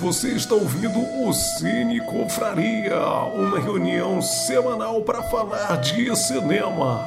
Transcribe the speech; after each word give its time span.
Você 0.00 0.28
está 0.28 0.54
ouvindo 0.54 1.00
o 1.24 1.32
Cine 1.32 2.00
Confraria, 2.06 3.00
uma 3.34 3.58
reunião 3.58 4.22
semanal 4.22 5.02
para 5.02 5.24
falar 5.24 5.76
de 5.80 6.14
cinema. 6.14 7.04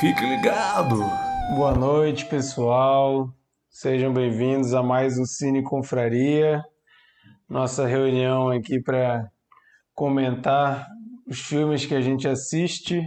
Fique 0.00 0.24
ligado. 0.24 0.96
Boa 1.54 1.74
noite, 1.74 2.24
pessoal. 2.24 3.28
Sejam 3.68 4.14
bem-vindos 4.14 4.72
a 4.72 4.82
mais 4.82 5.18
um 5.18 5.26
Cine 5.26 5.62
Confraria. 5.62 6.62
Nossa 7.46 7.86
reunião 7.86 8.48
aqui 8.48 8.80
para 8.80 9.30
comentar 9.94 10.86
os 11.26 11.38
filmes 11.40 11.84
que 11.84 11.94
a 11.94 12.00
gente 12.00 12.26
assiste, 12.26 13.06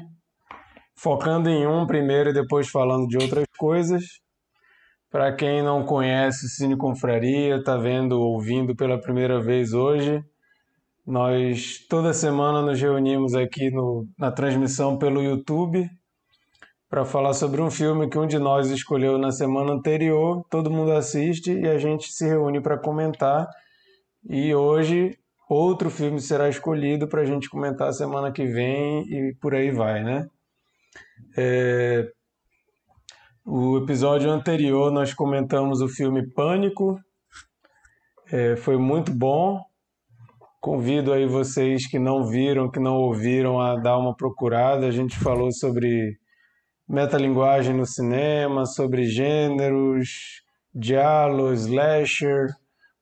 focando 0.96 1.50
em 1.50 1.66
um 1.66 1.88
primeiro 1.88 2.30
e 2.30 2.34
depois 2.34 2.70
falando 2.70 3.07
de 3.07 3.18
outras 3.18 3.46
coisas. 3.57 4.22
Para 5.14 5.32
quem 5.32 5.61
não 5.61 5.86
conhece 5.86 6.50
Cine 6.50 6.75
Confraria, 6.75 7.57
está 7.57 7.77
vendo, 7.77 8.20
ouvindo 8.20 8.75
pela 8.75 9.00
primeira 9.00 9.39
vez 9.39 9.71
hoje, 9.71 10.25
nós 11.06 11.86
toda 11.87 12.11
semana 12.15 12.64
nos 12.64 12.82
reunimos 12.82 13.36
aqui 13.36 13.70
no, 13.70 14.07
na 14.18 14.32
transmissão 14.32 14.97
pelo 14.97 15.21
YouTube 15.21 15.87
para 16.89 17.06
falar 17.06 17.34
sobre 17.34 17.61
um 17.61 17.70
filme 17.70 18.10
que 18.10 18.18
um 18.18 18.25
de 18.25 18.39
nós 18.39 18.71
escolheu 18.71 19.20
na 19.20 19.32
semana 19.32 19.73
anterior. 19.73 20.43
Todo 20.50 20.71
mundo 20.71 20.92
assiste 20.93 21.59
e 21.59 21.68
a 21.68 21.78
gente 21.78 22.11
se 22.11 22.28
reúne 22.28 22.59
para 22.59 22.79
comentar. 22.79 23.48
E 24.28 24.56
hoje 24.56 25.15
outro 25.48 25.92
filme 25.92 26.20
será 26.20 26.50
escolhido 26.50 27.07
para 27.07 27.21
a 27.21 27.25
gente 27.25 27.48
comentar 27.51 27.93
semana 27.93 28.32
que 28.32 28.48
vem 28.48 29.04
e 29.04 29.36
por 29.39 29.54
aí 29.54 29.70
vai, 29.70 30.04
né? 30.04 30.28
É, 31.37 32.11
o 33.45 33.78
episódio 33.78 34.31
anterior 34.31 34.92
nós 34.92 35.14
comentamos 35.14 35.81
o 35.81 35.88
filme 35.88 36.25
Pânico, 36.31 36.97
é, 38.31 38.56
foi 38.56 38.78
muito 38.78 39.14
bom. 39.14 39.61
Convido 40.61 41.11
aí 41.11 41.25
vocês 41.25 41.86
que 41.86 42.00
não 42.00 42.26
viram, 42.26 42.72
que 42.72 42.80
não 42.80 42.95
ouviram, 42.95 43.59
a 43.59 43.76
dar 43.76 43.98
uma 43.98 44.16
procurada. 44.16 44.88
A 44.88 44.92
gente 44.92 45.17
falou 45.20 45.52
sobre 45.52 46.17
metalinguagem 46.88 47.76
no 47.76 47.86
cinema, 47.86 48.66
sobre 48.66 49.04
gêneros, 49.06 50.42
diálogos, 50.73 51.66
slasher. 51.66 52.48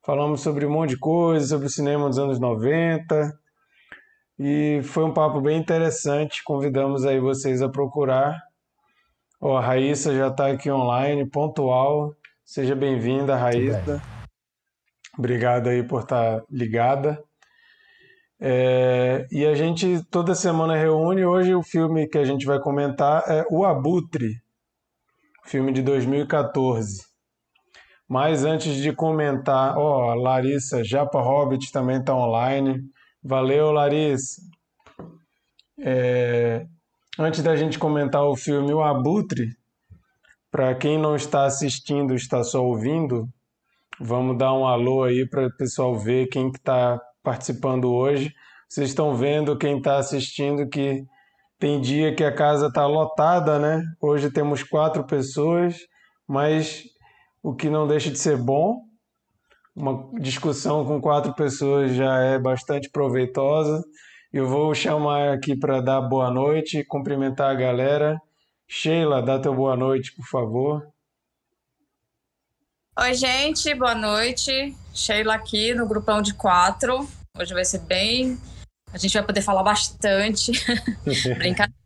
Falamos 0.04 0.42
sobre 0.42 0.66
um 0.66 0.72
monte 0.72 0.92
de 0.92 0.98
coisa, 0.98 1.46
sobre 1.46 1.68
o 1.68 1.70
cinema 1.70 2.10
dos 2.10 2.18
anos 2.18 2.40
90. 2.40 3.32
E 4.40 4.82
foi 4.84 5.04
um 5.04 5.14
papo 5.14 5.40
bem 5.40 5.60
interessante. 5.60 6.44
Convidamos 6.44 7.06
aí 7.06 7.20
vocês 7.20 7.62
a 7.62 7.70
procurar. 7.70 8.51
Oh, 9.44 9.58
a 9.58 9.60
Raíssa 9.60 10.14
já 10.14 10.28
está 10.28 10.52
aqui 10.52 10.70
online, 10.70 11.28
pontual. 11.28 12.16
Seja 12.46 12.76
bem-vinda, 12.76 13.36
Raíssa. 13.36 14.00
Obrigado 15.18 15.68
aí 15.68 15.82
por 15.82 16.04
estar 16.04 16.42
tá 16.42 16.46
ligada. 16.48 17.20
É, 18.40 19.26
e 19.32 19.44
a 19.44 19.56
gente 19.56 20.06
toda 20.12 20.36
semana 20.36 20.78
reúne. 20.78 21.26
Hoje 21.26 21.56
o 21.56 21.64
filme 21.64 22.08
que 22.08 22.20
a 22.20 22.24
gente 22.24 22.46
vai 22.46 22.60
comentar 22.60 23.24
é 23.28 23.44
O 23.50 23.66
Abutre, 23.66 24.36
filme 25.46 25.74
de 25.74 25.82
2014. 25.82 27.04
Mas 28.08 28.46
antes 28.46 28.76
de 28.76 28.94
comentar, 28.94 29.76
ó, 29.76 30.06
oh, 30.06 30.12
a 30.12 30.14
Larissa 30.14 30.84
Japa 30.84 31.20
Hobbit 31.20 31.72
também 31.72 31.98
está 31.98 32.14
online. 32.14 32.80
Valeu, 33.24 33.72
Larissa. 33.72 34.40
É, 35.80 36.68
Antes 37.20 37.44
da 37.44 37.58
gente 37.58 37.78
comentar 37.78 38.24
o 38.24 38.38
filme 38.38 38.74
O 38.74 38.82
Abutre, 38.82 39.50
para 40.50 40.74
quem 40.74 40.98
não 40.98 41.14
está 41.14 41.44
assistindo, 41.44 42.16
está 42.16 42.42
só 42.42 42.66
ouvindo, 42.66 43.28
vamos 44.00 44.38
dar 44.38 44.54
um 44.54 44.66
alô 44.66 45.04
aí 45.04 45.28
para 45.28 45.48
o 45.48 45.58
pessoal 45.58 45.94
ver 45.94 46.28
quem 46.28 46.50
está 46.50 47.02
participando 47.22 47.92
hoje. 47.92 48.34
Vocês 48.68 48.90
estão 48.90 49.14
vendo 49.14 49.58
quem 49.58 49.78
está 49.78 49.98
assistindo 49.98 50.70
que 50.70 51.06
tem 51.60 51.82
dia 51.82 52.16
que 52.16 52.24
a 52.24 52.34
casa 52.34 52.68
está 52.68 52.88
lotada, 52.88 53.60
né? 53.60 53.84
Hoje 54.00 54.32
temos 54.32 54.64
quatro 54.64 55.04
pessoas, 55.04 55.76
mas 56.26 56.86
o 57.44 57.54
que 57.54 57.70
não 57.70 57.88
deixa 57.88 58.10
de 58.10 58.18
ser 58.18 58.38
bom. 58.38 58.84
Uma 59.76 60.10
discussão 60.22 60.86
com 60.86 61.02
quatro 61.02 61.34
pessoas 61.34 61.94
já 61.94 62.20
é 62.20 62.40
bastante 62.40 62.90
proveitosa. 62.90 63.84
Eu 64.34 64.48
vou 64.48 64.74
chamar 64.74 65.34
aqui 65.34 65.58
para 65.58 65.82
dar 65.82 66.00
boa 66.00 66.32
noite, 66.32 66.86
cumprimentar 66.86 67.52
a 67.52 67.54
galera. 67.54 68.22
Sheila, 68.66 69.22
dá 69.22 69.38
teu 69.38 69.54
boa 69.54 69.76
noite, 69.76 70.14
por 70.16 70.26
favor. 70.26 70.88
Oi, 72.98 73.14
gente, 73.14 73.76
boa 73.76 73.94
noite. 73.94 74.74
Sheila 74.94 75.36
aqui 75.36 75.74
no 75.74 75.86
grupão 75.86 76.22
de 76.22 76.34
quatro. 76.34 77.06
Hoje 77.38 77.54
vai 77.54 77.66
ser 77.66 77.80
bem. 77.80 78.38
A 78.94 78.98
gente 78.98 79.14
vai 79.14 79.24
poder 79.24 79.42
falar 79.42 79.64
bastante. 79.64 80.54
Brincadeira 81.38 81.82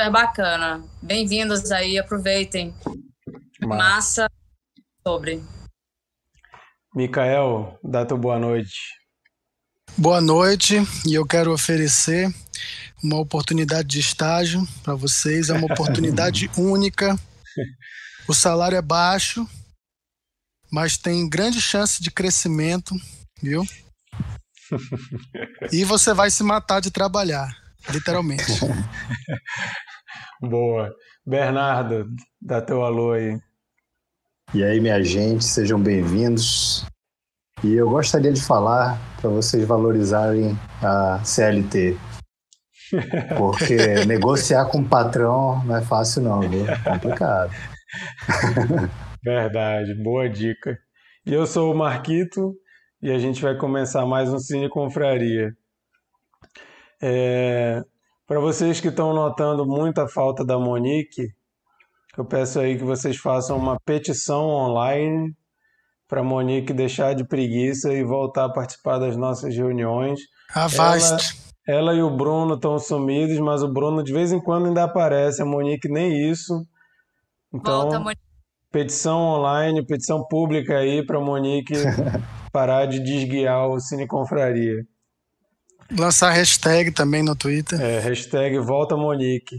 super 0.00 0.10
bacana. 0.10 0.84
Bem-vindos 1.02 1.72
aí, 1.72 1.98
aproveitem. 1.98 2.74
Massa. 3.62 3.76
Massa 3.76 4.30
sobre. 5.06 5.42
Micael, 6.94 7.78
dá 7.82 8.04
teu 8.04 8.18
boa 8.18 8.38
noite. 8.38 8.99
Boa 9.96 10.20
noite, 10.20 10.76
e 11.06 11.14
eu 11.14 11.26
quero 11.26 11.52
oferecer 11.52 12.32
uma 13.02 13.18
oportunidade 13.18 13.88
de 13.88 14.00
estágio 14.00 14.66
para 14.82 14.94
vocês. 14.94 15.50
É 15.50 15.52
uma 15.52 15.72
oportunidade 15.72 16.50
única. 16.56 17.18
O 18.28 18.34
salário 18.34 18.76
é 18.76 18.82
baixo, 18.82 19.46
mas 20.72 20.96
tem 20.96 21.28
grande 21.28 21.60
chance 21.60 22.02
de 22.02 22.10
crescimento, 22.10 22.94
viu? 23.42 23.64
E 25.72 25.84
você 25.84 26.14
vai 26.14 26.30
se 26.30 26.42
matar 26.42 26.80
de 26.80 26.90
trabalhar, 26.90 27.54
literalmente. 27.90 28.44
Boa. 30.40 30.94
Bernardo, 31.26 32.08
dá 32.40 32.62
teu 32.62 32.82
alô 32.82 33.12
aí. 33.12 33.38
E 34.54 34.64
aí, 34.64 34.80
minha 34.80 35.02
gente, 35.02 35.44
sejam 35.44 35.80
bem-vindos. 35.80 36.84
E 37.62 37.74
eu 37.74 37.90
gostaria 37.90 38.32
de 38.32 38.42
falar 38.42 38.98
para 39.20 39.28
vocês 39.28 39.66
valorizarem 39.66 40.58
a 40.82 41.22
CLT. 41.22 41.94
Porque 43.36 43.76
negociar 44.08 44.64
com 44.64 44.78
o 44.78 44.88
patrão 44.88 45.62
não 45.64 45.76
é 45.76 45.82
fácil 45.82 46.22
não, 46.22 46.40
viu? 46.40 46.66
É 46.66 46.78
complicado. 46.78 47.52
Verdade, 49.22 49.94
boa 50.02 50.26
dica. 50.26 50.78
E 51.26 51.34
eu 51.34 51.46
sou 51.46 51.74
o 51.74 51.76
Marquito 51.76 52.54
e 53.02 53.10
a 53.10 53.18
gente 53.18 53.42
vai 53.42 53.54
começar 53.54 54.06
mais 54.06 54.32
um 54.32 54.38
Cine 54.38 54.70
Confraria. 54.70 55.52
É, 57.02 57.82
para 58.26 58.40
vocês 58.40 58.80
que 58.80 58.88
estão 58.88 59.12
notando 59.12 59.66
muita 59.66 60.08
falta 60.08 60.42
da 60.46 60.58
Monique, 60.58 61.28
eu 62.16 62.24
peço 62.24 62.58
aí 62.58 62.78
que 62.78 62.84
vocês 62.84 63.18
façam 63.18 63.58
uma 63.58 63.78
petição 63.84 64.46
online 64.46 65.36
para 66.10 66.24
Monique 66.24 66.72
deixar 66.72 67.14
de 67.14 67.24
preguiça 67.24 67.92
e 67.92 68.02
voltar 68.02 68.46
a 68.46 68.52
participar 68.52 68.98
das 68.98 69.16
nossas 69.16 69.54
reuniões. 69.56 70.18
Avast. 70.52 71.38
Ela, 71.64 71.92
ela 71.92 71.94
e 71.94 72.02
o 72.02 72.10
Bruno 72.10 72.56
estão 72.56 72.76
sumidos, 72.80 73.38
mas 73.38 73.62
o 73.62 73.72
Bruno 73.72 74.02
de 74.02 74.12
vez 74.12 74.32
em 74.32 74.40
quando 74.40 74.66
ainda 74.66 74.82
aparece, 74.82 75.40
a 75.40 75.44
Monique 75.44 75.88
nem 75.88 76.28
isso. 76.28 76.66
Então, 77.54 77.82
Volta, 77.82 78.00
Monique. 78.00 78.20
petição 78.72 79.20
online, 79.20 79.86
petição 79.86 80.26
pública 80.26 80.78
aí 80.78 81.06
para 81.06 81.20
Monique 81.20 81.74
parar 82.52 82.86
de 82.86 82.98
desguiar 82.98 83.68
o 83.68 83.78
Cine 83.78 84.08
Confraria. 84.08 84.84
Lançar 85.96 86.30
hashtag 86.32 86.90
também 86.90 87.22
no 87.22 87.36
Twitter. 87.36 87.80
É, 87.80 88.00
hashtag 88.00 88.58
Volta 88.58 88.96
Monique. 88.96 89.56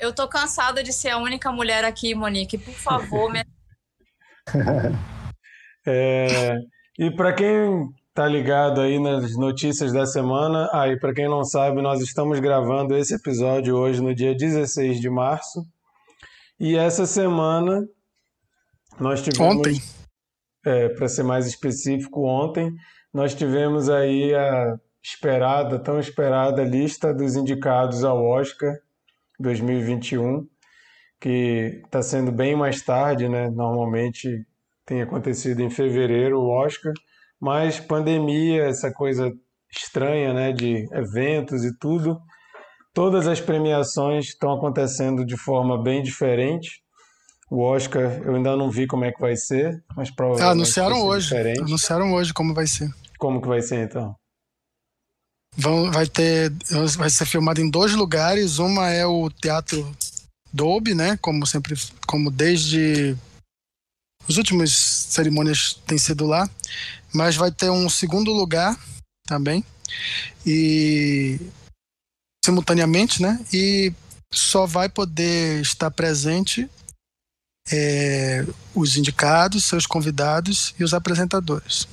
Eu 0.00 0.12
tô 0.12 0.26
cansada 0.26 0.82
de 0.82 0.92
ser 0.92 1.10
a 1.10 1.18
única 1.18 1.52
mulher 1.52 1.84
aqui, 1.84 2.14
Monique. 2.16 2.58
Por 2.58 2.74
favor, 2.74 3.30
me... 3.30 3.44
É, 5.86 6.58
e 6.98 7.10
para 7.10 7.32
quem 7.32 7.88
tá 8.14 8.26
ligado 8.26 8.80
aí 8.80 8.98
nas 8.98 9.36
notícias 9.36 9.92
da 9.92 10.04
semana, 10.04 10.68
aí 10.72 10.92
ah, 10.92 10.98
para 10.98 11.14
quem 11.14 11.28
não 11.28 11.44
sabe, 11.44 11.80
nós 11.80 12.00
estamos 12.00 12.38
gravando 12.40 12.96
esse 12.96 13.14
episódio 13.14 13.74
hoje 13.76 14.02
no 14.02 14.14
dia 14.14 14.34
16 14.34 15.00
de 15.00 15.08
março. 15.08 15.64
E 16.60 16.76
essa 16.76 17.06
semana 17.06 17.86
nós 19.00 19.22
tivemos 19.22 19.56
ontem, 19.56 19.80
é, 20.64 20.88
para 20.90 21.08
ser 21.08 21.22
mais 21.22 21.46
específico, 21.46 22.26
ontem 22.26 22.70
nós 23.12 23.34
tivemos 23.34 23.88
aí 23.88 24.34
a 24.34 24.76
esperada, 25.02 25.78
tão 25.78 25.98
esperada 25.98 26.62
lista 26.62 27.12
dos 27.12 27.34
indicados 27.34 28.04
ao 28.04 28.22
Oscar 28.22 28.76
2021, 29.40 30.46
que 31.20 31.80
está 31.84 32.02
sendo 32.02 32.30
bem 32.30 32.54
mais 32.54 32.82
tarde, 32.82 33.28
né? 33.28 33.50
Normalmente 33.50 34.46
tem 34.86 35.02
acontecido 35.02 35.60
em 35.60 35.70
fevereiro, 35.70 36.38
o 36.38 36.48
Oscar, 36.48 36.92
mas 37.40 37.80
pandemia, 37.80 38.64
essa 38.64 38.92
coisa 38.92 39.30
estranha, 39.70 40.32
né, 40.32 40.52
de 40.52 40.86
eventos 40.92 41.64
e 41.64 41.76
tudo, 41.78 42.18
todas 42.94 43.26
as 43.26 43.40
premiações 43.40 44.26
estão 44.26 44.52
acontecendo 44.52 45.24
de 45.24 45.36
forma 45.36 45.82
bem 45.82 46.02
diferente. 46.02 46.82
O 47.50 47.62
Oscar 47.62 48.22
eu 48.24 48.34
ainda 48.34 48.56
não 48.56 48.70
vi 48.70 48.86
como 48.86 49.04
é 49.04 49.12
que 49.12 49.20
vai 49.20 49.36
ser, 49.36 49.82
mas 49.96 50.10
provavelmente. 50.10 50.48
Ah, 50.48 50.52
anunciaram 50.52 51.02
hoje. 51.02 51.28
Diferente. 51.28 51.60
Anunciaram 51.60 52.14
hoje 52.14 52.32
como 52.32 52.54
vai 52.54 52.66
ser. 52.66 52.90
Como 53.18 53.42
que 53.42 53.48
vai 53.48 53.60
ser 53.60 53.84
então? 53.84 54.14
Vão, 55.54 55.90
vai 55.90 56.06
ter, 56.06 56.50
vai 56.96 57.10
ser 57.10 57.26
filmado 57.26 57.60
em 57.60 57.70
dois 57.70 57.92
lugares. 57.92 58.58
Uma 58.58 58.88
é 58.88 59.04
o 59.04 59.28
Teatro 59.28 59.86
Dolby, 60.50 60.94
né? 60.94 61.18
Como 61.20 61.46
sempre, 61.46 61.74
como 62.06 62.30
desde 62.30 63.16
os 64.28 64.36
últimos 64.36 64.72
cerimônias 64.72 65.74
tem 65.86 65.98
sido 65.98 66.26
lá. 66.26 66.48
Mas 67.12 67.36
vai 67.36 67.50
ter 67.50 67.70
um 67.70 67.88
segundo 67.88 68.32
lugar 68.32 68.78
também 69.26 69.64
e 70.46 71.38
simultaneamente, 72.44 73.20
né? 73.20 73.38
E 73.52 73.92
só 74.32 74.66
vai 74.66 74.88
poder 74.88 75.60
estar 75.60 75.90
presente 75.90 76.68
é, 77.70 78.44
os 78.74 78.96
indicados, 78.96 79.64
seus 79.64 79.86
convidados 79.86 80.74
e 80.80 80.84
os 80.84 80.94
apresentadores. 80.94 81.86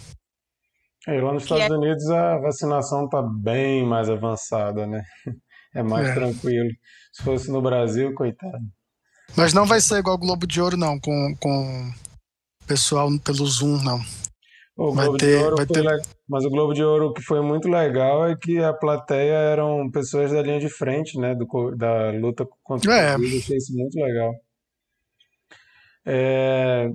É, 1.07 1.21
lá 1.21 1.33
nos 1.33 1.43
Estados 1.43 1.65
é... 1.65 1.73
Unidos 1.73 2.09
a 2.09 2.37
vacinação 2.37 3.05
está 3.05 3.21
bem 3.21 3.85
mais 3.85 4.09
avançada, 4.09 4.85
né? 4.87 5.03
É 5.71 5.83
mais 5.83 6.07
é. 6.07 6.13
tranquilo. 6.15 6.67
Se 7.13 7.21
fosse 7.21 7.51
no 7.51 7.61
Brasil, 7.61 8.11
coitado. 8.15 8.57
Mas 9.37 9.53
não 9.53 9.67
vai 9.67 9.79
ser 9.79 9.99
igual 9.99 10.15
o 10.15 10.19
Globo 10.19 10.47
de 10.47 10.59
Ouro, 10.59 10.75
não, 10.75 10.99
com, 10.99 11.35
com 11.39 11.93
pessoal 12.69 13.09
pelo 13.19 13.47
Zoom, 13.47 13.81
não. 13.83 13.99
O 14.77 14.93
Globo 14.93 15.17
ter, 15.17 15.37
de 15.37 15.43
Ouro 15.43 15.57
foi 15.57 15.65
ter... 15.65 15.81
le... 15.81 16.01
Mas 16.29 16.45
o 16.45 16.49
Globo 16.49 16.73
de 16.73 16.83
Ouro 16.83 17.13
que 17.13 17.21
foi 17.21 17.41
muito 17.41 17.67
legal 17.67 18.29
é 18.29 18.35
que 18.37 18.59
a 18.59 18.71
plateia 18.71 19.33
eram 19.33 19.89
pessoas 19.91 20.31
da 20.31 20.41
linha 20.41 20.59
de 20.59 20.69
frente, 20.69 21.19
né? 21.19 21.35
Do, 21.35 21.75
da 21.75 22.11
luta 22.11 22.47
contra 22.63 22.93
é. 22.93 23.09
o 23.09 23.15
Covid. 23.15 23.33
Eu 23.33 23.39
achei 23.39 23.57
isso 23.57 23.73
muito 23.75 23.99
legal. 23.99 24.33
É... 26.05 26.91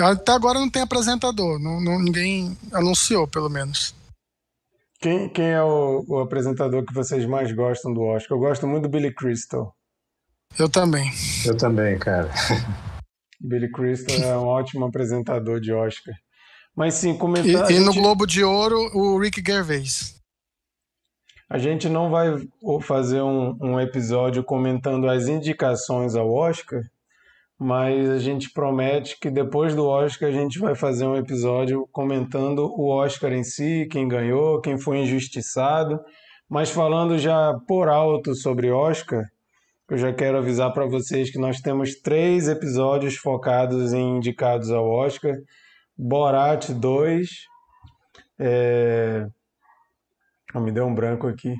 Até 0.00 0.32
agora 0.32 0.58
não 0.58 0.70
tem 0.70 0.82
apresentador, 0.82 1.58
não, 1.58 1.80
não, 1.80 1.98
ninguém 1.98 2.56
anunciou, 2.72 3.26
pelo 3.26 3.48
menos. 3.48 3.94
Quem, 5.00 5.28
quem 5.28 5.50
é 5.50 5.62
o, 5.62 6.04
o, 6.06 6.20
apresentador 6.20 6.84
que 6.84 6.94
vocês 6.94 7.26
mais 7.26 7.52
gostam 7.52 7.92
do 7.92 8.02
Oscar? 8.02 8.36
Eu 8.36 8.40
gosto 8.40 8.66
muito 8.66 8.84
do 8.84 8.88
Billy 8.88 9.12
Crystal. 9.14 9.74
Eu 10.58 10.68
também. 10.68 11.10
Eu 11.44 11.56
também, 11.56 11.98
cara. 11.98 12.30
Billy 13.40 13.70
Crystal 13.70 14.16
é 14.16 14.38
um 14.38 14.44
ótimo 14.46 14.84
apresentador 14.86 15.60
de 15.60 15.72
Oscar. 15.72 16.14
Mas 16.76 16.94
sim, 16.94 17.16
comentar. 17.16 17.70
E, 17.70 17.76
e 17.76 17.80
no 17.80 17.92
Globo 17.92 18.26
de 18.26 18.44
Ouro, 18.44 18.78
o 18.94 19.18
Rick 19.18 19.42
Gervais. 19.44 20.16
A 21.48 21.58
gente 21.58 21.88
não 21.88 22.10
vai 22.10 22.36
fazer 22.82 23.22
um, 23.22 23.56
um 23.60 23.80
episódio 23.80 24.42
comentando 24.42 25.08
as 25.08 25.28
indicações 25.28 26.16
ao 26.16 26.28
Oscar, 26.30 26.82
mas 27.58 28.10
a 28.10 28.18
gente 28.18 28.50
promete 28.50 29.16
que 29.18 29.30
depois 29.30 29.74
do 29.74 29.86
Oscar 29.86 30.28
a 30.28 30.32
gente 30.32 30.58
vai 30.58 30.74
fazer 30.74 31.06
um 31.06 31.16
episódio 31.16 31.88
comentando 31.92 32.66
o 32.76 32.88
Oscar 32.88 33.32
em 33.32 33.44
si, 33.44 33.86
quem 33.90 34.08
ganhou, 34.08 34.60
quem 34.60 34.76
foi 34.76 34.98
injustiçado, 34.98 36.00
mas 36.48 36.70
falando 36.70 37.16
já 37.16 37.54
por 37.66 37.88
alto 37.88 38.34
sobre 38.34 38.70
Oscar, 38.70 39.22
eu 39.88 39.98
já 39.98 40.12
quero 40.12 40.38
avisar 40.38 40.72
para 40.72 40.86
vocês 40.86 41.30
que 41.30 41.38
nós 41.38 41.60
temos 41.60 41.94
três 42.00 42.48
episódios 42.48 43.16
focados 43.16 43.92
em 43.92 44.16
indicados 44.16 44.70
ao 44.70 44.88
Oscar. 44.88 45.34
Borat 45.96 46.70
2, 46.70 47.28
é... 48.40 49.26
oh, 50.54 50.60
me 50.60 50.72
deu 50.72 50.86
um 50.86 50.94
branco 50.94 51.28
aqui. 51.28 51.54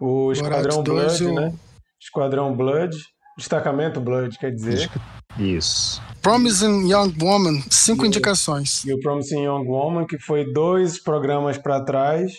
O 0.00 0.30
Esquadrão 0.32 0.82
Blood, 0.82 1.32
né? 1.32 1.52
Esquadrão 2.00 2.56
Blood, 2.56 2.96
Destacamento 3.36 4.00
Blood, 4.00 4.38
quer 4.38 4.52
dizer. 4.52 4.90
Isso. 5.38 6.00
Promising 6.22 6.88
Young 6.88 7.14
Woman, 7.20 7.60
cinco 7.70 8.04
e, 8.04 8.08
indicações. 8.08 8.84
E 8.84 8.92
o 8.94 9.00
Promising 9.00 9.44
Young 9.44 9.66
Woman, 9.66 10.06
que 10.06 10.18
foi 10.18 10.52
dois 10.52 11.02
programas 11.02 11.58
para 11.58 11.84
trás. 11.84 12.32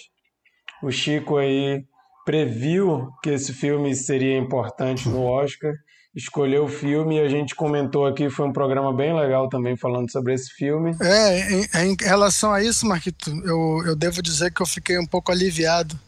O 0.82 0.92
Chico 0.92 1.38
aí 1.38 1.84
previu 2.26 3.12
que 3.22 3.30
esse 3.30 3.54
filme 3.54 3.96
seria 3.96 4.38
importante 4.38 5.08
no 5.08 5.24
Oscar, 5.24 5.74
escolheu 6.16 6.66
o 6.66 6.70
filme 6.70 7.18
e 7.18 7.20
a 7.20 7.30
gente 7.30 7.54
comentou 7.54 8.08
aqui, 8.08 8.30
foi 8.30 8.48
um 8.48 8.54
programa 8.54 8.92
bem 8.92 9.14
legal 9.14 9.48
também 9.48 9.78
falando 9.78 10.12
sobre 10.12 10.34
esse 10.34 10.50
filme. 10.52 10.96
É, 11.00 11.52
em, 11.52 11.92
em 11.92 11.96
relação 12.02 12.52
a 12.52 12.64
isso, 12.64 12.86
Marquito, 12.86 13.30
eu, 13.44 13.86
eu 13.86 13.96
devo 13.96 14.22
dizer 14.22 14.52
que 14.52 14.62
eu 14.62 14.66
fiquei 14.66 14.98
um 14.98 15.06
pouco 15.06 15.32
aliviado 15.32 16.00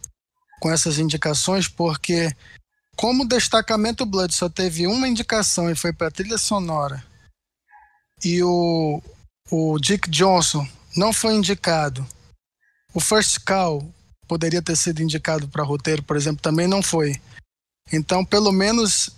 com 0.59 0.71
essas 0.71 0.97
indicações, 0.97 1.67
porque 1.67 2.31
como 2.95 3.23
o 3.23 3.27
Destacamento 3.27 4.05
Blood 4.05 4.33
só 4.33 4.49
teve 4.49 4.87
uma 4.87 5.07
indicação 5.07 5.69
e 5.69 5.75
foi 5.75 5.93
para 5.93 6.09
trilha 6.09 6.37
sonora, 6.37 7.03
e 8.23 8.41
o, 8.41 9.01
o 9.51 9.77
Dick 9.77 10.09
Johnson 10.09 10.67
não 10.95 11.13
foi 11.13 11.35
indicado, 11.35 12.07
o 12.93 12.99
First 12.99 13.43
Call 13.45 13.87
poderia 14.27 14.61
ter 14.61 14.75
sido 14.75 15.01
indicado 15.01 15.47
para 15.47 15.63
roteiro, 15.63 16.03
por 16.03 16.15
exemplo, 16.15 16.41
também 16.41 16.67
não 16.67 16.81
foi. 16.81 17.15
Então, 17.91 18.23
pelo 18.25 18.51
menos, 18.51 19.09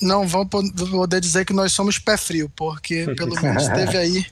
não 0.00 0.26
vão 0.26 0.46
poder 0.46 1.20
dizer 1.20 1.44
que 1.44 1.52
nós 1.52 1.72
somos 1.72 1.98
pé 1.98 2.16
frio, 2.16 2.50
porque 2.56 3.06
pelo 3.16 3.40
menos 3.40 3.68
teve 3.68 3.96
aí 3.96 4.26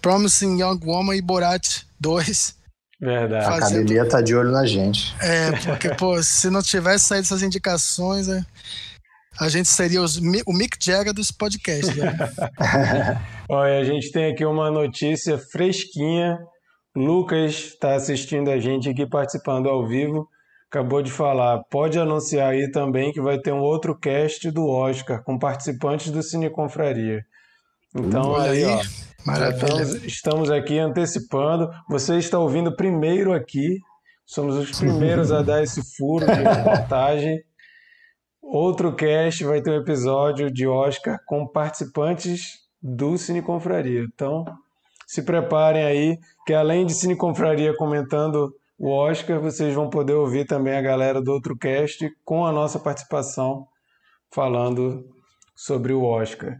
Promising 0.00 0.60
Young 0.60 0.80
Woman 0.84 1.16
e 1.16 1.22
Borat 1.22 1.82
2 2.00 2.62
Verdade. 3.02 3.44
A 3.44 3.56
academia 3.56 4.08
tá 4.08 4.20
de 4.20 4.32
olho 4.32 4.52
na 4.52 4.64
gente. 4.64 5.12
É, 5.20 5.50
porque, 5.66 5.88
pô, 5.96 6.22
se 6.22 6.48
não 6.48 6.62
tivesse 6.62 7.06
saído 7.06 7.24
essas 7.24 7.42
indicações, 7.42 8.28
é... 8.28 8.40
a 9.40 9.48
gente 9.48 9.68
seria 9.68 10.00
os, 10.00 10.18
o 10.18 10.52
Mick 10.52 10.76
Jagger 10.80 11.12
dos 11.12 11.32
podcasts. 11.32 11.96
Né? 11.96 12.16
Olha, 13.50 13.80
a 13.80 13.84
gente 13.84 14.12
tem 14.12 14.30
aqui 14.30 14.44
uma 14.44 14.70
notícia 14.70 15.36
fresquinha. 15.36 16.38
Lucas 16.94 17.52
está 17.52 17.94
assistindo 17.94 18.50
a 18.50 18.58
gente 18.58 18.88
aqui, 18.88 19.06
participando 19.06 19.68
ao 19.68 19.86
vivo. 19.86 20.28
Acabou 20.68 21.02
de 21.02 21.10
falar. 21.10 21.62
Pode 21.70 21.98
anunciar 21.98 22.52
aí 22.52 22.70
também 22.70 23.12
que 23.12 23.20
vai 23.20 23.38
ter 23.38 23.52
um 23.52 23.60
outro 23.60 23.98
cast 23.98 24.50
do 24.50 24.66
Oscar 24.66 25.22
com 25.22 25.38
participantes 25.38 26.10
do 26.10 26.22
Cine 26.22 26.50
Confraria. 26.50 27.24
Então, 27.94 28.34
aí, 28.36 28.64
ó. 28.64 28.80
Maravilha. 29.24 29.64
Estamos, 29.64 30.04
estamos 30.04 30.50
aqui 30.50 30.78
antecipando. 30.78 31.70
Você 31.88 32.16
está 32.16 32.38
ouvindo 32.38 32.74
primeiro 32.74 33.32
aqui. 33.32 33.78
Somos 34.24 34.56
os 34.56 34.78
primeiros 34.78 35.30
a 35.30 35.42
dar 35.42 35.62
esse 35.62 35.82
furo 35.96 36.26
de 36.26 36.32
reportagem. 36.42 37.42
Outro 38.40 38.94
cast 38.94 39.44
vai 39.44 39.62
ter 39.62 39.70
um 39.70 39.80
episódio 39.80 40.50
de 40.50 40.66
Oscar 40.66 41.18
com 41.26 41.46
participantes 41.46 42.60
do 42.82 43.16
Cine 43.16 43.40
Confraria. 43.40 44.02
Então, 44.02 44.44
se 45.12 45.20
preparem 45.20 45.84
aí, 45.84 46.18
que 46.46 46.54
além 46.54 46.86
de 46.86 46.94
Cine 46.94 47.14
Confraria 47.14 47.76
comentando 47.76 48.50
o 48.78 48.88
Oscar, 48.88 49.38
vocês 49.38 49.74
vão 49.74 49.90
poder 49.90 50.14
ouvir 50.14 50.46
também 50.46 50.74
a 50.74 50.80
galera 50.80 51.20
do 51.20 51.30
outro 51.30 51.54
cast 51.54 52.10
com 52.24 52.46
a 52.46 52.50
nossa 52.50 52.78
participação 52.78 53.66
falando 54.34 55.04
sobre 55.54 55.92
o 55.92 56.02
Oscar. 56.02 56.56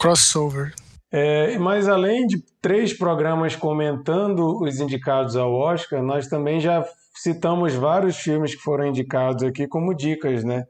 Crossover. 0.00 0.74
É, 1.12 1.56
mas 1.58 1.86
além 1.86 2.26
de 2.26 2.42
três 2.60 2.92
programas 2.92 3.54
comentando 3.54 4.60
os 4.60 4.80
indicados 4.80 5.36
ao 5.36 5.54
Oscar, 5.54 6.02
nós 6.02 6.26
também 6.26 6.58
já 6.58 6.84
citamos 7.14 7.72
vários 7.72 8.16
filmes 8.16 8.52
que 8.52 8.62
foram 8.62 8.88
indicados 8.88 9.44
aqui 9.44 9.68
como 9.68 9.94
dicas, 9.94 10.42
né? 10.42 10.64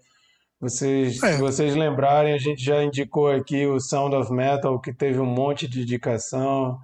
Vocês, 0.60 1.22
é. 1.22 1.32
Se 1.32 1.38
vocês 1.40 1.74
lembrarem, 1.74 2.34
a 2.34 2.38
gente 2.38 2.62
já 2.62 2.84
indicou 2.84 3.30
aqui 3.30 3.66
o 3.66 3.80
Sound 3.80 4.14
of 4.14 4.30
Metal, 4.30 4.78
que 4.78 4.92
teve 4.92 5.18
um 5.18 5.24
monte 5.24 5.66
de 5.66 5.80
indicação. 5.80 6.78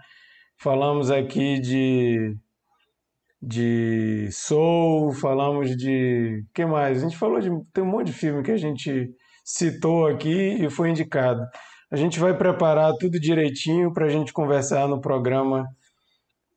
Falamos 0.60 1.08
aqui 1.08 1.60
de, 1.60 2.36
de 3.40 4.28
Soul, 4.32 5.12
falamos 5.12 5.76
de. 5.76 6.44
que 6.52 6.66
mais? 6.66 6.98
A 6.98 7.00
gente 7.02 7.16
falou 7.16 7.38
de. 7.38 7.48
Tem 7.72 7.84
um 7.84 7.86
monte 7.86 8.08
de 8.08 8.12
filme 8.12 8.42
que 8.42 8.50
a 8.50 8.56
gente 8.56 9.08
citou 9.44 10.08
aqui 10.08 10.64
e 10.64 10.68
foi 10.68 10.90
indicado. 10.90 11.46
A 11.92 11.96
gente 11.96 12.18
vai 12.18 12.36
preparar 12.36 12.92
tudo 12.98 13.20
direitinho 13.20 13.92
para 13.92 14.06
a 14.06 14.08
gente 14.08 14.32
conversar 14.32 14.88
no 14.88 15.00
programa 15.00 15.64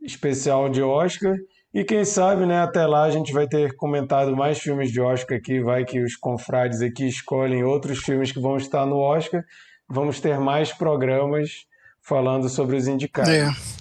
especial 0.01 0.67
de 0.67 0.81
Oscar. 0.81 1.35
E 1.71 1.83
quem 1.85 2.03
sabe, 2.03 2.45
né, 2.45 2.59
até 2.59 2.85
lá 2.85 3.03
a 3.03 3.11
gente 3.11 3.31
vai 3.31 3.47
ter 3.47 3.73
comentado 3.75 4.35
mais 4.35 4.59
filmes 4.59 4.91
de 4.91 4.99
Oscar 4.99 5.37
aqui, 5.37 5.61
vai 5.61 5.85
que 5.85 6.03
os 6.03 6.15
confrades 6.17 6.81
aqui 6.81 7.07
escolhem 7.07 7.63
outros 7.63 7.99
filmes 7.99 8.31
que 8.31 8.41
vão 8.41 8.57
estar 8.57 8.85
no 8.85 8.97
Oscar. 8.97 9.43
Vamos 9.87 10.19
ter 10.19 10.39
mais 10.39 10.73
programas 10.73 11.65
falando 12.01 12.49
sobre 12.49 12.75
os 12.75 12.87
indicados. 12.87 13.31
É. 13.31 13.80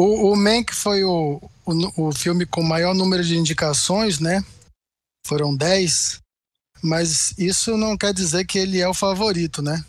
O, 0.00 0.32
o 0.32 0.34
Mank 0.34 0.74
foi 0.74 1.04
o, 1.04 1.38
o, 1.66 2.08
o 2.08 2.12
filme 2.12 2.46
com 2.46 2.62
maior 2.62 2.94
número 2.94 3.22
de 3.22 3.36
indicações, 3.36 4.18
né? 4.18 4.42
Foram 5.26 5.54
10. 5.54 6.22
Mas 6.82 7.34
isso 7.36 7.76
não 7.76 7.98
quer 7.98 8.14
dizer 8.14 8.46
que 8.46 8.58
ele 8.58 8.80
é 8.80 8.88
o 8.88 8.94
favorito, 8.94 9.60
né? 9.60 9.84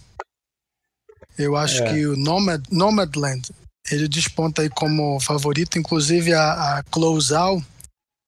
Eu 1.37 1.55
acho 1.55 1.81
é. 1.83 1.93
que 1.93 2.05
o 2.05 2.17
Nomad, 2.17 2.61
Nomadland, 2.69 3.53
ele 3.89 4.09
desponta 4.09 4.63
aí 4.63 4.69
como 4.69 5.17
favorito. 5.21 5.79
Inclusive 5.79 6.33
a, 6.33 6.79
a 6.79 6.83
Close 6.83 7.33
Out, 7.33 7.65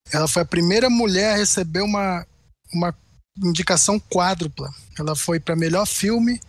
ela 0.09 0.29
foi 0.29 0.43
a 0.43 0.45
primeira 0.45 0.89
mulher 0.89 1.33
a 1.33 1.37
receber 1.37 1.81
uma, 1.81 2.25
uma 2.73 2.95
indicação 3.43 3.99
quádrupla. 3.99 4.73
Ela 4.97 5.17
foi 5.17 5.37
para 5.37 5.53
melhor 5.53 5.85
filme, 5.85 6.39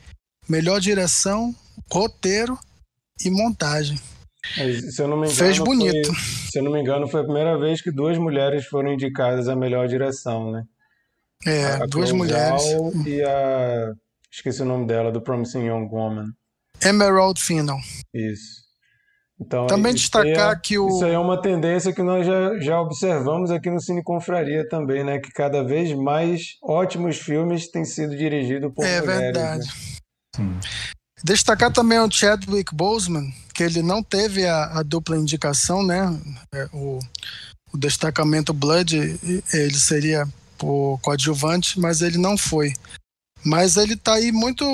melhor 0.48 0.80
direção, 0.80 1.52
roteiro 1.90 2.56
e 3.20 3.28
montagem. 3.30 4.00
Se 4.90 5.02
eu 5.02 5.08
não 5.08 5.16
me 5.16 5.26
engano, 5.26 5.36
Fez 5.36 5.58
bonito. 5.58 6.12
Foi, 6.14 6.50
se 6.50 6.58
eu 6.58 6.64
não 6.64 6.72
me 6.72 6.80
engano, 6.80 7.08
foi 7.08 7.20
a 7.20 7.24
primeira 7.24 7.58
vez 7.58 7.80
que 7.80 7.90
duas 7.90 8.18
mulheres 8.18 8.66
foram 8.66 8.92
indicadas 8.92 9.48
à 9.48 9.56
melhor 9.56 9.88
direção, 9.88 10.52
né? 10.52 10.64
É, 11.46 11.64
a 11.66 11.86
duas 11.86 12.08
Chloe 12.08 12.18
mulheres. 12.18 12.62
E 13.06 13.22
a. 13.22 13.92
Esqueci 14.30 14.62
o 14.62 14.64
nome 14.64 14.86
dela, 14.86 15.12
do 15.12 15.20
Promising 15.20 15.66
Young 15.66 15.88
Woman. 15.90 16.26
Emerald 16.84 17.40
Fennell. 17.40 17.78
Isso. 18.12 18.64
Então, 19.40 19.66
Também 19.66 19.94
destacar 19.94 20.52
é, 20.52 20.60
que 20.60 20.78
o. 20.78 20.88
Isso 20.88 21.04
aí 21.04 21.12
é 21.12 21.18
uma 21.18 21.40
tendência 21.40 21.92
que 21.92 22.02
nós 22.02 22.26
já, 22.26 22.58
já 22.60 22.80
observamos 22.80 23.50
aqui 23.50 23.70
no 23.70 23.80
Cine 23.80 24.02
Confraria 24.02 24.66
também, 24.68 25.04
né? 25.04 25.18
Que 25.18 25.30
cada 25.32 25.62
vez 25.64 25.92
mais 25.92 26.56
ótimos 26.62 27.18
filmes 27.18 27.70
têm 27.70 27.84
sido 27.84 28.16
dirigidos 28.16 28.72
por 28.72 28.84
é 28.84 29.00
mulheres. 29.00 29.08
É 29.08 29.22
verdade. 29.22 29.66
Né? 30.38 30.60
Destacar 31.24 31.72
também 31.72 31.98
o 31.98 32.10
Chadwick 32.10 32.74
Boseman, 32.74 33.32
que 33.54 33.62
ele 33.62 33.80
não 33.80 34.02
teve 34.02 34.46
a, 34.46 34.78
a 34.78 34.82
dupla 34.82 35.16
indicação, 35.16 35.82
né? 35.82 36.20
É, 36.54 36.68
o, 36.70 36.98
o, 37.72 37.78
destacamento 37.78 38.52
Blood, 38.52 38.94
ele 39.54 39.74
seria 39.74 40.28
por 40.58 40.98
coadjuvante, 41.00 41.80
mas 41.80 42.02
ele 42.02 42.18
não 42.18 42.36
foi. 42.36 42.74
Mas 43.42 43.78
ele 43.78 43.96
tá 43.96 44.14
aí 44.14 44.30
muito 44.30 44.66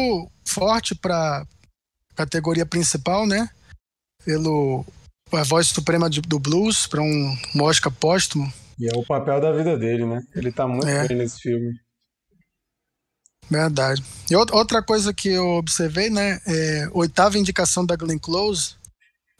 forte 0.44 0.92
para 0.92 1.46
categoria 2.16 2.66
principal, 2.66 3.28
né? 3.28 3.48
Pelo 4.24 4.84
a 5.32 5.44
voz 5.44 5.68
suprema 5.68 6.10
de, 6.10 6.20
do 6.20 6.40
blues 6.40 6.84
para 6.84 7.00
um, 7.00 7.38
um 7.54 7.62
Oscar 7.62 7.92
póstumo. 7.92 8.52
E 8.76 8.88
é 8.88 8.98
o 8.98 9.06
papel 9.06 9.40
da 9.40 9.52
vida 9.52 9.78
dele, 9.78 10.04
né? 10.04 10.20
Ele 10.34 10.50
tá 10.50 10.66
muito 10.66 10.88
é. 10.88 11.06
bem 11.06 11.16
nesse 11.16 11.42
filme. 11.42 11.78
Verdade. 13.50 14.04
E 14.30 14.36
outra 14.36 14.80
coisa 14.80 15.12
que 15.12 15.28
eu 15.28 15.56
observei, 15.56 16.08
né? 16.08 16.40
É, 16.46 16.88
oitava 16.92 17.36
indicação 17.36 17.84
da 17.84 17.96
Glenn 17.96 18.18
Close 18.18 18.76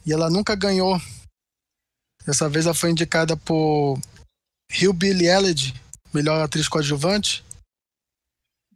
e 0.05 0.11
ela 0.11 0.29
nunca 0.29 0.53
ganhou. 0.53 1.01
Dessa 2.25 2.49
vez 2.49 2.65
ela 2.65 2.75
foi 2.75 2.91
indicada 2.91 3.37
por 3.37 3.97
Hillbilly 4.69 5.27
Elegy, 5.27 5.73
melhor 6.13 6.43
atriz 6.43 6.67
coadjuvante. 6.67 7.43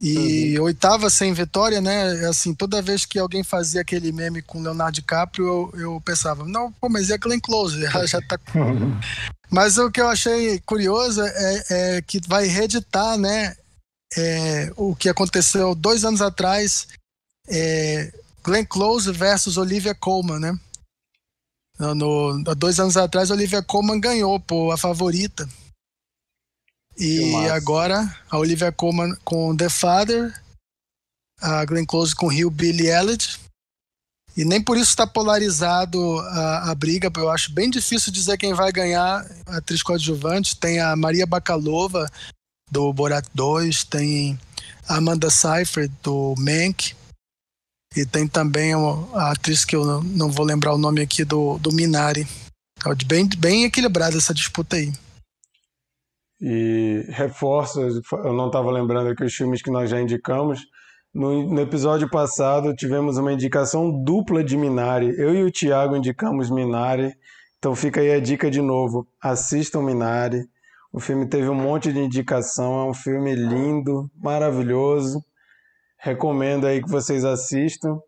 E 0.02 0.58
uhum. 0.58 0.66
oitava 0.66 1.10
sem 1.10 1.34
vitória, 1.34 1.82
né? 1.82 2.28
Assim, 2.28 2.54
toda 2.54 2.82
vez 2.82 3.06
que 3.06 3.20
alguém 3.20 3.44
fazia 3.44 3.82
aquele 3.82 4.12
meme 4.12 4.42
com 4.42 4.62
Leonardo 4.62 4.96
DiCaprio, 4.96 5.46
eu, 5.46 5.74
eu 5.80 6.02
pensava, 6.02 6.46
não, 6.46 6.72
pô, 6.72 6.90
mas 6.90 7.10
é 7.10 7.18
Glenn 7.18 7.40
Close, 7.40 7.84
ela 7.86 8.06
já 8.06 8.22
tá. 8.22 8.38
mas 9.50 9.78
o 9.78 9.90
que 9.90 10.02
eu 10.02 10.10
achei 10.10 10.60
curioso 10.60 11.22
é, 11.22 11.64
é 11.70 12.02
que 12.02 12.22
vai 12.28 12.46
reeditar, 12.46 13.18
né? 13.18 13.56
É, 14.18 14.72
o 14.76 14.96
que 14.96 15.10
aconteceu 15.10 15.76
dois 15.76 16.06
anos 16.06 16.22
atrás, 16.22 16.88
é, 17.48 18.12
Glenn 18.44 18.66
Close 18.66 19.12
versus 19.12 19.58
Olivia 19.58 19.94
Colman, 19.94 20.40
né? 20.40 20.60
No, 21.78 21.94
no, 21.94 22.56
dois 22.56 22.80
anos 22.80 22.96
atrás, 22.96 23.30
Olivia 23.30 23.62
Colman 23.62 24.00
ganhou 24.00 24.40
por 24.40 24.72
a 24.72 24.78
favorita. 24.78 25.48
E 26.98 27.36
agora 27.50 28.16
a 28.32 28.38
Olivia 28.38 28.72
Colman 28.72 29.14
com 29.26 29.56
The 29.56 29.68
Father, 29.68 30.34
a 31.42 31.66
Glenn 31.66 31.86
Close 31.86 32.16
com 32.16 32.28
Rio 32.28 32.50
Billy 32.50 32.88
Elliot. 32.88 33.40
E 34.38 34.44
nem 34.44 34.62
por 34.62 34.78
isso 34.78 34.90
está 34.90 35.08
polarizado 35.08 36.20
a, 36.20 36.72
a, 36.72 36.76
briga, 36.76 37.12
eu 37.16 37.30
acho 37.30 37.54
bem 37.54 37.70
difícil 37.70 38.12
dizer 38.12 38.38
quem 38.38 38.54
vai 38.54 38.72
ganhar 38.72 39.26
a 39.46 39.58
atriz 39.58 39.82
coadjuvante. 39.82 40.58
Tem 40.58 40.80
a 40.80 40.96
Maria 40.96 41.26
Bakalova, 41.26 42.10
do 42.70 42.92
Borat 42.94 43.26
2, 43.34 43.84
tem 43.86 44.40
Amanda 44.88 45.30
Seyfried, 45.30 45.92
do 46.04 46.36
Mank, 46.38 46.96
e 47.96 48.06
tem 48.06 48.28
também 48.28 48.74
a 49.14 49.32
atriz 49.32 49.64
que 49.64 49.76
eu 49.76 50.04
não 50.04 50.30
vou 50.30 50.46
lembrar 50.46 50.74
o 50.74 50.78
nome 50.78 51.02
aqui, 51.02 51.24
do, 51.24 51.58
do 51.60 51.72
Minari. 51.72 52.28
É 52.86 53.06
bem, 53.06 53.28
bem 53.38 53.64
equilibrada 53.64 54.18
essa 54.18 54.34
disputa 54.34 54.76
aí. 54.76 54.92
E 56.42 57.06
reforça, 57.10 57.80
eu 57.80 58.34
não 58.34 58.48
estava 58.48 58.70
lembrando 58.70 59.10
aqui 59.10 59.24
os 59.24 59.34
filmes 59.34 59.62
que 59.62 59.72
nós 59.72 59.90
já 59.90 60.02
indicamos. 60.02 60.60
No, 61.14 61.50
no, 61.50 61.62
episódio 61.62 62.10
passado 62.10 62.76
tivemos 62.76 63.18
uma 63.18 63.32
indicação 63.32 64.04
dupla 64.04 64.44
de 64.44 64.58
Minari. 64.58 65.16
Eu 65.18 65.34
e 65.34 65.44
o 65.44 65.52
Thiago 65.52 65.96
indicamos 65.96 66.50
Minari. 66.50 67.16
Então 67.58 67.74
fica 67.74 68.02
aí 68.02 68.12
a 68.12 68.20
dica 68.20 68.52
de 68.52 68.62
novo. 68.62 69.08
Assistam 69.22 69.82
Minari. 69.82 70.46
O 70.96 71.00
filme 71.02 71.28
teve 71.28 71.50
um 71.50 71.56
monte 71.56 71.92
de 71.92 72.00
indicação, 72.00 72.80
é 72.80 72.90
um 72.90 72.94
filme 72.94 73.36
lindo, 73.36 74.10
maravilhoso. 74.16 75.22
Recomendo 76.00 76.66
aí 76.66 76.82
que 76.82 76.90
vocês 76.90 77.26
assistam. 77.26 78.00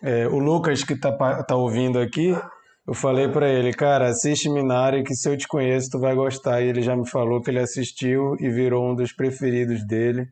É, 0.00 0.28
o 0.28 0.38
Lucas 0.38 0.84
que 0.84 0.94
tá, 0.94 1.10
tá 1.42 1.56
ouvindo 1.56 1.98
aqui, 1.98 2.32
eu 2.86 2.94
falei 2.94 3.28
para 3.28 3.48
ele, 3.48 3.72
cara, 3.72 4.06
assiste 4.06 4.48
Minari 4.48 5.02
que 5.02 5.16
se 5.16 5.28
eu 5.28 5.36
te 5.36 5.48
conheço 5.48 5.90
tu 5.90 5.98
vai 5.98 6.14
gostar. 6.14 6.60
E 6.60 6.68
ele 6.68 6.80
já 6.80 6.94
me 6.94 7.10
falou 7.10 7.42
que 7.42 7.50
ele 7.50 7.58
assistiu 7.58 8.36
e 8.38 8.48
virou 8.50 8.88
um 8.88 8.94
dos 8.94 9.12
preferidos 9.12 9.84
dele. 9.84 10.28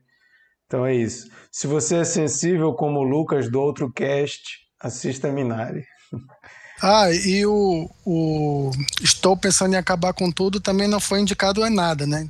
Então 0.67 0.85
é 0.85 0.95
isso. 0.95 1.29
Se 1.51 1.67
você 1.67 1.97
é 1.97 2.03
sensível 2.05 2.73
como 2.73 3.01
o 3.01 3.03
Lucas 3.03 3.51
do 3.51 3.59
outro 3.59 3.91
cast, 3.91 4.59
assista 4.79 5.29
Minari. 5.29 5.83
Ah, 6.81 7.11
e 7.11 7.45
o, 7.45 7.89
o 8.05 8.71
Estou 9.01 9.37
Pensando 9.37 9.73
em 9.73 9.77
Acabar 9.77 10.13
com 10.13 10.31
Tudo 10.31 10.59
também 10.59 10.87
não 10.87 10.99
foi 10.99 11.21
indicado 11.21 11.63
a 11.63 11.69
nada, 11.69 12.05
né? 12.05 12.29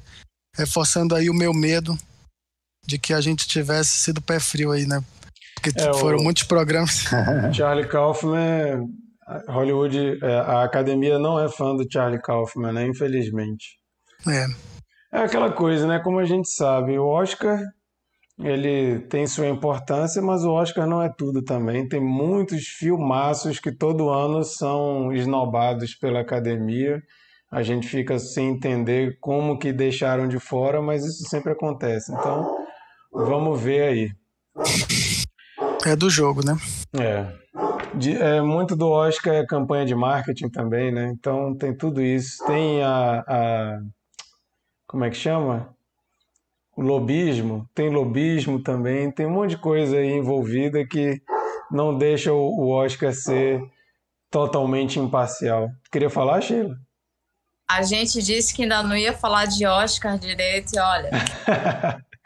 Reforçando 0.56 1.16
aí 1.16 1.30
o 1.30 1.34
meu 1.34 1.54
medo 1.54 1.98
de 2.86 3.00
que 3.00 3.14
a 3.14 3.22
gente 3.22 3.48
tivesse 3.48 3.92
sido 3.98 4.22
pé 4.22 4.40
frio 4.40 4.72
aí, 4.72 4.86
né? 4.86 5.04
Porque 5.56 5.72
é, 5.80 5.94
foram 5.94 6.20
o... 6.20 6.24
muitos 6.24 6.44
programas. 6.44 7.06
Charlie 7.54 7.88
Kaufman, 7.88 8.88
Hollywood, 9.48 10.20
é, 10.22 10.36
a 10.40 10.64
academia 10.64 11.18
não 11.18 11.40
é 11.40 11.50
fã 11.50 11.76
do 11.76 11.86
Charlie 11.92 12.22
Kaufman, 12.22 12.74
né? 12.74 12.86
Infelizmente. 12.86 13.80
É. 14.28 14.46
É 15.12 15.24
aquela 15.24 15.52
coisa, 15.52 15.88
né? 15.88 16.00
Como 16.00 16.20
a 16.20 16.26
gente 16.26 16.50
sabe, 16.50 17.00
o 17.00 17.08
Oscar 17.08 17.60
ele 18.38 19.00
tem 19.08 19.26
sua 19.26 19.48
importância, 19.48 20.22
mas 20.22 20.44
o 20.44 20.52
Oscar 20.52 20.86
não 20.86 21.02
é 21.02 21.10
tudo 21.10 21.42
também. 21.42 21.88
Tem 21.88 22.02
muitos 22.02 22.66
filmaços 22.68 23.60
que 23.60 23.72
todo 23.72 24.10
ano 24.10 24.44
são 24.44 25.14
esnobados 25.14 25.96
pela 25.96 26.20
academia. 26.20 27.02
A 27.52 27.64
gente 27.64 27.88
fica 27.88 28.20
sem 28.20 28.50
entender 28.50 29.18
como 29.22 29.58
que 29.58 29.72
deixaram 29.72 30.28
de 30.28 30.40
fora, 30.40 30.82
mas 30.82 31.06
isso 31.06 31.30
sempre 31.30 31.54
acontece. 31.54 32.12
Então, 32.14 32.58
vamos 33.14 33.62
ver 33.62 33.82
aí. 33.84 34.10
É 35.86 35.96
do 35.96 36.10
jogo, 36.10 36.42
né? 36.46 36.58
É. 37.00 37.32
De, 37.96 38.18
é 38.18 38.42
muito 38.42 38.76
do 38.76 38.90
Oscar 38.90 39.36
é 39.36 39.46
campanha 39.46 39.86
de 39.86 39.96
marketing 39.96 40.50
também, 40.50 40.92
né? 40.92 41.10
Então 41.18 41.56
tem 41.56 41.74
tudo 41.76 42.02
isso. 42.02 42.44
Tem 42.46 42.84
a, 42.84 43.24
a 43.26 43.80
como 44.88 45.06
é 45.06 45.10
que 45.10 45.16
chama? 45.16 45.75
O 46.76 46.82
lobismo, 46.82 47.68
tem 47.74 47.90
lobismo 47.90 48.62
também, 48.62 49.12
tem 49.12 49.26
um 49.26 49.32
monte 49.32 49.52
de 49.52 49.58
coisa 49.58 49.98
aí 49.98 50.12
envolvida 50.12 50.86
que 50.86 51.22
não 51.72 51.98
deixa 51.98 52.34
o 52.34 52.70
Oscar 52.70 53.14
ser 53.14 53.62
totalmente 54.30 55.00
imparcial. 55.00 55.70
Queria 55.92 56.10
falar, 56.10 56.42
Sheila? 56.42 56.76
A 57.70 57.82
gente 57.82 58.22
disse 58.22 58.54
que 58.54 58.64
ainda 58.64 58.84
não 58.84 58.96
ia 58.96 59.14
falar 59.14 59.46
de 59.46 59.66
Oscar 59.66 60.20
direito 60.20 60.76
e 60.76 60.80
olha. 60.80 61.10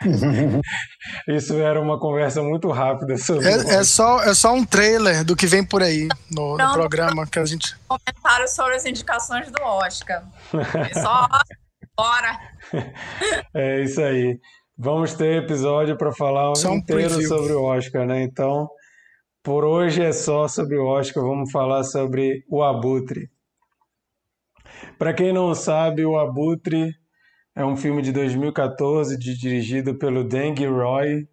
Isso 1.28 1.54
era 1.56 1.80
uma 1.80 2.00
conversa 2.00 2.42
muito 2.42 2.70
rápida 2.70 3.18
sobre. 3.18 3.48
É, 3.48 3.76
é, 3.76 3.84
só, 3.84 4.22
é 4.24 4.34
só 4.34 4.54
um 4.54 4.66
trailer 4.66 5.24
do 5.24 5.36
que 5.36 5.46
vem 5.46 5.64
por 5.64 5.84
aí 5.84 6.08
no, 6.32 6.58
no 6.58 6.74
programa 6.74 7.28
que 7.28 7.38
a 7.38 7.46
gente. 7.46 7.76
Comentário 7.88 8.48
sobre 8.48 8.76
as 8.76 8.86
indicações 8.86 9.52
do 9.52 9.62
Oscar. 9.62 10.24
É 10.90 11.02
só 11.02 11.28
Bora! 12.00 12.40
é 13.54 13.84
isso 13.84 14.02
aí. 14.02 14.40
Vamos 14.78 15.16
ter 15.16 15.44
episódio 15.44 15.98
para 15.98 16.14
falar 16.14 16.50
um 16.50 16.76
inteiro 16.76 17.10
preview. 17.10 17.28
sobre 17.28 17.52
o 17.52 17.64
Oscar, 17.64 18.08
né? 18.08 18.24
Então, 18.24 18.70
por 19.44 19.66
hoje 19.66 20.02
é 20.02 20.14
só 20.14 20.48
sobre 20.48 20.78
o 20.78 20.86
Oscar, 20.86 21.22
vamos 21.22 21.52
falar 21.52 21.84
sobre 21.84 22.46
o 22.50 22.64
Abutre. 22.64 23.30
Para 24.98 25.14
quem 25.14 25.34
não 25.34 25.54
sabe, 25.54 26.06
o 26.06 26.18
Abutre 26.18 26.94
é 27.54 27.66
um 27.66 27.76
filme 27.76 28.02
de 28.02 28.14
2014 28.14 29.20
de, 29.20 29.38
dirigido 29.38 29.98
pelo 29.98 30.24
Deng 30.24 30.56
Roy 30.68 31.28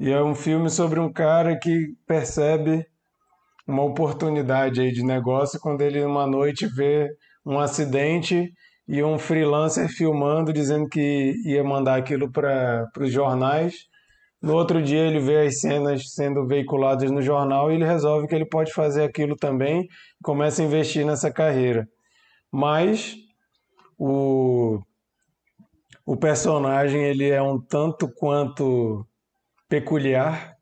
e 0.00 0.10
é 0.10 0.22
um 0.22 0.34
filme 0.34 0.70
sobre 0.70 0.98
um 0.98 1.12
cara 1.12 1.58
que 1.58 1.88
percebe 2.06 2.86
uma 3.66 3.84
oportunidade 3.84 4.80
aí 4.80 4.92
de 4.92 5.04
negócio 5.04 5.60
quando 5.60 5.82
ele 5.82 6.02
uma 6.02 6.26
noite 6.26 6.66
vê 6.66 7.10
um 7.44 7.58
acidente 7.58 8.50
e 8.88 9.02
um 9.04 9.18
freelancer 9.18 9.88
filmando, 9.88 10.52
dizendo 10.52 10.88
que 10.88 11.34
ia 11.44 11.62
mandar 11.62 11.98
aquilo 11.98 12.30
para 12.32 12.88
os 12.98 13.12
jornais. 13.12 13.86
No 14.40 14.54
outro 14.54 14.82
dia 14.82 15.00
ele 15.00 15.20
vê 15.20 15.46
as 15.46 15.60
cenas 15.60 16.14
sendo 16.14 16.46
veiculadas 16.46 17.10
no 17.10 17.20
jornal 17.20 17.70
e 17.70 17.74
ele 17.74 17.84
resolve 17.84 18.26
que 18.26 18.34
ele 18.34 18.46
pode 18.46 18.72
fazer 18.72 19.02
aquilo 19.02 19.36
também 19.36 19.86
começa 20.22 20.62
a 20.62 20.64
investir 20.64 21.04
nessa 21.04 21.30
carreira. 21.30 21.86
Mas 22.50 23.14
o, 23.98 24.80
o 26.06 26.16
personagem 26.16 27.02
ele 27.02 27.28
é 27.28 27.42
um 27.42 27.60
tanto 27.60 28.08
quanto 28.08 29.04
peculiar 29.68 30.54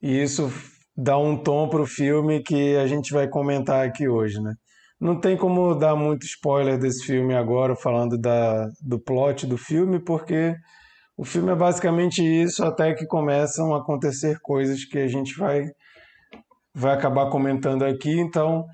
e 0.00 0.22
isso 0.22 0.52
dá 0.96 1.18
um 1.18 1.36
tom 1.36 1.68
para 1.68 1.82
o 1.82 1.86
filme 1.86 2.42
que 2.42 2.76
a 2.76 2.86
gente 2.86 3.12
vai 3.12 3.26
comentar 3.26 3.84
aqui 3.84 4.06
hoje, 4.06 4.40
né? 4.40 4.54
Não 5.02 5.18
tem 5.18 5.36
como 5.36 5.74
dar 5.74 5.96
muito 5.96 6.24
spoiler 6.24 6.78
desse 6.78 7.04
filme 7.04 7.34
agora, 7.34 7.74
falando 7.74 8.16
da, 8.16 8.68
do 8.80 9.00
plot 9.00 9.48
do 9.48 9.58
filme, 9.58 9.98
porque 9.98 10.54
o 11.16 11.24
filme 11.24 11.50
é 11.50 11.56
basicamente 11.56 12.22
isso, 12.22 12.64
até 12.64 12.94
que 12.94 13.04
começam 13.04 13.74
a 13.74 13.78
acontecer 13.78 14.38
coisas 14.40 14.84
que 14.84 14.98
a 14.98 15.08
gente 15.08 15.36
vai, 15.36 15.64
vai 16.72 16.94
acabar 16.94 17.28
comentando 17.30 17.82
aqui. 17.84 18.16
Então, 18.20 18.64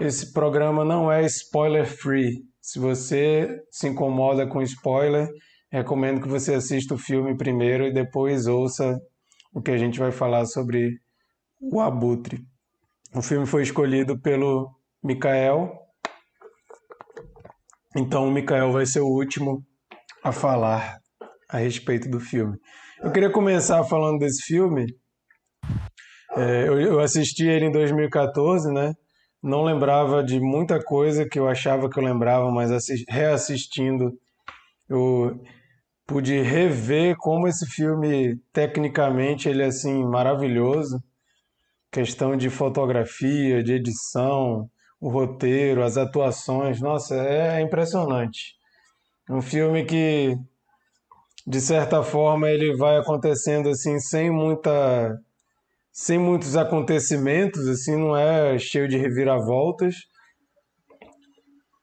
esse 0.00 0.32
programa 0.32 0.84
não 0.84 1.10
é 1.10 1.24
spoiler 1.24 1.86
free. 1.86 2.32
Se 2.60 2.80
você 2.80 3.48
se 3.70 3.86
incomoda 3.86 4.44
com 4.44 4.60
spoiler, 4.62 5.28
recomendo 5.70 6.20
que 6.20 6.28
você 6.28 6.54
assista 6.54 6.94
o 6.94 6.98
filme 6.98 7.36
primeiro 7.36 7.84
e 7.84 7.94
depois 7.94 8.48
ouça 8.48 8.98
o 9.54 9.62
que 9.62 9.70
a 9.70 9.78
gente 9.78 10.00
vai 10.00 10.10
falar 10.10 10.46
sobre 10.46 10.98
o 11.60 11.80
Abutre. 11.80 12.40
O 13.14 13.22
filme 13.22 13.46
foi 13.46 13.62
escolhido 13.62 14.20
pelo 14.20 14.74
Mikael. 15.02 15.72
Então 17.96 18.28
o 18.28 18.30
Mikael 18.30 18.72
vai 18.72 18.86
ser 18.86 19.00
o 19.00 19.08
último 19.08 19.64
a 20.22 20.32
falar 20.32 20.98
a 21.48 21.58
respeito 21.58 22.08
do 22.08 22.20
filme. 22.20 22.58
Eu 23.02 23.12
queria 23.12 23.30
começar 23.30 23.82
falando 23.84 24.18
desse 24.18 24.42
filme. 24.42 24.86
É, 26.36 26.68
eu, 26.68 27.00
assisti 27.00 27.46
ele 27.46 27.66
em 27.66 27.72
2014, 27.72 28.72
né? 28.72 28.92
Não 29.42 29.62
lembrava 29.62 30.22
de 30.22 30.40
muita 30.40 30.82
coisa 30.82 31.26
que 31.26 31.38
eu 31.38 31.48
achava 31.48 31.88
que 31.88 31.98
eu 31.98 32.04
lembrava, 32.04 32.50
mas 32.50 32.70
reassistindo 33.08 34.12
eu 34.88 35.40
pude 36.06 36.40
rever 36.40 37.16
como 37.18 37.48
esse 37.48 37.66
filme 37.66 38.36
tecnicamente 38.52 39.48
ele 39.48 39.62
é 39.62 39.66
assim 39.66 40.04
maravilhoso 40.04 41.02
questão 41.90 42.36
de 42.36 42.50
fotografia, 42.50 43.62
de 43.62 43.72
edição, 43.72 44.68
o 45.00 45.08
roteiro, 45.08 45.82
as 45.82 45.96
atuações, 45.96 46.80
nossa, 46.80 47.14
é 47.16 47.60
impressionante. 47.60 48.54
Um 49.28 49.42
filme 49.42 49.84
que, 49.84 50.36
de 51.46 51.60
certa 51.60 52.02
forma, 52.02 52.48
ele 52.48 52.76
vai 52.76 52.96
acontecendo 52.96 53.68
assim 53.68 53.98
sem 53.98 54.30
muita, 54.30 55.18
sem 55.92 56.18
muitos 56.18 56.56
acontecimentos, 56.56 57.66
assim, 57.68 57.96
não 57.96 58.16
é 58.16 58.58
cheio 58.58 58.88
de 58.88 58.96
reviravoltas, 58.96 59.94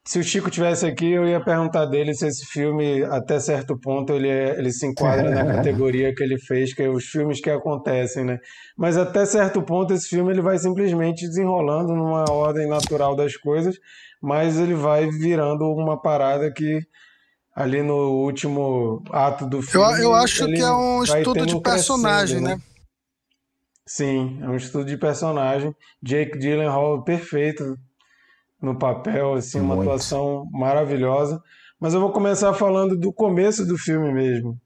se 0.06 0.18
o 0.18 0.22
Chico 0.22 0.50
tivesse 0.50 0.84
aqui, 0.84 1.12
eu 1.12 1.26
ia 1.26 1.42
perguntar 1.42 1.86
dele 1.86 2.12
se 2.12 2.26
esse 2.26 2.44
filme, 2.44 3.02
até 3.04 3.40
certo 3.40 3.78
ponto, 3.78 4.12
ele, 4.12 4.28
é, 4.28 4.58
ele 4.58 4.70
se 4.70 4.86
enquadra 4.86 5.30
na 5.30 5.46
categoria 5.56 6.14
que 6.14 6.22
ele 6.22 6.38
fez, 6.38 6.74
que 6.74 6.82
é 6.82 6.88
os 6.90 7.06
filmes 7.06 7.40
que 7.40 7.48
acontecem, 7.48 8.22
né? 8.22 8.38
Mas 8.76 8.98
até 8.98 9.24
certo 9.24 9.62
ponto, 9.62 9.94
esse 9.94 10.08
filme 10.08 10.30
ele 10.30 10.42
vai 10.42 10.58
simplesmente 10.58 11.26
desenrolando 11.26 11.94
numa 11.94 12.30
ordem 12.30 12.68
natural 12.68 13.16
das 13.16 13.34
coisas, 13.34 13.76
mas 14.20 14.58
ele 14.58 14.74
vai 14.74 15.08
virando 15.08 15.64
uma 15.72 15.98
parada 16.00 16.52
que 16.52 16.80
ali 17.56 17.82
no 17.82 18.24
último 18.24 19.02
ato 19.10 19.46
do 19.46 19.62
filme. 19.62 19.86
Eu, 19.86 20.02
eu 20.02 20.14
acho 20.14 20.46
que 20.46 20.60
é 20.60 20.70
um 20.70 21.02
estudo 21.02 21.46
de 21.46 21.58
personagem, 21.62 22.42
né? 22.42 22.56
né? 22.56 22.62
Sim, 23.86 24.38
é 24.42 24.48
um 24.48 24.56
estudo 24.56 24.84
de 24.84 24.98
personagem. 24.98 25.74
Jake 26.02 26.38
Gyllenhaal 26.38 27.02
perfeito 27.04 27.78
no 28.64 28.78
papel, 28.78 29.34
assim, 29.34 29.60
uma 29.60 29.76
Muito. 29.76 29.90
atuação 29.90 30.48
maravilhosa. 30.50 31.42
Mas 31.78 31.94
eu 31.94 32.00
vou 32.00 32.12
começar 32.12 32.52
falando 32.54 32.96
do 32.96 33.12
começo 33.12 33.66
do 33.66 33.76
filme 33.76 34.12
mesmo. 34.12 34.58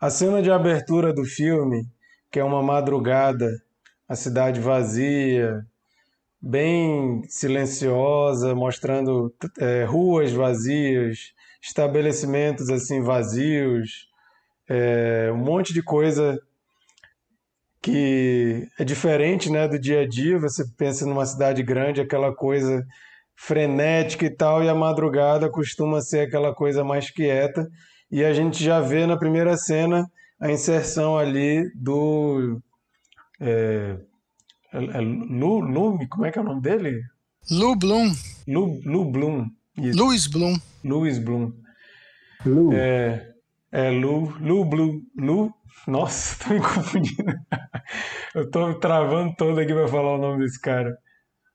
A 0.00 0.10
cena 0.10 0.42
de 0.42 0.50
abertura 0.50 1.12
do 1.12 1.24
filme, 1.24 1.86
que 2.30 2.40
é 2.40 2.44
uma 2.44 2.62
madrugada, 2.62 3.48
a 4.08 4.16
cidade 4.16 4.60
vazia, 4.60 5.64
bem 6.40 7.22
silenciosa, 7.28 8.54
mostrando 8.54 9.32
é, 9.58 9.84
ruas 9.84 10.32
vazias, 10.32 11.32
estabelecimentos 11.62 12.70
assim 12.70 13.02
vazios, 13.02 14.08
é, 14.68 15.30
um 15.32 15.38
monte 15.38 15.72
de 15.74 15.82
coisa 15.82 16.40
que 17.82 18.68
é 18.78 18.84
diferente 18.84 19.50
né, 19.50 19.66
do 19.66 19.78
dia 19.78 20.02
a 20.02 20.08
dia. 20.08 20.38
Você 20.38 20.64
pensa 20.76 21.06
numa 21.06 21.24
cidade 21.24 21.62
grande, 21.62 22.00
aquela 22.00 22.34
coisa 22.34 22.84
frenética 23.34 24.26
e 24.26 24.30
tal, 24.30 24.62
e 24.62 24.68
a 24.68 24.74
madrugada 24.74 25.50
costuma 25.50 26.00
ser 26.00 26.20
aquela 26.20 26.54
coisa 26.54 26.84
mais 26.84 27.10
quieta. 27.10 27.66
E 28.10 28.24
a 28.24 28.34
gente 28.34 28.62
já 28.62 28.80
vê 28.80 29.06
na 29.06 29.16
primeira 29.16 29.56
cena 29.56 30.10
a 30.38 30.50
inserção 30.50 31.16
ali 31.16 31.70
do. 31.74 32.60
É, 33.40 33.96
é, 34.72 34.84
é 34.84 35.00
Lu, 35.00 35.60
Lu, 35.60 35.98
como 36.08 36.26
é 36.26 36.30
que 36.30 36.38
é 36.38 36.42
o 36.42 36.44
nome 36.44 36.60
dele? 36.60 37.00
Lu 37.50 37.74
Bloom. 37.76 38.12
Lu, 38.46 38.80
Lu 38.84 39.10
Bloom. 39.10 39.48
Isso. 39.78 39.98
Louis 39.98 40.26
Bloom. 40.26 40.58
Louis 40.84 41.18
Bloom. 41.18 41.52
Lu. 42.44 42.72
É, 42.74 43.32
é 43.72 43.90
Lu, 43.90 44.34
Lu 44.40 44.64
Bloom. 44.64 45.00
Lu 45.16 45.54
nossa, 45.86 46.36
tô 46.44 46.54
me 46.54 46.60
confundindo. 46.60 47.32
Eu 48.34 48.50
tô 48.50 48.74
travando 48.78 49.34
todo 49.36 49.58
aqui 49.58 49.72
pra 49.72 49.88
falar 49.88 50.14
o 50.14 50.18
nome 50.18 50.44
desse 50.44 50.60
cara. 50.60 50.96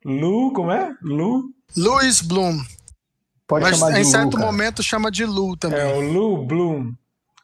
Lu, 0.03 0.51
como 0.53 0.71
é? 0.71 0.93
Lu? 1.01 1.43
Louis 1.75 2.21
Bloom. 2.21 2.59
Pode 3.47 3.63
Mas 3.63 3.77
chamar 3.77 3.91
de 3.93 3.99
em 3.99 4.03
Lu, 4.03 4.09
certo 4.09 4.37
cara. 4.37 4.45
momento 4.45 4.83
chama 4.83 5.11
de 5.11 5.25
Lu 5.25 5.55
também. 5.57 5.79
É, 5.79 5.95
o 5.95 6.01
Lu 6.01 6.45
Bloom. 6.45 6.93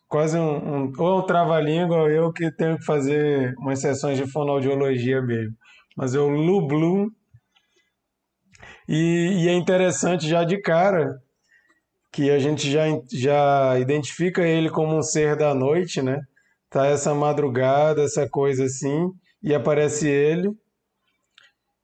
Quase 0.08 0.38
um, 0.38 0.86
um 0.88 0.92
ou 0.98 1.20
um 1.20 1.26
trava-língua, 1.26 2.10
eu 2.10 2.34
que 2.34 2.52
tenho 2.52 2.78
que 2.78 2.84
fazer 2.84 3.56
umas 3.58 3.80
sessões 3.80 4.18
de 4.18 4.30
fonoaudiologia 4.30 5.22
mesmo. 5.22 5.56
Mas 5.96 6.14
é 6.14 6.20
o 6.20 6.30
Lu 6.30 6.68
Bloom. 6.68 7.08
E, 8.88 9.44
e 9.44 9.48
é 9.48 9.54
interessante 9.54 10.28
já 10.28 10.44
de 10.44 10.62
cara 10.62 11.18
que 12.12 12.30
a 12.30 12.40
gente 12.40 12.70
já, 12.70 12.84
já 13.12 13.80
identifica 13.80 14.42
ele 14.42 14.70
como 14.70 14.98
um 14.98 15.02
ser 15.02 15.38
da 15.38 15.56
noite, 15.56 16.02
né? 16.02 16.20
Tá 16.72 16.88
essa 16.88 17.14
madrugada, 17.14 18.02
essa 18.02 18.28
coisa 18.28 18.64
assim, 18.64 19.12
e 19.44 19.54
aparece 19.54 20.08
ele. 20.08 20.50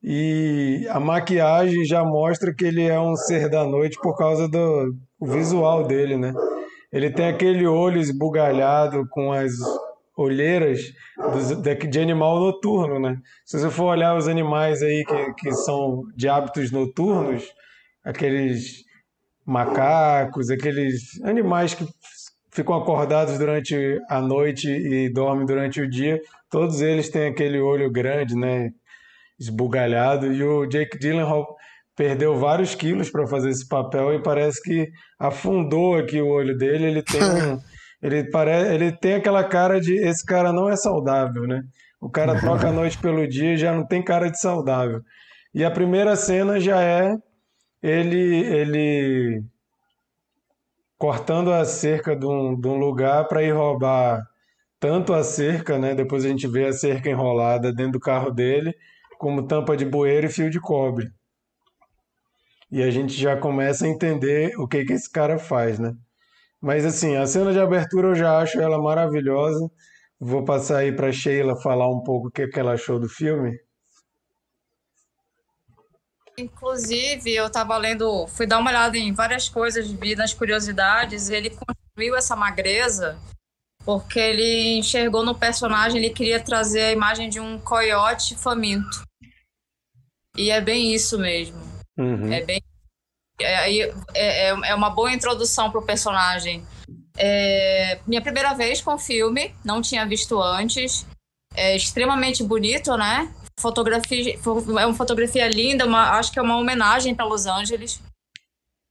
E 0.02 0.88
a 0.89 1.00
maquiagem 1.00 1.84
já 1.84 2.04
mostra 2.04 2.56
que 2.56 2.63
ele 2.63 2.84
é 2.84 3.00
um 3.00 3.15
ser 3.15 3.50
da 3.50 3.65
noite 3.65 4.00
por 4.02 4.15
causa 4.15 4.47
do 4.47 4.95
visual 5.21 5.86
dele, 5.86 6.15
né? 6.15 6.34
Ele 6.91 7.12
tem 7.12 7.28
aquele 7.28 7.67
olho 7.67 8.00
esbugalhado 8.00 9.06
com 9.10 9.34
as 9.34 9.52
olheiras 10.15 10.80
de 11.89 12.00
animal 12.00 12.39
noturno, 12.39 13.00
né? 13.00 13.17
Se 13.45 13.60
você 13.60 13.69
for 13.69 13.86
olhar 13.86 14.15
os 14.15 14.28
animais 14.28 14.82
aí 14.82 15.04
que, 15.06 15.34
que 15.34 15.52
são 15.52 16.04
de 16.15 16.30
hábitos 16.30 16.71
noturnos, 16.71 17.43
aqueles 18.06 18.86
macacos, 19.45 20.50
aqueles 20.50 21.21
animais 21.23 21.73
que 21.73 21.86
ficam 22.58 22.76
acordados 22.76 23.38
durante 23.38 24.02
a 24.10 24.20
noite 24.20 24.67
e 24.67 25.13
dormem 25.13 25.46
durante 25.46 25.80
o 25.80 25.88
dia, 25.88 26.20
todos 26.50 26.82
eles 26.82 27.08
têm 27.08 27.28
aquele 27.28 27.60
olho 27.60 27.91
grande, 27.91 28.36
né, 28.36 28.72
esbugalhado, 29.39 30.34
e 30.34 30.43
o 30.43 30.65
Jake 30.65 30.98
Gyllenhaal 30.98 31.56
perdeu 31.96 32.36
vários 32.36 32.74
quilos 32.74 33.12
para 33.12 33.28
fazer 33.28 33.52
esse 33.52 33.67
papel 33.67 34.15
e 34.15 34.24
parece 34.24 34.60
que 34.63 34.89
afundou 35.20 35.96
aqui 35.96 36.20
o 36.20 36.28
olho 36.28 36.58
dele, 36.58 36.86
ele 36.86 37.04
tem 37.04 37.22
um, 37.22 37.60
ele 38.02 38.24
parece, 38.32 38.74
ele 38.74 38.91
tem 38.91 39.13
aquela 39.13 39.43
cara 39.43 39.80
de 39.80 39.93
esse 39.93 40.26
cara 40.26 40.52
não 40.52 40.67
é 40.67 40.76
saudável, 40.76 41.43
né? 41.43 41.62
O 42.02 42.10
cara 42.10 42.38
troca 42.41 42.70
a 42.70 42.72
noite 42.72 42.98
pelo 42.98 43.28
dia 43.28 43.54
e 43.54 43.58
já 43.58 43.72
não 43.72 43.86
tem 43.86 44.04
cara 44.04 44.32
de 44.32 44.39
saudável. 44.39 45.02
E 45.54 45.63
a 45.63 45.70
primeira 45.70 46.15
cena 46.15 46.60
já 46.60 46.82
é 46.82 47.15
ele 47.84 48.46
ele 48.46 49.43
cortando 50.98 51.52
a 51.54 51.64
cerca 51.66 52.16
de 52.16 52.26
um, 52.26 52.60
de 52.60 52.68
um 52.68 52.78
lugar 52.78 53.28
para 53.28 53.44
ir 53.44 53.52
roubar 53.52 54.24
tanto 54.80 55.14
a 55.14 55.24
cerca, 55.24 55.78
né? 55.78 55.96
Depois 55.96 56.26
a 56.26 56.30
gente 56.30 56.48
vê 56.48 56.66
a 56.66 56.74
cerca 56.74 57.10
enrolada 57.10 57.74
dentro 57.74 57.94
do 57.94 58.00
carro 58.00 58.32
dele, 58.32 58.76
como 59.18 59.48
tampa 59.48 59.76
de 59.76 59.86
bueiro 59.86 60.28
e 60.28 60.32
fio 60.32 60.50
de 60.50 60.60
cobre. 60.60 61.12
E 62.72 62.84
a 62.84 62.92
gente 62.92 63.14
já 63.14 63.38
começa 63.38 63.86
a 63.86 63.90
entender 63.90 64.54
o 64.60 64.68
que 64.68 64.84
que 64.86 64.94
esse 64.94 65.10
cara 65.10 65.40
faz, 65.40 65.80
né? 65.80 65.94
Mas 66.62 66.86
assim, 66.86 67.16
a 67.16 67.26
cena 67.26 67.54
de 67.54 67.60
abertura 67.60 68.10
eu 68.10 68.16
já 68.16 68.40
acho 68.40 68.60
ela 68.60 68.82
maravilhosa. 68.82 69.70
Vou 70.20 70.44
passar 70.44 70.80
aí 70.80 70.92
para 70.92 71.12
Sheila 71.12 71.56
falar 71.62 71.88
um 71.90 72.02
pouco 72.04 72.28
o 72.28 72.32
que, 72.32 72.48
que 72.48 72.60
ela 72.60 72.74
achou 72.74 73.00
do 73.00 73.08
filme. 73.08 73.58
Inclusive, 76.39 77.34
eu 77.34 77.47
estava 77.47 77.76
lendo, 77.78 78.28
fui 78.28 78.45
dar 78.45 78.60
uma 78.60 78.69
olhada 78.69 78.97
em 78.97 79.12
várias 79.12 79.50
coisas, 79.50 79.89
vi 79.89 80.15
nas 80.15 80.34
curiosidades, 80.34 81.30
ele 81.30 81.50
construiu 81.50 82.15
essa 82.15 82.36
magreza 82.36 83.17
porque 83.88 84.19
ele 84.19 84.78
enxergou 84.78 85.23
no 85.23 85.34
personagem, 85.34 85.97
ele 86.04 86.13
queria 86.13 86.43
trazer 86.43 86.82
a 86.82 86.91
imagem 86.91 87.30
de 87.30 87.39
um 87.39 87.58
coiote 87.58 88.36
faminto. 88.36 89.02
E 90.36 90.52
é 90.52 90.60
bem 90.60 90.93
isso 90.93 91.17
mesmo. 91.17 91.58
Uhum. 91.97 92.30
É 92.30 92.43
bem. 92.43 92.62
É, 93.39 93.71
é, 93.73 93.93
é, 94.13 94.47
é 94.50 94.76
uma 94.76 94.89
boa 94.89 95.13
introdução 95.13 95.71
para 95.71 95.80
o 95.80 95.86
personagem. 95.86 96.67
É, 97.17 98.02
minha 98.06 98.21
primeira 98.21 98.54
vez 98.54 98.82
com 98.82 98.95
o 98.95 99.00
filme, 99.00 99.56
não 99.63 99.82
tinha 99.82 100.06
visto 100.06 100.38
antes. 100.41 101.06
é 101.56 101.73
extremamente 101.73 102.43
bonito, 102.43 102.97
né? 102.97 103.34
Fotografia, 103.60 104.36
é 104.36 104.86
uma 104.86 104.93
fotografia 104.93 105.48
linda, 105.48 105.86
uma, 105.86 106.12
acho 106.12 106.32
que 106.32 106.38
é 106.38 106.41
uma 106.41 106.58
homenagem 106.58 107.15
para 107.15 107.26
Los 107.26 107.46
Angeles. 107.48 108.00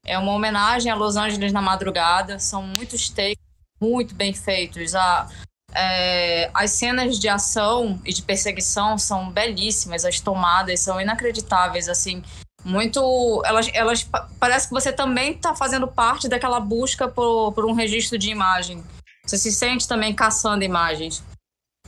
É 0.05 0.19
uma 0.19 0.33
homenagem 0.33 0.91
a 0.91 0.95
Los 0.95 1.17
Angeles 1.17 1.53
na 1.53 1.63
madrugada. 1.63 2.39
São 2.39 2.63
muitos 2.63 3.09
takes 3.09 3.39
muito 3.81 4.15
bem 4.15 4.35
feitos. 4.35 4.95
A, 4.95 5.29
é, 5.75 6.51
as 6.55 6.71
cenas 6.73 7.19
de 7.19 7.29
ação 7.29 8.01
e 8.05 8.13
de 8.13 8.23
perseguição 8.23 8.99
são 8.99 9.31
belíssimas, 9.31 10.05
as 10.05 10.21
tomadas 10.21 10.81
são 10.81 11.01
inacreditáveis, 11.01 11.89
assim, 11.89 12.23
muito. 12.65 13.43
Elas, 13.45 13.71
elas 13.73 14.09
parece 14.41 14.69
que 14.69 14.75
você 14.75 14.93
também 14.93 15.33
está 15.33 15.55
fazendo 15.55 15.87
parte 15.87 16.29
daquela 16.29 16.59
busca 16.59 17.07
por, 17.07 17.53
por 17.53 17.67
um 17.67 17.73
registro 17.73 18.19
de 18.19 18.31
imagem. 18.31 18.83
Você 19.25 19.37
se 19.39 19.53
sente 19.53 19.87
também 19.87 20.15
caçando 20.15 20.65
imagens. 20.65 21.23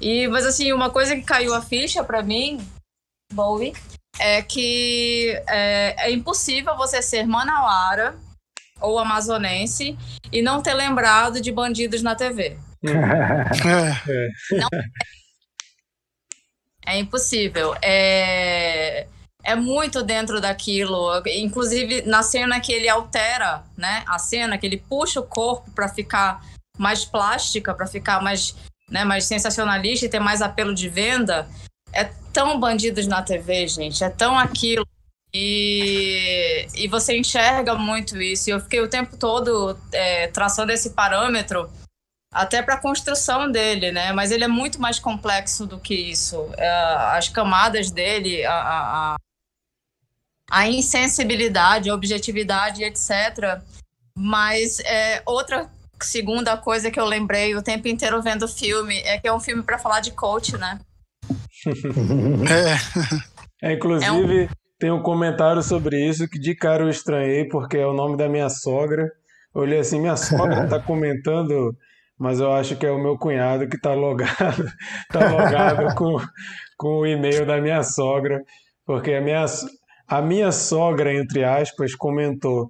E, 0.01 0.29
mas 0.29 0.47
assim, 0.47 0.73
uma 0.73 0.91
coisa 0.91 1.15
que 1.17 1.23
caiu 1.23 1.55
a 1.55 1.63
ficha 1.63 2.05
para 2.05 2.23
mim, 2.23 2.67
Bowie, 3.33 3.73
é 4.19 4.43
que 4.43 5.31
é, 5.49 6.07
é, 6.07 6.11
impossível 6.11 6.77
você 6.77 7.01
ser 7.03 7.27
manauara 7.27 8.17
ou 8.81 8.99
amazonense 8.99 9.97
e 10.33 10.43
não 10.43 10.63
ter 10.63 10.75
lembrado 10.75 11.41
de 11.41 11.51
bandidos 11.51 12.03
na 12.03 12.15
TV. 12.15 12.57
não, 12.83 14.69
é 16.87 16.99
impossível. 16.99 17.75
É, 17.83 19.07
é 19.45 19.55
muito 19.55 20.03
dentro 20.03 20.41
daquilo. 20.41 21.23
Inclusive, 21.27 22.03
na 22.03 22.23
cena 22.23 22.61
que 22.61 22.73
ele 22.73 22.89
altera, 22.89 23.63
né? 23.77 24.05
A 24.07 24.19
cena 24.19 24.57
que 24.57 24.67
ele 24.67 24.79
puxa 24.89 25.21
o 25.21 25.27
corpo 25.27 25.71
para 25.73 25.89
ficar 25.89 26.43
mais 26.79 27.05
plástica, 27.05 27.75
para 27.75 27.87
ficar 27.87 28.23
mais, 28.23 28.55
né, 28.89 29.05
mais 29.05 29.25
sensacionalista 29.25 30.07
e 30.07 30.09
ter 30.09 30.21
mais 30.21 30.41
apelo 30.43 30.75
de 30.75 30.89
venda. 30.89 31.49
É 31.93 32.05
tão 32.33 32.59
bandidos 32.59 33.07
na 33.07 33.23
TV, 33.23 33.67
gente. 33.69 34.03
É 34.03 34.11
tão 34.11 34.39
aquilo. 34.39 34.87
E, 35.33 36.67
e 36.75 36.89
você 36.89 37.17
enxerga 37.17 37.75
muito 37.75 38.21
isso. 38.21 38.49
E 38.49 38.53
eu 38.53 38.61
fiquei 38.61 38.81
o 38.81 38.89
tempo 38.89 39.17
todo 39.17 39.79
é, 39.93 40.29
traçando 40.29 40.73
esse 40.73 40.91
parâmetro 40.91 41.71
até 42.33 42.63
para 42.63 42.75
a 42.75 42.81
construção 42.81 43.51
dele, 43.51 43.91
né? 43.91 44.13
Mas 44.13 44.31
ele 44.31 44.45
é 44.45 44.49
muito 44.49 44.81
mais 44.81 44.99
complexo 44.99 45.67
do 45.67 45.79
que 45.79 45.95
isso. 45.95 46.51
É, 46.57 46.69
as 47.17 47.29
camadas 47.29 47.91
dele, 47.91 48.45
a, 48.45 48.55
a, 48.55 49.17
a 50.51 50.69
insensibilidade, 50.69 51.91
a 51.91 51.95
objetividade, 51.95 52.83
etc. 52.83 53.63
Mas 54.17 54.81
é, 54.81 55.23
outra 55.27 55.71
segunda 56.05 56.57
coisa 56.57 56.91
que 56.91 56.99
eu 56.99 57.05
lembrei 57.05 57.55
o 57.55 57.63
tempo 57.63 57.89
inteiro 57.89 58.23
vendo 58.23 58.45
o 58.45 58.49
filme 58.49 58.99
é 59.01 59.19
que 59.19 59.29
é 59.29 59.33
um 59.33 59.41
filme 59.41 59.63
para 59.63 59.79
falar 59.79 60.01
de 60.01 60.13
coach, 60.13 60.57
né? 60.57 60.79
é. 63.63 63.69
é. 63.69 63.73
Inclusive, 63.75 64.43
é 64.43 64.45
um... 64.45 64.49
tem 64.79 64.91
um 64.91 65.03
comentário 65.03 65.63
sobre 65.63 65.97
isso 66.09 66.29
que 66.29 66.39
de 66.39 66.55
cara 66.55 66.85
eu 66.85 66.89
estranhei, 66.89 67.47
porque 67.49 67.77
é 67.77 67.87
o 67.87 67.93
nome 67.93 68.17
da 68.17 68.29
minha 68.29 68.49
sogra. 68.49 69.11
Eu 69.55 69.63
olhei 69.63 69.81
assim, 69.81 70.01
minha 70.01 70.17
sogra 70.17 70.65
está 70.65 70.79
comentando, 70.83 71.77
mas 72.19 72.41
eu 72.41 72.53
acho 72.53 72.77
que 72.77 72.87
é 72.87 72.91
o 72.91 73.03
meu 73.03 73.17
cunhado 73.17 73.69
que 73.69 73.77
está 73.77 73.95
logado, 73.95 74.65
tá 75.11 75.29
logado 75.29 75.95
com, 75.95 76.17
com 76.77 76.99
o 76.99 77.07
e-mail 77.07 77.47
da 77.47 77.61
minha 77.61 77.83
sogra, 77.83 78.43
porque 78.85 79.13
a 79.13 79.21
minha, 79.21 79.45
a 80.07 80.23
minha 80.23 80.53
sogra, 80.53 81.13
entre 81.13 81.45
aspas, 81.45 81.95
comentou: 81.95 82.69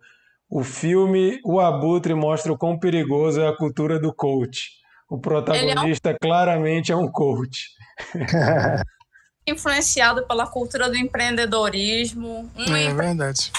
o 0.50 0.62
filme 0.62 1.40
O 1.44 1.60
Abutre 1.60 2.14
mostra 2.14 2.52
o 2.52 2.58
quão 2.58 2.78
perigoso 2.78 3.40
é 3.40 3.48
a 3.48 3.56
cultura 3.56 3.98
do 3.98 4.12
coach. 4.12 4.70
O 5.08 5.18
protagonista 5.18 6.10
é 6.10 6.14
um... 6.14 6.16
claramente 6.20 6.92
é 6.92 6.96
um 6.96 7.10
coach. 7.10 7.68
Influenciado 9.46 10.26
pela 10.26 10.46
cultura 10.46 10.88
do 10.88 10.96
empreendedorismo. 10.96 12.50
Um 12.56 12.76
é 12.76 12.92
verdade. 12.92 13.50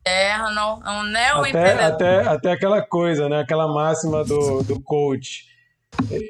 Interno, 0.00 0.80
um 0.86 1.02
neo-empreendedor. 1.04 1.84
Até, 1.84 2.20
até, 2.20 2.28
até 2.28 2.52
aquela 2.52 2.82
coisa, 2.82 3.28
né? 3.28 3.40
aquela 3.40 3.66
máxima 3.66 4.24
do, 4.24 4.62
do 4.62 4.80
coach. 4.80 5.44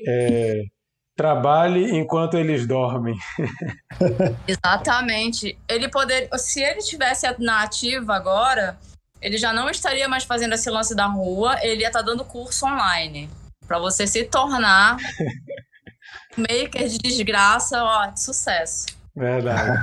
É, 0.06 0.62
Trabalhe 1.14 1.94
enquanto 1.94 2.38
eles 2.38 2.66
dormem. 2.66 3.14
Exatamente. 4.48 5.58
Ele 5.68 5.88
poder, 5.88 6.28
se 6.38 6.62
ele 6.62 6.80
tivesse 6.80 7.26
na 7.38 7.62
ativa 7.62 8.14
agora, 8.14 8.78
ele 9.22 9.38
já 9.38 9.52
não 9.52 9.70
estaria 9.70 10.08
mais 10.08 10.24
fazendo 10.24 10.54
esse 10.54 10.68
lance 10.68 10.94
da 10.94 11.06
rua, 11.06 11.56
ele 11.62 11.82
ia 11.82 11.86
estar 11.86 12.00
tá 12.00 12.04
dando 12.04 12.24
curso 12.24 12.66
online 12.66 13.30
para 13.66 13.78
você 13.78 14.06
se 14.06 14.24
tornar 14.24 14.96
maker 16.36 16.88
de 16.88 16.98
desgraça, 16.98 17.82
ó, 17.82 18.06
de 18.06 18.22
sucesso. 18.22 18.86
Verdade. 19.14 19.78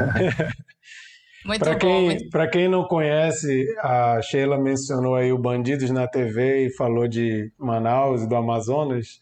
muito 1.45 1.63
pra 1.63 1.71
bom. 1.73 1.79
Quem, 1.79 2.29
Para 2.29 2.47
quem 2.49 2.67
não 2.67 2.83
conhece, 2.83 3.65
a 3.79 4.21
Sheila 4.21 4.57
mencionou 4.57 5.15
aí 5.15 5.31
o 5.31 5.37
Bandidos 5.37 5.89
na 5.89 6.07
TV 6.07 6.67
e 6.67 6.75
falou 6.75 7.07
de 7.07 7.51
Manaus, 7.57 8.27
do 8.27 8.35
Amazonas. 8.35 9.19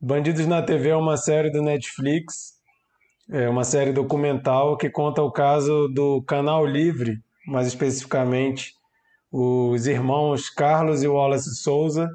Bandidos 0.00 0.46
na 0.46 0.62
TV 0.62 0.90
é 0.90 0.96
uma 0.96 1.16
série 1.16 1.50
do 1.50 1.62
Netflix, 1.62 2.58
é 3.30 3.48
uma 3.48 3.64
série 3.64 3.92
documental 3.92 4.76
que 4.76 4.90
conta 4.90 5.22
o 5.22 5.32
caso 5.32 5.88
do 5.88 6.22
Canal 6.22 6.64
Livre, 6.64 7.20
mais 7.46 7.66
especificamente 7.66 8.77
os 9.30 9.86
irmãos 9.86 10.48
Carlos 10.48 11.02
e 11.02 11.08
Wallace 11.08 11.54
Souza, 11.56 12.08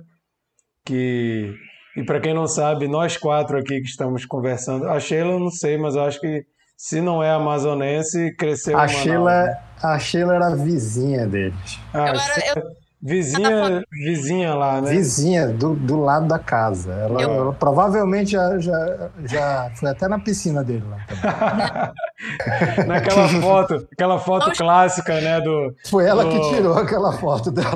que 0.85 1.53
e 1.95 2.03
para 2.03 2.19
quem 2.19 2.33
não 2.33 2.47
sabe, 2.47 2.87
nós 2.87 3.17
quatro 3.17 3.57
aqui 3.57 3.79
que 3.79 3.87
estamos 3.87 4.25
conversando, 4.25 4.87
a 4.87 4.99
Sheila 4.99 5.33
eu 5.33 5.39
não 5.39 5.51
sei, 5.51 5.77
mas 5.77 5.95
acho 5.95 6.19
que 6.19 6.43
se 6.75 6.99
não 6.99 7.21
é 7.21 7.29
amazonense, 7.29 8.35
cresceu 8.35 8.77
a 8.77 8.87
Sheila, 8.87 9.57
a 9.81 9.99
Sheila 9.99 10.35
era 10.35 10.55
vizinha 10.55 11.27
deles. 11.27 11.79
Ah, 11.93 11.99
eu 11.99 12.15
era, 12.15 12.59
eu 12.59 12.82
Vizinha, 13.05 13.83
vizinha 13.91 14.55
lá, 14.55 14.79
né? 14.79 14.91
Vizinha, 14.91 15.49
do, 15.49 15.75
do 15.75 15.99
lado 15.99 16.25
da 16.25 16.39
casa. 16.39 16.93
Ela, 16.93 17.21
eu... 17.21 17.29
ela 17.31 17.53
provavelmente 17.53 18.31
já, 18.31 18.57
já, 18.59 19.09
já 19.25 19.71
foi 19.75 19.89
até 19.89 20.07
na 20.07 20.17
piscina 20.19 20.63
dele 20.63 20.85
lá. 20.89 21.93
Naquela 22.87 23.27
foto, 23.27 23.87
aquela 23.91 24.17
foto 24.17 24.51
clássica, 24.57 25.19
né? 25.19 25.41
Do, 25.41 25.75
foi 25.89 26.05
ela 26.05 26.23
do... 26.23 26.29
que 26.29 26.55
tirou 26.55 26.77
aquela 26.77 27.11
foto 27.11 27.51
dela. 27.51 27.75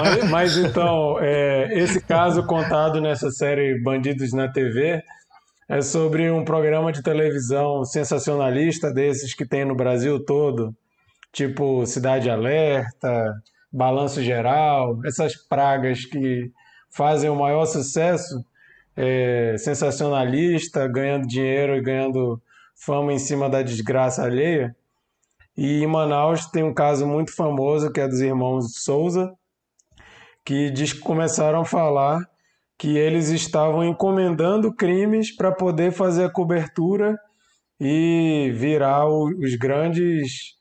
mas, 0.00 0.30
mas, 0.30 0.56
então, 0.56 1.16
é, 1.20 1.76
esse 1.76 2.00
caso 2.00 2.46
contado 2.46 3.00
nessa 3.00 3.28
série 3.32 3.82
Bandidos 3.82 4.32
na 4.32 4.46
TV 4.46 5.02
é 5.68 5.82
sobre 5.82 6.30
um 6.30 6.44
programa 6.44 6.92
de 6.92 7.02
televisão 7.02 7.84
sensacionalista 7.84 8.92
desses 8.92 9.34
que 9.34 9.44
tem 9.44 9.64
no 9.64 9.74
Brasil 9.74 10.24
todo 10.24 10.72
tipo 11.36 11.84
Cidade 11.84 12.30
Alerta, 12.30 13.42
Balanço 13.70 14.22
Geral, 14.22 14.98
essas 15.04 15.36
pragas 15.36 16.06
que 16.06 16.50
fazem 16.90 17.28
o 17.28 17.36
maior 17.36 17.66
sucesso, 17.66 18.42
é, 18.96 19.54
sensacionalista, 19.58 20.88
ganhando 20.88 21.28
dinheiro 21.28 21.76
e 21.76 21.82
ganhando 21.82 22.40
fama 22.74 23.12
em 23.12 23.18
cima 23.18 23.50
da 23.50 23.60
desgraça 23.60 24.24
alheia. 24.24 24.74
E 25.54 25.82
em 25.82 25.86
Manaus 25.86 26.46
tem 26.46 26.62
um 26.62 26.72
caso 26.72 27.06
muito 27.06 27.36
famoso 27.36 27.92
que 27.92 28.00
é 28.00 28.08
dos 28.08 28.22
irmãos 28.22 28.82
Souza, 28.82 29.34
que 30.42 30.70
diz 30.70 30.94
que 30.94 31.00
começaram 31.00 31.60
a 31.60 31.64
falar 31.66 32.26
que 32.78 32.96
eles 32.96 33.28
estavam 33.28 33.84
encomendando 33.84 34.72
crimes 34.72 35.36
para 35.36 35.52
poder 35.52 35.92
fazer 35.92 36.24
a 36.24 36.30
cobertura 36.30 37.14
e 37.78 38.50
virar 38.54 39.06
os 39.06 39.54
grandes 39.56 40.55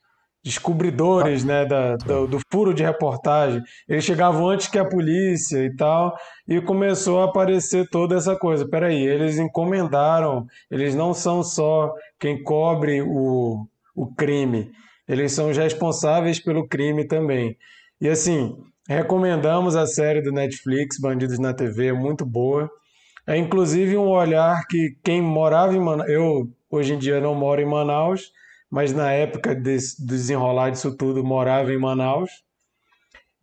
descobridores 0.45 1.43
né, 1.43 1.65
da, 1.65 1.95
do, 1.97 2.27
do, 2.27 2.39
furo 2.51 2.71
de 2.71 2.83
reportagem. 2.83 3.63
Eles 3.89 4.03
chegavam 4.03 4.47
antes 4.47 4.67
que 4.67 4.77
a 4.77 4.85
polícia 4.85 5.57
e 5.65 5.75
tal, 5.75 6.15
e 6.47 6.61
começou 6.61 7.19
a 7.19 7.25
aparecer 7.25 7.89
toda 7.89 8.15
essa 8.15 8.35
coisa. 8.35 8.67
Peraí, 8.67 9.03
eles 9.03 9.39
encomendaram, 9.39 10.45
eles 10.69 10.93
não 10.93 11.15
são 11.15 11.41
só 11.41 11.91
quem 12.19 12.43
cobre 12.43 13.01
o, 13.01 13.65
o 13.95 14.13
crime, 14.13 14.71
eles 15.07 15.31
são 15.31 15.49
os 15.49 15.57
responsáveis 15.57 16.39
pelo 16.39 16.67
crime 16.67 17.07
também. 17.07 17.57
E 17.99 18.07
assim, 18.07 18.55
recomendamos 18.87 19.75
a 19.75 19.87
série 19.87 20.21
do 20.21 20.31
Netflix, 20.31 20.99
Bandidos 20.99 21.39
na 21.39 21.55
TV, 21.55 21.87
é 21.87 21.93
muito 21.93 22.23
boa. 22.23 22.69
É 23.25 23.35
inclusive 23.35 23.97
um 23.97 24.09
olhar 24.09 24.67
que 24.67 24.95
quem 25.03 25.23
morava 25.23 25.75
em 25.75 25.79
Manaus, 25.79 26.07
eu 26.07 26.47
hoje 26.69 26.93
em 26.93 26.99
dia 26.99 27.19
não 27.19 27.33
moro 27.33 27.59
em 27.59 27.65
Manaus, 27.65 28.31
mas 28.69 28.93
na 28.93 29.11
época 29.11 29.55
do 29.55 29.61
desenrolar 29.63 30.71
disso 30.71 30.95
tudo 30.95 31.23
morava 31.23 31.71
em 31.71 31.77
Manaus 31.77 32.29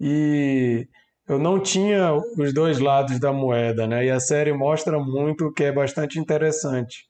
e 0.01 0.87
eu 1.29 1.39
não 1.39 1.61
tinha 1.61 2.13
os 2.37 2.53
dois 2.53 2.79
lados 2.79 3.21
da 3.21 3.33
moeda, 3.33 3.87
né? 3.87 4.07
E 4.07 4.11
a 4.11 4.19
série 4.19 4.53
mostra 4.53 4.99
muito 4.99 5.53
que 5.53 5.65
é 5.65 5.73
bastante 5.73 6.19
interessante. 6.19 7.07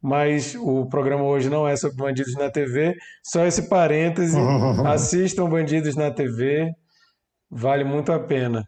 Mas 0.00 0.54
o 0.54 0.86
programa 0.86 1.24
hoje 1.24 1.50
não 1.50 1.66
é 1.66 1.76
sobre 1.76 1.96
bandidos 1.96 2.34
na 2.34 2.50
TV, 2.50 2.96
só 3.22 3.44
esse 3.44 3.68
parêntese. 3.68 4.38
assistam 4.86 5.48
Bandidos 5.48 5.96
na 5.96 6.10
TV, 6.10 6.72
vale 7.50 7.84
muito 7.84 8.12
a 8.12 8.18
pena. 8.18 8.66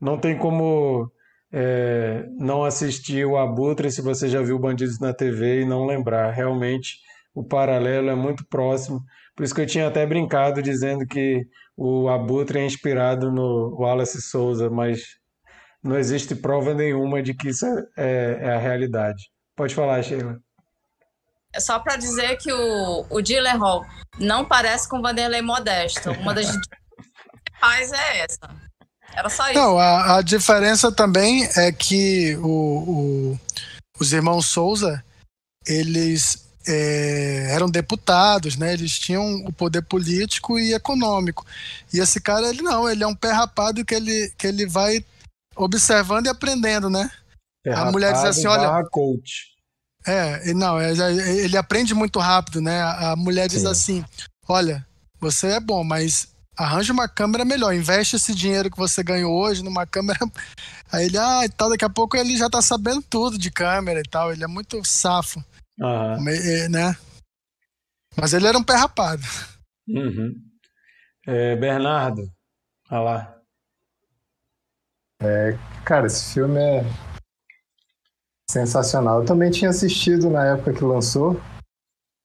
Não 0.00 0.18
tem 0.18 0.36
como 0.36 1.10
é, 1.52 2.26
não 2.38 2.64
assistir 2.64 3.24
o 3.24 3.36
Abutre 3.36 3.90
se 3.90 4.02
você 4.02 4.28
já 4.28 4.42
viu 4.42 4.58
Bandidos 4.58 4.98
na 5.00 5.14
TV 5.14 5.62
e 5.62 5.64
não 5.64 5.86
lembrar. 5.86 6.30
Realmente 6.32 6.98
o 7.36 7.44
paralelo 7.44 8.08
é 8.08 8.14
muito 8.14 8.46
próximo. 8.48 9.04
Por 9.36 9.44
isso 9.44 9.54
que 9.54 9.60
eu 9.60 9.66
tinha 9.66 9.86
até 9.86 10.06
brincado 10.06 10.62
dizendo 10.62 11.06
que 11.06 11.46
o 11.76 12.08
Abutre 12.08 12.58
é 12.58 12.64
inspirado 12.64 13.30
no 13.30 13.76
Wallace 13.78 14.22
Souza, 14.22 14.70
mas 14.70 15.02
não 15.82 15.98
existe 15.98 16.34
prova 16.34 16.72
nenhuma 16.72 17.22
de 17.22 17.34
que 17.34 17.50
isso 17.50 17.66
é, 17.66 17.84
é, 17.98 18.38
é 18.40 18.54
a 18.54 18.58
realidade. 18.58 19.22
Pode 19.54 19.74
falar, 19.74 20.02
Sheila. 20.02 20.38
É 21.52 21.60
só 21.60 21.78
para 21.78 21.96
dizer 21.96 22.38
que 22.38 22.50
o, 22.50 23.06
o 23.10 23.58
Hall 23.58 23.84
não 24.18 24.42
parece 24.42 24.88
com 24.88 25.02
Vanderlei 25.02 25.42
Modesto. 25.42 26.12
Uma 26.12 26.32
das 26.32 26.46
principais 26.46 27.92
é 27.92 28.18
essa. 28.20 28.48
Era 29.14 29.28
só 29.28 29.46
isso. 29.50 29.60
Não, 29.60 29.78
a, 29.78 30.16
a 30.16 30.22
diferença 30.22 30.90
também 30.90 31.46
é 31.54 31.70
que 31.70 32.34
o, 32.38 32.48
o, 32.48 33.40
os 34.00 34.14
irmãos 34.14 34.46
Souza, 34.46 35.04
eles 35.66 36.45
é, 36.66 37.48
eram 37.52 37.68
deputados, 37.68 38.56
né? 38.56 38.72
Eles 38.72 38.98
tinham 38.98 39.44
o 39.44 39.52
poder 39.52 39.82
político 39.82 40.58
e 40.58 40.74
econômico. 40.74 41.46
E 41.92 41.98
esse 41.98 42.20
cara, 42.20 42.48
ele 42.48 42.62
não, 42.62 42.88
ele 42.88 43.04
é 43.04 43.06
um 43.06 43.14
pé 43.14 43.32
rapado 43.32 43.84
que 43.84 43.94
ele, 43.94 44.32
que 44.36 44.46
ele 44.46 44.66
vai 44.66 45.04
observando 45.54 46.26
e 46.26 46.28
aprendendo, 46.28 46.90
né? 46.90 47.10
Pé 47.62 47.74
a 47.74 47.90
mulher 47.90 48.12
diz 48.12 48.24
assim, 48.24 48.46
olha... 48.46 48.84
Coach. 48.90 49.56
É, 50.06 50.54
não, 50.54 50.78
é, 50.78 50.92
ele 51.42 51.56
aprende 51.56 51.92
muito 51.92 52.20
rápido, 52.20 52.60
né? 52.60 52.80
A 52.80 53.16
mulher 53.16 53.48
diz 53.48 53.62
Sim. 53.62 53.66
assim: 53.66 54.04
olha, 54.46 54.86
você 55.20 55.48
é 55.48 55.60
bom, 55.60 55.82
mas 55.82 56.28
arranja 56.56 56.92
uma 56.92 57.08
câmera 57.08 57.44
melhor, 57.44 57.74
investe 57.74 58.14
esse 58.14 58.32
dinheiro 58.32 58.70
que 58.70 58.78
você 58.78 59.02
ganhou 59.02 59.34
hoje 59.36 59.64
numa 59.64 59.84
câmera. 59.84 60.20
Aí 60.92 61.06
ele, 61.06 61.18
ah, 61.18 61.44
e 61.44 61.48
tal, 61.48 61.68
daqui 61.68 61.84
a 61.84 61.90
pouco 61.90 62.16
ele 62.16 62.36
já 62.36 62.48
tá 62.48 62.62
sabendo 62.62 63.02
tudo 63.02 63.36
de 63.36 63.50
câmera 63.50 63.98
e 63.98 64.08
tal, 64.08 64.32
ele 64.32 64.44
é 64.44 64.46
muito 64.46 64.80
safo. 64.84 65.44
Uhum. 65.78 66.70
Né? 66.70 66.96
Mas 68.16 68.32
ele 68.32 68.46
era 68.46 68.56
um 68.56 68.64
pé 68.64 68.74
rapado. 68.74 69.22
Uhum. 69.88 70.34
É, 71.26 71.56
Bernardo, 71.56 72.22
olha 72.90 73.00
lá. 73.00 73.36
É, 75.22 75.58
cara, 75.84 76.06
esse 76.06 76.34
filme 76.34 76.58
é 76.58 76.82
sensacional. 78.50 79.20
Eu 79.20 79.26
também 79.26 79.50
tinha 79.50 79.70
assistido 79.70 80.30
na 80.30 80.44
época 80.46 80.72
que 80.72 80.84
lançou, 80.84 81.40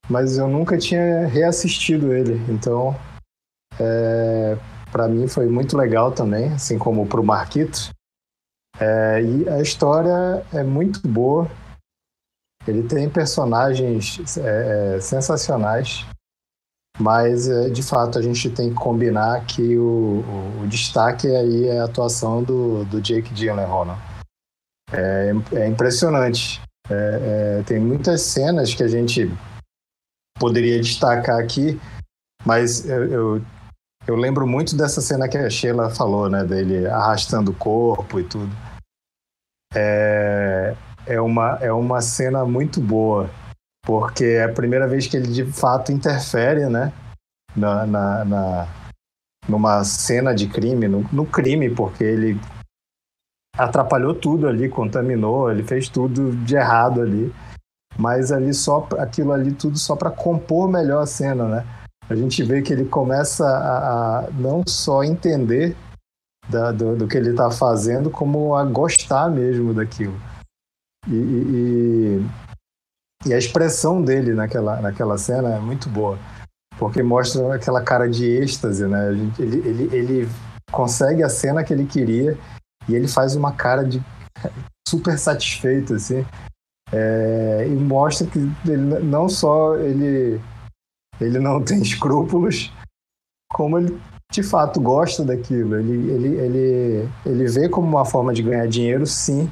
mas 0.10 0.38
eu 0.38 0.48
nunca 0.48 0.78
tinha 0.78 1.28
reassistido 1.28 2.14
ele. 2.14 2.36
Então, 2.52 2.96
é, 3.80 4.58
para 4.92 5.08
mim 5.08 5.28
foi 5.28 5.48
muito 5.48 5.78
legal 5.78 6.12
também, 6.12 6.54
assim 6.54 6.78
como 6.78 7.08
para 7.08 7.20
o 7.20 7.26
Marquito. 7.26 7.92
É, 8.80 9.22
e 9.22 9.50
a 9.50 9.62
história 9.62 10.46
é 10.54 10.64
muito 10.64 11.06
boa. 11.08 11.50
Ele 12.68 12.84
tem 12.84 13.10
personagens 13.10 14.38
é, 14.38 14.96
é 14.96 15.02
sensacionais, 15.02 16.06
mas 17.00 17.50
é, 17.50 17.70
de 17.70 17.82
fato 17.82 18.20
a 18.20 18.22
gente 18.22 18.50
tem 18.50 18.70
que 18.70 18.76
combinar 18.76 19.46
que 19.46 19.78
o, 19.78 20.22
o, 20.22 20.62
o 20.64 20.68
destaque 20.68 21.28
aí 21.28 21.68
é 21.68 21.80
a 21.80 21.86
atuação 21.86 22.44
do, 22.44 22.86
do 22.86 23.02
Jake 23.02 23.34
Gyllenhaal. 23.34 23.86
Né? 23.86 23.98
É, 24.92 25.32
é 25.54 25.68
impressionante. 25.68 26.62
É, 26.90 27.60
é, 27.60 27.64
tem 27.64 27.80
muitas 27.80 28.22
cenas 28.22 28.74
que 28.74 28.84
a 28.84 28.88
gente 28.88 29.32
poderia 30.38 30.82
destacar 30.82 31.40
aqui, 31.40 31.80
mas 32.46 32.88
eu, 32.90 33.06
eu, 33.06 33.42
eu, 34.08 34.16
lembro 34.16 34.48
muito 34.48 34.76
dessa 34.76 35.00
cena 35.00 35.30
que 35.30 35.38
a 35.38 35.50
Sheila 35.50 35.90
falou, 35.90 36.30
né, 36.30 36.44
dele 36.44 36.88
arrastando 36.88 37.52
o 37.52 37.56
corpo 37.56 38.20
e 38.20 38.24
tudo. 38.24 38.52
É, 39.74 40.76
é, 41.12 41.20
uma, 41.20 41.58
é 41.62 41.72
uma 41.72 42.02
cena 42.02 42.46
muito 42.46 42.80
boa, 42.80 43.30
porque 43.84 44.24
é 44.24 44.46
a 44.46 44.54
primeira 44.54 44.88
vez 44.88 45.08
que 45.08 45.18
ele 45.18 45.28
de 45.28 45.46
fato 45.46 45.92
interfere, 45.92 46.68
né, 46.68 46.94
na, 47.56 47.86
na, 47.86 48.26
na 48.26 48.68
numa 49.48 49.84
cena 49.84 50.34
de 50.34 50.48
crime, 50.48 50.88
no, 50.88 51.06
no 51.12 51.26
crime, 51.26 51.70
porque 51.70 52.04
ele 52.04 52.40
atrapalhou 53.58 54.14
tudo 54.14 54.48
ali, 54.48 54.70
contaminou, 54.70 55.52
ele 55.52 55.64
fez 55.64 55.90
tudo 55.90 56.32
de 56.46 56.56
errado 56.56 57.02
ali. 57.02 57.34
Mas 57.98 58.32
ali 58.32 58.54
só 58.54 58.88
aquilo 58.98 59.34
ali 59.34 59.52
tudo 59.52 59.78
só 59.78 59.98
para 59.98 60.10
compor 60.10 60.70
melhor 60.70 61.04
a 61.04 61.06
cena, 61.06 61.46
né? 61.46 61.66
A 62.10 62.16
gente 62.16 62.42
vê 62.42 62.62
que 62.62 62.72
ele 62.72 62.86
começa 62.86 63.46
a, 63.46 64.20
a 64.20 64.32
não 64.32 64.64
só 64.66 65.04
entender 65.04 65.76
da, 66.50 66.72
do, 66.72 66.96
do, 66.96 67.08
que 67.08 67.18
ele 67.18 67.32
está 67.32 67.52
fazendo, 67.52 68.10
como 68.10 68.56
a 68.56 68.64
gostar 68.64 69.30
mesmo 69.30 69.74
daquilo. 69.74 70.18
E, 71.08 71.14
e, 71.14 72.26
e, 73.26 73.34
a 73.34 73.38
expressão 73.38 74.04
dele 74.04 74.34
naquela, 74.34 74.82
naquela 74.82 75.18
cena 75.18 75.56
é 75.56 75.60
muito 75.60 75.90
boa, 75.90 76.18
porque 76.78 77.02
mostra 77.02 77.56
aquela 77.56 77.82
cara 77.82 78.08
de 78.08 78.26
êxtase, 78.26 78.88
né? 78.88 79.10
Ele, 79.40 79.58
ele, 79.68 79.96
ele 79.96 80.30
consegue 80.72 81.24
a 81.24 81.30
cena 81.30 81.64
que 81.64 81.74
ele 81.74 81.86
queria 81.86 82.38
e 82.88 82.96
ele 82.96 83.08
faz 83.08 83.36
uma 83.36 83.52
cara 83.52 83.84
de 83.84 84.02
super 84.88 85.18
satisfeito, 85.18 85.96
assim. 85.96 86.26
É, 86.94 87.66
e 87.68 87.72
mostra 87.72 88.28
que 88.28 88.40
ele 88.66 89.00
não 89.04 89.30
só 89.30 89.76
ele, 89.78 90.42
ele 91.20 91.40
não 91.40 91.62
tem 91.64 91.82
escrúpulos, 91.82 92.72
como 93.50 93.80
ele 93.80 94.00
de 94.32 94.44
fato 94.44 94.80
gosta 94.80 95.24
daquilo. 95.26 95.76
Ele, 95.78 96.12
ele, 96.12 96.28
ele, 96.38 97.10
ele 97.26 97.48
vê 97.48 97.68
como 97.68 97.88
uma 97.88 98.06
forma 98.06 98.34
de 98.34 98.44
ganhar 98.44 98.68
dinheiro, 98.68 99.06
sim, 99.06 99.50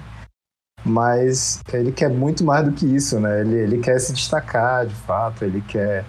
mas 0.89 1.61
ele 1.71 1.91
quer 1.91 2.09
muito 2.09 2.43
mais 2.43 2.65
do 2.65 2.73
que 2.73 2.85
isso, 2.85 3.19
né? 3.19 3.41
Ele, 3.41 3.55
ele 3.55 3.79
quer 3.79 3.99
se 3.99 4.11
destacar, 4.11 4.85
de 4.85 4.95
fato, 4.95 5.45
ele 5.45 5.61
quer, 5.61 6.03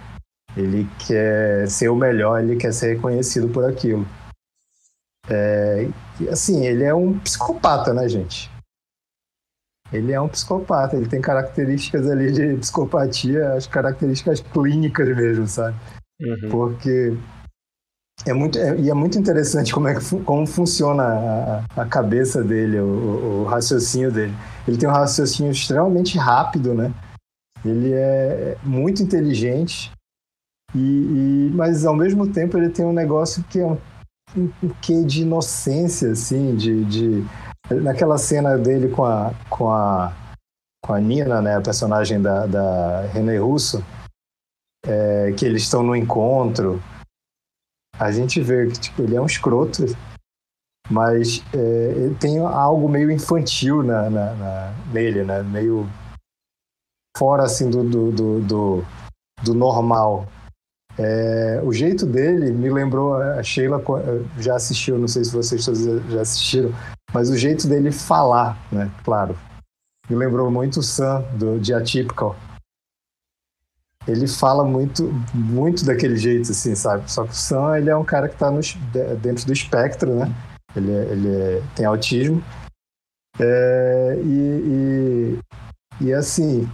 ele 0.57 0.89
quer 0.99 1.67
ser 1.69 1.89
o 1.89 1.95
melhor, 1.95 2.41
ele 2.41 2.55
quer 2.55 2.73
ser 2.73 2.95
reconhecido 2.95 3.47
por 3.49 3.63
aquilo. 3.63 4.05
É, 5.29 5.87
assim, 6.29 6.65
ele 6.65 6.83
é 6.83 6.93
um 6.93 7.17
psicopata, 7.19 7.93
né, 7.93 8.09
gente? 8.09 8.49
Ele 9.93 10.13
é 10.13 10.19
um 10.19 10.29
psicopata, 10.29 10.95
ele 10.95 11.07
tem 11.07 11.21
características 11.21 12.09
ali 12.09 12.31
de 12.31 12.57
psicopatia, 12.57 13.53
as 13.53 13.67
características 13.67 14.39
clínicas 14.39 15.07
mesmo, 15.15 15.47
sabe? 15.47 15.77
Uhum. 16.21 16.49
Porque 16.49 17.17
é 18.25 18.33
muito, 18.33 18.57
é, 18.57 18.77
e 18.79 18.89
é 18.89 18.93
muito 18.93 19.17
interessante 19.17 19.73
como, 19.73 19.87
é 19.87 19.95
que, 19.95 20.19
como 20.23 20.45
funciona 20.45 21.03
a, 21.03 21.81
a 21.81 21.85
cabeça 21.85 22.43
dele, 22.43 22.79
o, 22.79 23.41
o, 23.41 23.45
raciocínio 23.45 24.11
dele. 24.11 24.33
Ele 24.67 24.77
tem 24.77 24.87
um 24.87 24.93
raciocínio 24.93 25.51
extremamente 25.51 26.17
rápido, 26.17 26.73
né? 26.73 26.93
Ele 27.63 27.93
é 27.93 28.57
muito 28.63 29.01
inteligente, 29.01 29.91
e, 30.73 30.79
e, 30.79 31.51
mas 31.53 31.85
ao 31.85 31.95
mesmo 31.95 32.27
tempo 32.27 32.57
ele 32.57 32.69
tem 32.69 32.85
um 32.85 32.93
negócio 32.93 33.43
que 33.49 33.59
é 33.59 33.65
um 33.65 33.77
um, 34.35 34.49
quê 34.81 35.03
de 35.03 35.23
inocência, 35.23 36.11
assim, 36.11 36.55
de, 36.55 36.85
de... 36.85 37.25
Naquela 37.69 38.17
cena 38.17 38.57
dele 38.57 38.89
com 38.89 39.05
a, 39.05 39.33
com 39.49 39.69
a, 39.69 40.13
com 40.83 40.93
a 40.93 40.99
Nina, 40.99 41.41
né, 41.41 41.55
a 41.55 41.61
personagem 41.61 42.21
da, 42.21 42.45
da 42.45 43.01
René 43.13 43.37
Russo, 43.37 43.83
é, 44.85 45.31
que 45.37 45.45
eles 45.45 45.63
estão 45.63 45.83
no 45.83 45.95
encontro, 45.95 46.81
a 48.01 48.11
gente 48.11 48.41
vê 48.41 48.65
que 48.65 48.79
tipo, 48.79 49.03
ele 49.03 49.15
é 49.15 49.21
um 49.21 49.27
escroto, 49.27 49.85
mas 50.89 51.43
é, 51.53 51.93
ele 51.95 52.15
tem 52.15 52.39
algo 52.39 52.89
meio 52.89 53.11
infantil 53.11 53.83
na, 53.83 54.09
na, 54.09 54.33
na, 54.33 54.73
nele, 54.91 55.23
né? 55.23 55.43
Meio 55.43 55.87
fora 57.15 57.43
assim 57.43 57.69
do, 57.69 57.83
do, 57.83 58.11
do, 58.11 58.41
do, 58.41 58.85
do 59.43 59.53
normal. 59.53 60.25
É, 60.97 61.61
o 61.63 61.71
jeito 61.71 62.07
dele 62.07 62.51
me 62.51 62.71
lembrou, 62.71 63.13
a 63.15 63.43
Sheila 63.43 63.81
já 64.39 64.55
assistiu, 64.55 64.97
não 64.97 65.07
sei 65.07 65.23
se 65.23 65.31
vocês 65.31 65.63
todos 65.63 65.83
já 66.11 66.21
assistiram, 66.21 66.71
mas 67.13 67.29
o 67.29 67.37
jeito 67.37 67.67
dele 67.67 67.91
falar, 67.91 68.57
né? 68.71 68.89
Claro. 69.03 69.37
Me 70.09 70.15
lembrou 70.15 70.49
muito 70.49 70.79
o 70.79 70.83
Sam, 70.83 71.21
do, 71.37 71.59
de 71.59 71.71
Atypical. 71.71 72.35
Ele 74.07 74.27
fala 74.27 74.63
muito, 74.63 75.13
muito 75.33 75.85
daquele 75.85 76.17
jeito, 76.17 76.51
assim, 76.51 76.73
sabe? 76.73 77.09
Só 77.11 77.23
que 77.23 77.31
o 77.31 77.35
Sam, 77.35 77.77
ele 77.77 77.89
é 77.89 77.95
um 77.95 78.03
cara 78.03 78.27
que 78.27 78.33
está 78.33 78.49
dentro 79.21 79.45
do 79.45 79.53
espectro, 79.53 80.15
né? 80.15 80.33
Ele, 80.75 80.91
é, 80.91 81.03
ele 81.11 81.35
é, 81.35 81.61
tem 81.75 81.85
autismo. 81.85 82.43
É, 83.39 84.19
e, 84.23 85.39
e, 86.01 86.05
e, 86.05 86.13
assim, 86.13 86.67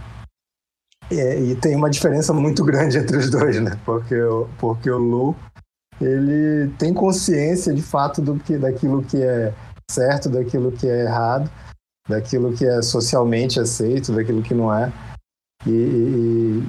é, 1.10 1.38
e 1.40 1.54
tem 1.56 1.76
uma 1.76 1.90
diferença 1.90 2.32
muito 2.32 2.64
grande 2.64 2.98
entre 2.98 3.16
os 3.16 3.30
dois, 3.30 3.60
né? 3.60 3.78
Porque, 3.84 4.16
porque 4.58 4.90
o 4.90 4.98
Lu, 4.98 5.36
ele 6.00 6.70
tem 6.78 6.94
consciência 6.94 7.74
de 7.74 7.82
fato 7.82 8.22
do 8.22 8.38
que, 8.38 8.56
daquilo 8.56 9.02
que 9.02 9.22
é 9.22 9.52
certo, 9.90 10.28
daquilo 10.28 10.72
que 10.72 10.88
é 10.88 11.04
errado, 11.04 11.50
daquilo 12.08 12.52
que 12.54 12.66
é 12.66 12.80
socialmente 12.80 13.60
aceito, 13.60 14.12
daquilo 14.12 14.42
que 14.42 14.54
não 14.54 14.72
é. 14.72 14.92
E, 15.66 15.70
e, 15.70 16.68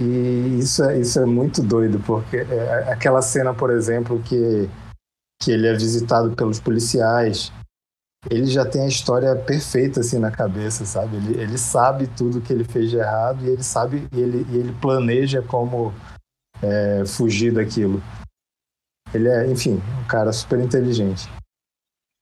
e 0.00 0.58
isso, 0.58 0.82
é, 0.84 0.98
isso 0.98 1.18
é 1.20 1.26
muito 1.26 1.62
doido, 1.62 2.00
porque 2.06 2.38
é 2.38 2.92
aquela 2.92 3.22
cena, 3.22 3.52
por 3.52 3.70
exemplo, 3.70 4.20
que, 4.22 4.68
que 5.42 5.50
ele 5.50 5.66
é 5.66 5.72
visitado 5.72 6.34
pelos 6.34 6.60
policiais 6.60 7.52
ele 8.30 8.46
já 8.46 8.64
tem 8.64 8.82
a 8.82 8.88
história 8.88 9.34
perfeita 9.36 10.00
assim 10.00 10.18
na 10.18 10.30
cabeça, 10.30 10.84
sabe? 10.84 11.16
Ele, 11.16 11.40
ele 11.40 11.58
sabe 11.58 12.06
tudo 12.08 12.40
que 12.40 12.52
ele 12.52 12.64
fez 12.64 12.90
de 12.90 12.96
errado 12.96 13.44
e 13.44 13.50
ele 13.50 13.62
sabe 13.62 14.08
e 14.12 14.20
ele, 14.20 14.38
ele 14.54 14.72
planeja 14.80 15.40
como 15.42 15.92
é, 16.60 17.04
fugir 17.06 17.52
daquilo. 17.54 18.02
Ele 19.14 19.28
é, 19.28 19.46
enfim, 19.46 19.80
um 20.00 20.06
cara 20.06 20.32
super 20.32 20.58
inteligente. 20.58 21.28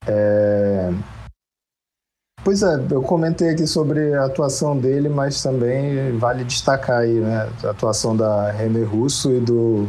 É... 0.07 0.91
Pois 2.47 2.63
é, 2.63 2.77
eu 2.93 3.03
comentei 3.03 3.49
aqui 3.49 3.67
sobre 3.67 4.15
a 4.15 4.27
atuação 4.27 4.79
dele, 4.79 5.09
mas 5.09 5.43
também 5.43 6.17
vale 6.17 6.45
destacar 6.45 7.01
aí, 7.01 7.15
né? 7.15 7.39
A 7.65 7.71
atuação 7.71 8.17
da 8.17 8.53
René 8.53 8.85
Russo 8.85 9.33
e 9.33 9.41
do 9.41 9.89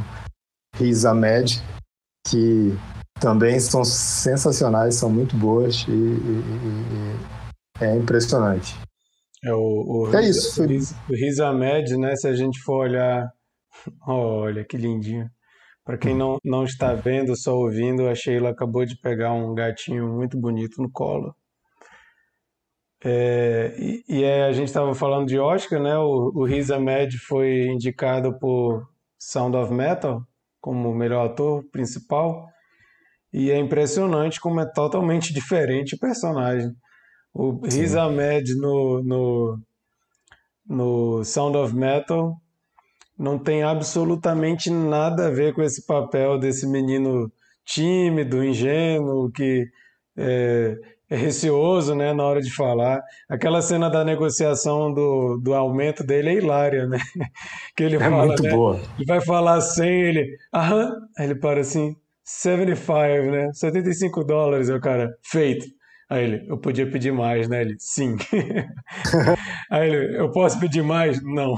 Riz 0.75 1.05
Ahmed, 1.05 1.61
que 2.27 2.75
também 3.21 3.59
são 3.59 3.85
sensacionais, 3.85 4.95
são 4.95 5.07
muito 5.07 5.37
boas 5.37 5.85
e, 5.87 5.91
e, 5.91 6.41
e 7.79 7.83
é 7.85 7.95
impressionante. 7.95 8.75
É, 9.45 9.53
o, 9.53 10.07
o, 10.09 10.15
é 10.15 10.27
isso. 10.27 10.63
O, 10.63 11.13
Riz 11.13 11.39
Ahmed, 11.39 11.95
né? 11.95 12.15
Se 12.15 12.27
a 12.27 12.33
gente 12.33 12.59
for 12.61 12.87
olhar. 12.87 13.29
Olha 14.07 14.65
que 14.65 14.77
lindinho. 14.77 15.29
Para 15.85 15.99
quem 15.99 16.17
não, 16.17 16.39
não 16.43 16.63
está 16.63 16.95
vendo, 16.95 17.35
só 17.37 17.55
ouvindo, 17.55 18.07
a 18.07 18.15
Sheila 18.15 18.49
acabou 18.49 18.83
de 18.83 18.99
pegar 18.99 19.31
um 19.31 19.53
gatinho 19.53 20.11
muito 20.11 20.39
bonito 20.39 20.81
no 20.81 20.89
colo. 20.89 21.35
É, 23.03 23.75
e, 23.77 24.03
e 24.07 24.25
a 24.25 24.51
gente 24.51 24.67
estava 24.67 24.93
falando 24.95 25.27
de 25.27 25.37
Oscar, 25.37 25.81
né? 25.81 25.97
O, 25.97 26.31
o 26.35 26.45
Riz 26.45 26.71
Ahmed 26.71 27.17
foi 27.19 27.67
indicado 27.67 28.37
por 28.39 28.87
Sound 29.17 29.55
of 29.55 29.73
Metal 29.73 30.21
como 30.59 30.93
melhor 30.93 31.27
ator 31.27 31.63
principal. 31.71 32.47
E 33.31 33.51
é 33.51 33.57
impressionante 33.57 34.39
como 34.39 34.59
é 34.59 34.65
totalmente 34.65 35.33
diferente 35.33 35.95
o 35.95 35.99
personagem. 35.99 36.71
O 37.33 37.59
Riz 37.65 37.95
Ahmed 37.95 38.55
no, 38.55 39.03
no, 39.03 39.59
no 40.67 41.23
Sound 41.23 41.57
of 41.57 41.75
Metal 41.75 42.35
não 43.17 43.37
tem 43.37 43.63
absolutamente 43.63 44.69
nada 44.69 45.27
a 45.27 45.31
ver 45.31 45.53
com 45.53 45.61
esse 45.61 45.85
papel 45.85 46.39
desse 46.39 46.67
menino 46.67 47.31
tímido, 47.65 48.43
ingênuo, 48.43 49.31
que 49.31 49.67
é 50.17 50.75
receoso 51.15 51.95
né, 51.95 52.13
na 52.13 52.23
hora 52.23 52.41
de 52.41 52.53
falar. 52.53 53.01
Aquela 53.29 53.61
cena 53.61 53.89
da 53.89 54.03
negociação 54.03 54.93
do, 54.93 55.37
do 55.37 55.53
aumento 55.53 56.03
dele 56.03 56.29
é 56.29 56.33
hilária, 56.35 56.85
né? 56.87 56.99
Que 57.75 57.83
ele 57.83 57.95
é 57.95 57.99
fala, 57.99 58.25
muito 58.25 58.43
né? 58.43 58.49
boa. 58.49 58.79
Ele 58.97 59.05
vai 59.05 59.21
falar 59.21 59.61
100, 59.61 60.01
ele, 60.01 60.37
aham, 60.53 60.93
aí 61.17 61.25
ele 61.25 61.35
para 61.35 61.61
assim, 61.61 61.95
75, 62.23 63.31
né? 63.31 63.53
75 63.53 64.23
dólares, 64.23 64.69
é 64.69 64.75
o 64.75 64.81
cara, 64.81 65.15
feito. 65.23 65.65
Aí 66.09 66.23
ele, 66.23 66.45
eu 66.49 66.57
podia 66.57 66.89
pedir 66.89 67.11
mais, 67.11 67.49
né? 67.49 67.61
Ele, 67.61 67.75
sim. 67.79 68.15
Aí 69.69 69.89
ele, 69.89 70.17
eu 70.17 70.31
posso 70.31 70.57
pedir 70.57 70.81
mais? 70.81 71.21
Não. 71.21 71.55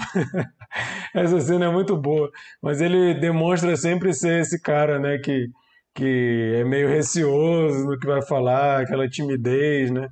Essa 1.14 1.40
cena 1.40 1.66
é 1.66 1.72
muito 1.72 1.96
boa, 1.96 2.32
mas 2.62 2.82
ele 2.82 3.14
demonstra 3.14 3.76
sempre 3.76 4.12
ser 4.12 4.42
esse 4.42 4.60
cara, 4.60 4.98
né? 4.98 5.20
Que, 5.20 5.50
que 6.00 6.54
é 6.56 6.64
meio 6.64 6.88
receoso 6.88 7.86
no 7.86 8.00
que 8.00 8.08
vai 8.08 8.22
falar, 8.22 8.82
aquela 8.82 9.10
timidez, 9.10 9.92
né? 9.92 10.08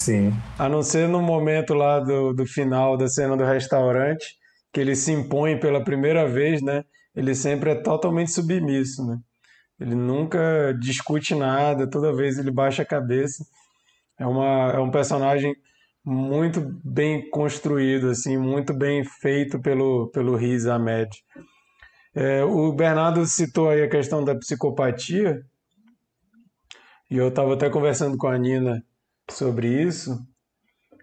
Sim. 0.00 0.32
A 0.58 0.70
não 0.70 0.82
ser 0.82 1.06
no 1.06 1.20
momento 1.20 1.74
lá 1.74 2.00
do, 2.00 2.32
do 2.32 2.46
final 2.46 2.96
da 2.96 3.06
cena 3.08 3.36
do 3.36 3.44
restaurante, 3.44 4.38
que 4.72 4.80
ele 4.80 4.96
se 4.96 5.12
impõe 5.12 5.60
pela 5.60 5.84
primeira 5.84 6.26
vez, 6.26 6.62
né? 6.62 6.82
Ele 7.14 7.34
sempre 7.34 7.72
é 7.72 7.74
totalmente 7.74 8.32
submisso, 8.32 9.06
né? 9.06 9.18
Ele 9.78 9.94
nunca 9.94 10.74
discute 10.80 11.34
nada, 11.34 11.88
toda 11.88 12.16
vez 12.16 12.38
ele 12.38 12.50
baixa 12.50 12.82
a 12.82 12.86
cabeça. 12.86 13.44
É, 14.18 14.26
uma, 14.26 14.72
é 14.72 14.78
um 14.78 14.90
personagem 14.90 15.54
muito 16.02 16.60
bem 16.82 17.28
construído, 17.28 18.08
assim, 18.08 18.38
muito 18.38 18.72
bem 18.72 19.04
feito 19.04 19.60
pelo, 19.60 20.08
pelo 20.08 20.36
Riz 20.36 20.66
Ahmed. 20.66 21.10
É, 22.20 22.42
o 22.42 22.72
Bernardo 22.72 23.24
citou 23.26 23.70
aí 23.70 23.80
a 23.80 23.88
questão 23.88 24.24
da 24.24 24.34
psicopatia, 24.34 25.40
e 27.08 27.16
eu 27.16 27.28
estava 27.28 27.54
até 27.54 27.70
conversando 27.70 28.16
com 28.18 28.26
a 28.26 28.36
Nina 28.36 28.82
sobre 29.30 29.68
isso, 29.68 30.18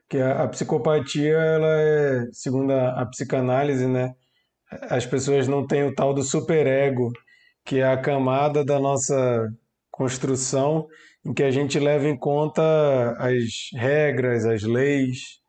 que 0.10 0.18
a, 0.18 0.44
a, 0.44 0.48
psicopatia, 0.50 1.38
ela 1.38 1.80
é, 1.80 2.28
segundo 2.34 2.74
a, 2.74 3.02
a 3.02 3.06
psicanálise, 3.06 3.88
né, 3.88 4.14
as 4.90 5.06
pessoas 5.06 5.48
não 5.48 5.66
têm 5.66 5.86
o 5.86 5.96
tal 5.96 6.14
do 6.14 6.22
superego, 6.22 7.14
que 7.64 7.80
é 7.80 7.88
a 7.88 8.02
camada 8.02 8.66
da 8.66 8.78
nossa 8.78 9.50
construção 9.90 10.86
em 11.24 11.34
que 11.34 11.44
a 11.44 11.50
gente 11.50 11.80
leva 11.80 12.10
em 12.10 12.18
conta 12.18 12.62
as 13.20 13.70
regras, 13.74 14.46
as 14.46 14.64
leis. 14.64 15.40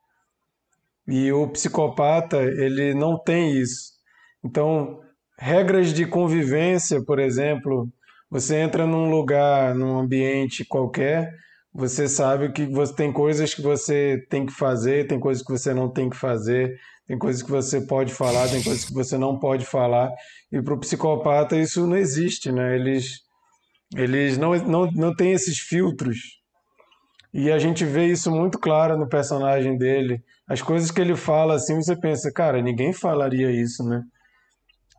E 1.05 1.29
o 1.33 1.45
psicopata, 1.49 2.41
ele 2.41 2.93
não 2.93 3.21
tem 3.21 3.51
isso. 3.51 3.97
Então, 4.41 5.01
regras 5.37 5.93
de 5.93 6.05
convivência, 6.05 7.03
por 7.03 7.19
exemplo, 7.19 7.87
você 8.29 8.57
entra 8.57 8.85
num 8.85 9.09
lugar, 9.09 9.75
num 9.75 9.99
ambiente 9.99 10.65
qualquer, 10.65 11.31
você 11.73 12.07
sabe 12.07 12.51
que 12.51 12.65
você 12.65 12.93
tem 12.95 13.13
coisas 13.13 13.53
que 13.53 13.61
você 13.61 14.25
tem 14.29 14.45
que 14.45 14.53
fazer, 14.53 15.07
tem 15.07 15.19
coisas 15.19 15.43
que 15.43 15.51
você 15.51 15.73
não 15.73 15.89
tem 15.89 16.09
que 16.09 16.17
fazer, 16.17 16.75
tem 17.05 17.17
coisas 17.17 17.43
que 17.43 17.51
você 17.51 17.79
pode 17.81 18.13
falar, 18.13 18.49
tem 18.49 18.63
coisas 18.63 18.83
que 18.83 18.93
você 18.93 19.17
não 19.17 19.39
pode 19.39 19.65
falar. 19.65 20.11
E 20.51 20.61
para 20.61 20.73
o 20.73 20.79
psicopata 20.79 21.55
isso 21.55 21.85
não 21.85 21.95
existe, 21.95 22.51
né? 22.51 22.75
Eles 22.75 23.21
eles 23.95 24.37
não, 24.37 24.55
não, 24.55 24.91
não 24.91 25.15
têm 25.15 25.31
esses 25.31 25.59
filtros. 25.59 26.17
E 27.33 27.51
a 27.51 27.59
gente 27.59 27.85
vê 27.85 28.07
isso 28.07 28.31
muito 28.31 28.59
claro 28.59 28.97
no 28.97 29.07
personagem 29.07 29.77
dele. 29.77 30.21
As 30.47 30.61
coisas 30.61 30.91
que 30.91 30.99
ele 30.99 31.15
fala 31.15 31.55
assim, 31.55 31.75
você 31.75 31.95
pensa, 31.95 32.31
cara, 32.33 32.61
ninguém 32.61 32.91
falaria 32.91 33.51
isso, 33.51 33.83
né? 33.83 34.03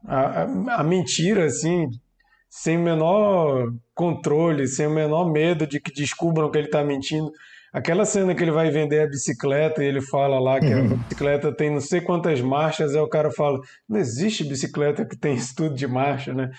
A, 0.06 0.42
a, 0.78 0.84
mentira, 0.84 1.44
assim, 1.44 1.88
sem 2.48 2.76
o 2.76 2.82
menor 2.82 3.72
controle, 3.94 4.66
sem 4.66 4.86
o 4.86 4.90
menor 4.90 5.30
medo 5.30 5.66
de 5.66 5.80
que 5.80 5.92
descubram 5.92 6.50
que 6.50 6.58
ele 6.58 6.66
está 6.66 6.82
mentindo. 6.84 7.30
Aquela 7.72 8.04
cena 8.04 8.34
que 8.34 8.42
ele 8.42 8.50
vai 8.50 8.70
vender 8.70 9.00
a 9.00 9.06
bicicleta 9.06 9.84
e 9.84 9.86
ele 9.86 10.00
fala 10.00 10.40
lá 10.40 10.58
que 10.58 10.72
a 10.72 10.78
uhum. 10.78 10.96
bicicleta 10.96 11.54
tem 11.54 11.70
não 11.70 11.80
sei 11.80 12.00
quantas 12.00 12.40
marchas, 12.40 12.94
aí 12.94 13.00
o 13.00 13.08
cara 13.08 13.30
fala: 13.30 13.58
não 13.88 13.98
existe 13.98 14.42
bicicleta 14.42 15.04
que 15.04 15.18
tem 15.18 15.34
isso 15.34 15.54
tudo 15.54 15.74
de 15.74 15.86
marcha, 15.86 16.32
né? 16.32 16.50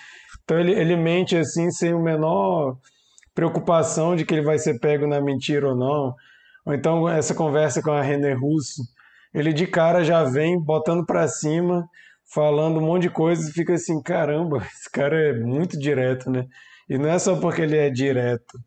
Então 0.44 0.58
ele, 0.58 0.72
ele 0.72 0.96
mente 0.96 1.36
assim 1.36 1.70
sem 1.70 1.92
o 1.92 2.02
menor 2.02 2.76
preocupação 3.34 4.14
de 4.14 4.24
que 4.24 4.34
ele 4.34 4.44
vai 4.44 4.58
ser 4.58 4.78
pego 4.78 5.06
na 5.06 5.20
mentira 5.20 5.68
ou 5.68 5.76
não. 5.76 6.14
Ou 6.64 6.74
então 6.74 7.08
essa 7.08 7.34
conversa 7.34 7.82
com 7.82 7.90
a 7.90 8.02
René 8.02 8.32
Russo, 8.32 8.82
ele 9.34 9.52
de 9.52 9.66
cara 9.66 10.04
já 10.04 10.24
vem 10.24 10.60
botando 10.62 11.04
para 11.04 11.26
cima, 11.26 11.88
falando 12.32 12.78
um 12.78 12.86
monte 12.86 13.02
de 13.02 13.10
coisa 13.10 13.48
e 13.48 13.52
fica 13.52 13.74
assim, 13.74 14.00
caramba, 14.02 14.58
esse 14.72 14.90
cara 14.90 15.16
é 15.16 15.32
muito 15.32 15.78
direto, 15.78 16.30
né? 16.30 16.46
E 16.88 16.98
não 16.98 17.08
é 17.08 17.18
só 17.18 17.36
porque 17.36 17.62
ele 17.62 17.76
é 17.76 17.90
direto, 17.90 18.58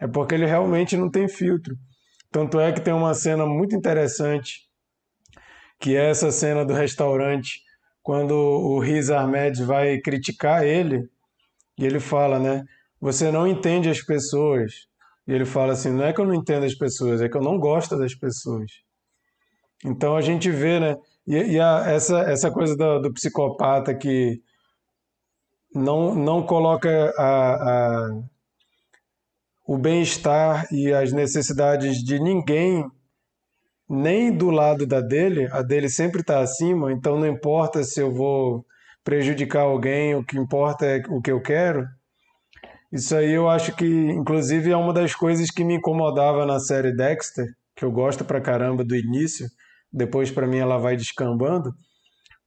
é 0.00 0.06
porque 0.06 0.34
ele 0.34 0.46
realmente 0.46 0.96
não 0.96 1.10
tem 1.10 1.28
filtro. 1.28 1.74
Tanto 2.30 2.58
é 2.58 2.72
que 2.72 2.80
tem 2.80 2.94
uma 2.94 3.14
cena 3.14 3.46
muito 3.46 3.76
interessante, 3.76 4.60
que 5.78 5.96
é 5.96 6.10
essa 6.10 6.30
cena 6.30 6.64
do 6.64 6.72
restaurante, 6.72 7.60
quando 8.02 8.32
o 8.32 8.78
Riz 8.80 9.10
Ahmed 9.10 9.62
vai 9.64 9.98
criticar 9.98 10.64
ele, 10.64 11.08
e 11.78 11.84
ele 11.84 12.00
fala, 12.00 12.38
né? 12.38 12.64
Você 13.00 13.30
não 13.30 13.46
entende 13.46 13.88
as 13.88 14.00
pessoas. 14.00 14.72
E 15.26 15.32
ele 15.32 15.44
fala 15.44 15.72
assim: 15.72 15.90
não 15.90 16.04
é 16.04 16.12
que 16.12 16.20
eu 16.20 16.26
não 16.26 16.34
entendo 16.34 16.64
as 16.64 16.74
pessoas, 16.74 17.20
é 17.20 17.28
que 17.28 17.36
eu 17.36 17.42
não 17.42 17.58
gosto 17.58 17.96
das 17.96 18.14
pessoas. 18.14 18.70
Então 19.84 20.16
a 20.16 20.20
gente 20.20 20.50
vê, 20.50 20.78
né? 20.78 20.96
E, 21.26 21.36
e 21.36 21.60
a, 21.60 21.84
essa, 21.86 22.20
essa 22.22 22.50
coisa 22.50 22.76
do, 22.76 23.00
do, 23.00 23.12
psicopata 23.12 23.94
que 23.94 24.40
não, 25.74 26.14
não 26.14 26.44
coloca 26.44 27.12
a, 27.16 27.54
a, 27.54 28.10
o 29.66 29.78
bem-estar 29.78 30.66
e 30.72 30.92
as 30.92 31.12
necessidades 31.12 31.98
de 31.98 32.18
ninguém 32.18 32.84
nem 33.88 34.34
do 34.34 34.50
lado 34.50 34.86
da 34.86 35.00
dele, 35.00 35.48
a 35.52 35.60
dele 35.60 35.88
sempre 35.88 36.22
está 36.22 36.40
acima, 36.40 36.90
então 36.90 37.18
não 37.18 37.26
importa 37.26 37.84
se 37.84 38.00
eu 38.00 38.10
vou 38.10 38.64
prejudicar 39.04 39.62
alguém, 39.62 40.14
o 40.14 40.24
que 40.24 40.38
importa 40.38 40.86
é 40.86 41.02
o 41.08 41.20
que 41.20 41.30
eu 41.30 41.42
quero. 41.42 41.86
Isso 42.90 43.14
aí 43.16 43.32
eu 43.32 43.48
acho 43.48 43.74
que, 43.74 43.86
inclusive, 43.86 44.70
é 44.70 44.76
uma 44.76 44.92
das 44.92 45.14
coisas 45.14 45.50
que 45.50 45.64
me 45.64 45.74
incomodava 45.74 46.46
na 46.46 46.58
série 46.58 46.94
Dexter, 46.94 47.46
que 47.74 47.84
eu 47.84 47.90
gosto 47.90 48.24
pra 48.24 48.40
caramba 48.40 48.84
do 48.84 48.94
início, 48.94 49.46
depois 49.92 50.30
para 50.30 50.46
mim 50.46 50.58
ela 50.58 50.78
vai 50.78 50.96
descambando, 50.96 51.72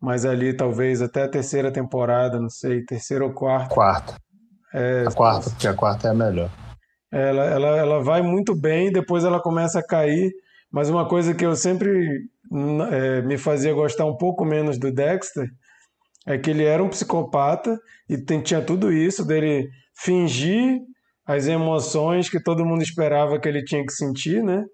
mas 0.01 0.25
ali 0.25 0.53
talvez 0.55 1.01
até 1.01 1.23
a 1.23 1.29
terceira 1.29 1.71
temporada, 1.71 2.39
não 2.39 2.49
sei, 2.49 2.83
terceira 2.83 3.25
ou 3.25 3.33
quarta. 3.33 3.73
Quarta. 3.73 4.15
É, 4.73 5.05
a 5.07 5.11
quarta, 5.11 5.49
porque 5.49 5.67
a 5.67 5.73
quarta 5.73 6.07
é 6.07 6.11
a 6.11 6.13
melhor. 6.13 6.49
Ela, 7.11 7.45
ela, 7.45 7.77
ela 7.77 8.03
vai 8.03 8.21
muito 8.21 8.53
bem, 8.53 8.91
depois 8.91 9.23
ela 9.23 9.39
começa 9.39 9.79
a 9.79 9.85
cair, 9.85 10.33
mas 10.71 10.89
uma 10.89 11.07
coisa 11.07 11.33
que 11.33 11.45
eu 11.45 11.55
sempre 11.55 12.27
é, 12.91 13.21
me 13.21 13.37
fazia 13.37 13.73
gostar 13.73 14.05
um 14.05 14.17
pouco 14.17 14.43
menos 14.43 14.77
do 14.77 14.91
Dexter 14.91 15.47
é 16.27 16.37
que 16.37 16.49
ele 16.49 16.63
era 16.63 16.83
um 16.83 16.89
psicopata 16.89 17.77
e 18.09 18.17
tinha 18.41 18.61
tudo 18.61 18.91
isso 18.91 19.23
dele 19.25 19.69
fingir 19.97 20.81
as 21.25 21.47
emoções 21.47 22.29
que 22.29 22.41
todo 22.41 22.65
mundo 22.65 22.81
esperava 22.81 23.39
que 23.39 23.47
ele 23.47 23.63
tinha 23.63 23.85
que 23.85 23.93
sentir, 23.93 24.43
né? 24.43 24.65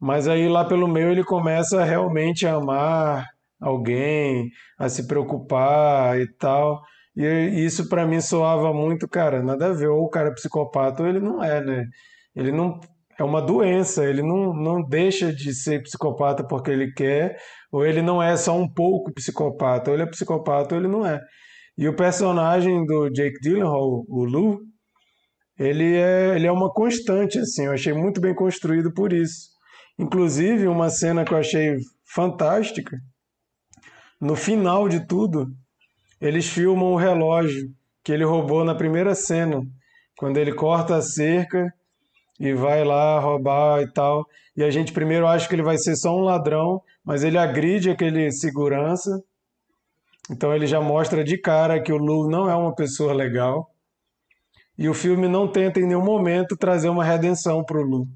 Mas 0.00 0.28
aí 0.28 0.48
lá 0.48 0.64
pelo 0.64 0.88
meio 0.88 1.10
ele 1.10 1.24
começa 1.24 1.84
realmente 1.84 2.46
a 2.46 2.54
amar 2.54 3.26
alguém, 3.60 4.50
a 4.78 4.88
se 4.88 5.06
preocupar 5.06 6.20
e 6.20 6.26
tal. 6.36 6.82
E 7.16 7.64
isso 7.64 7.88
para 7.88 8.06
mim 8.06 8.20
soava 8.20 8.72
muito, 8.72 9.08
cara, 9.08 9.42
nada 9.42 9.68
a 9.68 9.72
ver, 9.72 9.88
ou 9.88 10.04
o 10.04 10.10
cara 10.10 10.30
é 10.30 10.34
psicopata 10.34 11.02
ou 11.02 11.08
ele 11.08 11.20
não 11.20 11.42
é, 11.42 11.64
né? 11.64 11.86
Ele 12.34 12.50
não 12.52 12.80
é 13.18 13.22
uma 13.22 13.40
doença, 13.40 14.04
ele 14.04 14.22
não, 14.22 14.52
não 14.52 14.82
deixa 14.82 15.32
de 15.32 15.54
ser 15.54 15.82
psicopata 15.82 16.44
porque 16.46 16.70
ele 16.70 16.92
quer, 16.92 17.36
ou 17.70 17.86
ele 17.86 18.02
não 18.02 18.22
é 18.22 18.36
só 18.36 18.56
um 18.56 18.68
pouco 18.68 19.12
psicopata, 19.14 19.90
ou 19.90 19.96
ele 19.96 20.02
é 20.02 20.06
psicopata 20.10 20.74
ou 20.74 20.80
ele 20.80 20.88
não 20.88 21.06
é. 21.06 21.20
E 21.78 21.88
o 21.88 21.96
personagem 21.96 22.84
do 22.86 23.08
Jake 23.10 23.38
Gyllenhaal, 23.42 24.04
o 24.08 24.24
Lu, 24.24 24.60
ele 25.58 25.96
é, 25.96 26.34
ele 26.36 26.46
é 26.46 26.52
uma 26.52 26.72
constante, 26.72 27.38
assim, 27.38 27.66
eu 27.66 27.72
achei 27.72 27.92
muito 27.92 28.20
bem 28.20 28.34
construído 28.34 28.92
por 28.92 29.12
isso. 29.12 29.53
Inclusive, 29.98 30.66
uma 30.66 30.90
cena 30.90 31.24
que 31.24 31.32
eu 31.32 31.38
achei 31.38 31.76
fantástica, 32.04 32.98
no 34.20 34.34
final 34.34 34.88
de 34.88 35.06
tudo, 35.06 35.46
eles 36.20 36.48
filmam 36.48 36.92
o 36.92 36.96
relógio 36.96 37.70
que 38.02 38.12
ele 38.12 38.24
roubou 38.24 38.64
na 38.64 38.74
primeira 38.74 39.14
cena, 39.14 39.62
quando 40.16 40.36
ele 40.36 40.52
corta 40.52 40.96
a 40.96 41.02
cerca 41.02 41.72
e 42.38 42.52
vai 42.52 42.84
lá 42.84 43.18
roubar 43.18 43.82
e 43.82 43.92
tal. 43.92 44.26
E 44.56 44.62
a 44.62 44.70
gente 44.70 44.92
primeiro 44.92 45.26
acha 45.26 45.48
que 45.48 45.54
ele 45.54 45.62
vai 45.62 45.78
ser 45.78 45.96
só 45.96 46.16
um 46.16 46.22
ladrão, 46.22 46.82
mas 47.04 47.22
ele 47.22 47.38
agride 47.38 47.90
aquele 47.90 48.30
segurança. 48.32 49.22
Então 50.30 50.54
ele 50.54 50.66
já 50.66 50.80
mostra 50.80 51.22
de 51.22 51.38
cara 51.38 51.82
que 51.82 51.92
o 51.92 51.98
Lu 51.98 52.28
não 52.28 52.48
é 52.48 52.54
uma 52.54 52.74
pessoa 52.74 53.12
legal. 53.12 53.70
E 54.76 54.88
o 54.88 54.94
filme 54.94 55.28
não 55.28 55.46
tenta 55.46 55.80
em 55.80 55.86
nenhum 55.86 56.04
momento 56.04 56.56
trazer 56.56 56.88
uma 56.88 57.04
redenção 57.04 57.62
para 57.64 57.78
o 57.78 57.82
Lu. 57.82 58.08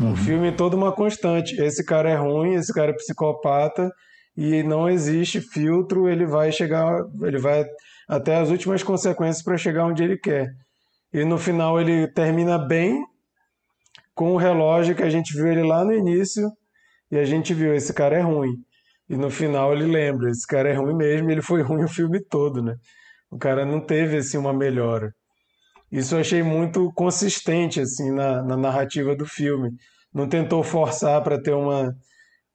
Uhum. 0.00 0.12
O 0.12 0.16
filme 0.16 0.48
é 0.48 0.52
toda 0.52 0.76
uma 0.76 0.92
constante. 0.92 1.60
Esse 1.60 1.84
cara 1.84 2.10
é 2.10 2.16
ruim, 2.16 2.54
esse 2.54 2.72
cara 2.72 2.90
é 2.90 2.94
psicopata 2.94 3.90
e 4.36 4.62
não 4.62 4.88
existe 4.88 5.40
filtro, 5.40 6.08
ele 6.08 6.24
vai 6.24 6.52
chegar, 6.52 7.04
ele 7.22 7.38
vai 7.38 7.64
até 8.08 8.36
as 8.36 8.50
últimas 8.50 8.82
consequências 8.82 9.42
para 9.42 9.56
chegar 9.56 9.84
onde 9.84 10.02
ele 10.02 10.16
quer. 10.16 10.54
E 11.12 11.24
no 11.24 11.38
final 11.38 11.80
ele 11.80 12.06
termina 12.06 12.58
bem 12.58 13.04
com 14.14 14.32
o 14.32 14.36
relógio 14.36 14.94
que 14.94 15.02
a 15.02 15.10
gente 15.10 15.34
viu 15.34 15.48
ele 15.48 15.62
lá 15.62 15.84
no 15.84 15.92
início 15.92 16.50
e 17.10 17.18
a 17.18 17.24
gente 17.24 17.52
viu 17.54 17.74
esse 17.74 17.92
cara 17.92 18.16
é 18.16 18.20
ruim. 18.20 18.54
E 19.08 19.16
no 19.16 19.30
final 19.30 19.72
ele 19.72 19.86
lembra, 19.86 20.30
esse 20.30 20.46
cara 20.46 20.68
é 20.68 20.74
ruim 20.74 20.94
mesmo, 20.94 21.30
ele 21.30 21.42
foi 21.42 21.62
ruim 21.62 21.84
o 21.84 21.88
filme 21.88 22.20
todo, 22.20 22.62
né? 22.62 22.76
O 23.30 23.38
cara 23.38 23.64
não 23.64 23.80
teve 23.80 24.18
assim 24.18 24.36
uma 24.36 24.52
melhora. 24.52 25.14
Isso 25.90 26.14
eu 26.14 26.20
achei 26.20 26.42
muito 26.42 26.92
consistente 26.94 27.80
assim 27.80 28.10
na, 28.12 28.42
na 28.42 28.56
narrativa 28.56 29.16
do 29.16 29.26
filme. 29.26 29.70
Não 30.12 30.28
tentou 30.28 30.62
forçar 30.62 31.22
para 31.22 31.40
ter 31.40 31.54
uma 31.54 31.94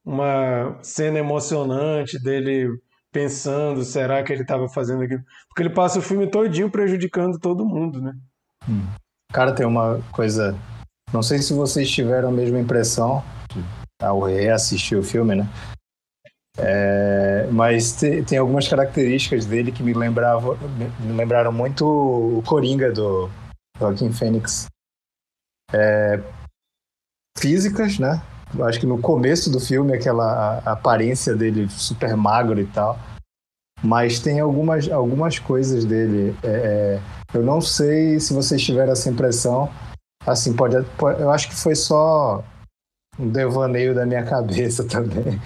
uma 0.05 0.77
cena 0.81 1.19
emocionante 1.19 2.21
dele 2.21 2.67
pensando, 3.11 3.83
será 3.83 4.21
que 4.23 4.33
ele 4.33 4.41
estava 4.41 4.67
fazendo 4.67 5.03
aquilo? 5.03 5.21
Porque 5.47 5.61
ele 5.61 5.73
passa 5.73 5.99
o 5.99 6.01
filme 6.01 6.29
todinho 6.29 6.69
prejudicando 6.69 7.39
todo 7.39 7.65
mundo, 7.65 8.01
né? 8.01 8.11
Hum. 8.67 8.85
Cara, 9.31 9.53
tem 9.53 9.65
uma 9.65 10.01
coisa. 10.11 10.57
Não 11.13 11.21
sei 11.21 11.39
se 11.39 11.53
vocês 11.53 11.89
tiveram 11.89 12.29
a 12.29 12.31
mesma 12.31 12.59
impressão 12.59 13.23
ao 14.01 14.21
reassistir 14.21 14.97
o 14.97 15.03
filme, 15.03 15.35
né? 15.35 15.47
É, 16.57 17.47
mas 17.51 17.93
te, 17.93 18.21
tem 18.23 18.37
algumas 18.37 18.67
características 18.67 19.45
dele 19.45 19.71
que 19.71 19.81
me 19.81 19.93
lembravam, 19.93 20.57
me 20.99 21.13
lembraram 21.13 21.51
muito 21.51 21.85
o 21.85 22.43
Coringa 22.45 22.91
do 22.91 23.29
Joaquim 23.79 24.11
Fênix. 24.11 24.67
É, 25.73 26.19
físicas, 27.37 27.97
né? 27.97 28.21
Acho 28.61 28.79
que 28.79 28.85
no 28.85 29.01
começo 29.01 29.51
do 29.51 29.59
filme, 29.59 29.93
aquela 29.93 30.59
aparência 30.59 31.35
dele 31.35 31.67
super 31.69 32.15
magro 32.15 32.59
e 32.59 32.67
tal. 32.67 32.99
Mas 33.83 34.19
tem 34.19 34.39
algumas, 34.39 34.89
algumas 34.89 35.39
coisas 35.39 35.83
dele. 35.83 36.35
É, 36.43 36.47
é, 36.47 37.01
eu 37.33 37.43
não 37.43 37.59
sei 37.59 38.19
se 38.19 38.33
vocês 38.33 38.63
tiveram 38.63 38.93
essa 38.93 39.09
impressão. 39.09 39.69
Assim, 40.25 40.53
pode, 40.53 40.81
pode, 40.97 41.19
eu 41.19 41.31
acho 41.31 41.49
que 41.49 41.55
foi 41.55 41.75
só 41.75 42.43
um 43.19 43.29
devaneio 43.29 43.93
da 43.93 44.05
minha 44.05 44.23
cabeça 44.29 44.87
também. 44.87 45.41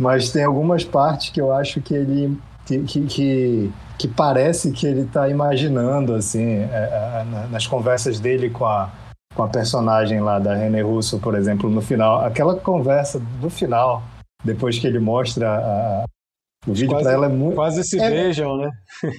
Mas 0.00 0.30
tem 0.30 0.44
algumas 0.44 0.82
partes 0.82 1.28
que 1.28 1.40
eu 1.40 1.52
acho 1.52 1.82
que 1.82 1.92
ele. 1.92 2.38
que, 2.64 2.78
que, 2.84 3.72
que, 3.98 4.08
parece 4.08 4.72
que 4.72 4.86
ele 4.86 5.02
está 5.02 5.28
imaginando, 5.28 6.14
assim, 6.14 6.60
é, 6.72 7.22
é 7.22 7.46
nas 7.50 7.66
conversas 7.66 8.18
dele 8.18 8.48
com 8.48 8.64
a, 8.64 8.90
com 9.34 9.42
a 9.42 9.48
personagem 9.48 10.20
lá 10.20 10.38
da 10.38 10.54
René 10.54 10.80
Russo, 10.80 11.18
por 11.18 11.34
exemplo, 11.34 11.68
no 11.68 11.82
final. 11.82 12.24
Aquela 12.24 12.56
conversa 12.56 13.20
do 13.42 13.50
final, 13.50 14.02
depois 14.42 14.78
que 14.78 14.86
ele 14.86 14.98
mostra 14.98 15.50
a, 15.50 16.04
o 16.66 16.72
vídeo 16.72 16.88
para 16.88 17.12
ela 17.12 17.26
é 17.26 17.28
muito. 17.28 17.54
Quase 17.54 17.84
se 17.84 18.00
é, 18.00 18.08
beijam, 18.10 18.56
né? 18.56 18.70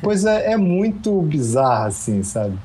pois 0.01 0.25
é, 0.25 0.53
é 0.53 0.57
muito 0.57 1.21
bizarro, 1.21 1.87
assim, 1.87 2.23
sabe? 2.23 2.57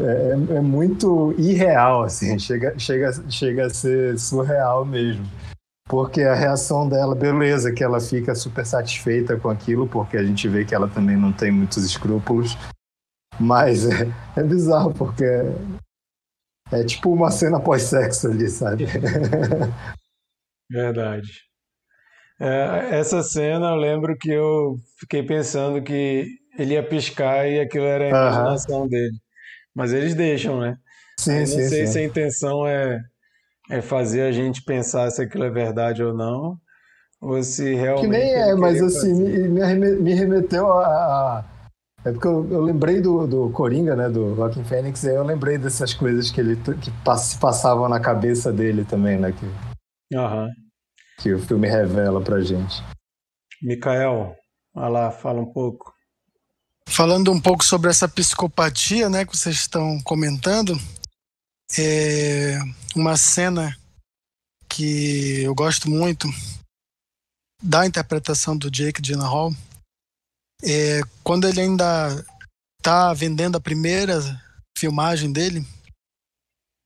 É, 0.00 0.04
é, 0.04 0.56
é, 0.56 0.60
muito 0.60 1.34
irreal, 1.36 2.04
assim, 2.04 2.38
chega, 2.38 2.78
chega, 2.78 3.12
chega 3.28 3.66
a 3.66 3.70
ser 3.70 4.16
surreal 4.16 4.84
mesmo. 4.84 5.24
Porque 5.88 6.22
a 6.22 6.34
reação 6.34 6.88
dela, 6.88 7.14
beleza, 7.14 7.72
que 7.72 7.82
ela 7.82 8.00
fica 8.00 8.34
super 8.34 8.64
satisfeita 8.64 9.38
com 9.38 9.48
aquilo, 9.48 9.86
porque 9.86 10.16
a 10.16 10.22
gente 10.22 10.48
vê 10.48 10.64
que 10.64 10.74
ela 10.74 10.88
também 10.88 11.16
não 11.16 11.32
tem 11.32 11.50
muitos 11.50 11.84
escrúpulos. 11.84 12.56
Mas 13.38 13.86
é, 13.86 14.06
é 14.36 14.42
bizarro, 14.42 14.92
porque 14.94 15.24
é 16.70 16.84
tipo 16.84 17.12
uma 17.12 17.30
cena 17.30 17.60
pós-sexo 17.60 18.28
ali, 18.28 18.48
sabe? 18.48 18.86
Verdade. 20.70 21.28
É, 22.40 22.98
essa 22.98 23.22
cena 23.22 23.70
eu 23.70 23.76
lembro 23.76 24.16
que 24.16 24.30
eu 24.30 24.76
fiquei 24.98 25.22
pensando 25.22 25.82
que 25.82 26.26
ele 26.58 26.74
ia 26.74 26.82
piscar 26.82 27.46
e 27.48 27.60
aquilo 27.60 27.84
era 27.84 28.04
a 28.04 28.08
imaginação 28.08 28.88
dele. 28.88 29.16
Mas 29.74 29.92
eles 29.92 30.14
deixam, 30.14 30.60
né? 30.60 30.76
Sim, 31.18 31.32
eu 31.32 31.38
não 31.40 31.46
sim, 31.46 31.68
sei 31.68 31.86
sim. 31.86 31.92
se 31.92 31.98
a 31.98 32.04
intenção 32.04 32.66
é, 32.66 32.98
é 33.70 33.80
fazer 33.80 34.22
a 34.22 34.32
gente 34.32 34.62
pensar 34.64 35.10
se 35.10 35.22
aquilo 35.22 35.44
é 35.44 35.50
verdade 35.50 36.02
ou 36.02 36.14
não, 36.14 36.56
ou 37.20 37.42
se 37.42 37.74
realmente. 37.74 38.04
Que 38.04 38.10
nem 38.10 38.34
é, 38.34 38.54
mas 38.54 38.80
assim, 38.82 39.14
me, 39.14 39.96
me 39.96 40.14
remeteu 40.14 40.72
a, 40.72 41.44
é 42.04 42.10
porque 42.10 42.26
eu, 42.26 42.50
eu 42.50 42.60
lembrei 42.60 43.00
do, 43.00 43.26
do 43.28 43.50
Coringa, 43.50 43.94
né, 43.94 44.08
do 44.08 44.34
Joaquin 44.34 44.64
Phoenix, 44.64 45.04
e 45.04 45.10
aí 45.10 45.14
eu 45.14 45.22
lembrei 45.22 45.56
dessas 45.56 45.94
coisas 45.94 46.30
que 46.30 46.40
ele 46.40 46.56
que 46.56 46.90
se 47.18 47.38
passavam 47.38 47.88
na 47.88 48.00
cabeça 48.00 48.52
dele 48.52 48.84
também, 48.84 49.18
né, 49.18 49.32
que, 49.32 49.46
uhum. 50.16 50.48
que 51.20 51.32
o 51.32 51.38
filme 51.38 51.68
revela 51.68 52.20
pra 52.20 52.40
gente. 52.40 52.82
Mikael, 53.62 54.34
vai 54.74 54.90
lá, 54.90 55.10
fala 55.12 55.40
um 55.40 55.52
pouco. 55.52 55.92
Falando 56.88 57.30
um 57.30 57.40
pouco 57.40 57.64
sobre 57.64 57.88
essa 57.88 58.08
psicopatia, 58.08 59.08
né, 59.08 59.24
que 59.24 59.36
vocês 59.36 59.54
estão 59.54 60.00
comentando, 60.02 60.74
é 61.78 62.58
uma 62.94 63.16
cena 63.16 63.76
que 64.68 65.42
eu 65.42 65.54
gosto 65.54 65.88
muito 65.90 66.28
da 67.62 67.86
interpretação 67.86 68.56
do 68.56 68.70
Jake 68.70 69.00
Gyllenhaal, 69.00 69.52
é, 70.64 71.00
quando 71.22 71.46
ele 71.46 71.60
ainda 71.60 72.24
tá 72.82 73.12
vendendo 73.14 73.56
a 73.56 73.60
primeira 73.60 74.20
filmagem 74.76 75.32
dele 75.32 75.64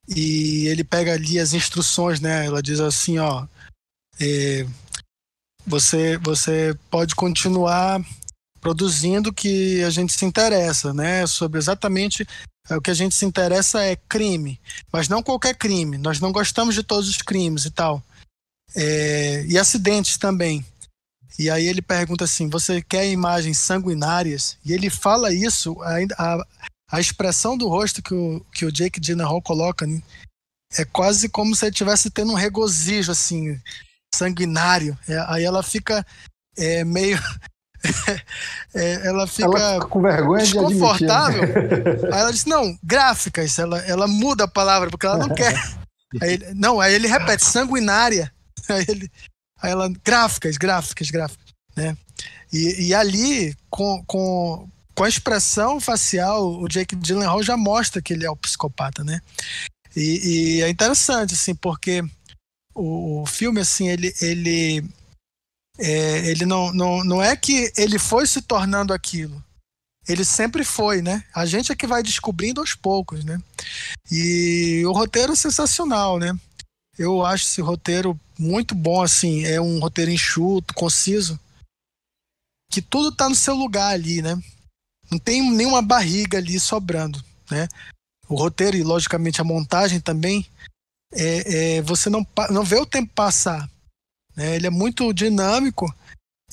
e 0.08 0.66
ele 0.66 0.84
pega 0.84 1.14
ali 1.14 1.38
as 1.38 1.52
instruções, 1.52 2.20
né? 2.20 2.44
Ela 2.46 2.62
diz 2.62 2.78
assim, 2.80 3.18
ó, 3.18 3.46
é, 4.20 4.66
você 5.66 6.16
você 6.18 6.78
pode 6.90 7.14
continuar 7.14 8.00
produzindo 8.60 9.32
que 9.32 9.82
a 9.82 9.90
gente 9.90 10.12
se 10.12 10.24
interessa, 10.24 10.92
né? 10.92 11.26
Sobre 11.26 11.58
exatamente 11.58 12.26
o 12.70 12.80
que 12.80 12.90
a 12.90 12.94
gente 12.94 13.14
se 13.14 13.24
interessa 13.24 13.82
é 13.82 13.94
crime, 13.94 14.60
mas 14.92 15.08
não 15.08 15.22
qualquer 15.22 15.54
crime. 15.54 15.98
Nós 15.98 16.18
não 16.18 16.32
gostamos 16.32 16.74
de 16.74 16.82
todos 16.82 17.08
os 17.08 17.18
crimes 17.18 17.64
e 17.64 17.70
tal. 17.70 18.02
É, 18.74 19.44
e 19.46 19.58
acidentes 19.58 20.18
também. 20.18 20.64
E 21.38 21.50
aí 21.50 21.66
ele 21.66 21.82
pergunta 21.82 22.24
assim: 22.24 22.48
você 22.48 22.82
quer 22.82 23.06
imagens 23.08 23.58
sanguinárias? 23.58 24.56
E 24.64 24.72
ele 24.72 24.90
fala 24.90 25.32
isso, 25.32 25.76
a, 25.82 25.96
a, 26.18 26.46
a 26.92 27.00
expressão 27.00 27.56
do 27.56 27.68
rosto 27.68 28.02
que 28.02 28.14
o, 28.14 28.44
que 28.52 28.64
o 28.64 28.72
Jake 28.72 29.00
Gyllenhaal 29.00 29.42
coloca 29.42 29.86
né, 29.86 30.02
é 30.76 30.84
quase 30.84 31.28
como 31.28 31.54
se 31.54 31.64
ele 31.64 31.72
estivesse 31.72 32.10
tendo 32.10 32.32
um 32.32 32.36
regozijo 32.36 33.12
assim, 33.12 33.60
sanguinário. 34.14 34.98
É, 35.08 35.24
aí 35.28 35.44
ela 35.44 35.62
fica 35.62 36.04
é, 36.56 36.84
meio. 36.84 37.18
É, 38.74 39.06
ela 39.06 39.26
fica 39.26 39.58
ela 39.58 39.80
com 39.80 40.02
vergonha 40.02 40.44
desconfortável. 40.44 41.42
De 41.46 42.06
aí 42.12 42.20
ela 42.20 42.32
diz: 42.32 42.44
não, 42.44 42.78
gráficas. 42.82 43.58
Ela, 43.58 43.78
ela 43.80 44.06
muda 44.06 44.44
a 44.44 44.48
palavra 44.48 44.90
porque 44.90 45.06
ela 45.06 45.18
não 45.18 45.34
quer. 45.34 45.54
Aí, 46.20 46.38
não, 46.54 46.80
aí 46.80 46.94
ele 46.94 47.08
repete: 47.08 47.44
sanguinária. 47.44 48.32
Aí 48.68 48.84
ele, 48.88 49.10
Aí 49.62 49.70
ela, 49.70 49.88
gráficas, 50.04 50.56
gráficas, 50.56 51.10
gráficas, 51.10 51.46
né? 51.74 51.96
E, 52.52 52.88
e 52.88 52.94
ali, 52.94 53.56
com, 53.70 54.02
com, 54.06 54.68
com 54.94 55.04
a 55.04 55.08
expressão 55.08 55.80
facial, 55.80 56.60
o 56.60 56.68
Jake 56.68 56.94
Gyllenhaal 56.96 57.42
já 57.42 57.56
mostra 57.56 58.02
que 58.02 58.12
ele 58.12 58.24
é 58.24 58.30
o 58.30 58.36
psicopata, 58.36 59.02
né? 59.02 59.20
E, 59.94 60.58
e 60.58 60.62
é 60.62 60.68
interessante, 60.68 61.34
assim, 61.34 61.54
porque 61.54 62.02
o, 62.74 63.22
o 63.22 63.26
filme, 63.26 63.60
assim, 63.60 63.88
ele, 63.88 64.14
ele, 64.20 64.84
é, 65.78 66.26
ele 66.28 66.46
não, 66.46 66.72
não, 66.72 67.04
não 67.04 67.22
é 67.22 67.36
que 67.36 67.72
ele 67.76 67.98
foi 67.98 68.26
se 68.26 68.42
tornando 68.42 68.92
aquilo. 68.92 69.42
Ele 70.08 70.24
sempre 70.24 70.64
foi, 70.64 71.02
né? 71.02 71.24
A 71.34 71.44
gente 71.44 71.72
é 71.72 71.76
que 71.76 71.86
vai 71.86 72.02
descobrindo 72.02 72.60
aos 72.60 72.74
poucos, 72.74 73.24
né? 73.24 73.40
E 74.10 74.84
o 74.86 74.92
roteiro 74.92 75.32
é 75.32 75.36
sensacional, 75.36 76.18
né? 76.18 76.32
Eu 76.96 77.24
acho 77.24 77.44
esse 77.44 77.60
roteiro 77.60 78.18
muito 78.38 78.74
bom, 78.74 79.02
assim. 79.02 79.44
É 79.44 79.60
um 79.60 79.80
roteiro 79.80 80.10
enxuto, 80.10 80.74
conciso. 80.74 81.38
Que 82.70 82.80
tudo 82.80 83.10
tá 83.10 83.28
no 83.28 83.34
seu 83.34 83.54
lugar 83.54 83.92
ali, 83.92 84.22
né? 84.22 84.40
Não 85.10 85.18
tem 85.18 85.50
nenhuma 85.50 85.82
barriga 85.82 86.38
ali 86.38 86.58
sobrando, 86.58 87.22
né? 87.50 87.68
O 88.28 88.36
roteiro 88.36 88.76
e, 88.76 88.82
logicamente, 88.82 89.40
a 89.40 89.44
montagem 89.44 90.00
também, 90.00 90.46
é, 91.12 91.76
é, 91.76 91.82
você 91.82 92.08
não, 92.08 92.26
não 92.50 92.64
vê 92.64 92.76
o 92.76 92.86
tempo 92.86 93.12
passar. 93.14 93.68
Né? 94.36 94.54
Ele 94.54 94.66
é 94.66 94.70
muito 94.70 95.12
dinâmico 95.12 95.86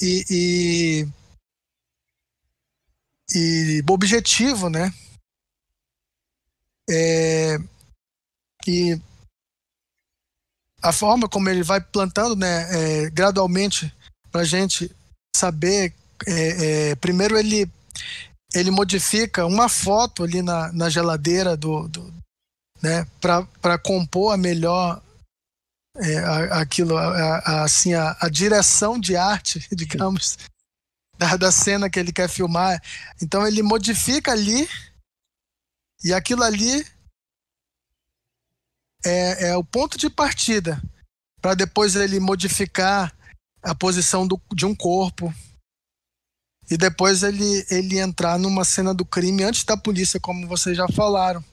e, 0.02 0.26
e, 0.30 1.08
e 3.36 3.84
objetivo, 3.90 4.70
né? 4.70 4.94
É, 6.90 7.58
e 8.68 9.00
a 10.82 10.92
forma 10.92 11.30
como 11.30 11.50
ele 11.50 11.64
vai 11.64 11.80
plantando, 11.80 12.36
né, 12.36 13.06
é, 13.06 13.10
gradualmente, 13.10 13.94
para 14.32 14.44
gente 14.44 14.94
saber. 15.36 15.94
É, 16.26 16.92
é, 16.92 16.96
primeiro 16.96 17.38
ele 17.38 17.70
ele 18.54 18.70
modifica 18.72 19.46
uma 19.46 19.68
foto 19.68 20.24
ali 20.24 20.42
na, 20.42 20.72
na 20.72 20.90
geladeira 20.90 21.58
do, 21.58 21.88
do 21.88 22.14
né, 22.82 23.06
para 23.20 23.78
compor 23.80 24.34
a 24.34 24.38
melhor 24.38 25.02
é, 25.98 26.18
aquilo, 26.52 26.98
a, 26.98 27.38
a, 27.40 27.64
assim, 27.64 27.94
a, 27.94 28.18
a, 28.20 28.30
direção 28.30 29.00
de 29.00 29.16
arte, 29.16 29.68
digamos, 29.74 30.38
da, 31.18 31.38
da 31.38 31.52
cena 31.52 31.90
que 31.90 32.00
ele 32.00 32.12
quer 32.12 32.30
filmar. 32.30 32.82
Então 33.22 33.46
ele 33.46 33.62
modifica 33.62 34.32
ali 34.32 34.68
e 36.04 36.14
aquilo 36.14 36.44
ali 36.44 36.86
é, 39.06 39.50
é 39.50 39.58
o 39.58 39.64
ponto 39.64 39.98
de 39.98 40.10
partida 40.10 40.82
para 41.42 41.56
depois 41.56 41.98
ele 41.98 42.22
modificar 42.22 43.14
a 43.62 43.76
posição 43.76 44.26
do, 44.26 44.40
de 44.54 44.66
um 44.66 44.74
corpo, 44.74 45.34
e 46.72 46.78
depois 46.78 47.24
ele, 47.24 47.66
ele 47.70 48.00
entrar 48.00 48.40
numa 48.40 48.64
cena 48.64 48.94
do 48.94 49.06
crime 49.06 49.44
antes 49.44 49.64
da 49.64 49.76
polícia, 49.76 50.20
como 50.20 50.48
vocês 50.48 50.76
já 50.76 50.88
falaram, 50.88 51.44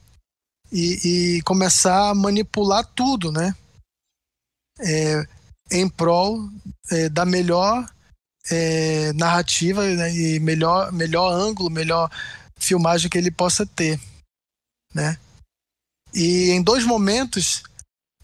e, 0.71 1.37
e 1.37 1.41
começar 1.43 2.09
a 2.09 2.15
manipular 2.15 2.85
tudo, 2.85 3.31
né? 3.31 3.53
É, 4.79 5.25
em 5.71 5.87
prol 5.87 6.49
é, 6.91 7.09
da 7.09 7.25
melhor 7.25 7.87
é, 8.49 9.13
narrativa 9.13 9.85
né? 9.85 10.13
e 10.13 10.39
melhor, 10.39 10.91
melhor 10.91 11.31
ângulo, 11.31 11.69
melhor 11.69 12.09
filmagem 12.57 13.09
que 13.09 13.17
ele 13.17 13.31
possa 13.31 13.65
ter, 13.65 13.99
né? 14.93 15.17
E 16.13 16.51
em 16.51 16.61
dois 16.61 16.83
momentos 16.83 17.63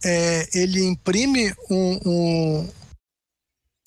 é, 0.04 0.48
ele 0.58 0.84
imprime 0.84 1.54
um, 1.70 2.00
um, 2.06 2.74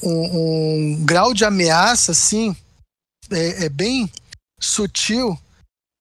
um, 0.02 0.94
um 0.94 1.04
grau 1.04 1.34
de 1.34 1.44
ameaça, 1.44 2.12
assim, 2.12 2.56
é, 3.30 3.66
é 3.66 3.68
bem 3.68 4.10
sutil, 4.60 5.38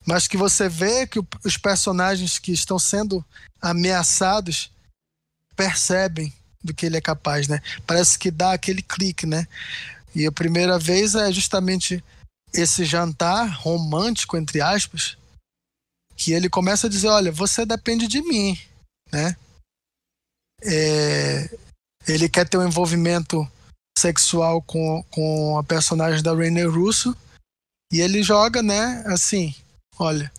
mas 0.05 0.27
que 0.27 0.37
você 0.37 0.67
vê 0.67 1.05
que 1.05 1.19
os 1.43 1.57
personagens 1.57 2.39
que 2.39 2.51
estão 2.51 2.79
sendo 2.79 3.23
ameaçados 3.61 4.71
percebem 5.55 6.33
do 6.63 6.73
que 6.73 6.85
ele 6.85 6.97
é 6.97 7.01
capaz, 7.01 7.47
né? 7.47 7.61
Parece 7.85 8.17
que 8.17 8.29
dá 8.29 8.53
aquele 8.53 8.81
clique, 8.81 9.25
né? 9.25 9.47
E 10.13 10.25
a 10.25 10.31
primeira 10.31 10.77
vez 10.77 11.15
é 11.15 11.31
justamente 11.31 12.03
esse 12.53 12.83
jantar 12.83 13.47
romântico, 13.61 14.37
entre 14.37 14.61
aspas, 14.61 15.17
que 16.15 16.33
ele 16.33 16.49
começa 16.49 16.87
a 16.87 16.89
dizer: 16.89 17.07
Olha, 17.07 17.31
você 17.31 17.65
depende 17.65 18.07
de 18.07 18.21
mim, 18.21 18.59
né? 19.11 19.35
É, 20.61 21.49
ele 22.07 22.27
quer 22.27 22.47
ter 22.47 22.57
um 22.57 22.67
envolvimento 22.67 23.49
sexual 23.97 24.61
com, 24.61 25.03
com 25.11 25.57
a 25.57 25.63
personagem 25.63 26.23
da 26.23 26.33
Rainer 26.33 26.69
Russo. 26.69 27.15
E 27.91 28.01
ele 28.01 28.21
joga, 28.21 28.61
né, 28.61 29.03
assim, 29.07 29.55
olha, 29.97 30.31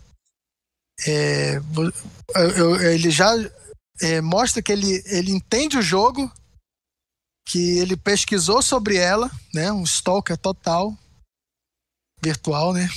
é, 1.07 1.57
eu, 2.57 2.77
ele 2.81 3.11
já 3.11 3.33
é, 4.01 4.21
mostra 4.21 4.63
que 4.63 4.73
ele, 4.73 5.03
ele 5.07 5.31
entende 5.31 5.79
o 5.79 5.83
jogo, 5.83 6.31
que 7.47 7.79
ele 7.79 7.97
pesquisou 7.97 8.63
sobre 8.63 8.97
ela, 8.97 9.31
né, 9.53 9.73
um 9.73 9.85
stalker 9.85 10.37
total, 10.37 10.97
virtual, 12.23 12.73
né, 12.73 12.89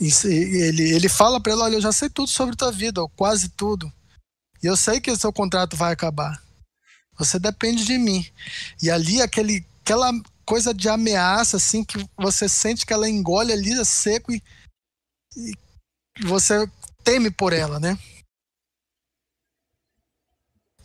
ele, 0.00 0.94
ele 0.94 1.08
fala 1.08 1.40
para 1.40 1.52
ela, 1.52 1.64
olha, 1.64 1.76
eu 1.76 1.80
já 1.80 1.92
sei 1.92 2.08
tudo 2.08 2.28
sobre 2.28 2.56
tua 2.56 2.72
vida, 2.72 3.00
ou 3.00 3.08
quase 3.08 3.48
tudo, 3.48 3.92
e 4.62 4.66
eu 4.66 4.76
sei 4.76 5.00
que 5.00 5.10
o 5.10 5.16
seu 5.16 5.32
contrato 5.32 5.76
vai 5.76 5.92
acabar. 5.92 6.42
Você 7.16 7.38
depende 7.38 7.84
de 7.84 7.98
mim. 7.98 8.24
E 8.80 8.90
ali 8.90 9.20
aquele, 9.20 9.66
aquela 9.82 10.12
coisa 10.44 10.72
de 10.72 10.88
ameaça, 10.88 11.56
assim, 11.56 11.84
que 11.84 11.98
você 12.16 12.48
sente 12.48 12.86
que 12.86 12.92
ela 12.92 13.08
engole 13.08 13.52
ali 13.52 13.72
é 13.72 13.84
seco 13.84 14.32
e, 14.32 14.42
e 15.36 15.52
você 16.24 16.68
teme 17.04 17.30
por 17.30 17.52
ela, 17.52 17.78
né? 17.80 17.98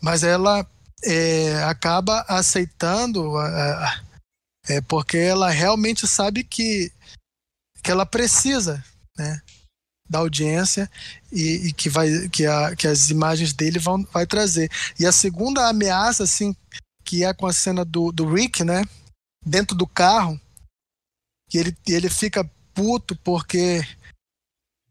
Mas 0.04 0.22
ela 0.22 0.66
é, 1.02 1.64
acaba 1.64 2.26
aceitando 2.28 3.32
é, 4.68 4.82
porque 4.82 5.16
ela 5.16 5.48
realmente 5.48 6.06
sabe 6.06 6.44
que, 6.44 6.92
que 7.82 7.90
ela 7.90 8.04
precisa, 8.04 8.84
né? 9.16 9.40
da 10.06 10.18
audiência 10.18 10.90
e, 11.32 11.68
e, 11.68 11.72
que 11.72 11.88
vai 11.88 12.28
que, 12.28 12.44
a, 12.44 12.76
que 12.76 12.86
as 12.86 13.08
imagens 13.08 13.54
dele 13.54 13.78
vão 13.78 14.04
vai 14.12 14.26
trazer 14.26 14.70
e 15.00 15.06
a 15.06 15.10
segunda 15.10 15.66
ameaça 15.66 16.24
assim 16.24 16.54
que 17.02 17.24
é 17.24 17.32
com 17.32 17.46
a 17.46 17.54
cena 17.54 17.86
do, 17.86 18.12
do 18.12 18.30
Rick 18.30 18.62
né 18.62 18.82
dentro 19.44 19.74
do 19.74 19.86
carro 19.86 20.38
ele 21.54 21.74
ele 21.88 22.10
fica 22.10 22.44
puto 22.74 23.16
porque 23.16 23.80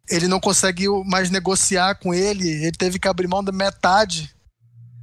ele 0.09 0.27
não 0.27 0.39
conseguiu 0.39 1.03
mais 1.03 1.29
negociar 1.29 1.93
com 1.99 2.11
ele 2.11 2.49
ele 2.49 2.71
teve 2.75 2.97
que 2.97 3.07
abrir 3.07 3.27
mão 3.27 3.43
da 3.43 3.51
metade 3.51 4.33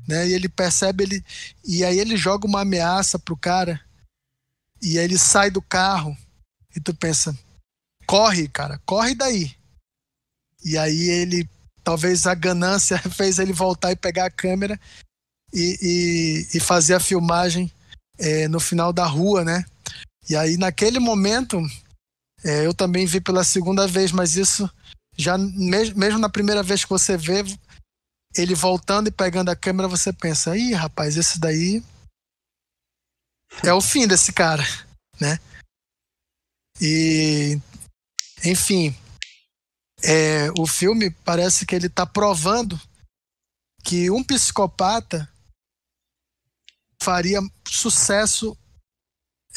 né 0.06 0.28
e 0.28 0.32
ele 0.32 0.48
percebe 0.48 1.04
ele 1.04 1.24
e 1.64 1.84
aí 1.84 1.98
ele 1.98 2.16
joga 2.16 2.46
uma 2.46 2.62
ameaça 2.62 3.18
pro 3.18 3.36
cara 3.36 3.80
e 4.82 4.98
aí 4.98 5.04
ele 5.04 5.18
sai 5.18 5.50
do 5.50 5.62
carro 5.62 6.16
e 6.74 6.80
tu 6.80 6.94
pensa 6.94 7.36
corre 8.06 8.48
cara 8.48 8.80
corre 8.84 9.14
daí 9.14 9.54
e 10.64 10.76
aí 10.76 11.08
ele, 11.08 11.48
talvez 11.82 12.26
a 12.26 12.34
ganância 12.34 12.98
fez 13.10 13.38
ele 13.38 13.52
voltar 13.52 13.92
e 13.92 13.96
pegar 13.96 14.26
a 14.26 14.30
câmera 14.30 14.78
e, 15.52 16.46
e, 16.52 16.56
e 16.56 16.60
fazer 16.60 16.94
a 16.94 17.00
filmagem 17.00 17.72
é, 18.18 18.46
no 18.48 18.60
final 18.60 18.92
da 18.92 19.06
rua, 19.06 19.44
né? 19.44 19.64
E 20.28 20.36
aí 20.36 20.56
naquele 20.56 20.98
momento 20.98 21.60
é, 22.44 22.66
eu 22.66 22.74
também 22.74 23.06
vi 23.06 23.20
pela 23.20 23.42
segunda 23.42 23.86
vez, 23.86 24.12
mas 24.12 24.36
isso 24.36 24.70
já 25.16 25.36
mesmo 25.36 26.18
na 26.18 26.28
primeira 26.28 26.62
vez 26.62 26.84
que 26.84 26.90
você 26.90 27.16
vê 27.16 27.42
ele 28.36 28.54
voltando 28.54 29.08
e 29.08 29.12
pegando 29.12 29.50
a 29.50 29.56
câmera, 29.56 29.88
você 29.88 30.12
pensa, 30.12 30.56
ih, 30.56 30.72
rapaz, 30.72 31.16
esse 31.16 31.38
daí 31.38 31.82
é 33.64 33.72
o 33.72 33.80
fim 33.80 34.06
desse 34.06 34.32
cara, 34.32 34.62
né? 35.20 35.38
E 36.80 37.60
enfim, 38.44 38.94
é, 40.02 40.50
o 40.58 40.66
filme 40.66 41.10
parece 41.10 41.66
que 41.66 41.74
ele 41.74 41.88
está 41.88 42.06
provando 42.06 42.80
que 43.84 44.10
um 44.10 44.22
psicopata 44.22 45.28
faria 47.02 47.40
sucesso 47.66 48.56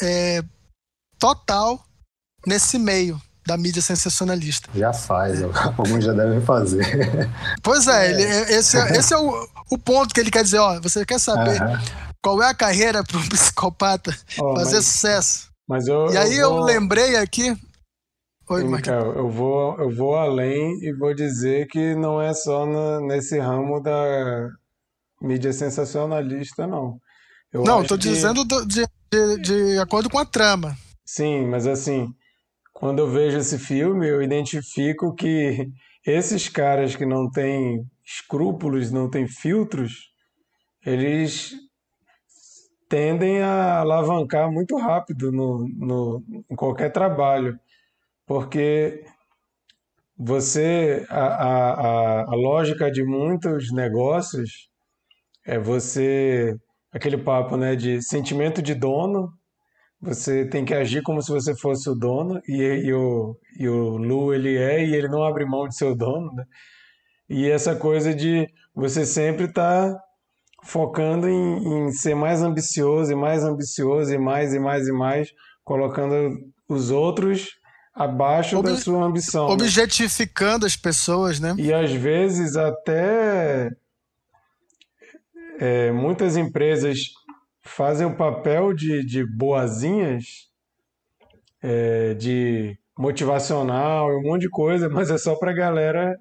é, 0.00 0.42
total 1.18 1.86
nesse 2.46 2.78
meio 2.78 3.20
da 3.46 3.56
mídia 3.56 3.82
sensacionalista. 3.82 4.68
Já 4.74 4.92
faz, 4.92 5.42
alguns 5.42 6.04
já 6.04 6.12
devem 6.12 6.40
fazer. 6.40 6.84
Pois 7.62 7.86
é, 7.86 8.06
é. 8.06 8.10
Ele, 8.10 8.22
esse, 8.54 8.76
é, 8.76 8.96
esse 8.96 9.12
é 9.12 9.18
o, 9.18 9.48
o 9.70 9.78
ponto 9.78 10.14
que 10.14 10.20
ele 10.20 10.30
quer 10.30 10.42
dizer, 10.42 10.58
ó, 10.58 10.80
você 10.80 11.04
quer 11.04 11.20
saber 11.20 11.60
uhum. 11.60 11.78
qual 12.22 12.42
é 12.42 12.48
a 12.48 12.54
carreira 12.54 13.04
para 13.04 13.16
um 13.18 13.28
psicopata 13.28 14.16
oh, 14.38 14.56
fazer 14.56 14.76
mas, 14.76 14.86
sucesso? 14.86 15.48
Mas 15.68 15.86
eu, 15.86 16.06
e 16.12 16.16
aí 16.16 16.36
eu, 16.36 16.50
vou... 16.50 16.58
eu 16.60 16.64
lembrei 16.64 17.16
aqui 17.16 17.56
Oi, 18.46 18.62
Michael, 18.62 19.14
eu 19.14 19.30
vou, 19.30 19.74
eu 19.78 19.90
vou 19.90 20.16
além 20.16 20.78
e 20.82 20.92
vou 20.92 21.14
dizer 21.14 21.66
que 21.66 21.94
não 21.94 22.20
é 22.20 22.34
só 22.34 22.66
na, 22.66 23.00
nesse 23.00 23.38
ramo 23.38 23.80
da 23.80 24.50
mídia 25.18 25.50
sensacionalista, 25.50 26.66
não. 26.66 27.00
Eu 27.50 27.64
não, 27.64 27.80
estou 27.80 27.96
que... 27.96 28.04
dizendo 28.04 28.44
do, 28.44 28.66
de, 28.66 28.84
de, 29.10 29.36
de, 29.38 29.78
acordo 29.78 30.10
com 30.10 30.18
a 30.18 30.26
trama. 30.26 30.76
Sim, 31.06 31.46
mas 31.46 31.66
assim, 31.66 32.12
quando 32.84 32.98
eu 32.98 33.08
vejo 33.08 33.38
esse 33.38 33.58
filme, 33.58 34.06
eu 34.06 34.22
identifico 34.22 35.14
que 35.14 35.70
esses 36.06 36.50
caras 36.50 36.94
que 36.94 37.06
não 37.06 37.30
têm 37.30 37.82
escrúpulos, 38.04 38.92
não 38.92 39.08
têm 39.08 39.26
filtros, 39.26 40.10
eles 40.84 41.54
tendem 42.86 43.40
a 43.40 43.78
alavancar 43.78 44.52
muito 44.52 44.76
rápido 44.76 45.32
no, 45.32 45.66
no, 45.66 46.22
em 46.50 46.54
qualquer 46.54 46.92
trabalho, 46.92 47.58
porque 48.26 49.02
você 50.14 51.06
a, 51.08 51.24
a, 51.24 52.20
a 52.24 52.34
lógica 52.34 52.90
de 52.90 53.02
muitos 53.02 53.72
negócios 53.72 54.68
é 55.46 55.58
você 55.58 56.54
aquele 56.92 57.16
papo 57.16 57.56
né 57.56 57.74
de 57.74 58.02
sentimento 58.02 58.60
de 58.60 58.74
dono 58.74 59.32
você 60.04 60.44
tem 60.44 60.64
que 60.64 60.74
agir 60.74 61.02
como 61.02 61.22
se 61.22 61.30
você 61.30 61.56
fosse 61.56 61.88
o 61.88 61.94
dono 61.94 62.40
e, 62.46 62.62
e, 62.62 62.92
o, 62.92 63.36
e 63.58 63.66
o 63.66 63.96
Lu 63.96 64.34
ele 64.34 64.56
é 64.56 64.84
e 64.84 64.94
ele 64.94 65.08
não 65.08 65.24
abre 65.24 65.46
mão 65.46 65.66
de 65.66 65.74
ser 65.74 65.86
o 65.86 65.94
dono 65.94 66.30
né? 66.34 66.44
e 67.28 67.48
essa 67.48 67.74
coisa 67.74 68.14
de 68.14 68.46
você 68.74 69.06
sempre 69.06 69.46
estar 69.46 69.92
tá 69.92 70.00
focando 70.62 71.26
em, 71.26 71.86
em 71.86 71.92
ser 71.92 72.14
mais 72.14 72.42
ambicioso 72.42 73.12
e 73.12 73.14
mais 73.14 73.44
ambicioso 73.44 74.12
e 74.12 74.18
mais 74.18 74.52
e 74.52 74.58
mais 74.58 74.86
e 74.86 74.92
mais 74.92 75.30
colocando 75.64 76.36
os 76.68 76.90
outros 76.90 77.48
abaixo 77.94 78.58
Ob 78.58 78.68
da 78.68 78.76
sua 78.76 79.04
ambição. 79.04 79.46
Né? 79.46 79.52
Objetificando 79.54 80.64
né? 80.64 80.66
as 80.66 80.76
pessoas, 80.76 81.40
né? 81.40 81.54
E 81.56 81.72
às 81.72 81.92
vezes 81.92 82.56
até 82.56 83.70
é, 85.58 85.92
muitas 85.92 86.36
empresas 86.36 86.98
fazem 87.64 88.06
o 88.06 88.16
papel 88.16 88.74
de, 88.74 89.04
de 89.04 89.24
boazinhas, 89.24 90.50
é, 91.62 92.14
de 92.14 92.78
motivacional 92.96 94.08
um 94.08 94.22
monte 94.22 94.42
de 94.42 94.50
coisa, 94.50 94.88
mas 94.88 95.10
é 95.10 95.18
só 95.18 95.34
para 95.36 95.50
a 95.50 95.54
galera 95.54 96.16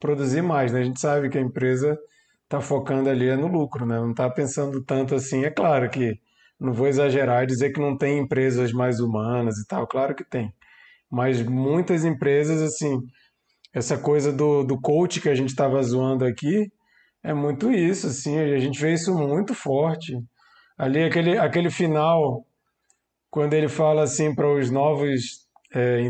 produzir 0.00 0.42
mais, 0.42 0.72
né? 0.72 0.80
A 0.80 0.84
gente 0.84 1.00
sabe 1.00 1.28
que 1.28 1.38
a 1.38 1.40
empresa 1.40 1.98
está 2.44 2.60
focando 2.60 3.10
ali 3.10 3.28
é 3.28 3.36
no 3.36 3.48
lucro, 3.48 3.84
né? 3.84 3.98
Não 3.98 4.12
está 4.12 4.30
pensando 4.30 4.82
tanto 4.82 5.14
assim. 5.14 5.44
É 5.44 5.50
claro 5.50 5.90
que 5.90 6.18
não 6.58 6.72
vou 6.72 6.86
exagerar 6.86 7.42
e 7.42 7.46
dizer 7.46 7.70
que 7.72 7.80
não 7.80 7.96
tem 7.96 8.18
empresas 8.18 8.72
mais 8.72 9.00
humanas 9.00 9.58
e 9.58 9.66
tal, 9.66 9.86
claro 9.86 10.14
que 10.14 10.24
tem. 10.24 10.52
Mas 11.10 11.42
muitas 11.42 12.04
empresas, 12.04 12.62
assim, 12.62 13.00
essa 13.74 13.98
coisa 13.98 14.32
do, 14.32 14.64
do 14.64 14.80
coach 14.80 15.20
que 15.20 15.28
a 15.28 15.34
gente 15.34 15.50
estava 15.50 15.82
zoando 15.82 16.24
aqui, 16.24 16.70
é 17.22 17.34
muito 17.34 17.70
isso, 17.70 18.06
assim, 18.06 18.38
a 18.38 18.58
gente 18.58 18.80
vê 18.80 18.94
isso 18.94 19.14
muito 19.14 19.54
forte. 19.54 20.16
Ali, 20.78 21.04
aquele, 21.04 21.38
aquele 21.38 21.70
final, 21.70 22.44
quando 23.30 23.54
ele 23.54 23.68
fala 23.68 24.02
assim 24.02 24.34
para 24.34 24.52
os 24.52 24.70
novos 24.70 25.46
é, 25.74 26.00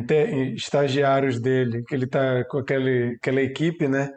estagiários 0.54 1.40
dele, 1.40 1.82
que 1.84 1.94
ele 1.94 2.04
está 2.04 2.44
com 2.44 2.58
aquele, 2.58 3.16
aquela 3.16 3.40
equipe, 3.40 3.86
né? 3.88 4.10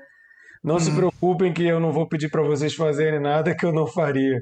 Não 0.63 0.75
uhum. 0.75 0.79
se 0.79 0.91
preocupem 0.93 1.53
que 1.53 1.65
eu 1.65 1.79
não 1.79 1.91
vou 1.91 2.07
pedir 2.07 2.29
para 2.29 2.43
vocês 2.43 2.73
fazerem 2.75 3.19
nada 3.19 3.55
que 3.55 3.65
eu 3.65 3.71
não 3.71 3.87
faria. 3.87 4.41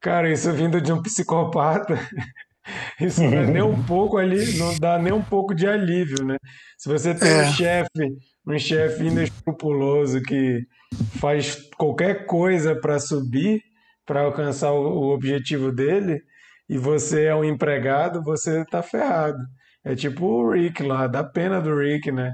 Cara, 0.00 0.30
isso 0.30 0.52
vindo 0.52 0.80
de 0.80 0.92
um 0.92 1.00
psicopata 1.00 1.98
Isso 3.00 3.22
não 3.22 3.38
é 3.38 3.46
nem 3.46 3.62
um 3.62 3.82
pouco 3.84 4.16
ali, 4.16 4.56
não 4.58 4.74
dá 4.78 4.98
nem 4.98 5.12
um 5.12 5.22
pouco 5.22 5.54
de 5.54 5.66
alívio, 5.66 6.24
né? 6.24 6.36
Se 6.78 6.88
você 6.88 7.14
tem 7.14 7.30
é. 7.30 7.42
um 7.42 7.52
chefe, 7.52 8.16
um 8.46 8.58
chefe 8.58 9.04
inescrupuloso 9.04 10.22
que 10.22 10.66
faz 11.20 11.68
qualquer 11.76 12.26
coisa 12.26 12.74
para 12.74 12.98
subir, 12.98 13.62
para 14.06 14.22
alcançar 14.22 14.72
o, 14.72 14.82
o, 14.82 15.14
objetivo 15.14 15.72
dele, 15.72 16.22
e 16.68 16.78
você 16.78 17.24
é 17.24 17.34
um 17.34 17.44
empregado, 17.44 18.22
você 18.22 18.64
tá 18.66 18.82
ferrado. 18.82 19.38
É 19.84 19.94
tipo 19.94 20.26
o 20.26 20.52
Rick 20.52 20.82
lá, 20.82 21.06
dá 21.06 21.22
pena 21.22 21.60
do 21.60 21.76
Rick, 21.76 22.10
né? 22.10 22.32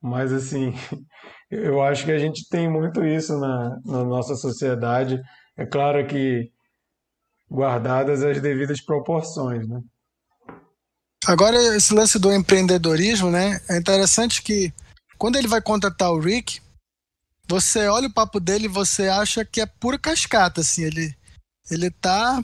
Mas 0.00 0.32
assim, 0.32 0.74
eu 1.50 1.82
acho 1.82 2.04
que 2.04 2.12
a 2.12 2.18
gente 2.18 2.48
tem 2.48 2.70
muito 2.70 3.04
isso 3.04 3.38
na, 3.38 3.76
na 3.84 4.04
nossa 4.04 4.34
sociedade. 4.34 5.20
É 5.56 5.66
claro 5.66 6.06
que 6.06 6.50
guardadas 7.50 8.22
as 8.22 8.40
devidas 8.40 8.82
proporções, 8.84 9.66
né? 9.68 9.80
Agora, 11.26 11.56
esse 11.76 11.92
lance 11.92 12.18
do 12.18 12.32
empreendedorismo, 12.32 13.30
né? 13.30 13.60
É 13.68 13.76
interessante 13.76 14.42
que 14.42 14.72
quando 15.18 15.36
ele 15.36 15.48
vai 15.48 15.60
contratar 15.60 16.12
o 16.12 16.20
Rick, 16.20 16.60
você 17.48 17.86
olha 17.88 18.08
o 18.08 18.12
papo 18.12 18.40
dele 18.40 18.64
e 18.64 18.68
você 18.68 19.08
acha 19.08 19.44
que 19.44 19.60
é 19.60 19.66
pura 19.66 19.98
cascata, 19.98 20.60
assim. 20.60 20.82
Ele, 20.82 21.14
ele 21.70 21.90
tá 21.90 22.42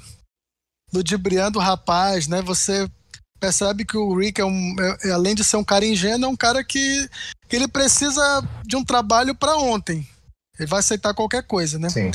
ludibriando 0.92 1.58
o 1.58 1.62
rapaz, 1.62 2.28
né? 2.28 2.40
Você 2.42 2.88
percebe 3.40 3.84
que 3.84 3.96
o 3.96 4.16
Rick 4.16 4.40
é 4.40 4.44
um, 4.44 4.76
é, 4.78 5.08
é 5.08 5.10
além 5.10 5.34
de 5.34 5.42
ser 5.42 5.56
um 5.56 5.64
cara 5.64 5.84
ingênuo, 5.84 6.26
é 6.26 6.28
um 6.28 6.36
cara 6.36 6.62
que, 6.62 7.08
que 7.48 7.56
ele 7.56 7.66
precisa 7.66 8.22
de 8.64 8.76
um 8.76 8.84
trabalho 8.84 9.34
para 9.34 9.56
ontem. 9.56 10.06
Ele 10.58 10.68
vai 10.68 10.78
aceitar 10.78 11.14
qualquer 11.14 11.42
coisa, 11.44 11.78
né? 11.78 11.88
Sim. 11.88 12.12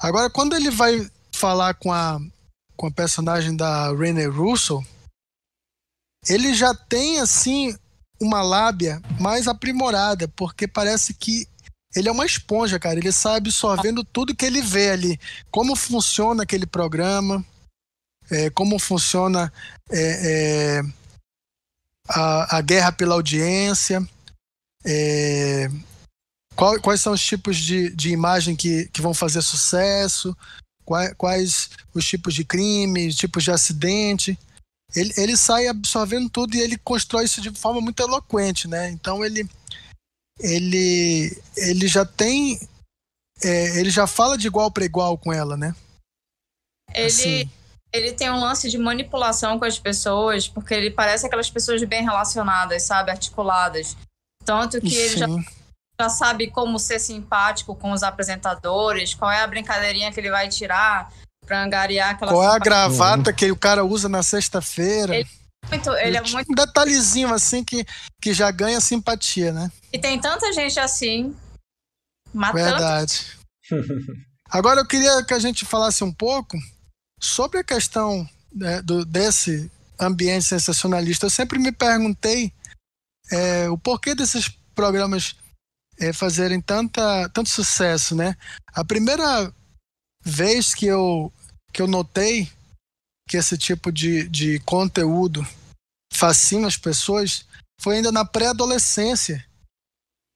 Agora, 0.00 0.28
quando 0.28 0.56
ele 0.56 0.70
vai 0.70 1.08
falar 1.32 1.74
com 1.74 1.92
a, 1.92 2.18
com 2.76 2.86
a 2.86 2.90
personagem 2.90 3.56
da 3.56 3.94
Rene 3.94 4.26
Russo, 4.26 4.84
ele 6.28 6.54
já 6.54 6.74
tem 6.74 7.20
assim 7.20 7.76
uma 8.20 8.42
lábia 8.42 9.00
mais 9.20 9.46
aprimorada, 9.46 10.26
porque 10.28 10.66
parece 10.66 11.14
que 11.14 11.46
ele 11.96 12.08
é 12.10 12.12
uma 12.12 12.26
esponja, 12.26 12.78
cara. 12.78 12.98
Ele 12.98 13.10
sai 13.10 13.38
absorvendo 13.38 14.04
tudo 14.04 14.34
que 14.34 14.44
ele 14.44 14.60
vê 14.60 14.90
ali. 14.90 15.18
Como 15.50 15.74
funciona 15.74 16.42
aquele 16.42 16.66
programa, 16.66 17.44
é, 18.30 18.50
como 18.50 18.78
funciona 18.78 19.50
é, 19.90 20.00
é, 20.00 20.82
a, 22.06 22.58
a, 22.58 22.60
guerra 22.60 22.92
pela 22.92 23.14
audiência, 23.14 24.06
é, 24.84 25.68
qual, 26.54 26.78
quais 26.80 27.00
são 27.00 27.14
os 27.14 27.24
tipos 27.24 27.56
de, 27.56 27.88
de 27.90 28.10
imagem 28.10 28.54
que, 28.54 28.88
que 28.88 29.00
vão 29.00 29.14
fazer 29.14 29.40
sucesso, 29.40 30.36
quais, 30.84 31.14
quais 31.16 31.70
os 31.94 32.06
tipos 32.06 32.34
de 32.34 32.44
crime, 32.44 33.12
tipos 33.14 33.42
de 33.42 33.50
acidente. 33.50 34.38
Ele, 34.94 35.12
ele 35.16 35.36
sai 35.36 35.66
absorvendo 35.66 36.28
tudo 36.28 36.56
e 36.56 36.60
ele 36.60 36.76
constrói 36.78 37.24
isso 37.24 37.40
de 37.40 37.50
forma 37.50 37.80
muito 37.80 38.00
eloquente, 38.00 38.68
né? 38.68 38.90
Então 38.90 39.24
ele 39.24 39.48
ele 40.38 41.36
ele 41.56 41.88
já 41.88 42.04
tem 42.04 42.60
é, 43.42 43.78
ele 43.78 43.90
já 43.90 44.06
fala 44.06 44.36
de 44.36 44.46
igual 44.46 44.70
para 44.70 44.84
igual 44.84 45.18
com 45.18 45.32
ela, 45.32 45.56
né? 45.56 45.74
Ele 46.94 47.06
assim. 47.06 47.50
ele 47.92 48.12
tem 48.12 48.30
um 48.30 48.40
lance 48.40 48.70
de 48.70 48.78
manipulação 48.78 49.58
com 49.58 49.64
as 49.64 49.78
pessoas, 49.78 50.48
porque 50.48 50.72
ele 50.72 50.90
parece 50.90 51.26
aquelas 51.26 51.50
pessoas 51.50 51.82
bem 51.84 52.02
relacionadas, 52.02 52.82
sabe, 52.82 53.10
articuladas. 53.10 53.96
Tanto 54.44 54.80
que 54.80 54.90
Sim. 54.90 54.96
ele 54.96 55.16
já 55.16 55.26
já 55.98 56.08
sabe 56.10 56.50
como 56.50 56.78
ser 56.78 56.98
simpático 56.98 57.74
com 57.74 57.90
os 57.90 58.02
apresentadores, 58.02 59.14
qual 59.14 59.30
é 59.30 59.40
a 59.40 59.46
brincadeirinha 59.46 60.12
que 60.12 60.20
ele 60.20 60.30
vai 60.30 60.48
tirar 60.48 61.10
para 61.46 61.62
angariar 61.62 62.10
aquela 62.10 62.32
Qual 62.32 62.44
é 62.44 62.54
a 62.54 62.58
gravata 62.58 63.32
que 63.32 63.50
o 63.50 63.56
cara 63.56 63.84
usa 63.84 64.08
na 64.08 64.22
sexta-feira? 64.22 65.16
Ele, 65.16 65.28
muito, 65.70 65.90
ele 65.92 66.16
é 66.16 66.22
muito... 66.22 66.50
Um 66.50 66.54
detalhezinho 66.54 67.32
assim 67.32 67.64
que, 67.64 67.84
que 68.20 68.32
já 68.32 68.50
ganha 68.50 68.80
simpatia, 68.80 69.52
né? 69.52 69.70
E 69.92 69.98
tem 69.98 70.20
tanta 70.20 70.52
gente 70.52 70.78
assim, 70.78 71.34
matando. 72.32 72.64
Verdade. 72.64 73.36
Agora 74.50 74.80
eu 74.80 74.86
queria 74.86 75.24
que 75.24 75.34
a 75.34 75.38
gente 75.38 75.64
falasse 75.64 76.04
um 76.04 76.12
pouco 76.12 76.56
sobre 77.20 77.58
a 77.58 77.64
questão 77.64 78.28
né, 78.52 78.80
do, 78.82 79.04
desse 79.04 79.70
ambiente 79.98 80.44
sensacionalista. 80.44 81.26
Eu 81.26 81.30
sempre 81.30 81.58
me 81.58 81.72
perguntei 81.72 82.52
é, 83.30 83.68
o 83.68 83.76
porquê 83.76 84.14
desses 84.14 84.48
programas 84.74 85.34
é, 85.98 86.12
fazerem 86.12 86.60
tanta, 86.60 87.28
tanto 87.30 87.48
sucesso, 87.48 88.14
né? 88.14 88.36
A 88.74 88.84
primeira 88.84 89.52
vez 90.22 90.74
que 90.74 90.86
eu, 90.86 91.32
que 91.72 91.80
eu 91.80 91.86
notei 91.86 92.50
que 93.28 93.36
esse 93.36 93.58
tipo 93.58 93.90
de, 93.90 94.28
de 94.28 94.60
conteúdo 94.60 95.46
fascina 96.12 96.66
as 96.66 96.76
pessoas 96.76 97.44
foi 97.80 97.96
ainda 97.96 98.12
na 98.12 98.24
pré-adolescência. 98.24 99.44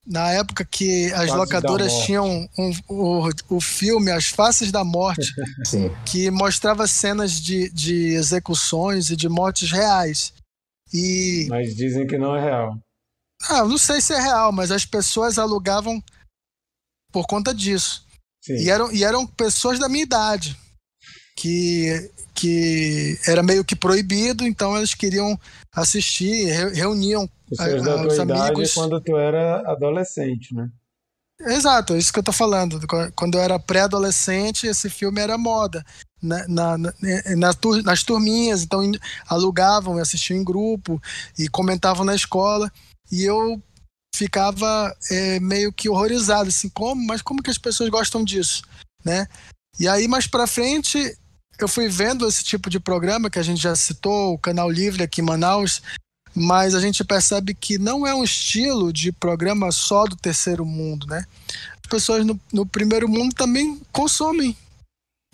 Na 0.06 0.30
época 0.32 0.64
que 0.64 1.12
as 1.12 1.30
locadoras 1.30 1.92
tinham 2.04 2.48
um, 2.58 2.72
o, 2.88 3.30
o 3.50 3.60
filme 3.60 4.10
As 4.10 4.26
Faces 4.26 4.72
da 4.72 4.82
Morte, 4.82 5.30
que 6.06 6.30
mostrava 6.30 6.86
cenas 6.86 7.32
de, 7.32 7.70
de 7.70 8.14
execuções 8.14 9.10
e 9.10 9.16
de 9.16 9.28
mortes 9.28 9.70
reais. 9.70 10.32
E... 10.92 11.46
Mas 11.48 11.76
dizem 11.76 12.06
que 12.06 12.18
não 12.18 12.34
é 12.34 12.40
real. 12.40 12.78
Ah, 13.48 13.64
não 13.64 13.78
sei 13.78 14.00
se 14.00 14.12
é 14.12 14.20
real, 14.20 14.52
mas 14.52 14.70
as 14.70 14.84
pessoas 14.84 15.38
alugavam 15.38 16.02
por 17.12 17.26
conta 17.26 17.54
disso. 17.54 18.04
E 18.48 18.70
eram, 18.70 18.90
e 18.90 19.04
eram 19.04 19.26
pessoas 19.26 19.78
da 19.78 19.88
minha 19.88 20.02
idade, 20.02 20.58
que, 21.40 22.10
que 22.34 23.18
era 23.26 23.42
meio 23.42 23.64
que 23.64 23.74
proibido, 23.74 24.46
então 24.46 24.76
eles 24.76 24.92
queriam 24.92 25.40
assistir, 25.74 26.52
reuniam 26.74 27.26
pessoas 27.48 27.86
a, 27.86 27.96
da 27.96 28.06
tua 28.06 28.22
amigos. 28.22 28.74
quando 28.74 29.00
tu 29.00 29.16
era 29.16 29.60
adolescente, 29.70 30.54
né? 30.54 30.68
Exato, 31.40 31.94
é 31.94 31.98
isso 31.98 32.12
que 32.12 32.18
eu 32.18 32.22
tô 32.22 32.32
falando. 32.32 32.78
Quando 33.16 33.38
eu 33.38 33.40
era 33.40 33.58
pré-adolescente, 33.58 34.66
esse 34.66 34.90
filme 34.90 35.18
era 35.18 35.38
moda. 35.38 35.82
na, 36.22 36.46
na, 36.46 36.76
na, 36.76 36.92
nas 37.82 38.02
turminhas, 38.02 38.62
então 38.62 38.82
alugavam 39.26 39.96
e 39.96 40.02
assistiam 40.02 40.38
em 40.38 40.44
grupo 40.44 41.00
e 41.38 41.48
comentavam 41.48 42.04
na 42.04 42.14
escola. 42.14 42.70
E 43.10 43.24
eu 43.24 43.62
ficava 44.14 44.94
é, 45.10 45.40
meio 45.40 45.72
que 45.72 45.88
horrorizado, 45.88 46.50
assim, 46.50 46.68
como? 46.68 47.02
Mas 47.06 47.22
como 47.22 47.42
que 47.42 47.50
as 47.50 47.56
pessoas 47.56 47.88
gostam 47.88 48.22
disso, 48.22 48.62
né? 49.02 49.26
E 49.78 49.88
aí, 49.88 50.06
mais 50.06 50.26
para 50.26 50.46
frente, 50.46 51.16
eu 51.64 51.68
fui 51.68 51.88
vendo 51.88 52.26
esse 52.26 52.42
tipo 52.44 52.70
de 52.70 52.80
programa 52.80 53.30
que 53.30 53.38
a 53.38 53.42
gente 53.42 53.60
já 53.60 53.74
citou, 53.76 54.34
o 54.34 54.38
Canal 54.38 54.70
Livre 54.70 55.02
aqui 55.02 55.20
em 55.20 55.24
Manaus, 55.24 55.82
mas 56.34 56.74
a 56.74 56.80
gente 56.80 57.04
percebe 57.04 57.54
que 57.54 57.78
não 57.78 58.06
é 58.06 58.14
um 58.14 58.24
estilo 58.24 58.92
de 58.92 59.12
programa 59.12 59.70
só 59.72 60.04
do 60.04 60.16
terceiro 60.16 60.64
mundo, 60.64 61.06
né? 61.06 61.24
As 61.82 61.88
pessoas 61.88 62.24
no, 62.24 62.38
no 62.52 62.64
primeiro 62.64 63.08
mundo 63.08 63.34
também 63.34 63.80
consomem 63.92 64.56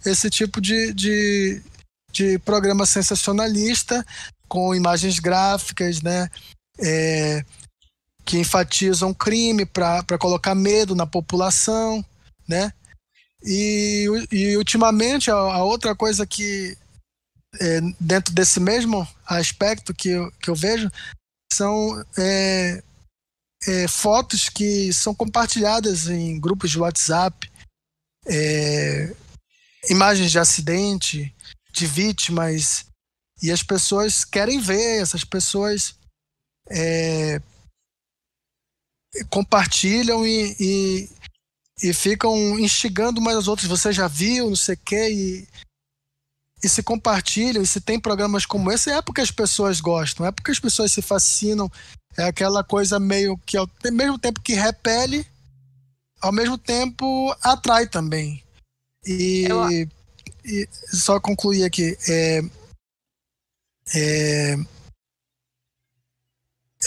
esse 0.04 0.30
tipo 0.30 0.60
de, 0.60 0.92
de, 0.94 1.62
de 2.12 2.38
programa 2.40 2.86
sensacionalista 2.86 4.04
com 4.48 4.74
imagens 4.74 5.18
gráficas, 5.18 6.00
né? 6.00 6.30
É, 6.78 7.44
que 8.24 8.38
enfatizam 8.38 9.14
crime 9.14 9.64
para 9.64 10.18
colocar 10.18 10.54
medo 10.54 10.94
na 10.94 11.06
população, 11.06 12.04
né? 12.48 12.72
E, 13.46 14.06
e 14.32 14.56
ultimamente 14.56 15.30
a, 15.30 15.34
a 15.34 15.62
outra 15.64 15.94
coisa 15.94 16.26
que 16.26 16.76
é, 17.60 17.80
dentro 18.00 18.34
desse 18.34 18.58
mesmo 18.58 19.06
aspecto 19.24 19.94
que 19.94 20.08
eu, 20.10 20.32
que 20.32 20.50
eu 20.50 20.54
vejo 20.54 20.90
são 21.52 22.04
é, 22.18 22.82
é, 23.66 23.88
fotos 23.88 24.48
que 24.48 24.92
são 24.92 25.14
compartilhadas 25.14 26.08
em 26.08 26.38
grupos 26.40 26.70
de 26.70 26.78
WhatsApp, 26.78 27.50
é, 28.26 29.14
imagens 29.88 30.30
de 30.30 30.38
acidente, 30.38 31.34
de 31.72 31.86
vítimas, 31.86 32.86
e 33.42 33.52
as 33.52 33.62
pessoas 33.62 34.24
querem 34.24 34.60
ver, 34.60 35.02
essas 35.02 35.24
pessoas 35.24 35.94
é, 36.68 37.40
compartilham 39.30 40.26
e, 40.26 40.56
e, 40.58 41.08
e, 41.82 41.92
ficam 41.92 42.58
instigando 42.58 43.20
umas 43.20 43.36
às 43.36 43.48
outras. 43.48 43.68
Você 43.68 43.92
já 43.92 44.08
viu, 44.08 44.48
não 44.48 44.56
sei 44.56 44.74
o 44.74 44.78
quê, 44.84 45.10
e, 45.10 45.48
e 46.62 46.68
se 46.68 46.82
compartilham, 46.82 47.62
e 47.62 47.66
se 47.66 47.80
tem 47.80 48.00
programas 48.00 48.46
como 48.46 48.70
esse, 48.70 48.90
é 48.90 49.02
porque 49.02 49.20
as 49.20 49.30
pessoas 49.30 49.80
gostam, 49.80 50.26
é 50.26 50.32
porque 50.32 50.50
as 50.50 50.60
pessoas 50.60 50.92
se 50.92 51.02
fascinam. 51.02 51.70
É 52.16 52.24
aquela 52.24 52.64
coisa 52.64 52.98
meio 52.98 53.36
que, 53.38 53.56
ao 53.56 53.68
mesmo 53.92 54.18
tempo 54.18 54.40
que 54.40 54.54
repele, 54.54 55.26
ao 56.20 56.32
mesmo 56.32 56.56
tempo 56.56 57.34
atrai 57.42 57.86
também. 57.86 58.42
E, 59.04 59.44
Eu... 59.48 59.70
e 59.70 60.68
só 60.92 61.20
concluir 61.20 61.64
aqui. 61.64 61.96
É, 62.08 62.40
é, 63.94 64.56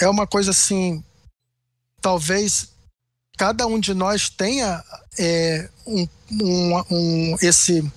é 0.02 0.10
uma 0.10 0.28
coisa 0.28 0.52
assim. 0.52 1.04
Talvez 2.02 2.72
cada 3.40 3.66
um 3.66 3.80
de 3.80 3.94
nós 3.94 4.30
tenha 4.30 4.84
é, 5.18 5.70
um, 5.88 6.06
um, 6.30 6.84
um, 6.92 7.36
esse, 7.42 7.90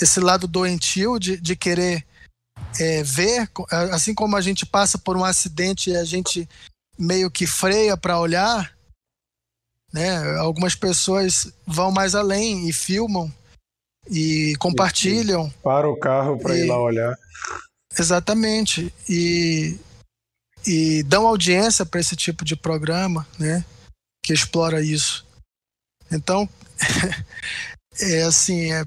esse 0.00 0.18
lado 0.18 0.48
doentio 0.48 1.20
de, 1.20 1.40
de 1.40 1.54
querer 1.54 2.04
é, 2.80 3.00
ver, 3.04 3.48
assim 3.92 4.12
como 4.12 4.36
a 4.36 4.40
gente 4.40 4.66
passa 4.66 4.98
por 4.98 5.16
um 5.16 5.24
acidente 5.24 5.90
e 5.90 5.96
a 5.96 6.02
gente 6.02 6.48
meio 6.98 7.30
que 7.30 7.46
freia 7.46 7.96
para 7.96 8.18
olhar, 8.18 8.76
né? 9.92 10.36
Algumas 10.38 10.74
pessoas 10.74 11.52
vão 11.64 11.92
mais 11.92 12.16
além 12.16 12.68
e 12.68 12.72
filmam 12.72 13.32
e 14.10 14.56
compartilham. 14.58 15.48
Para 15.62 15.88
o 15.88 15.96
carro 15.96 16.40
para 16.40 16.58
ir 16.58 16.66
lá 16.66 16.82
olhar. 16.82 17.16
Exatamente. 17.96 18.92
E, 19.08 19.78
e 20.66 21.04
dão 21.04 21.24
audiência 21.24 21.86
para 21.86 22.00
esse 22.00 22.16
tipo 22.16 22.44
de 22.44 22.56
programa, 22.56 23.24
né? 23.38 23.64
Que 24.24 24.32
explora 24.32 24.80
isso. 24.82 25.26
Então, 26.10 26.48
é 28.00 28.22
assim, 28.22 28.72
é, 28.72 28.84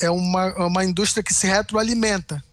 é 0.00 0.10
uma, 0.10 0.48
é 0.48 0.64
uma 0.64 0.84
indústria 0.84 1.22
que 1.22 1.32
se 1.32 1.46
retroalimenta. 1.46 2.44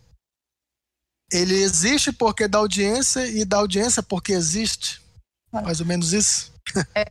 Ele 1.31 1.55
existe 1.55 2.11
porque 2.11 2.47
dá 2.47 2.59
audiência 2.59 3.27
e 3.27 3.43
dá 3.43 3.57
audiência 3.57 4.01
porque 4.01 4.31
existe. 4.31 5.01
Mais 5.51 5.79
ou 5.79 5.85
menos 5.85 6.13
isso. 6.13 6.53
É, 6.95 7.05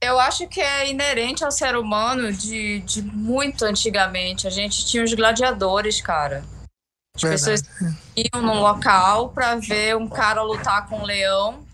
eu 0.00 0.18
acho 0.18 0.46
que 0.48 0.60
é 0.60 0.90
inerente 0.90 1.44
ao 1.44 1.50
ser 1.50 1.76
humano 1.76 2.32
de, 2.32 2.80
de 2.80 3.02
muito 3.02 3.64
antigamente. 3.64 4.46
A 4.46 4.50
gente 4.50 4.84
tinha 4.84 5.04
os 5.04 5.14
gladiadores, 5.14 6.00
cara. 6.00 6.44
As 7.16 7.22
Verdade. 7.22 7.44
pessoas 7.44 7.62
iam 8.16 8.42
num 8.42 8.60
local 8.60 9.30
para 9.30 9.56
ver 9.56 9.96
um 9.96 10.08
cara 10.08 10.42
lutar 10.42 10.88
com 10.88 10.98
um 10.98 11.04
leão. 11.04 11.64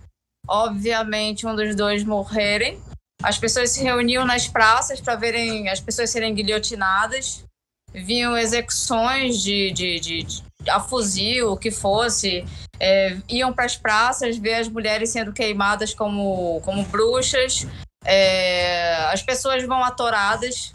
Obviamente, 0.51 1.46
um 1.46 1.55
dos 1.55 1.76
dois 1.76 2.03
morrerem. 2.03 2.82
As 3.22 3.38
pessoas 3.38 3.70
se 3.70 3.84
reuniam 3.84 4.24
nas 4.26 4.48
praças 4.48 5.01
para 5.01 5.14
verem 5.14 5.68
as 5.68 5.78
pessoas 5.78 6.11
serem 6.11 6.34
guilhotinadas. 6.34 7.44
Vinham 7.92 8.36
execuções 8.36 9.40
de, 9.40 9.70
de, 9.70 10.01
de, 10.01 10.22
de 10.24 10.42
a 10.68 10.80
fuzil, 10.80 11.53
o 11.53 11.57
que 11.57 11.70
fosse. 11.70 12.44
É, 12.80 13.16
iam 13.28 13.53
para 13.53 13.64
as 13.64 13.76
praças 13.76 14.38
ver 14.38 14.55
as 14.55 14.68
mulheres 14.68 15.11
sendo 15.11 15.32
queimadas 15.32 15.94
como, 15.94 16.61
como 16.64 16.84
bruxas. 16.86 17.64
É, 18.05 19.05
as 19.12 19.22
pessoas 19.22 19.64
vão 19.64 19.84
atoradas, 19.84 20.72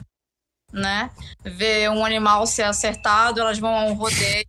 né? 0.71 1.11
Ver 1.43 1.89
um 1.89 2.05
animal 2.05 2.47
ser 2.47 2.63
acertado, 2.63 3.41
elas 3.41 3.59
vão 3.59 3.76
a 3.76 3.84
um 3.84 3.93
rodeio, 3.93 4.47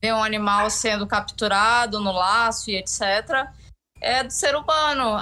ver 0.00 0.14
um 0.14 0.24
animal 0.24 0.70
sendo 0.70 1.06
capturado 1.06 2.00
no 2.00 2.12
laço 2.12 2.70
e 2.70 2.76
etc. 2.76 3.52
É 4.04 4.24
do 4.24 4.32
ser 4.32 4.56
humano. 4.56 5.16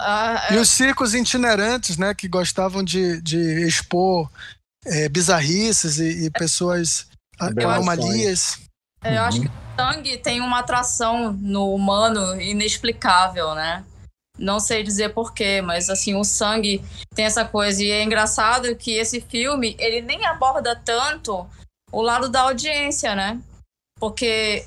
E 0.50 0.56
os 0.56 0.70
circos 0.70 1.14
itinerantes, 1.14 1.98
né? 1.98 2.14
Que 2.14 2.26
gostavam 2.26 2.82
de, 2.82 3.20
de 3.20 3.66
expor 3.66 4.30
é, 4.86 5.06
bizarrices 5.06 5.98
e, 5.98 6.24
e 6.24 6.30
pessoas 6.30 7.06
anomalias. 7.38 8.58
Eu 9.04 9.12
uhum. 9.12 9.20
acho 9.20 9.40
que 9.42 9.48
o 9.48 9.52
sangue 9.76 10.16
tem 10.16 10.40
uma 10.40 10.60
atração 10.60 11.32
no 11.32 11.74
humano 11.74 12.40
inexplicável, 12.40 13.54
né? 13.54 13.84
Não 14.38 14.58
sei 14.58 14.82
dizer 14.82 15.12
porquê, 15.12 15.60
mas 15.60 15.90
assim, 15.90 16.14
o 16.14 16.24
sangue 16.24 16.82
tem 17.14 17.26
essa 17.26 17.44
coisa. 17.44 17.82
E 17.82 17.90
é 17.90 18.02
engraçado 18.02 18.74
que 18.76 18.92
esse 18.92 19.20
filme, 19.20 19.76
ele 19.78 20.00
nem 20.00 20.24
aborda 20.24 20.74
tanto 20.74 21.46
o 21.92 22.00
lado 22.00 22.30
da 22.30 22.42
audiência, 22.42 23.14
né? 23.14 23.38
Porque 23.98 24.66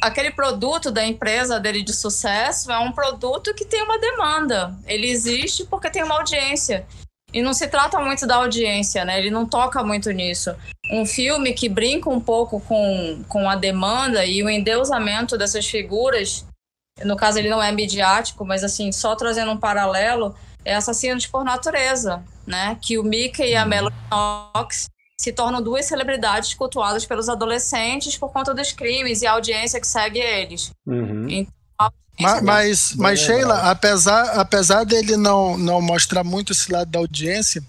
aquele 0.00 0.30
produto 0.30 0.90
da 0.90 1.04
empresa 1.04 1.60
dele 1.60 1.82
de 1.82 1.92
sucesso 1.92 2.70
é 2.70 2.78
um 2.78 2.92
produto 2.92 3.54
que 3.54 3.64
tem 3.64 3.82
uma 3.82 3.98
demanda. 3.98 4.76
Ele 4.86 5.08
existe 5.08 5.64
porque 5.64 5.90
tem 5.90 6.02
uma 6.02 6.16
audiência. 6.16 6.86
E 7.32 7.42
não 7.42 7.54
se 7.54 7.68
trata 7.68 8.00
muito 8.00 8.26
da 8.26 8.36
audiência, 8.36 9.04
né? 9.04 9.18
Ele 9.18 9.30
não 9.30 9.46
toca 9.46 9.84
muito 9.84 10.10
nisso. 10.10 10.54
Um 10.90 11.06
filme 11.06 11.52
que 11.52 11.68
brinca 11.68 12.10
um 12.10 12.20
pouco 12.20 12.60
com, 12.60 13.22
com 13.28 13.48
a 13.48 13.54
demanda 13.54 14.24
e 14.24 14.42
o 14.42 14.50
endeusamento 14.50 15.38
dessas 15.38 15.66
figuras 15.66 16.44
no 17.04 17.16
caso 17.16 17.38
ele 17.38 17.48
não 17.48 17.62
é 17.62 17.72
midiático, 17.72 18.44
mas 18.44 18.62
assim, 18.62 18.92
só 18.92 19.14
trazendo 19.16 19.50
um 19.50 19.56
paralelo, 19.56 20.34
é 20.64 20.74
Assassinos 20.74 21.26
por 21.26 21.44
Natureza, 21.44 22.22
né? 22.46 22.76
Que 22.80 22.98
o 22.98 23.02
Mickey 23.02 23.50
e 23.50 23.56
a 23.56 23.62
uhum. 23.62 23.68
Melanie 23.68 23.98
Knox 24.10 24.88
se 25.20 25.34
tornam 25.34 25.60
duas 25.60 25.84
celebridades 25.84 26.54
cultuadas 26.54 27.04
pelos 27.04 27.28
adolescentes 27.28 28.16
por 28.16 28.32
conta 28.32 28.54
dos 28.54 28.72
crimes 28.72 29.20
e 29.20 29.26
a 29.26 29.32
audiência 29.32 29.78
que 29.78 29.86
segue 29.86 30.18
eles. 30.18 30.72
Uhum. 30.86 31.28
Então, 31.28 31.92
mas, 32.18 32.42
mas, 32.42 32.94
mas 32.94 33.20
Sheila, 33.20 33.70
apesar, 33.70 34.40
apesar 34.40 34.84
dele 34.84 35.18
não, 35.18 35.58
não 35.58 35.82
mostrar 35.82 36.24
muito 36.24 36.52
esse 36.52 36.72
lado 36.72 36.90
da 36.90 36.98
audiência, 36.98 37.62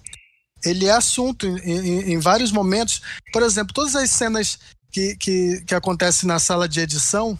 ele 0.64 0.86
é 0.86 0.92
assunto 0.92 1.46
em, 1.46 1.78
em, 1.78 2.12
em 2.12 2.18
vários 2.18 2.50
momentos. 2.50 3.02
Por 3.34 3.42
exemplo, 3.42 3.74
todas 3.74 3.94
as 3.96 4.08
cenas 4.10 4.58
que, 4.90 5.14
que, 5.16 5.62
que 5.66 5.74
acontecem 5.74 6.26
na 6.26 6.38
sala 6.38 6.66
de 6.66 6.80
edição, 6.80 7.38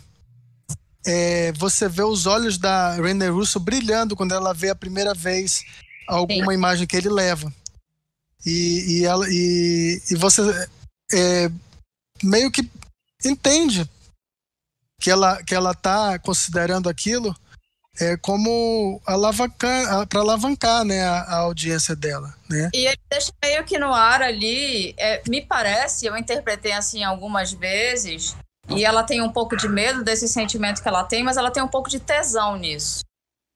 é, 1.07 1.53
você 1.53 1.89
vê 1.89 2.03
os 2.03 2.27
olhos 2.27 2.59
da 2.59 2.97
René 2.97 3.29
Russo 3.29 3.59
brilhando 3.59 4.15
quando 4.15 4.35
ela 4.35 4.53
vê 4.53 4.69
a 4.69 4.75
primeira 4.75 5.15
vez 5.15 5.65
alguma 6.07 6.53
Sim. 6.53 6.59
imagem 6.59 6.87
que 6.87 6.99
ele 6.99 7.09
leva. 7.09 7.51
E, 8.45 9.01
e, 9.01 9.05
ela, 9.05 9.27
e, 9.29 10.03
e 10.11 10.15
você 10.17 10.43
é, 11.13 11.51
meio 12.23 12.51
que 12.51 12.69
entende 13.25 13.89
que 15.01 15.11
ela 15.11 15.43
que 15.43 15.55
ela 15.55 15.73
está 15.73 16.19
considerando 16.19 16.89
aquilo 16.89 17.35
é 18.01 18.17
como 18.17 19.01
alavancar 19.07 20.07
para 20.07 20.21
alavancar 20.21 20.85
né 20.85 21.05
a, 21.05 21.23
a, 21.23 21.37
audiência 21.39 21.95
dela 21.95 22.35
né 22.49 22.71
e 22.73 22.87
ele 22.87 23.01
deixa 23.11 23.33
meio 23.45 23.65
que 23.65 23.79
no 23.79 23.93
ar 23.93 24.23
ali 24.23 24.95
é, 24.97 25.23
me 25.29 25.43
parece 25.43 26.07
eu 26.07 26.17
interpretei 26.17 26.73
assim 26.73 27.05
algumas 27.05 27.53
vezes 27.53 28.35
e 28.69 28.85
ela 28.85 29.03
tem 29.03 29.21
um 29.21 29.31
pouco 29.31 29.57
de 29.57 29.69
medo 29.69 30.05
desse 30.05 30.29
sentimento 30.29 30.83
que 30.83 30.89
ela 30.89 31.05
tem, 31.05 31.23
mas 31.23 31.37
ela 31.37 31.51
tem 31.51 31.63
um 31.63 31.69
pouco 31.69 31.91
de 31.91 31.99
tesão 31.99 32.57
nisso. 32.57 33.05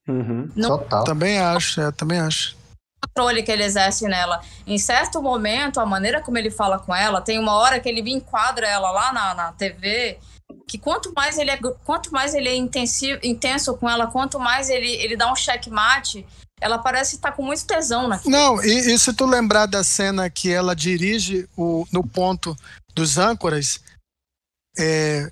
Uhum. 0.08 0.50
Não... 0.54 0.78
Total. 0.78 1.04
Também 1.04 1.38
acho, 1.38 1.80
é, 1.80 1.92
também 1.92 2.18
acho. 2.18 2.56
Controle 3.02 3.42
que 3.42 3.50
ele 3.50 3.64
exerce 3.64 4.06
nela. 4.06 4.40
Em 4.66 4.78
certo 4.78 5.22
momento, 5.22 5.80
a 5.80 5.86
maneira 5.86 6.20
como 6.20 6.38
ele 6.38 6.50
fala 6.50 6.78
com 6.78 6.94
ela, 6.94 7.20
tem 7.20 7.38
uma 7.38 7.54
hora 7.54 7.80
que 7.80 7.88
ele 7.88 8.10
enquadra 8.10 8.66
ela 8.66 8.90
lá 8.90 9.12
na, 9.12 9.34
na 9.34 9.52
TV, 9.52 10.18
que 10.66 10.78
quanto 10.78 11.12
mais 11.14 11.38
ele 11.38 11.50
é, 11.50 11.58
quanto 11.84 12.12
mais 12.12 12.34
ele 12.34 12.48
é 12.48 12.54
intensivo, 12.54 13.20
intenso 13.22 13.76
com 13.76 13.88
ela, 13.88 14.06
quanto 14.06 14.38
mais 14.38 14.68
ele, 14.68 14.90
ele 14.90 15.16
dá 15.16 15.30
um 15.30 15.36
checkmate, 15.36 16.26
ela 16.60 16.78
parece 16.78 17.16
estar 17.16 17.30
tá 17.30 17.36
com 17.36 17.42
muito 17.42 17.66
tesão 17.66 18.08
naquilo. 18.08 18.30
Não, 18.30 18.64
e, 18.64 18.94
e, 18.94 18.98
se 18.98 19.12
tu 19.12 19.26
lembrar 19.26 19.66
da 19.66 19.84
cena 19.84 20.28
que 20.30 20.50
ela 20.50 20.74
dirige 20.74 21.48
o, 21.56 21.86
no 21.92 22.06
ponto 22.06 22.56
dos 22.94 23.18
âncoras, 23.18 23.80
é, 24.78 25.30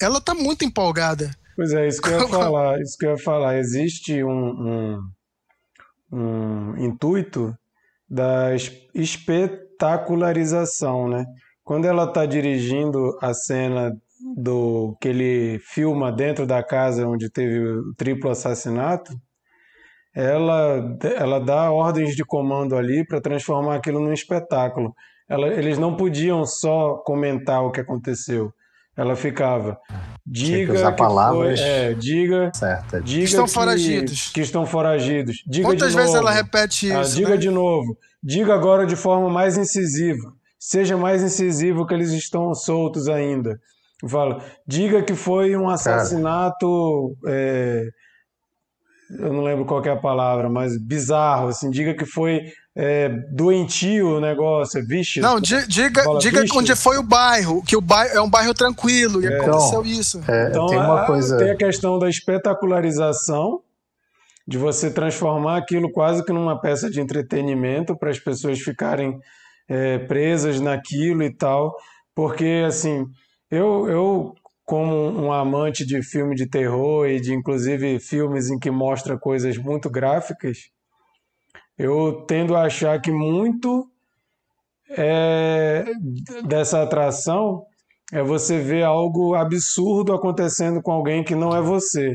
ela 0.00 0.20
tá 0.20 0.34
muito 0.34 0.64
empolgada. 0.64 1.30
Pois 1.56 1.72
é, 1.72 1.88
isso 1.88 2.00
que 2.00 2.08
eu 2.08 2.20
ia 2.20 2.28
falar. 2.28 2.80
Isso 2.80 2.96
que 2.98 3.06
eu 3.06 3.10
ia 3.10 3.18
falar. 3.18 3.58
Existe 3.58 4.22
um, 4.22 4.30
um, 4.30 5.10
um 6.10 6.74
intuito 6.78 7.54
da 8.08 8.54
espetacularização, 8.94 11.08
né? 11.08 11.26
Quando 11.62 11.84
ela 11.84 12.04
está 12.04 12.24
dirigindo 12.24 13.18
a 13.20 13.34
cena 13.34 13.92
do 14.36 14.96
que 15.00 15.08
ele 15.08 15.58
filma 15.60 16.10
dentro 16.10 16.46
da 16.46 16.62
casa 16.62 17.06
onde 17.06 17.30
teve 17.30 17.60
o 17.60 17.94
triplo 17.94 18.30
assassinato, 18.30 19.12
ela, 20.14 20.96
ela 21.16 21.38
dá 21.38 21.70
ordens 21.70 22.16
de 22.16 22.24
comando 22.24 22.76
ali 22.76 23.06
para 23.06 23.20
transformar 23.20 23.76
aquilo 23.76 24.00
num 24.00 24.12
espetáculo. 24.12 24.94
Ela, 25.28 25.48
eles 25.48 25.78
não 25.78 25.94
podiam 25.94 26.44
só 26.44 26.96
comentar 27.04 27.62
o 27.62 27.70
que 27.70 27.80
aconteceu. 27.80 28.52
Ela 28.98 29.14
ficava. 29.14 29.78
Diga 30.26 30.74
que, 30.74 30.82
que 30.82 30.96
palavras 30.96 31.60
foi, 31.60 31.68
é, 31.68 31.94
diga, 31.94 32.50
certa. 32.52 33.00
diga 33.00 33.24
estão 33.24 33.44
que, 33.44 33.52
foragidos. 33.52 34.30
Que 34.34 34.40
estão 34.40 34.66
foragidos. 34.66 35.36
Diga 35.46 35.68
Quantas 35.68 35.90
de 35.92 35.96
vezes 35.96 36.12
novo. 36.14 36.26
ela 36.26 36.34
repete 36.34 36.90
Ah, 36.90 37.02
isso? 37.02 37.14
diga 37.14 37.30
né? 37.30 37.36
de 37.36 37.48
novo. 37.48 37.96
Diga 38.20 38.52
agora 38.52 38.84
de 38.84 38.96
forma 38.96 39.30
mais 39.30 39.56
incisiva. 39.56 40.32
Seja 40.58 40.96
mais 40.96 41.22
incisivo 41.22 41.86
que 41.86 41.94
eles 41.94 42.10
estão 42.10 42.52
soltos 42.54 43.08
ainda. 43.08 43.60
Fala, 44.08 44.42
diga 44.66 45.00
que 45.00 45.14
foi 45.14 45.56
um 45.56 45.68
assassinato. 45.68 47.16
é, 47.28 47.84
eu 49.20 49.32
não 49.32 49.42
lembro 49.44 49.64
qual 49.64 49.80
que 49.80 49.88
é 49.88 49.92
a 49.92 49.96
palavra, 49.96 50.50
mas 50.50 50.76
bizarro. 50.76 51.48
Assim, 51.48 51.70
diga 51.70 51.94
que 51.94 52.04
foi 52.04 52.40
é, 52.80 53.08
doentio 53.08 54.18
o 54.18 54.20
negócio. 54.20 54.80
Vixe. 54.86 55.18
Não, 55.20 55.40
di- 55.40 55.66
diga, 55.66 56.04
Fala, 56.04 56.18
diga 56.20 56.42
"Vixe". 56.42 56.56
onde 56.56 56.76
foi 56.76 56.96
o 56.96 57.02
bairro, 57.02 57.60
que 57.64 57.76
o 57.76 57.80
bairro 57.80 58.16
é 58.16 58.20
um 58.22 58.30
bairro 58.30 58.54
tranquilo 58.54 59.20
e 59.20 59.26
É. 59.26 59.40
aconteceu 59.40 59.84
isso. 59.84 60.22
É, 60.28 60.48
Então, 60.50 60.66
tem 60.66 60.78
uma 60.78 61.02
a- 61.02 61.06
coisa. 61.06 61.36
tem 61.38 61.50
a 61.50 61.56
questão 61.56 61.98
da 61.98 62.08
espetacularização, 62.08 63.60
de 64.46 64.56
você 64.56 64.90
transformar 64.90 65.58
aquilo 65.58 65.90
quase 65.92 66.24
que 66.24 66.32
numa 66.32 66.58
peça 66.58 66.88
de 66.88 67.00
entretenimento 67.00 67.96
para 67.96 68.10
as 68.10 68.18
pessoas 68.18 68.58
ficarem 68.60 69.18
é, 69.68 69.98
presas 69.98 70.58
naquilo 70.60 71.22
e 71.22 71.30
tal. 71.34 71.74
Porque, 72.14 72.64
assim, 72.66 73.04
eu, 73.50 73.86
eu, 73.88 74.34
como 74.64 74.94
um 75.10 75.30
amante 75.30 75.84
de 75.84 76.02
filme 76.02 76.34
de 76.34 76.46
terror 76.46 77.06
e 77.06 77.20
de, 77.20 77.34
inclusive, 77.34 77.98
filmes 78.00 78.48
em 78.50 78.58
que 78.58 78.70
mostra 78.70 79.18
coisas 79.18 79.58
muito 79.58 79.90
gráficas, 79.90 80.70
eu 81.78 82.24
tendo 82.26 82.56
a 82.56 82.62
achar 82.64 83.00
que 83.00 83.10
muito 83.12 83.88
é, 84.90 85.84
dessa 86.46 86.82
atração 86.82 87.64
é 88.12 88.22
você 88.22 88.58
ver 88.58 88.84
algo 88.84 89.34
absurdo 89.34 90.12
acontecendo 90.14 90.80
com 90.82 90.92
alguém 90.92 91.22
que 91.22 91.34
não 91.34 91.54
é 91.54 91.60
você. 91.60 92.14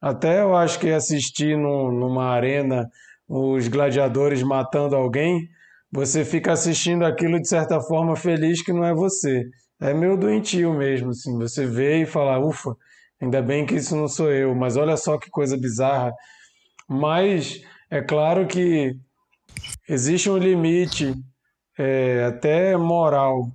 Até 0.00 0.40
eu 0.42 0.56
acho 0.56 0.78
que 0.78 0.90
assistir 0.90 1.56
num- 1.56 1.90
numa 1.92 2.26
arena 2.26 2.88
os 3.28 3.68
gladiadores 3.68 4.42
matando 4.42 4.96
alguém, 4.96 5.48
você 5.90 6.24
fica 6.24 6.52
assistindo 6.52 7.04
aquilo 7.04 7.40
de 7.40 7.48
certa 7.48 7.80
forma 7.80 8.16
feliz 8.16 8.62
que 8.62 8.72
não 8.72 8.84
é 8.84 8.94
você. 8.94 9.44
É 9.80 9.92
meio 9.94 10.16
doentio 10.16 10.72
mesmo, 10.74 11.10
assim. 11.10 11.36
Você 11.38 11.66
vê 11.66 12.02
e 12.02 12.06
fala, 12.06 12.38
ufa, 12.38 12.74
ainda 13.20 13.40
bem 13.42 13.64
que 13.66 13.74
isso 13.76 13.96
não 13.96 14.08
sou 14.08 14.30
eu, 14.32 14.54
mas 14.54 14.76
olha 14.76 14.96
só 14.96 15.18
que 15.18 15.30
coisa 15.30 15.56
bizarra. 15.56 16.12
Mas 16.88 17.60
é 17.90 18.00
claro 18.02 18.46
que 18.46 18.96
existe 19.88 20.30
um 20.30 20.38
limite, 20.38 21.14
é, 21.78 22.24
até 22.24 22.76
moral, 22.76 23.50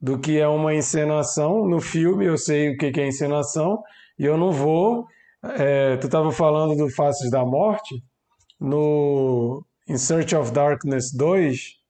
do 0.00 0.18
que 0.18 0.38
é 0.38 0.48
uma 0.48 0.74
encenação. 0.74 1.66
No 1.66 1.80
filme 1.80 2.24
eu 2.24 2.38
sei 2.38 2.70
o 2.70 2.76
que 2.76 3.00
é 3.00 3.06
encenação 3.06 3.82
e 4.18 4.24
eu 4.24 4.36
não 4.36 4.52
vou. 4.52 5.06
é, 5.42 5.96
tu 5.96 6.06
estava 6.06 6.30
falando 6.32 6.76
do 6.76 6.90
Faces 6.90 7.30
da 7.30 7.44
Morte. 7.44 8.02
No 8.58 9.64
In 9.88 9.96
Search 9.96 10.36
of 10.36 10.52
Darkness 10.52 11.12
2, 11.16 11.80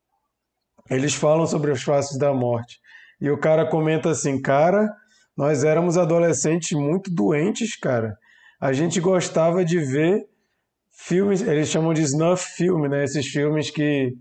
eles 0.88 1.14
falam 1.14 1.46
sobre 1.46 1.70
os 1.70 1.82
Faces 1.82 2.18
da 2.18 2.32
Morte. 2.32 2.78
E 3.20 3.30
o 3.30 3.38
cara 3.38 3.66
comenta 3.66 4.10
assim: 4.10 4.40
Cara, 4.40 4.88
nós 5.36 5.64
éramos 5.64 5.98
adolescentes 5.98 6.72
muito 6.72 7.12
doentes, 7.12 7.76
cara. 7.76 8.16
A 8.60 8.72
gente 8.72 9.00
gostava 9.00 9.64
de 9.64 9.78
ver 9.78 10.26
filmes, 11.06 11.40
eles 11.42 11.68
chamam 11.68 11.92
de 11.94 12.02
snuff 12.02 12.44
filme, 12.56 12.88
né? 12.88 13.04
Esses 13.04 13.26
filmes 13.26 13.70
que, 13.70 14.12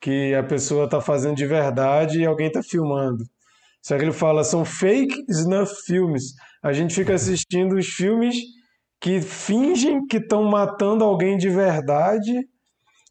que 0.00 0.34
a 0.34 0.42
pessoa 0.42 0.84
está 0.84 1.00
fazendo 1.00 1.36
de 1.36 1.46
verdade 1.46 2.20
e 2.20 2.26
alguém 2.26 2.48
está 2.48 2.62
filmando. 2.62 3.24
Só 3.82 3.96
que 3.96 4.04
ele 4.04 4.12
fala, 4.12 4.42
são 4.44 4.64
fake 4.64 5.24
snuff 5.28 5.72
filmes. 5.86 6.32
A 6.62 6.72
gente 6.72 6.94
fica 6.94 7.14
assistindo 7.14 7.74
os 7.76 7.86
filmes 7.86 8.36
que 9.00 9.20
fingem 9.20 10.06
que 10.06 10.16
estão 10.16 10.44
matando 10.44 11.04
alguém 11.04 11.36
de 11.36 11.50
verdade 11.50 12.32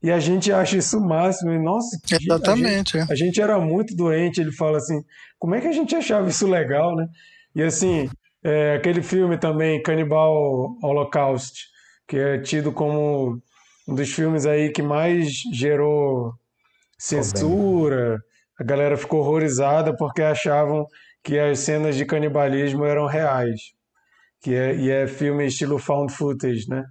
e 0.02 0.12
a 0.12 0.20
gente 0.20 0.52
acha 0.52 0.78
isso 0.78 0.98
o 0.98 1.08
máximo. 1.08 1.52
E, 1.52 1.60
nossa, 1.60 1.98
que- 2.06 2.16
a 2.16 2.18
gente, 2.18 2.28
Exatamente. 2.32 2.98
é. 2.98 3.06
a 3.10 3.16
gente 3.16 3.40
era 3.42 3.60
muito 3.60 3.96
doente. 3.96 4.42
Ele 4.42 4.52
fala 4.52 4.78
assim, 4.78 5.00
como 5.40 5.54
é 5.56 5.62
que 5.62 5.68
a 5.68 5.72
gente 5.72 5.96
achava 5.96 6.28
isso 6.28 6.48
legal, 6.48 6.96
né? 6.96 7.08
E 7.56 7.62
assim, 7.62 8.10
é, 8.44 8.76
aquele 8.76 9.02
filme 9.04 9.38
também, 9.38 9.82
Cannibal 9.84 10.76
Holocaust, 10.82 11.54
que 12.14 12.20
é 12.20 12.38
tido 12.38 12.72
como 12.72 13.42
um 13.88 13.96
dos 13.96 14.14
filmes 14.14 14.46
aí 14.46 14.70
que 14.70 14.84
mais 14.84 15.32
gerou 15.52 16.32
censura. 16.96 18.20
A 18.60 18.64
galera 18.64 18.96
ficou 18.96 19.22
horrorizada 19.22 19.98
porque 19.98 20.22
achavam 20.22 20.86
que 21.24 21.40
as 21.40 21.58
cenas 21.58 21.96
de 21.96 22.06
canibalismo 22.06 22.86
eram 22.86 23.08
reais. 23.08 23.60
Que 24.44 24.54
é, 24.54 24.76
e 24.76 24.92
é 24.92 25.08
filme 25.08 25.48
estilo 25.48 25.80
found 25.80 26.14
footage, 26.14 26.70
né? 26.70 26.84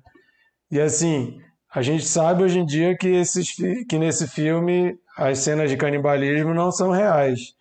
E 0.69 0.81
assim, 0.81 1.39
a 1.73 1.83
gente 1.83 2.05
sabe 2.05 2.43
hoje 2.43 2.59
em 2.59 2.67
dia 2.67 2.97
que, 2.97 3.07
esses, 3.07 3.55
que 3.89 3.99
nesse 4.01 4.27
filme 4.27 4.99
as 5.17 5.39
cenas 5.39 5.71
de 5.71 5.77
canibalismo 5.77 6.53
não 6.53 6.73
são 6.73 6.91
reais. 6.91 7.55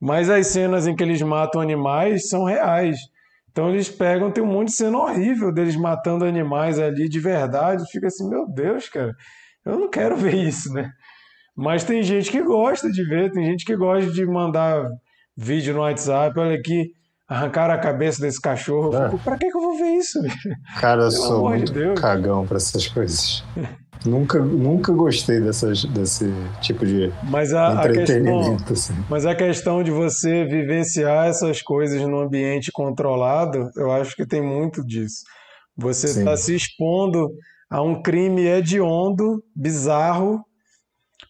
Mas 0.00 0.30
as 0.30 0.46
cenas 0.46 0.86
em 0.86 0.94
que 0.94 1.02
eles 1.02 1.20
matam 1.22 1.60
animais 1.60 2.28
são 2.28 2.44
reais. 2.44 2.96
Então 3.60 3.68
eles 3.68 3.90
pegam, 3.90 4.30
tem 4.30 4.42
um 4.42 4.46
monte 4.46 4.68
de 4.68 4.76
cena 4.76 4.96
horrível 4.96 5.52
deles 5.52 5.76
matando 5.76 6.24
animais 6.24 6.78
ali 6.78 7.10
de 7.10 7.20
verdade. 7.20 7.84
Fica 7.92 8.06
assim, 8.06 8.26
meu 8.26 8.48
Deus, 8.48 8.88
cara, 8.88 9.14
eu 9.66 9.78
não 9.78 9.90
quero 9.90 10.16
ver 10.16 10.34
isso, 10.34 10.72
né? 10.72 10.90
Mas 11.54 11.84
tem 11.84 12.02
gente 12.02 12.30
que 12.30 12.42
gosta 12.42 12.90
de 12.90 13.04
ver, 13.04 13.30
tem 13.30 13.44
gente 13.44 13.66
que 13.66 13.76
gosta 13.76 14.10
de 14.10 14.24
mandar 14.24 14.88
vídeo 15.36 15.74
no 15.74 15.80
WhatsApp, 15.80 16.38
olha 16.40 16.56
aqui, 16.56 16.86
arrancaram 17.28 17.74
a 17.74 17.78
cabeça 17.78 18.22
desse 18.22 18.40
cachorro. 18.40 18.96
É. 18.96 19.10
fico, 19.10 19.22
pra 19.22 19.36
que 19.36 19.50
que 19.50 19.56
eu 19.58 19.60
vou 19.60 19.76
ver 19.76 19.90
isso? 19.90 20.18
Cara, 20.80 21.02
eu 21.02 21.10
sou 21.10 21.50
de 21.50 21.58
muito 21.58 21.70
Deus. 21.70 22.00
cagão 22.00 22.46
pra 22.46 22.56
essas 22.56 22.86
coisas. 22.88 23.44
Nunca, 24.04 24.38
nunca 24.38 24.92
gostei 24.92 25.40
dessas, 25.40 25.84
desse 25.84 26.32
tipo 26.60 26.84
de 26.86 27.12
Mas 27.24 27.52
a, 27.52 27.80
a 27.80 27.88
questão, 27.88 28.02
entretenimento. 28.02 28.72
Assim. 28.72 28.94
Mas 29.08 29.26
a 29.26 29.34
questão 29.34 29.82
de 29.82 29.90
você 29.90 30.44
vivenciar 30.44 31.26
essas 31.28 31.62
coisas 31.62 32.00
num 32.02 32.20
ambiente 32.20 32.70
controlado, 32.72 33.70
eu 33.76 33.90
acho 33.92 34.14
que 34.16 34.26
tem 34.26 34.42
muito 34.42 34.84
disso. 34.84 35.22
Você 35.76 36.06
está 36.06 36.36
se 36.36 36.54
expondo 36.54 37.30
a 37.70 37.80
um 37.82 38.02
crime 38.02 38.46
hediondo, 38.46 39.42
bizarro, 39.54 40.44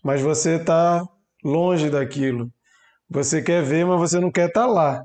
mas 0.03 0.21
você 0.21 0.57
está 0.57 1.05
longe 1.45 1.91
daquilo. 1.91 2.51
Você 3.09 3.43
quer 3.43 3.63
ver, 3.63 3.85
mas 3.85 3.99
você 3.99 4.19
não 4.19 4.31
quer 4.31 4.49
estar 4.49 4.67
lá. 4.67 5.03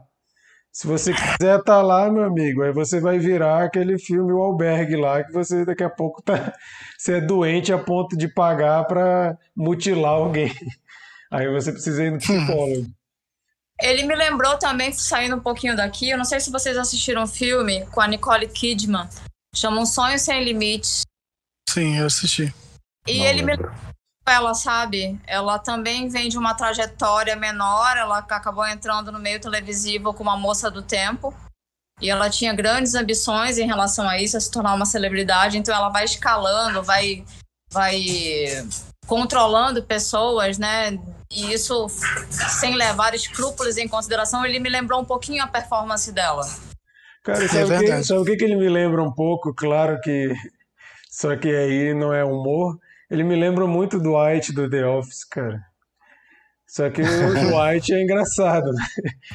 Se 0.75 0.87
você 0.87 1.13
quiser 1.13 1.57
estar 1.57 1.81
lá, 1.81 2.11
meu 2.11 2.25
amigo, 2.25 2.61
aí 2.61 2.73
você 2.73 2.99
vai 2.99 3.17
virar 3.17 3.63
aquele 3.63 3.97
filme 3.97 4.33
O 4.33 4.41
Albergue 4.41 4.97
lá, 4.97 5.23
que 5.23 5.31
você 5.31 5.63
daqui 5.63 5.85
a 5.85 5.89
pouco 5.89 6.21
tá, 6.21 6.53
você 6.99 7.13
é 7.13 7.21
doente 7.21 7.71
a 7.71 7.77
ponto 7.77 8.17
de 8.17 8.27
pagar 8.27 8.83
para 8.83 9.37
mutilar 9.55 10.11
alguém. 10.11 10.53
Aí 11.31 11.49
você 11.49 11.71
precisa 11.71 12.03
ir 12.03 12.11
no 12.11 12.17
psicólogo. 12.17 12.87
Ele 13.81 14.03
me 14.03 14.13
lembrou 14.15 14.59
também, 14.59 14.91
saindo 14.91 15.37
um 15.37 15.39
pouquinho 15.39 15.77
daqui, 15.77 16.09
eu 16.09 16.17
não 16.17 16.25
sei 16.25 16.41
se 16.41 16.51
vocês 16.51 16.75
assistiram 16.75 17.23
um 17.23 17.27
filme 17.27 17.85
com 17.85 18.01
a 18.01 18.07
Nicole 18.07 18.45
Kidman, 18.45 19.07
chama 19.55 19.79
Um 19.79 19.85
Sonho 19.85 20.19
Sem 20.19 20.43
Limites. 20.43 21.03
Sim, 21.69 21.99
eu 21.99 22.07
assisti. 22.07 22.53
E 23.07 23.19
Não 23.19 23.25
ele 23.25 23.43
me 23.43 23.55
lembro. 23.55 23.73
Ela, 24.27 24.53
sabe? 24.53 25.19
Ela 25.27 25.59
também 25.59 26.09
vem 26.09 26.29
de 26.29 26.37
uma 26.37 26.53
trajetória 26.53 27.35
menor, 27.35 27.95
ela 27.97 28.19
acabou 28.19 28.67
entrando 28.67 29.11
no 29.11 29.19
meio 29.19 29.39
televisivo 29.39 30.13
como 30.13 30.29
uma 30.29 30.37
moça 30.37 30.69
do 30.71 30.81
tempo. 30.81 31.33
E 32.01 32.09
ela 32.09 32.29
tinha 32.29 32.53
grandes 32.53 32.93
ambições 32.93 33.57
em 33.57 33.65
relação 33.65 34.07
a 34.07 34.19
isso, 34.19 34.35
a 34.35 34.39
se 34.39 34.51
tornar 34.51 34.73
uma 34.73 34.85
celebridade, 34.85 35.57
então 35.57 35.73
ela 35.73 35.89
vai 35.89 36.03
escalando, 36.03 36.83
vai 36.83 37.23
vai 37.71 38.03
controlando 39.07 39.83
pessoas, 39.83 40.57
né? 40.57 40.99
E 41.31 41.53
isso 41.53 41.87
sem 42.29 42.75
levar 42.75 43.13
escrúpulos 43.13 43.77
em 43.77 43.87
consideração, 43.87 44.45
ele 44.45 44.59
me 44.59 44.69
lembrou 44.69 44.99
um 45.01 45.05
pouquinho 45.05 45.43
a 45.43 45.47
performance 45.47 46.11
dela. 46.11 46.43
Cara, 47.23 47.43
é 47.43 47.47
sabe, 47.47 47.73
é 47.73 47.79
que, 47.79 48.03
sabe 48.03 48.19
o 48.19 48.25
que, 48.25 48.35
que 48.35 48.43
ele 48.43 48.55
me 48.55 48.69
lembra 48.69 49.03
um 49.03 49.11
pouco? 49.11 49.53
Claro 49.53 49.99
que. 50.01 50.33
Só 51.09 51.35
que 51.35 51.47
aí 51.47 51.93
não 51.93 52.13
é 52.13 52.23
humor. 52.23 52.77
Ele 53.09 53.23
me 53.23 53.35
lembra 53.35 53.67
muito 53.67 53.99
do 53.99 54.17
White 54.17 54.53
do 54.53 54.69
The 54.69 54.85
Office, 54.85 55.23
cara. 55.23 55.59
Só 56.67 56.89
que 56.89 57.01
o 57.01 57.05
White 57.57 57.93
é 57.93 58.01
engraçado, 58.01 58.71
né? 58.71 58.85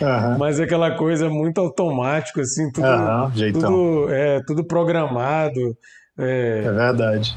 Uhum. 0.01 0.39
Mas 0.39 0.59
é 0.59 0.65
aquela 0.65 0.97
coisa 0.97 1.29
muito 1.29 1.61
automática, 1.61 2.41
assim, 2.41 2.71
tudo, 2.71 2.87
uhum, 2.87 3.53
tudo, 3.53 4.13
é, 4.13 4.41
tudo 4.45 4.67
programado. 4.67 5.77
É, 6.19 6.65
é 6.67 6.73
verdade. 6.73 7.37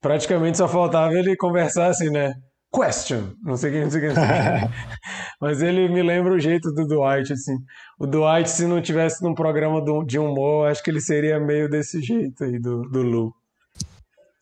Praticamente 0.00 0.58
só 0.58 0.66
faltava 0.66 1.14
ele 1.14 1.36
conversar 1.36 1.88
assim, 1.88 2.10
né? 2.10 2.34
Question, 2.72 3.30
não 3.42 3.56
sei 3.56 3.70
o 3.70 3.72
que, 3.74 3.80
não 3.84 3.90
sei 3.90 4.08
o 4.08 4.14
que. 4.14 4.20
Mas 5.40 5.62
ele 5.62 5.88
me 5.88 6.02
lembra 6.02 6.32
o 6.32 6.38
jeito 6.38 6.72
do 6.72 6.86
Dwight, 6.86 7.32
assim. 7.32 7.56
O 7.98 8.06
Dwight, 8.06 8.50
se 8.50 8.66
não 8.66 8.82
tivesse 8.82 9.22
num 9.22 9.34
programa 9.34 9.82
de 10.04 10.18
humor, 10.18 10.68
acho 10.68 10.82
que 10.82 10.90
ele 10.90 11.00
seria 11.00 11.38
meio 11.38 11.68
desse 11.68 12.02
jeito 12.02 12.44
aí, 12.44 12.58
do, 12.58 12.82
do 12.82 13.02
Lu. 13.02 13.32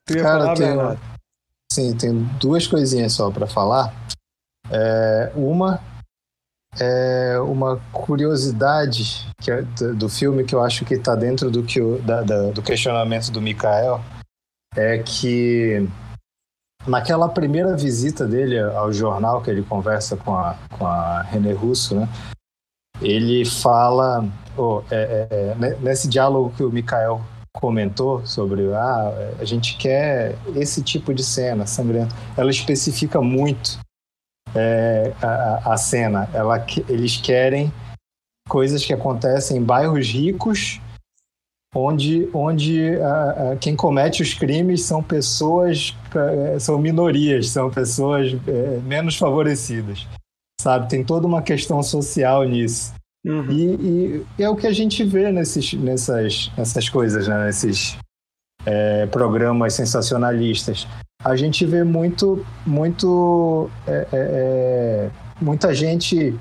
Tu 0.06 0.16
ia 0.16 0.22
Cara, 0.22 0.40
falar, 0.40 0.54
tem, 0.54 0.66
Bernardo? 0.66 1.00
Sim, 1.74 1.92
tem 1.96 2.22
duas 2.38 2.68
coisinhas 2.68 3.14
só 3.14 3.32
para 3.32 3.48
falar. 3.48 3.92
É, 4.70 5.32
uma 5.34 5.80
é 6.78 7.36
uma 7.40 7.80
curiosidade 7.92 9.28
que 9.40 9.50
é 9.50 9.62
do 9.62 10.08
filme 10.08 10.44
que 10.44 10.54
eu 10.54 10.62
acho 10.62 10.84
que 10.84 10.94
está 10.94 11.16
dentro 11.16 11.50
do, 11.50 11.64
que 11.64 11.80
o, 11.80 12.00
da, 12.00 12.22
da, 12.22 12.50
do 12.52 12.62
questionamento 12.62 13.32
do 13.32 13.42
Mikael 13.42 14.00
é 14.76 14.98
que 14.98 15.88
naquela 16.86 17.28
primeira 17.28 17.76
visita 17.76 18.24
dele 18.24 18.56
ao 18.60 18.92
jornal 18.92 19.42
que 19.42 19.50
ele 19.50 19.64
conversa 19.64 20.16
com 20.16 20.36
a, 20.36 20.56
com 20.78 20.86
a 20.86 21.22
René 21.22 21.54
Russo, 21.54 21.96
né? 21.96 22.08
Ele 23.02 23.44
fala 23.44 24.24
oh, 24.56 24.80
é, 24.92 25.26
é, 25.28 25.56
é 25.60 25.76
nesse 25.80 26.06
diálogo 26.06 26.54
que 26.56 26.62
o 26.62 26.70
Mikael 26.70 27.20
comentou 27.54 28.26
sobre 28.26 28.72
ah, 28.74 29.34
a 29.38 29.44
gente 29.44 29.76
quer 29.76 30.36
esse 30.56 30.82
tipo 30.82 31.14
de 31.14 31.22
cena 31.22 31.66
sangrenta. 31.66 32.14
Ela 32.36 32.50
especifica 32.50 33.20
muito 33.20 33.78
é, 34.54 35.12
a, 35.22 35.72
a, 35.72 35.76
cena. 35.76 36.28
Ela, 36.32 36.64
eles 36.88 37.16
querem 37.16 37.72
coisas 38.48 38.84
que 38.84 38.92
acontecem 38.92 39.58
em 39.58 39.62
bairros 39.62 40.08
ricos, 40.08 40.80
onde, 41.74 42.28
onde 42.34 42.96
a, 43.00 43.52
a, 43.52 43.56
quem 43.56 43.74
comete 43.74 44.22
os 44.22 44.34
crimes 44.34 44.82
são 44.82 45.02
pessoas, 45.02 45.96
é, 46.14 46.58
são 46.58 46.78
minorias, 46.78 47.48
são 47.48 47.70
pessoas 47.70 48.32
é, 48.46 48.78
menos 48.80 49.16
favorecidas. 49.16 50.06
Sabe? 50.60 50.88
Tem 50.88 51.04
toda 51.04 51.26
uma 51.26 51.42
questão 51.42 51.82
social 51.82 52.44
nisso. 52.44 52.94
Uhum. 53.24 53.50
E, 53.50 54.26
e, 54.38 54.42
é 54.42 54.48
o 54.48 54.56
que 54.56 54.66
a 54.66 54.72
gente 54.72 55.02
vê 55.02 55.32
nesses, 55.32 55.72
nessas, 55.74 56.50
nessas 56.56 56.88
coisas, 56.88 57.26
né? 57.26 57.46
nesses 57.46 57.96
é, 58.66 59.06
programas 59.06 59.74
sensacionalistas 59.74 60.86
a 61.24 61.34
gente 61.36 61.64
vê 61.64 61.82
muito, 61.82 62.44
muito, 62.66 63.70
é, 63.86 63.92
é, 63.92 64.08
é, 64.12 65.10
muita 65.40 65.74
gente 65.74 66.38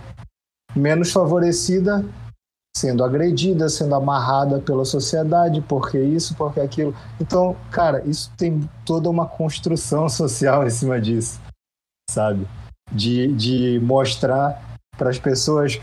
menos 0.75 1.11
favorecida 1.11 2.03
sendo 2.75 3.03
agredida, 3.03 3.69
sendo 3.69 3.95
amarrada 3.95 4.59
pela 4.59 4.83
sociedade, 4.83 5.61
porque 5.61 5.97
isso, 5.97 6.35
porque 6.35 6.59
aquilo. 6.59 6.93
Então, 7.21 7.55
cara, 7.71 8.03
isso 8.05 8.31
tem 8.35 8.67
toda 8.83 9.09
uma 9.09 9.25
construção 9.25 10.09
social 10.09 10.65
em 10.65 10.69
cima 10.69 10.99
disso, 10.99 11.39
sabe? 12.09 12.45
De, 12.91 13.31
de 13.33 13.79
mostrar 13.79 14.77
para 14.97 15.09
as 15.09 15.17
pessoas. 15.19 15.79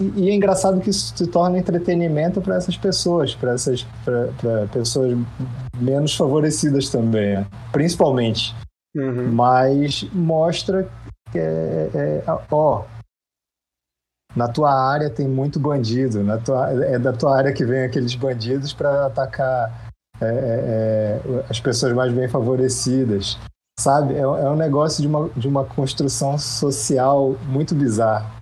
E, 0.00 0.04
e, 0.16 0.30
é 0.30 0.34
engraçado 0.34 0.80
que 0.80 0.90
isso 0.90 1.16
se 1.16 1.26
torna 1.26 1.58
entretenimento 1.58 2.40
para 2.40 2.56
essas 2.56 2.76
pessoas, 2.76 3.34
para 3.34 3.52
essas 3.52 3.86
pra, 4.04 4.66
pessoas 4.72 5.16
menos 5.78 6.16
favorecidas 6.16 6.88
também, 6.88 7.36
né? 7.36 7.46
principalmente. 7.70 8.54
Uhum. 8.94 9.32
Mas 9.32 10.02
mostra 10.12 10.88
que 11.30 11.38
é, 11.38 11.90
é, 11.94 12.24
ó, 12.50 12.84
na 14.34 14.48
tua 14.48 14.72
área 14.72 15.08
tem 15.08 15.28
muito 15.28 15.60
bandido, 15.60 16.22
na 16.22 16.38
tua, 16.38 16.70
é 16.70 16.98
da 16.98 17.12
tua 17.12 17.36
área 17.36 17.52
que 17.52 17.64
vem 17.64 17.84
aqueles 17.84 18.14
bandidos 18.14 18.72
para 18.72 19.06
atacar 19.06 19.92
é, 20.20 20.26
é, 20.26 21.20
é, 21.26 21.44
as 21.48 21.60
pessoas 21.60 21.92
mais 21.92 22.12
bem 22.12 22.28
favorecidas. 22.28 23.38
Sabe? 23.78 24.14
É, 24.14 24.20
é 24.20 24.50
um 24.50 24.56
negócio 24.56 25.00
de 25.00 25.08
uma, 25.08 25.28
de 25.30 25.48
uma 25.48 25.64
construção 25.64 26.38
social 26.38 27.36
muito 27.46 27.74
bizarra. 27.74 28.41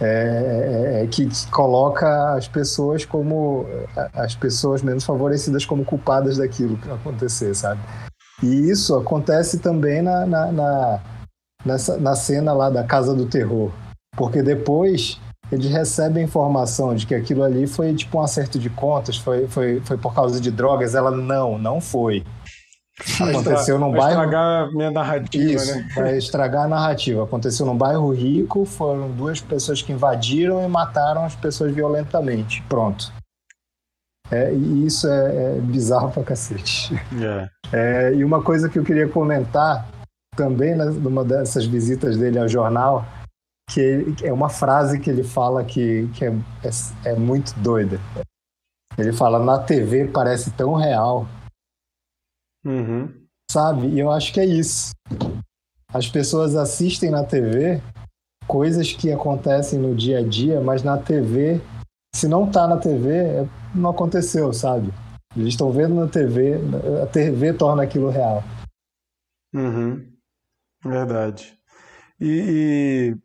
É, 0.00 0.06
é, 0.06 1.02
é, 1.02 1.06
que 1.08 1.28
coloca 1.50 2.34
as 2.34 2.48
pessoas 2.48 3.04
como 3.04 3.66
as 4.14 4.34
pessoas 4.34 4.82
menos 4.82 5.04
favorecidas 5.04 5.66
como 5.66 5.84
culpadas 5.84 6.38
daquilo 6.38 6.78
que 6.78 6.90
acontecer, 6.90 7.54
sabe? 7.54 7.82
E 8.42 8.70
isso 8.70 8.94
acontece 8.96 9.58
também 9.58 10.00
na, 10.00 10.24
na, 10.24 10.52
na, 10.52 11.00
nessa, 11.66 11.98
na 11.98 12.16
cena 12.16 12.54
lá 12.54 12.70
da 12.70 12.82
Casa 12.82 13.14
do 13.14 13.26
Terror, 13.26 13.70
porque 14.16 14.42
depois 14.42 15.20
eles 15.52 15.66
recebem 15.70 16.24
informação 16.24 16.94
de 16.94 17.06
que 17.06 17.14
aquilo 17.14 17.42
ali 17.42 17.66
foi 17.66 17.94
tipo 17.94 18.18
um 18.18 18.22
acerto 18.22 18.58
de 18.58 18.70
contas, 18.70 19.16
foi, 19.16 19.48
foi, 19.48 19.80
foi 19.80 19.98
por 19.98 20.14
causa 20.14 20.40
de 20.40 20.50
drogas. 20.50 20.94
Ela 20.94 21.10
não, 21.10 21.58
não 21.58 21.80
foi. 21.80 22.24
Aconteceu 23.20 23.78
num 23.78 23.92
bairro. 23.92 24.10
estragar 24.10 24.64
a 24.64 24.70
minha 24.70 24.90
narrativa, 24.90 25.52
Isso, 25.54 25.74
né? 25.74 25.88
Vai 25.94 26.18
estragar 26.18 26.64
a 26.64 26.68
narrativa. 26.68 27.24
Aconteceu 27.24 27.66
num 27.66 27.76
bairro 27.76 28.12
rico, 28.12 28.64
foram 28.64 29.10
duas 29.10 29.40
pessoas 29.40 29.82
que 29.82 29.92
invadiram 29.92 30.64
e 30.64 30.68
mataram 30.68 31.24
as 31.24 31.34
pessoas 31.34 31.74
violentamente. 31.74 32.62
Pronto. 32.68 33.12
É, 34.30 34.52
e 34.52 34.86
isso 34.86 35.08
é, 35.08 35.56
é, 35.56 35.60
bizarro 35.60 36.10
pra 36.10 36.22
cacete. 36.22 36.94
Yeah. 37.12 37.50
É, 37.72 38.14
e 38.14 38.24
uma 38.24 38.42
coisa 38.42 38.68
que 38.68 38.78
eu 38.78 38.84
queria 38.84 39.08
comentar 39.08 39.88
também 40.36 40.76
né, 40.76 40.84
numa 40.84 41.24
dessas 41.24 41.66
visitas 41.66 42.16
dele 42.16 42.38
ao 42.38 42.48
jornal, 42.48 43.04
que 43.68 43.80
ele, 43.80 44.16
é 44.22 44.32
uma 44.32 44.48
frase 44.48 45.00
que 45.00 45.10
ele 45.10 45.24
fala 45.24 45.64
que, 45.64 46.08
que 46.14 46.24
é, 46.24 46.32
é, 46.64 47.10
é 47.10 47.14
muito 47.14 47.52
doida. 47.58 48.00
Ele 48.96 49.12
fala: 49.12 49.38
na 49.38 49.58
TV 49.58 50.06
parece 50.06 50.50
tão 50.52 50.74
real 50.74 51.26
Uhum. 52.64 53.12
Sabe? 53.50 53.88
E 53.88 53.98
eu 53.98 54.10
acho 54.10 54.32
que 54.32 54.40
é 54.40 54.44
isso. 54.44 54.92
As 55.92 56.08
pessoas 56.08 56.54
assistem 56.54 57.10
na 57.10 57.24
TV 57.24 57.82
coisas 58.46 58.92
que 58.92 59.12
acontecem 59.12 59.78
no 59.78 59.94
dia 59.94 60.18
a 60.18 60.26
dia, 60.26 60.60
mas 60.60 60.82
na 60.82 60.98
TV, 60.98 61.60
se 62.14 62.26
não 62.26 62.50
tá 62.50 62.66
na 62.66 62.78
TV, 62.78 63.10
é, 63.10 63.48
não 63.74 63.90
aconteceu, 63.90 64.52
sabe? 64.52 64.92
Eles 65.36 65.50
estão 65.50 65.70
vendo 65.70 65.94
na 65.94 66.08
TV, 66.08 66.54
a 67.02 67.06
TV 67.06 67.52
torna 67.52 67.84
aquilo 67.84 68.10
real. 68.10 68.42
Uhum. 69.54 70.04
Verdade. 70.84 71.56
E, 72.20 73.14
e, 73.14 73.16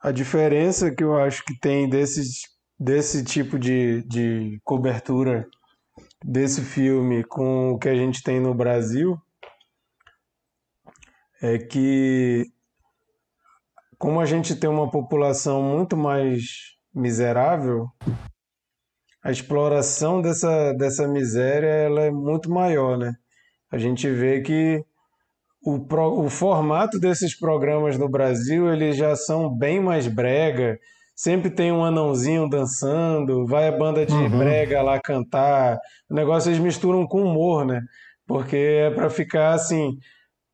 a 0.00 0.12
diferença 0.12 0.90
que 0.90 1.02
eu 1.02 1.16
acho 1.16 1.44
que 1.44 1.58
tem 1.58 1.88
desses, 1.88 2.42
desse 2.78 3.24
tipo 3.24 3.58
de, 3.58 4.02
de 4.04 4.60
cobertura 4.62 5.48
desse 6.26 6.62
filme 6.62 7.22
com 7.22 7.72
o 7.72 7.78
que 7.78 7.86
a 7.86 7.94
gente 7.94 8.22
tem 8.22 8.40
no 8.40 8.54
Brasil 8.54 9.20
é 11.42 11.58
que 11.58 12.46
como 13.98 14.20
a 14.20 14.24
gente 14.24 14.56
tem 14.56 14.70
uma 14.70 14.90
população 14.90 15.62
muito 15.62 15.96
mais 15.96 16.76
miserável, 16.94 17.88
a 19.22 19.30
exploração 19.30 20.22
dessa, 20.22 20.72
dessa 20.72 21.06
miséria 21.06 21.68
ela 21.68 22.02
é 22.02 22.10
muito 22.10 22.50
maior, 22.50 22.96
né? 22.96 23.14
A 23.70 23.76
gente 23.76 24.08
vê 24.08 24.40
que 24.40 24.82
o, 25.62 25.86
pro, 25.86 26.24
o 26.24 26.30
formato 26.30 26.98
desses 26.98 27.38
programas 27.38 27.98
no 27.98 28.08
Brasil 28.08 28.72
eles 28.72 28.96
já 28.96 29.14
são 29.14 29.54
bem 29.54 29.80
mais 29.80 30.08
brega, 30.08 30.78
sempre 31.14 31.50
tem 31.50 31.70
um 31.70 31.84
anãozinho 31.84 32.48
dançando, 32.48 33.46
vai 33.46 33.68
a 33.68 33.72
banda 33.72 34.04
de 34.04 34.12
uhum. 34.12 34.38
brega 34.38 34.82
lá 34.82 35.00
cantar. 35.00 35.78
O 36.10 36.14
negócio 36.14 36.50
eles 36.50 36.60
misturam 36.60 37.06
com 37.06 37.22
humor, 37.22 37.64
né? 37.64 37.80
Porque 38.26 38.56
é 38.56 38.90
para 38.90 39.08
ficar 39.10 39.52
assim, 39.52 39.96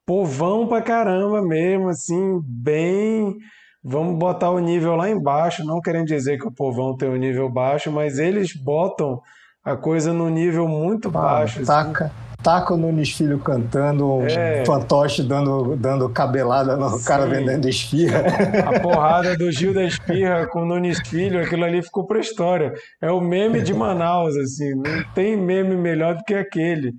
povão 0.06 0.66
pra 0.66 0.82
caramba 0.82 1.40
mesmo, 1.40 1.88
assim, 1.88 2.40
bem. 2.44 3.34
Vamos 3.82 4.18
botar 4.18 4.50
o 4.50 4.58
nível 4.58 4.94
lá 4.94 5.08
embaixo, 5.08 5.64
não 5.64 5.80
querendo 5.80 6.06
dizer 6.06 6.38
que 6.38 6.46
o 6.46 6.52
povão 6.52 6.96
tem 6.96 7.08
um 7.08 7.16
nível 7.16 7.48
baixo, 7.48 7.90
mas 7.90 8.18
eles 8.18 8.54
botam 8.54 9.20
a 9.64 9.76
coisa 9.76 10.12
no 10.12 10.28
nível 10.28 10.68
muito 10.68 11.08
ah, 11.08 11.12
baixo. 11.12 11.64
Taca. 11.64 12.06
Assim 12.06 12.29
taca 12.42 12.74
o 12.74 12.76
Nunes 12.76 13.12
Filho 13.12 13.38
cantando, 13.38 14.22
é. 14.22 14.64
fantoche 14.64 15.22
dando, 15.22 15.76
dando 15.76 16.08
cabelada 16.08 16.76
no 16.76 16.98
Sim. 16.98 17.04
cara 17.04 17.26
vendendo 17.26 17.68
esfirra. 17.68 18.22
A 18.66 18.80
porrada 18.80 19.36
do 19.36 19.50
Gil 19.50 19.74
da 19.74 19.84
Esfirra 19.84 20.46
com 20.46 20.62
o 20.62 20.66
Nunes 20.66 20.98
Filho, 21.08 21.40
aquilo 21.40 21.64
ali 21.64 21.82
ficou 21.82 22.06
pra 22.06 22.20
história. 22.20 22.72
É 23.00 23.10
o 23.10 23.20
meme 23.20 23.62
de 23.62 23.74
Manaus, 23.74 24.36
assim, 24.36 24.74
não 24.74 25.04
tem 25.14 25.36
meme 25.36 25.76
melhor 25.76 26.16
do 26.16 26.24
que 26.24 26.34
aquele. 26.34 26.92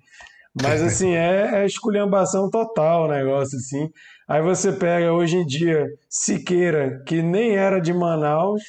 Mas 0.62 0.82
assim, 0.82 1.14
é, 1.16 1.62
é 1.62 1.66
esculhambação 1.66 2.50
total 2.50 3.06
o 3.06 3.08
negócio, 3.08 3.58
assim. 3.58 3.90
Aí 4.28 4.42
você 4.42 4.72
pega 4.72 5.14
hoje 5.14 5.38
em 5.38 5.46
dia 5.46 5.88
Siqueira, 6.10 7.02
que 7.06 7.22
nem 7.22 7.56
era 7.56 7.80
de 7.80 7.94
Manaus, 7.94 8.62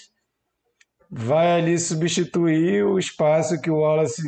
vai 1.10 1.60
ali 1.60 1.78
substituir 1.78 2.84
o 2.84 2.98
espaço 2.98 3.60
que 3.60 3.70
o 3.70 3.78
Wallace 3.78 4.22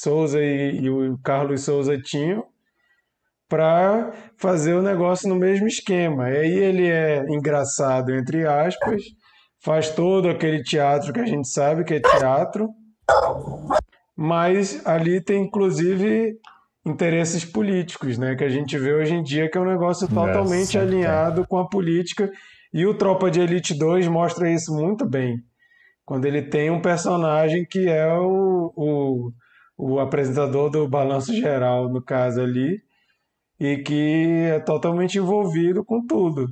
Souza 0.00 0.40
e, 0.40 0.80
e 0.80 0.90
o 0.90 1.18
Carlos 1.18 1.64
Souza 1.64 1.98
tinham 2.00 2.44
para 3.46 4.10
fazer 4.38 4.72
o 4.72 4.80
negócio 4.80 5.28
no 5.28 5.34
mesmo 5.34 5.66
esquema. 5.66 6.30
E 6.30 6.36
aí 6.38 6.52
ele 6.58 6.86
é 6.86 7.22
engraçado, 7.28 8.10
entre 8.10 8.46
aspas, 8.46 9.02
faz 9.62 9.90
todo 9.90 10.30
aquele 10.30 10.62
teatro 10.62 11.12
que 11.12 11.20
a 11.20 11.26
gente 11.26 11.46
sabe 11.46 11.84
que 11.84 11.94
é 11.94 12.00
teatro, 12.00 12.70
mas 14.16 14.80
ali 14.86 15.22
tem 15.22 15.44
inclusive 15.44 16.38
interesses 16.86 17.44
políticos, 17.44 18.16
né, 18.16 18.34
que 18.34 18.44
a 18.44 18.48
gente 18.48 18.78
vê 18.78 18.94
hoje 18.94 19.14
em 19.14 19.22
dia 19.22 19.50
que 19.50 19.58
é 19.58 19.60
um 19.60 19.70
negócio 19.70 20.08
totalmente 20.08 20.76
Nossa, 20.76 20.80
alinhado 20.80 21.46
com 21.46 21.58
a 21.58 21.68
política 21.68 22.32
e 22.72 22.86
o 22.86 22.94
Tropa 22.94 23.30
de 23.30 23.40
Elite 23.40 23.74
2 23.74 24.08
mostra 24.08 24.50
isso 24.50 24.74
muito 24.74 25.04
bem. 25.04 25.36
Quando 26.06 26.24
ele 26.24 26.40
tem 26.40 26.70
um 26.70 26.80
personagem 26.80 27.66
que 27.66 27.86
é 27.86 28.10
o, 28.14 28.72
o, 28.74 29.32
o 29.76 29.98
apresentador 29.98 30.70
do 30.70 30.88
Balanço 30.88 31.34
Geral, 31.34 31.88
no 31.88 32.02
caso 32.02 32.40
ali, 32.40 32.82
e 33.58 33.78
que 33.78 34.48
é 34.50 34.60
totalmente 34.60 35.18
envolvido 35.18 35.84
com 35.84 36.04
tudo. 36.06 36.48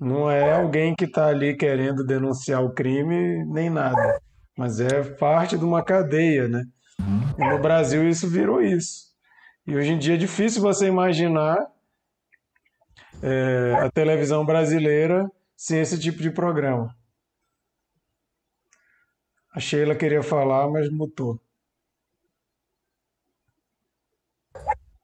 Não 0.00 0.30
é 0.30 0.52
alguém 0.52 0.94
que 0.94 1.04
está 1.04 1.28
ali 1.28 1.56
querendo 1.56 2.04
denunciar 2.04 2.62
o 2.62 2.74
crime 2.74 3.44
nem 3.46 3.70
nada, 3.70 4.20
mas 4.56 4.80
é 4.80 5.02
parte 5.14 5.56
de 5.56 5.64
uma 5.64 5.82
cadeia, 5.82 6.48
né? 6.48 6.64
E 7.38 7.48
no 7.48 7.58
Brasil 7.60 8.08
isso 8.08 8.28
virou 8.28 8.60
isso. 8.60 9.12
E 9.66 9.76
hoje 9.76 9.92
em 9.92 9.98
dia 9.98 10.14
é 10.14 10.18
difícil 10.18 10.60
você 10.60 10.86
imaginar 10.86 11.56
é, 13.22 13.74
a 13.80 13.90
televisão 13.90 14.44
brasileira 14.44 15.30
sem 15.56 15.80
esse 15.80 15.98
tipo 15.98 16.20
de 16.20 16.30
programa. 16.30 16.94
A 19.54 19.60
Sheila 19.60 19.94
queria 19.94 20.22
falar, 20.22 20.68
mas 20.68 20.90
mutou. 20.90 21.40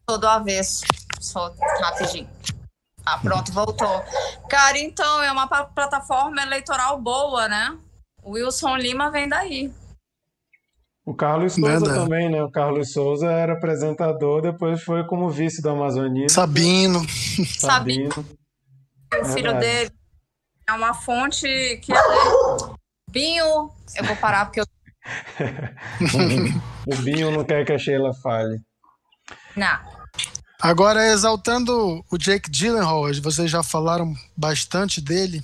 Todo 0.08 0.26
avesso. 0.26 0.86
Só 1.20 1.54
rapidinho. 1.82 2.26
Ah, 3.04 3.18
pronto, 3.18 3.52
voltou. 3.52 4.02
Cara, 4.48 4.78
então 4.78 5.22
é 5.22 5.30
uma 5.30 5.46
plataforma 5.46 6.40
eleitoral 6.40 6.98
boa, 6.98 7.46
né? 7.46 7.76
O 8.22 8.30
Wilson 8.30 8.76
Lima 8.76 9.10
vem 9.10 9.28
daí. 9.28 9.70
O 11.04 11.14
Carlos 11.14 11.54
Souza 11.54 11.72
Verdade. 11.72 11.94
também, 11.94 12.30
né? 12.30 12.42
O 12.42 12.50
Carlos 12.50 12.90
Souza 12.90 13.30
era 13.30 13.52
apresentador, 13.52 14.40
depois 14.40 14.82
foi 14.82 15.06
como 15.06 15.28
vice 15.28 15.60
do 15.60 15.68
Amazonista. 15.68 16.40
Sabino. 16.40 17.02
Sabino. 17.58 18.26
O 19.20 19.24
filho 19.26 19.58
dele 19.58 19.90
é 20.66 20.72
uma 20.72 20.94
fonte 20.94 21.46
que 21.82 21.92
é... 21.92 21.96
Binho, 23.10 23.70
eu 23.94 24.04
vou 24.04 24.16
parar 24.16 24.46
porque 24.46 24.60
eu... 24.60 24.64
o 26.86 26.96
Binho 26.96 27.30
não 27.30 27.44
quer 27.44 27.66
que 27.66 27.72
a 27.72 27.78
Sheila 27.78 28.14
fale. 28.14 28.58
Não. 29.54 29.97
Agora, 30.60 31.06
exaltando 31.06 32.04
o 32.10 32.18
Jake 32.18 32.50
Gyllenhaal, 32.50 33.14
vocês 33.22 33.48
já 33.48 33.62
falaram 33.62 34.16
bastante 34.36 35.00
dele. 35.00 35.42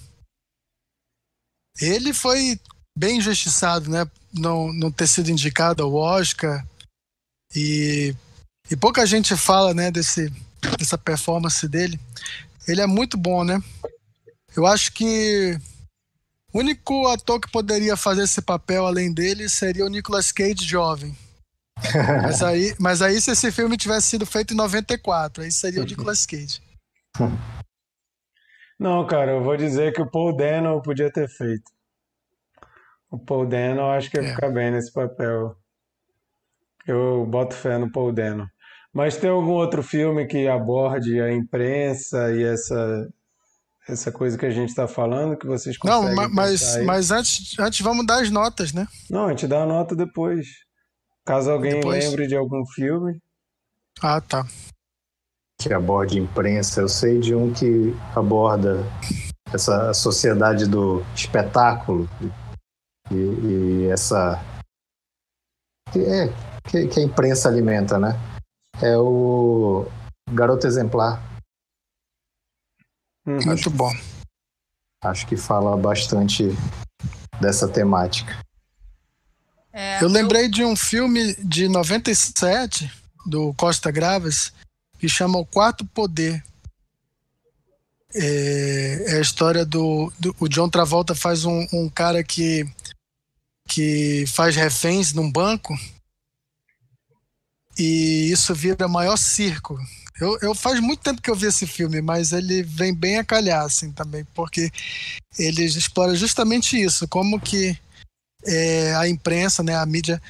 Ele 1.81 2.13
foi 2.13 2.59
bem 2.99 3.19
injustiçado, 3.19 3.89
né? 3.89 4.11
Não, 4.33 4.73
não 4.73 4.91
ter 4.91 5.07
sido 5.07 5.31
indicado 5.31 5.85
ao 5.85 5.95
Oscar. 5.95 6.67
E, 7.55 8.13
e 8.69 8.77
pouca 8.77 9.07
gente 9.07 9.37
fala, 9.37 9.73
né, 9.73 9.89
desse, 9.93 10.33
dessa 10.77 10.99
performance 10.99 11.67
dele. 11.69 11.99
Ele 12.67 12.81
é 12.81 12.87
muito 12.87 13.17
bom, 13.17 13.45
né? 13.45 13.63
Eu 14.57 14.67
acho 14.67 14.93
que 14.93 15.57
o 16.53 16.59
único 16.59 17.07
ator 17.07 17.41
que 17.41 17.51
poderia 17.51 17.97
fazer 17.97 18.25
esse 18.25 18.43
papel 18.43 18.85
além 18.85 19.13
dele 19.13 19.49
seria 19.49 19.87
o 19.87 19.89
Nicolas 19.89 20.33
Cage 20.33 20.65
jovem 20.65 21.17
mas, 22.23 22.43
aí, 22.43 22.75
mas 22.79 23.03
aí, 23.03 23.21
se 23.21 23.33
esse 23.33 23.51
filme 23.51 23.77
tivesse 23.77 24.09
sido 24.09 24.25
feito 24.25 24.55
em 24.55 24.57
94, 24.57 25.43
aí 25.43 25.51
seria 25.51 25.83
o 25.83 25.85
Nicolas 25.85 26.25
Cage. 26.25 26.63
Não, 28.79 29.07
cara, 29.07 29.33
eu 29.33 29.43
vou 29.43 29.57
dizer 29.57 29.93
que 29.93 30.03
o 30.03 30.11
Paul 30.11 30.37
Dano 30.37 30.83
podia 30.83 31.11
ter 31.11 31.29
feito. 31.29 31.71
O 33.11 33.19
Paul 33.19 33.47
Dano 33.47 33.83
eu 33.83 33.91
acho 33.91 34.11
que 34.11 34.19
ia 34.19 34.27
é. 34.27 34.35
ficar 34.35 34.51
bem 34.51 34.71
nesse 34.71 34.93
papel. 34.93 35.57
Eu 36.87 37.25
boto 37.27 37.55
fé 37.55 37.79
no 37.79 37.91
Paul 37.91 38.13
Dano. 38.13 38.49
Mas 38.93 39.17
tem 39.17 39.31
algum 39.31 39.53
outro 39.53 39.83
filme 39.83 40.27
que 40.27 40.47
aborde 40.47 41.21
a 41.21 41.33
imprensa 41.33 42.33
e 42.33 42.43
essa 42.45 43.09
essa 43.87 44.11
coisa 44.11 44.39
que 44.39 44.47
a 44.47 44.51
gente 44.51 44.71
está 44.71 44.89
falando 44.89 45.37
que 45.37 45.47
vocês 45.47 45.77
conseguem 45.77 46.15
Não, 46.15 46.31
mas, 46.31 46.83
mas 46.85 47.11
antes, 47.11 47.59
antes 47.59 47.81
vamos 47.83 48.07
dar 48.07 48.23
as 48.23 48.31
notas, 48.31 48.73
né? 48.73 48.89
Não, 49.11 49.27
a 49.27 49.31
gente 49.31 49.47
dá 49.47 49.63
a 49.63 49.67
nota 49.67 49.95
depois. 49.95 50.64
Caso 51.25 51.51
alguém 51.51 51.77
Depois... 51.77 52.05
lembre 52.05 52.27
de 52.27 52.37
algum 52.37 52.67
filme. 52.67 53.21
Ah, 54.03 54.21
tá. 54.21 54.45
Que 55.61 55.73
aborde 55.73 56.19
imprensa. 56.19 56.81
Eu 56.81 56.89
sei 56.89 57.19
de 57.19 57.35
um 57.35 57.53
que 57.53 57.93
aborda 58.15 58.81
essa 59.53 59.95
sociedade 59.95 60.67
do 60.67 61.01
espetáculo 61.15 62.07
e, 63.11 63.15
e 63.15 63.87
essa. 63.87 64.39
É, 65.97 66.27
que, 66.69 66.89
que 66.89 67.01
a 67.01 67.03
imprensa 67.03 67.49
alimenta, 67.49 67.99
né? 67.99 68.11
É 68.83 68.99
o 68.99 69.87
Garoto 70.31 70.67
Exemplar. 70.67 71.23
Hum, 73.27 73.37
Muito 73.37 73.51
acho, 73.51 73.71
bom. 73.71 73.91
Acho 75.03 75.27
que 75.27 75.37
fala 75.37 75.77
bastante 75.77 76.49
dessa 77.41 77.67
temática. 77.67 78.44
É, 79.77 80.01
eu 80.01 80.09
lembrei 80.09 80.45
eu... 80.45 80.51
de 80.51 80.65
um 80.65 80.77
filme 80.77 81.35
de 81.35 81.67
97 81.69 82.89
do 83.27 83.53
Costa 83.55 83.91
Graves 83.91 84.53
que 85.01 85.09
chama 85.09 85.39
O 85.39 85.45
Quarto 85.45 85.85
Poder. 85.85 86.43
É, 88.15 89.05
é 89.09 89.17
a 89.17 89.21
história 89.21 89.67
do, 89.67 90.13
do, 90.17 90.35
O 90.39 90.49
John 90.49 90.69
Travolta 90.69 91.17
faz 91.17 91.45
um, 91.45 91.67
um 91.73 91.89
cara 91.89 92.23
que, 92.23 92.65
que 93.69 94.25
faz 94.29 94.55
reféns 94.55 95.13
num 95.13 95.31
banco 95.31 95.77
e 97.77 98.31
isso 98.31 98.55
vira 98.55 98.87
maior 98.87 99.17
circo. 99.17 99.77
Eu, 100.21 100.39
eu 100.41 100.55
faz 100.55 100.79
muito 100.79 101.01
tempo 101.01 101.21
que 101.21 101.29
eu 101.29 101.35
vi 101.35 101.47
esse 101.47 101.67
filme, 101.67 102.01
mas 102.01 102.31
ele 102.31 102.63
vem 102.63 102.95
bem 102.95 103.19
a 103.19 103.25
calhar, 103.25 103.65
assim, 103.65 103.91
também, 103.91 104.25
porque 104.33 104.71
ele 105.37 105.65
explora 105.65 106.15
justamente 106.15 106.81
isso, 106.81 107.09
como 107.09 107.41
que 107.41 107.77
é, 108.47 108.95
a 108.95 109.09
imprensa, 109.09 109.63
né, 109.63 109.75
a 109.77 109.87
mídia 109.87 110.21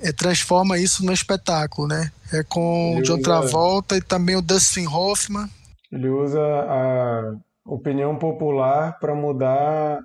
é, 0.00 0.12
transforma 0.12 0.78
isso 0.78 1.04
no 1.04 1.12
espetáculo, 1.12 1.88
né? 1.88 2.10
É 2.32 2.42
com 2.42 2.96
o 2.96 3.02
John 3.02 3.20
Travolta 3.20 3.96
e 3.96 4.00
também 4.00 4.36
o 4.36 4.42
Dustin 4.42 4.86
Hoffman. 4.86 5.48
Ele 5.90 6.08
usa 6.08 6.40
a 6.40 7.34
opinião 7.66 8.16
popular 8.16 8.98
para 8.98 9.14
mudar 9.14 10.00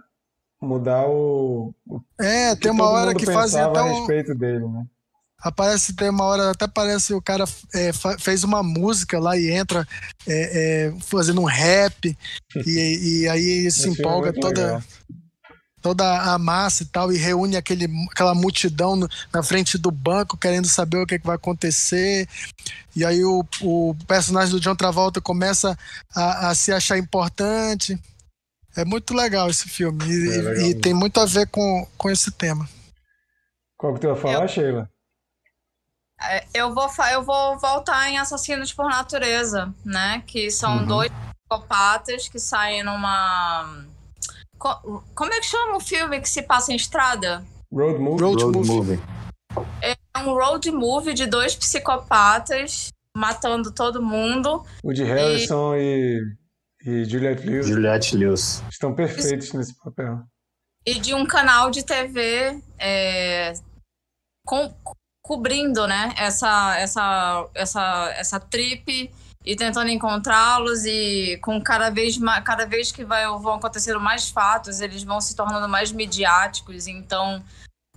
mudar 0.61 1.07
o, 1.07 1.73
o 1.88 2.02
É, 2.19 2.56
tem 2.56 2.72
uma 2.72 2.89
hora 2.89 3.14
que 3.14 3.26
fazem 3.26 3.61
até 3.61 3.81
um, 3.81 3.85
a 3.85 3.99
respeito 3.99 4.35
dele, 4.35 4.68
né? 4.68 4.85
Aparece, 5.39 5.95
tem 5.95 6.10
uma 6.10 6.26
hora, 6.26 6.49
até 6.49 6.68
parece 6.68 7.14
o 7.14 7.22
cara 7.22 7.45
é, 7.73 7.91
fez 8.19 8.44
uma 8.44 8.64
música 8.64 9.19
lá 9.19 9.38
e 9.38 9.52
entra 9.52 9.88
é, 10.27 10.88
é, 10.88 10.94
fazendo 11.02 11.41
um 11.41 11.45
rap 11.45 12.18
e, 12.65 13.22
e 13.22 13.30
aí 13.30 13.69
se 13.69 13.88
empolga 13.88 14.34
toda. 14.34 14.61
Legal 14.61 14.84
toda 15.88 16.34
a 16.34 16.38
massa 16.38 16.84
e 16.84 16.85
tal, 16.85 17.14
e 17.14 17.18
reúne 17.18 17.55
aquele, 17.55 17.88
aquela 18.11 18.35
multidão 18.35 18.97
no, 18.97 19.07
na 19.31 19.41
frente 19.41 19.77
do 19.77 19.89
banco 19.89 20.35
querendo 20.35 20.68
saber 20.68 20.97
o 20.97 21.07
que, 21.07 21.15
é 21.15 21.19
que 21.19 21.26
vai 21.26 21.38
acontecer. 21.38 22.27
E 22.93 23.05
aí 23.05 23.23
o, 23.23 23.45
o 23.61 23.95
personagem 24.05 24.51
do 24.53 24.59
John 24.59 24.76
Travolta 24.76 25.22
começa 25.22 25.80
a, 26.14 26.49
a 26.49 26.55
se 26.55 26.73
achar 26.73 26.97
importante. 26.97 27.97
É 28.76 28.84
muito 28.84 29.14
legal 29.14 29.49
esse 29.49 29.69
filme 29.69 30.03
e, 30.05 30.30
é 30.30 30.41
legal 30.41 30.65
e 30.65 30.76
tem 30.76 30.93
muito 30.93 31.22
a 31.22 31.26
ver 31.26 31.47
com, 31.47 31.88
com 31.97 32.09
esse 32.09 32.31
tema. 32.31 32.68
Qual 33.77 33.93
que 33.93 34.01
tu 34.01 34.07
ia 34.07 34.15
falar, 34.18 34.41
eu, 34.41 34.47
Sheila? 34.49 34.89
É, 36.22 36.45
eu 36.53 36.73
vou, 36.73 36.89
eu 37.14 37.23
vou 37.23 37.57
voltar 37.57 38.09
em 38.09 38.18
Assassinos 38.18 38.73
por 38.73 38.89
Natureza, 38.89 39.73
né? 39.85 40.22
Que 40.27 40.51
são 40.51 40.80
uhum. 40.80 40.85
dois 40.85 41.11
psicopatas 41.47 42.27
que 42.27 42.39
saem 42.39 42.84
numa 42.84 43.85
como 44.57 45.34
é 45.34 45.39
que 45.39 45.45
chama 45.45 45.77
o 45.77 45.79
filme 45.79 46.19
que 46.19 46.29
se 46.29 46.41
passa 46.41 46.71
em 46.71 46.75
estrada? 46.75 47.45
Road 47.71 47.99
Movie. 47.99 48.23
Road, 48.23 48.43
road 48.43 48.57
movie. 48.57 48.71
movie. 48.71 48.99
É 49.81 49.95
um 50.19 50.34
road 50.34 50.71
movie 50.71 51.13
de 51.13 51.25
dois 51.25 51.55
psicopatas 51.55 52.89
matando 53.15 53.71
todo 53.71 54.01
mundo. 54.01 54.63
O 54.84 54.93
de 54.93 55.03
Harrison 55.03 55.75
e, 55.75 56.21
e, 56.85 56.89
e 56.89 57.05
Juliette 57.05 57.45
Lewis. 57.45 57.67
Juliette 57.67 58.17
Lewis. 58.17 58.63
Estão 58.69 58.93
perfeitos 58.93 59.53
nesse 59.53 59.75
papel. 59.77 60.19
E 60.85 60.99
de 60.99 61.13
um 61.13 61.25
canal 61.25 61.69
de 61.69 61.84
TV 61.84 62.61
é, 62.79 63.53
com, 64.45 64.73
cobrindo, 65.21 65.85
né, 65.88 66.13
essa, 66.17 66.77
essa, 66.77 67.49
essa, 67.53 68.13
essa 68.15 68.39
trip 68.39 69.11
e 69.48 69.56
tentando 69.56 69.90
encontrá-los 69.90 70.84
e 70.84 71.40
com 71.41 71.61
cada 71.61 71.90
vez 71.90 72.19
cada 72.44 72.65
vez 72.65 72.91
que 72.91 73.06
vai, 73.06 73.26
vão 73.26 73.53
acontecendo 73.53 73.98
mais 73.98 74.30
fatos, 74.30 74.82
eles 74.82 75.03
vão 75.03 75.22
se 75.22 75.34
tornando 75.38 75.69
mais 75.69 75.90
midiáticos, 75.90 76.86
então 76.86 77.41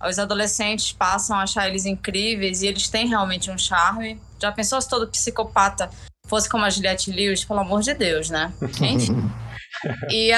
os 0.01 0.17
adolescentes 0.17 0.93
passam 0.93 1.35
a 1.35 1.43
achar 1.43 1.67
eles 1.67 1.85
incríveis 1.85 2.61
e 2.61 2.67
eles 2.67 2.87
têm 2.87 3.05
realmente 3.05 3.51
um 3.51 3.57
charme. 3.57 4.17
Já 4.41 4.49
pensou 4.49 4.81
se 4.81 4.87
todo 4.87 5.09
psicopata 5.09 5.91
fosse 6.25 6.47
como 6.47 6.63
a 6.63 6.69
Juliette 6.69 7.11
Lewis? 7.11 7.43
Pelo 7.43 7.59
amor 7.59 7.81
de 7.81 7.93
Deus, 7.95 8.29
né? 8.29 8.53
Enfim. 8.81 9.29
e 10.09 10.31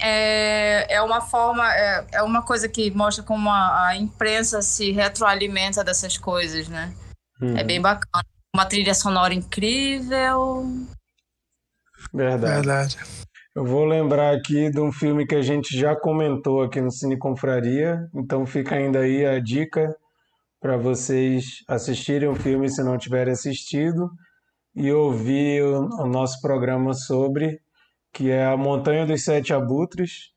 é, 0.00 0.94
é 0.94 1.02
uma 1.02 1.22
forma, 1.22 1.68
é, 1.74 2.06
é 2.12 2.22
uma 2.22 2.42
coisa 2.42 2.68
que 2.68 2.88
mostra 2.92 3.24
como 3.24 3.50
a, 3.50 3.88
a 3.88 3.96
imprensa 3.96 4.62
se 4.62 4.92
retroalimenta 4.92 5.82
dessas 5.82 6.16
coisas, 6.16 6.68
né? 6.68 6.94
Uhum. 7.42 7.58
É 7.58 7.64
bem 7.64 7.80
bacana. 7.80 8.33
Uma 8.54 8.66
trilha 8.66 8.94
sonora 8.94 9.34
incrível. 9.34 10.64
Verdade. 12.12 12.54
Verdade. 12.54 12.98
Eu 13.52 13.64
vou 13.64 13.84
lembrar 13.84 14.32
aqui 14.32 14.70
de 14.70 14.80
um 14.80 14.92
filme 14.92 15.26
que 15.26 15.34
a 15.34 15.42
gente 15.42 15.76
já 15.76 15.96
comentou 15.96 16.62
aqui 16.62 16.80
no 16.80 16.88
Cine 16.88 17.18
Confraria, 17.18 18.08
então 18.14 18.46
fica 18.46 18.76
ainda 18.76 19.00
aí 19.00 19.26
a 19.26 19.40
dica 19.40 19.92
para 20.60 20.76
vocês 20.76 21.64
assistirem 21.66 22.28
o 22.28 22.36
filme 22.36 22.68
se 22.68 22.80
não 22.84 22.96
tiverem 22.96 23.32
assistido 23.32 24.08
e 24.72 24.92
ouvir 24.92 25.60
o, 25.64 26.02
o 26.02 26.06
nosso 26.06 26.40
programa 26.40 26.94
sobre 26.94 27.60
que 28.12 28.30
é 28.30 28.46
A 28.46 28.56
Montanha 28.56 29.04
dos 29.04 29.24
Sete 29.24 29.52
Abutres, 29.52 30.30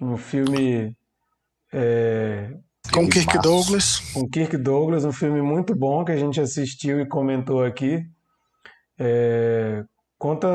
um 0.00 0.16
filme 0.16 0.96
é, 1.70 2.50
com 2.92 3.08
Kirk 3.08 3.38
Douglas. 3.42 4.00
Com 4.12 4.28
Kirk 4.28 4.56
Douglas, 4.56 5.04
um 5.04 5.12
filme 5.12 5.42
muito 5.42 5.74
bom 5.74 6.04
que 6.04 6.12
a 6.12 6.16
gente 6.16 6.40
assistiu 6.40 7.00
e 7.00 7.06
comentou 7.06 7.64
aqui. 7.64 8.04
É, 8.98 9.84
conta 10.18 10.48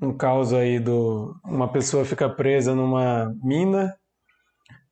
um 0.00 0.12
caos 0.16 0.52
aí 0.52 0.78
do 0.78 1.34
uma 1.44 1.70
pessoa 1.70 2.04
fica 2.04 2.28
presa 2.28 2.74
numa 2.74 3.32
mina 3.42 3.94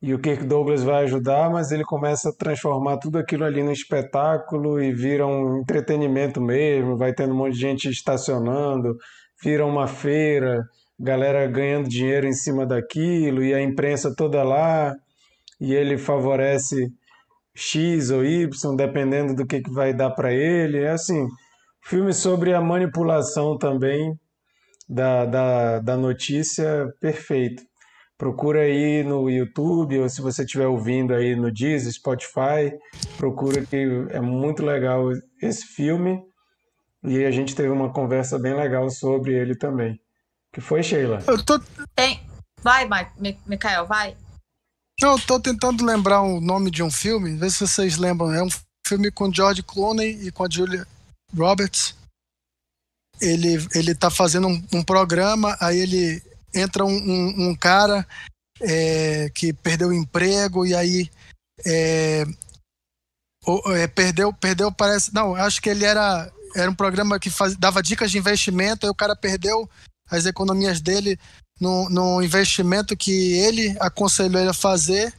e 0.01 0.13
o 0.13 0.19
Kirk 0.19 0.45
Douglas 0.45 0.83
vai 0.83 1.03
ajudar, 1.03 1.51
mas 1.51 1.71
ele 1.71 1.83
começa 1.83 2.29
a 2.29 2.33
transformar 2.33 2.97
tudo 2.97 3.19
aquilo 3.19 3.43
ali 3.43 3.61
no 3.61 3.71
espetáculo 3.71 4.81
e 4.81 4.91
vira 4.91 5.27
um 5.27 5.59
entretenimento 5.59 6.41
mesmo, 6.41 6.97
vai 6.97 7.13
tendo 7.13 7.33
um 7.33 7.37
monte 7.37 7.53
de 7.53 7.59
gente 7.59 7.89
estacionando, 7.89 8.97
vira 9.43 9.63
uma 9.63 9.85
feira, 9.85 10.65
galera 10.99 11.45
ganhando 11.45 11.87
dinheiro 11.87 12.25
em 12.25 12.33
cima 12.33 12.65
daquilo 12.65 13.43
e 13.43 13.53
a 13.53 13.61
imprensa 13.61 14.15
toda 14.15 14.41
lá 14.43 14.95
e 15.61 15.75
ele 15.75 15.95
favorece 15.95 16.91
X 17.53 18.09
ou 18.09 18.25
Y, 18.25 18.75
dependendo 18.75 19.35
do 19.35 19.45
que, 19.45 19.61
que 19.61 19.69
vai 19.69 19.93
dar 19.93 20.09
para 20.09 20.33
ele. 20.33 20.79
É 20.79 20.89
assim, 20.89 21.27
filme 21.83 22.11
sobre 22.11 22.51
a 22.51 22.59
manipulação 22.59 23.55
também 23.59 24.19
da, 24.89 25.25
da, 25.25 25.79
da 25.79 25.95
notícia, 25.95 26.91
perfeito. 26.99 27.61
Procura 28.17 28.61
aí 28.61 29.03
no 29.03 29.29
YouTube 29.29 29.99
ou 29.99 30.09
se 30.09 30.21
você 30.21 30.43
estiver 30.43 30.67
ouvindo 30.67 31.13
aí 31.13 31.35
no 31.35 31.51
Deezer, 31.51 31.93
Spotify, 31.93 32.71
procura 33.17 33.63
que 33.63 33.77
é 34.09 34.19
muito 34.19 34.65
legal 34.65 35.09
esse 35.41 35.65
filme 35.65 36.19
e 37.03 37.23
a 37.23 37.31
gente 37.31 37.55
teve 37.55 37.69
uma 37.69 37.91
conversa 37.91 38.37
bem 38.39 38.55
legal 38.55 38.89
sobre 38.89 39.33
ele 39.33 39.55
também. 39.55 39.99
Que 40.51 40.59
foi, 40.59 40.83
Sheila? 40.83 41.19
Eu 41.27 41.43
tô... 41.43 41.59
Tem. 41.95 42.19
Vai, 42.61 42.87
Mikael, 43.47 43.87
vai. 43.87 44.15
Eu 45.01 45.19
tô 45.19 45.39
tentando 45.39 45.83
lembrar 45.83 46.21
o 46.21 46.39
nome 46.39 46.69
de 46.69 46.83
um 46.83 46.91
filme, 46.91 47.35
ver 47.35 47.49
se 47.49 47.65
vocês 47.65 47.97
lembram. 47.97 48.31
É 48.31 48.43
um 48.43 48.49
filme 48.85 49.09
com 49.09 49.33
George 49.33 49.63
Clooney 49.63 50.27
e 50.27 50.31
com 50.31 50.43
a 50.43 50.49
Julia 50.49 50.87
Roberts. 51.35 51.95
Ele, 53.19 53.67
ele 53.73 53.95
tá 53.95 54.11
fazendo 54.11 54.47
um, 54.47 54.63
um 54.71 54.83
programa, 54.83 55.57
aí 55.59 55.79
ele 55.79 56.21
entra 56.53 56.85
um, 56.85 56.93
um, 56.93 57.49
um 57.49 57.55
cara 57.55 58.07
é, 58.59 59.29
que 59.33 59.51
perdeu 59.53 59.89
o 59.89 59.93
emprego 59.93 60.65
e 60.65 60.75
aí 60.75 61.09
é, 61.65 62.23
é, 63.73 63.87
perdeu, 63.87 64.31
perdeu, 64.31 64.71
parece. 64.71 65.11
Não, 65.13 65.35
acho 65.35 65.61
que 65.61 65.69
ele 65.69 65.83
era 65.83 66.31
era 66.55 66.69
um 66.69 66.75
programa 66.75 67.19
que 67.19 67.29
faz, 67.29 67.55
dava 67.55 67.81
dicas 67.81 68.11
de 68.11 68.17
investimento, 68.17 68.85
aí 68.85 68.89
o 68.89 68.95
cara 68.95 69.15
perdeu 69.15 69.69
as 70.09 70.25
economias 70.25 70.81
dele 70.81 71.17
no, 71.61 71.87
no 71.89 72.23
investimento 72.23 72.97
que 72.97 73.33
ele 73.33 73.77
aconselhou 73.79 74.41
ele 74.41 74.49
a 74.49 74.53
fazer. 74.53 75.13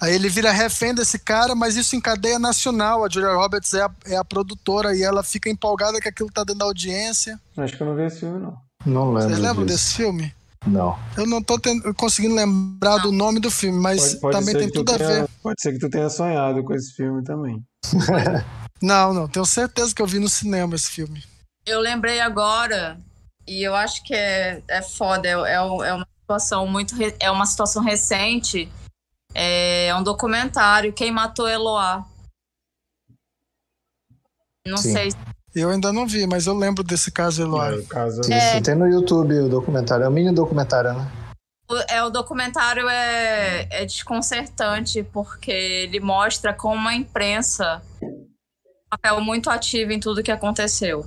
Aí 0.00 0.12
ele 0.12 0.28
vira 0.28 0.50
refém 0.50 0.92
desse 0.92 1.16
cara, 1.16 1.54
mas 1.54 1.76
isso 1.76 1.94
em 1.94 2.00
cadeia 2.00 2.36
nacional. 2.36 3.04
A 3.04 3.08
Julia 3.08 3.32
Roberts 3.32 3.72
é 3.72 3.82
a, 3.82 3.90
é 4.06 4.16
a 4.16 4.24
produtora 4.24 4.96
e 4.96 5.02
ela 5.02 5.22
fica 5.22 5.48
empolgada 5.48 6.00
que 6.00 6.08
aquilo 6.08 6.28
tá 6.32 6.42
dando 6.42 6.62
audiência. 6.62 7.40
Acho 7.56 7.76
que 7.76 7.82
eu 7.82 7.86
não 7.86 7.94
vi 7.94 8.02
esse 8.02 8.18
filme, 8.18 8.40
não. 8.40 8.56
Não 8.84 9.12
lembro. 9.12 9.28
Vocês 9.28 9.38
lembram 9.38 9.64
disso. 9.64 9.78
desse 9.78 9.94
filme? 9.94 10.34
Não. 10.66 10.98
Eu 11.16 11.26
não 11.26 11.40
tô 11.40 11.56
tendo, 11.58 11.94
conseguindo 11.94 12.34
lembrar 12.34 12.98
do 12.98 13.12
nome 13.12 13.38
do 13.38 13.50
filme, 13.50 13.78
mas 13.78 14.14
pode, 14.14 14.20
pode 14.20 14.38
também 14.38 14.56
tem 14.56 14.70
tudo 14.70 14.96
tenha, 14.96 15.08
a 15.08 15.12
ver. 15.12 15.28
Pode 15.40 15.62
ser 15.62 15.72
que 15.72 15.78
tu 15.78 15.88
tenha 15.88 16.08
sonhado 16.08 16.64
com 16.64 16.74
esse 16.74 16.92
filme 16.94 17.22
também. 17.22 17.62
Não, 18.82 19.14
não, 19.14 19.28
tenho 19.28 19.46
certeza 19.46 19.94
que 19.94 20.02
eu 20.02 20.06
vi 20.08 20.18
no 20.18 20.28
cinema 20.28 20.74
esse 20.74 20.90
filme. 20.90 21.22
Eu 21.64 21.78
lembrei 21.78 22.18
agora, 22.18 22.98
e 23.46 23.62
eu 23.62 23.74
acho 23.74 24.02
que 24.04 24.14
é, 24.14 24.62
é 24.68 24.82
foda, 24.82 25.28
é, 25.28 25.32
é, 25.32 25.54
é 25.54 25.94
uma 25.94 26.06
situação 26.20 26.66
muito. 26.66 26.94
É 27.20 27.30
uma 27.30 27.46
situação 27.46 27.82
recente. 27.82 28.70
É 29.34 29.94
um 29.96 30.02
documentário, 30.02 30.92
Quem 30.92 31.10
Matou 31.10 31.48
Eloá. 31.48 32.04
Não 34.66 34.76
Sim. 34.76 34.92
sei. 34.92 35.08
Eu 35.54 35.70
ainda 35.70 35.92
não 35.92 36.06
vi, 36.06 36.26
mas 36.26 36.46
eu 36.46 36.54
lembro 36.54 36.82
desse 36.82 37.10
caso 37.10 37.42
Eloá. 37.42 37.72
É, 37.72 37.82
caso... 37.82 38.20
É... 38.32 38.60
Tem 38.60 38.74
no 38.74 38.86
YouTube 38.86 39.34
o 39.38 39.48
documentário, 39.48 40.04
é 40.04 40.08
um 40.08 40.12
mini 40.12 40.32
documentário, 40.34 40.94
né? 40.94 41.10
É, 41.88 42.02
o 42.02 42.10
documentário 42.10 42.88
é, 42.88 43.66
é 43.70 43.84
desconcertante 43.86 45.02
porque 45.02 45.50
ele 45.50 46.00
mostra 46.00 46.52
como 46.52 46.86
a 46.86 46.94
imprensa 46.94 47.82
papel 48.90 49.20
muito 49.22 49.48
ativo 49.48 49.92
em 49.92 50.00
tudo 50.00 50.22
que 50.22 50.30
aconteceu. 50.30 51.06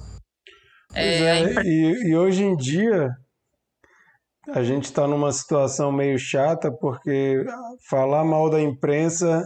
É, 0.95 1.43
é, 1.43 1.63
e, 1.63 2.09
e, 2.09 2.15
hoje 2.15 2.43
em 2.43 2.55
dia 2.55 3.09
a 4.53 4.63
gente 4.63 4.85
está 4.85 5.07
numa 5.07 5.31
situação 5.31 5.91
meio 5.91 6.17
chata 6.17 6.71
porque 6.71 7.43
falar 7.89 8.23
mal 8.23 8.49
da 8.49 8.61
imprensa 8.61 9.43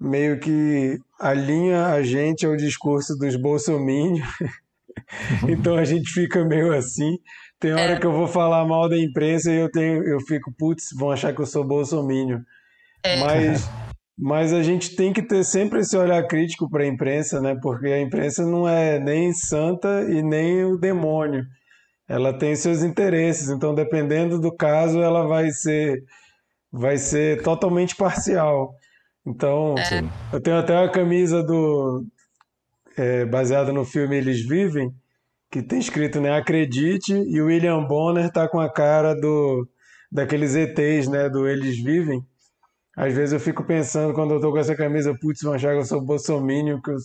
meio 0.00 0.38
que 0.38 0.98
alinha 1.20 1.86
a 1.86 2.02
gente 2.02 2.46
ao 2.46 2.56
discurso 2.56 3.16
dos 3.16 3.36
bolsominions. 3.36 4.26
então 5.48 5.76
a 5.76 5.84
gente 5.84 6.10
fica 6.10 6.44
meio 6.44 6.72
assim. 6.72 7.16
Tem 7.58 7.72
hora 7.72 7.94
é. 7.94 7.98
que 7.98 8.06
eu 8.06 8.12
vou 8.12 8.26
falar 8.26 8.64
mal 8.64 8.88
da 8.88 8.98
imprensa 8.98 9.50
e 9.50 9.56
eu 9.56 9.70
tenho, 9.70 10.02
eu 10.04 10.20
fico, 10.20 10.52
putz, 10.58 10.88
vão 10.98 11.10
achar 11.10 11.34
que 11.34 11.40
eu 11.40 11.46
sou 11.46 11.64
bolsominion. 11.64 12.40
É. 13.02 13.16
Mas 13.20 13.68
mas 14.16 14.52
a 14.52 14.62
gente 14.62 14.94
tem 14.94 15.12
que 15.12 15.22
ter 15.22 15.44
sempre 15.44 15.80
esse 15.80 15.96
olhar 15.96 16.26
crítico 16.26 16.68
para 16.70 16.84
a 16.84 16.86
imprensa, 16.86 17.40
né? 17.40 17.56
Porque 17.60 17.88
a 17.88 18.00
imprensa 18.00 18.46
não 18.46 18.68
é 18.68 18.98
nem 18.98 19.32
santa 19.32 20.02
e 20.08 20.22
nem 20.22 20.64
o 20.64 20.76
demônio. 20.76 21.44
Ela 22.08 22.32
tem 22.32 22.54
seus 22.54 22.82
interesses, 22.82 23.48
então 23.48 23.74
dependendo 23.74 24.38
do 24.38 24.54
caso, 24.54 25.00
ela 25.00 25.26
vai 25.26 25.50
ser 25.50 26.04
vai 26.70 26.96
ser 26.96 27.42
totalmente 27.42 27.94
parcial. 27.96 28.74
Então, 29.26 29.74
é. 29.78 30.02
eu 30.32 30.40
tenho 30.40 30.58
até 30.58 30.74
uma 30.74 30.90
camisa 30.90 31.42
do 31.42 32.04
é, 32.96 33.24
baseada 33.24 33.72
no 33.72 33.84
filme 33.84 34.16
Eles 34.16 34.44
Vivem, 34.46 34.92
que 35.50 35.62
tem 35.62 35.78
escrito, 35.78 36.20
né, 36.20 36.36
acredite, 36.36 37.12
e 37.12 37.40
o 37.40 37.46
William 37.46 37.84
Bonner 37.84 38.30
tá 38.30 38.48
com 38.48 38.60
a 38.60 38.70
cara 38.70 39.14
do 39.14 39.66
daqueles 40.10 40.54
ETs, 40.54 41.08
né, 41.08 41.28
do 41.28 41.48
Eles 41.48 41.82
Vivem. 41.82 42.24
Às 42.96 43.14
vezes 43.14 43.32
eu 43.32 43.40
fico 43.40 43.64
pensando, 43.64 44.14
quando 44.14 44.34
eu 44.34 44.40
tô 44.40 44.52
com 44.52 44.58
essa 44.58 44.74
camisa, 44.74 45.16
putz, 45.20 45.42
vão 45.42 45.54
achar 45.54 45.72
que 45.72 45.80
eu 45.80 45.84
sou 45.84 46.00
bolsominion, 46.00 46.80
que 46.80 46.90
eu... 46.90 46.96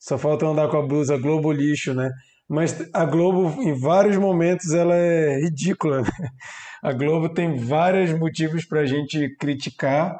só 0.00 0.18
falta 0.18 0.46
andar 0.46 0.68
com 0.68 0.78
a 0.78 0.86
blusa 0.86 1.18
Globo 1.18 1.52
lixo, 1.52 1.94
né? 1.94 2.10
Mas 2.48 2.88
a 2.92 3.04
Globo, 3.04 3.62
em 3.62 3.72
vários 3.78 4.16
momentos, 4.16 4.72
ela 4.72 4.94
é 4.94 5.40
ridícula. 5.40 6.02
Né? 6.02 6.10
A 6.82 6.92
Globo 6.92 7.28
tem 7.28 7.56
vários 7.56 8.12
motivos 8.12 8.64
para 8.64 8.80
a 8.80 8.86
gente 8.86 9.34
criticar 9.36 10.18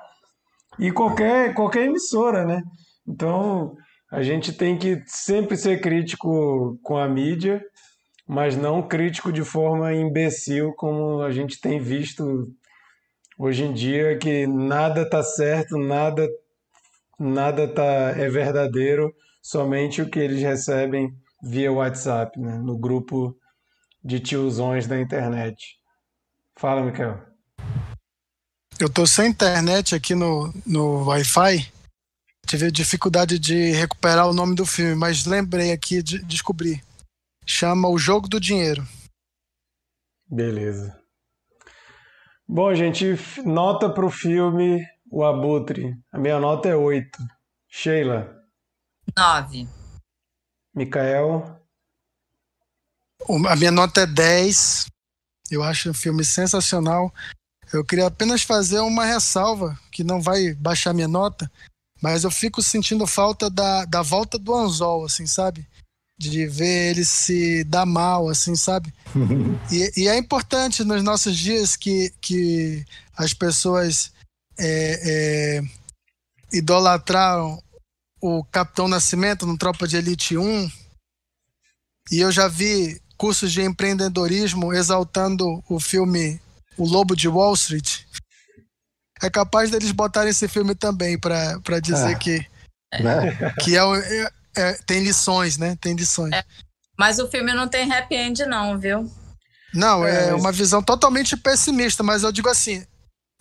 e 0.79 0.91
qualquer, 0.91 1.53
qualquer 1.55 1.87
emissora, 1.87 2.45
né? 2.45 2.63
Então, 3.07 3.75
a 4.11 4.23
gente 4.23 4.53
tem 4.53 4.79
que 4.79 5.03
sempre 5.07 5.57
ser 5.57 5.81
crítico 5.81 6.79
com 6.83 6.97
a 6.97 7.09
mídia, 7.09 7.63
mas 8.27 8.57
não 8.57 8.87
crítico 8.87 9.33
de 9.33 9.43
forma 9.43 9.93
imbecil, 9.93 10.73
como 10.75 11.21
a 11.21 11.31
gente 11.31 11.61
tem 11.61 11.81
visto 11.81 12.49
hoje 13.43 13.65
em 13.65 13.73
dia 13.73 14.17
que 14.17 14.47
nada 14.47 15.03
está 15.03 15.21
certo, 15.21 15.77
nada 15.77 16.29
nada 17.19 17.67
tá 17.67 17.83
é 18.17 18.29
verdadeiro, 18.29 19.13
somente 19.43 20.01
o 20.01 20.09
que 20.09 20.21
eles 20.21 20.41
recebem 20.41 21.13
via 21.43 21.73
WhatsApp, 21.73 22.39
né, 22.39 22.57
no 22.59 22.79
grupo 22.79 23.37
de 24.03 24.21
tiozões 24.21 24.87
da 24.87 25.01
internet. 25.01 25.77
Fala, 26.57 26.83
Michael. 26.83 27.21
Eu 28.79 28.89
tô 28.89 29.07
sem 29.07 29.31
internet 29.31 29.95
aqui 29.95 30.15
no, 30.15 30.53
no 30.65 31.05
Wi-Fi. 31.09 31.73
tive 32.47 32.71
dificuldade 32.71 33.39
de 33.39 33.73
recuperar 33.73 34.29
o 34.29 34.35
nome 34.35 34.55
do 34.55 34.67
filme, 34.67 34.95
mas 34.95 35.27
lembrei 35.27 35.73
aqui 35.73 36.03
de 36.03 36.23
descobrir. 36.23 36.83
Chama 37.45 37.89
O 37.89 37.99
Jogo 37.99 38.29
do 38.29 38.41
Dinheiro. 38.41 38.87
Beleza. 40.29 41.02
Bom, 42.49 42.75
gente, 42.75 43.17
nota 43.45 43.89
para 43.89 44.05
o 44.05 44.11
filme 44.11 44.85
O 45.11 45.25
Abutre. 45.25 45.97
A 46.13 46.19
minha 46.19 46.39
nota 46.39 46.69
é 46.69 46.77
8. 46.77 47.19
Sheila. 47.69 48.43
9. 49.17 49.69
Micael. 50.75 51.61
A 53.49 53.57
minha 53.57 53.71
nota 53.71 54.03
é 54.03 54.07
10. 54.07 54.87
Eu 55.51 55.63
acho 55.63 55.91
o 55.91 55.95
filme 55.95 56.25
sensacional. 56.25 57.13
Eu 57.73 57.85
queria 57.85 58.07
apenas 58.07 58.43
fazer 58.43 58.81
uma 58.81 59.05
ressalva, 59.05 59.79
que 59.91 60.05
não 60.05 60.21
vai 60.21 60.53
baixar 60.55 60.93
minha 60.93 61.09
nota, 61.09 61.51
mas 62.03 62.25
eu 62.25 62.31
fico 62.31 62.63
sentindo 62.63 63.07
falta 63.07 63.49
da, 63.49 63.87
da 63.87 64.03
volta 64.03 64.39
do 64.39 64.55
Anzol, 64.55 65.07
assim, 65.07 65.27
sabe? 65.27 65.67
De 66.31 66.47
ver 66.47 66.91
ele 66.91 67.05
se 67.05 67.65
dar 67.65 67.85
mal, 67.85 68.29
assim, 68.29 68.55
sabe? 68.55 68.93
e, 69.71 70.03
e, 70.03 70.09
é 70.09 70.17
importante 70.17 70.85
nos 70.85 71.03
nossos 71.03 71.37
dias 71.37 71.77
que, 71.77 72.13
que 72.21 72.85
as 73.17 73.35
pessoas 73.35 74.13
é, 74.59 75.01
é, 75.59 75.63
idolatraram 76.53 77.63
o 78.21 78.45
Capitão 78.45 78.87
Nascimento 78.87 79.47
no 79.47 79.59
Tropa 79.59 79.89
de 79.89 79.97
Elite 79.97 80.37
1. 80.37 80.71
E 82.11 82.21
eu 82.21 82.31
já 82.31 82.47
vi 82.47 83.01
cursos 83.17 83.53
de 83.53 83.63
empreendedorismo 83.63 84.73
exaltando 84.73 85.63
o 85.69 85.79
filme 85.79 86.41
O 86.77 86.85
Lobo 86.85 87.17
de 87.17 87.29
Wall 87.29 87.55
Street. 87.55 88.01
É 89.23 89.31
capaz 89.31 89.71
deles 89.71 89.93
botarem 89.93 90.31
esse 90.31 90.49
filme 90.49 90.75
também 90.75 91.19
para 91.19 91.81
dizer 91.81 92.17
ah, 92.17 92.19
que, 92.19 92.47
né? 93.01 93.55
que 93.63 93.77
é, 93.77 94.33
é, 94.57 94.75
tem 94.87 95.01
lições, 95.01 95.57
né? 95.57 95.77
Tem 95.81 95.95
lições. 95.95 96.33
É, 96.33 96.45
mas 96.99 97.19
o 97.19 97.29
filme 97.29 97.53
não 97.53 97.69
tem 97.69 97.91
happy 97.91 98.15
end, 98.15 98.47
não, 98.47 98.79
viu? 98.79 99.11
Não, 99.75 100.05
é, 100.07 100.29
é 100.29 100.35
uma 100.35 100.53
visão 100.53 100.83
totalmente 100.83 101.37
pessimista, 101.37 102.03
mas 102.03 102.23
eu 102.23 102.31
digo 102.31 102.49
assim, 102.49 102.85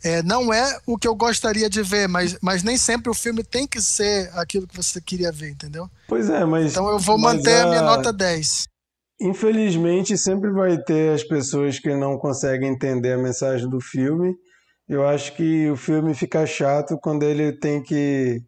é, 0.04 0.24
não 0.24 0.52
é 0.52 0.80
o 0.88 0.98
que 0.98 1.08
eu 1.08 1.14
gostaria 1.14 1.70
de 1.70 1.84
ver, 1.84 2.08
mas, 2.08 2.38
mas 2.42 2.64
nem 2.64 2.78
sempre 2.78 3.10
o 3.10 3.14
filme 3.14 3.44
tem 3.44 3.68
que 3.68 3.82
ser 3.82 4.32
aquilo 4.34 4.68
que 4.68 4.76
você 4.76 5.00
queria 5.00 5.32
ver, 5.32 5.52
entendeu? 5.52 5.90
Pois 6.08 6.30
é, 6.30 6.44
mas. 6.46 6.72
Então 6.72 6.90
eu 6.90 6.98
vou 6.98 7.18
manter 7.18 7.62
a... 7.62 7.64
a 7.64 7.68
minha 7.68 7.82
nota 7.82 8.12
10. 8.12 8.68
Infelizmente, 9.22 10.18
sempre 10.18 10.50
vai 10.50 10.78
ter 10.80 11.14
as 11.14 11.24
pessoas 11.24 11.78
que 11.78 11.94
não 11.94 12.18
conseguem 12.18 12.72
entender 12.72 13.14
a 13.14 13.18
mensagem 13.18 13.70
do 13.70 13.80
filme. 13.80 14.34
Eu 14.90 15.08
acho 15.08 15.36
que 15.36 15.70
o 15.70 15.78
filme 15.78 16.16
fica 16.16 16.46
chato 16.48 16.98
quando 16.98 17.22
ele 17.22 17.52
tem 17.52 17.84
que 17.84 18.42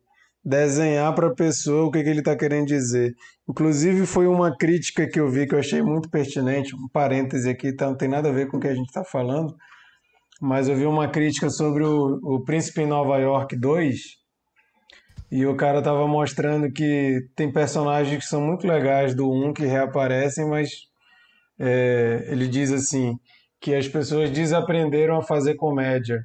desenhar 0.44 1.14
para 1.16 1.28
a 1.28 1.36
pessoa 1.36 1.86
o 1.86 1.92
que, 1.92 2.04
que 2.04 2.10
ele 2.10 2.20
está 2.20 2.36
querendo 2.36 2.68
dizer. 2.68 3.16
Inclusive, 3.48 4.06
foi 4.06 4.28
uma 4.28 4.56
crítica 4.56 5.08
que 5.08 5.20
eu 5.20 5.30
vi 5.30 5.48
que 5.48 5.56
eu 5.56 5.60
achei 5.60 5.82
muito 5.82 6.10
pertinente. 6.10 6.76
Um 6.76 6.88
parêntese 6.88 7.50
aqui, 7.50 7.74
tá, 7.74 7.88
não 7.88 7.96
tem 7.96 8.10
nada 8.10 8.30
a 8.30 8.32
ver 8.32 8.48
com 8.48 8.58
o 8.58 8.60
que 8.60 8.68
a 8.68 8.76
gente 8.76 8.88
está 8.88 9.04
falando 9.04 9.56
mas 10.44 10.68
eu 10.68 10.76
vi 10.76 10.86
uma 10.86 11.08
crítica 11.08 11.50
sobre 11.50 11.86
o, 11.86 12.20
o 12.22 12.44
Príncipe 12.44 12.82
em 12.82 12.86
Nova 12.86 13.18
York 13.18 13.56
2 13.56 13.96
e 15.32 15.46
o 15.46 15.56
cara 15.56 15.82
tava 15.82 16.06
mostrando 16.06 16.70
que 16.70 17.22
tem 17.34 17.50
personagens 17.50 18.22
que 18.22 18.30
são 18.30 18.42
muito 18.42 18.68
legais 18.68 19.16
do 19.16 19.32
1 19.32 19.54
que 19.54 19.66
reaparecem, 19.66 20.46
mas 20.46 20.70
é, 21.58 22.26
ele 22.28 22.50
diz 22.50 22.74
assim 22.74 23.18
que 23.62 23.74
as 23.74 23.88
pessoas 23.88 24.30
desaprenderam 24.32 25.16
a 25.16 25.24
fazer 25.24 25.56
comédia. 25.56 26.20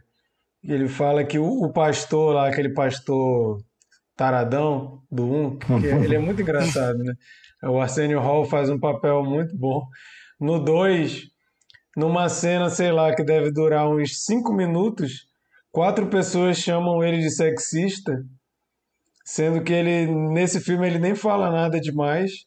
Ele 0.64 0.88
fala 0.88 1.24
que 1.24 1.38
o, 1.38 1.62
o 1.62 1.72
pastor 1.72 2.34
lá, 2.34 2.48
aquele 2.48 2.70
pastor 2.70 3.62
taradão 4.18 5.00
do 5.10 5.24
1, 5.24 5.58
que 5.58 5.72
ele 6.04 6.16
é 6.16 6.18
muito 6.18 6.42
engraçado, 6.42 6.98
né? 6.98 7.14
O 7.62 7.80
Arsenio 7.80 8.18
Hall 8.18 8.44
faz 8.44 8.68
um 8.68 8.78
papel 8.78 9.22
muito 9.22 9.56
bom. 9.56 9.86
No 10.38 10.58
2, 10.58 11.28
numa 11.96 12.28
cena, 12.28 12.68
sei 12.68 12.92
lá, 12.92 13.14
que 13.14 13.24
deve 13.24 13.50
durar 13.52 13.88
uns 13.88 14.24
cinco 14.24 14.52
minutos, 14.52 15.26
quatro 15.70 16.08
pessoas 16.08 16.58
chamam 16.58 17.02
ele 17.02 17.18
de 17.18 17.30
sexista, 17.30 18.24
sendo 19.24 19.62
que 19.62 19.72
ele 19.72 20.06
nesse 20.06 20.60
filme 20.60 20.86
ele 20.86 20.98
nem 20.98 21.14
fala 21.14 21.50
nada 21.50 21.80
demais. 21.80 22.46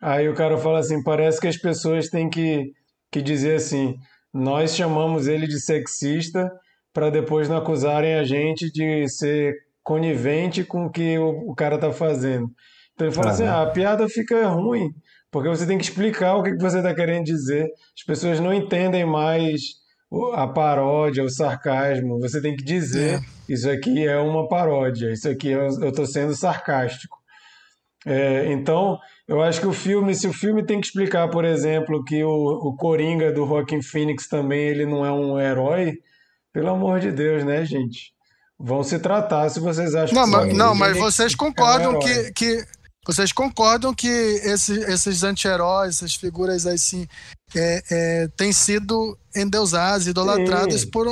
Aí 0.00 0.28
o 0.28 0.34
cara 0.34 0.56
fala 0.56 0.78
assim, 0.78 1.02
parece 1.02 1.40
que 1.40 1.48
as 1.48 1.56
pessoas 1.56 2.08
têm 2.08 2.30
que, 2.30 2.72
que 3.10 3.20
dizer 3.20 3.56
assim, 3.56 3.96
nós 4.32 4.74
chamamos 4.74 5.26
ele 5.26 5.46
de 5.46 5.60
sexista 5.60 6.50
para 6.92 7.10
depois 7.10 7.48
não 7.48 7.56
acusarem 7.56 8.14
a 8.14 8.24
gente 8.24 8.70
de 8.72 9.08
ser 9.08 9.54
conivente 9.82 10.64
com 10.64 10.86
o 10.86 10.90
que 10.90 11.18
o, 11.18 11.50
o 11.50 11.54
cara 11.54 11.78
tá 11.78 11.92
fazendo. 11.92 12.50
Então 12.94 13.06
ele 13.06 13.14
fala 13.14 13.28
ah, 13.28 13.32
assim, 13.32 13.44
ah, 13.44 13.62
a 13.62 13.70
piada 13.70 14.08
fica 14.08 14.46
ruim 14.48 14.90
porque 15.30 15.48
você 15.48 15.66
tem 15.66 15.78
que 15.78 15.84
explicar 15.84 16.36
o 16.36 16.42
que 16.42 16.56
você 16.56 16.78
está 16.78 16.94
querendo 16.94 17.24
dizer. 17.24 17.68
As 17.96 18.04
pessoas 18.04 18.40
não 18.40 18.52
entendem 18.52 19.04
mais 19.04 19.60
a 20.34 20.46
paródia, 20.48 21.22
o 21.22 21.30
sarcasmo. 21.30 22.18
Você 22.18 22.42
tem 22.42 22.56
que 22.56 22.64
dizer: 22.64 23.20
é. 23.20 23.20
isso 23.48 23.70
aqui 23.70 24.06
é 24.06 24.18
uma 24.18 24.48
paródia, 24.48 25.12
isso 25.12 25.28
aqui 25.28 25.48
eu 25.48 25.68
estou 25.68 26.06
sendo 26.06 26.34
sarcástico. 26.34 27.18
É, 28.04 28.50
então, 28.50 28.98
eu 29.28 29.42
acho 29.42 29.60
que 29.60 29.66
o 29.66 29.74
filme, 29.74 30.14
se 30.14 30.26
o 30.26 30.32
filme 30.32 30.64
tem 30.64 30.80
que 30.80 30.86
explicar, 30.86 31.28
por 31.28 31.44
exemplo, 31.44 32.02
que 32.02 32.24
o, 32.24 32.30
o 32.30 32.74
Coringa 32.74 33.30
do 33.30 33.46
Joaquin 33.46 33.82
Phoenix 33.82 34.26
também 34.26 34.60
ele 34.60 34.86
não 34.86 35.04
é 35.04 35.12
um 35.12 35.38
herói, 35.38 35.98
pelo 36.50 36.70
amor 36.70 36.98
de 36.98 37.12
Deus, 37.12 37.44
né, 37.44 37.62
gente? 37.64 38.12
Vão 38.62 38.82
se 38.82 38.98
tratar 38.98 39.48
se 39.48 39.58
vocês 39.58 39.94
acham 39.94 40.14
não, 40.14 40.24
que 40.24 40.30
mas, 40.30 40.56
Não, 40.56 40.74
mas 40.74 40.98
vocês 40.98 41.34
concordam 41.34 41.94
é 41.94 41.96
um 41.96 41.98
que, 41.98 42.32
que 42.32 42.66
vocês 43.06 43.32
concordam 43.32 43.94
que 43.94 44.06
esse, 44.06 44.78
esses 44.80 45.24
anti-heróis, 45.24 45.96
essas 45.96 46.14
figuras 46.14 46.66
assim, 46.66 47.06
é, 47.56 47.82
é, 47.90 48.28
têm 48.36 48.52
sido 48.52 49.18
endeusadas, 49.34 50.06
idolatradas 50.06 50.82
Sim. 50.82 50.90
por. 50.90 51.06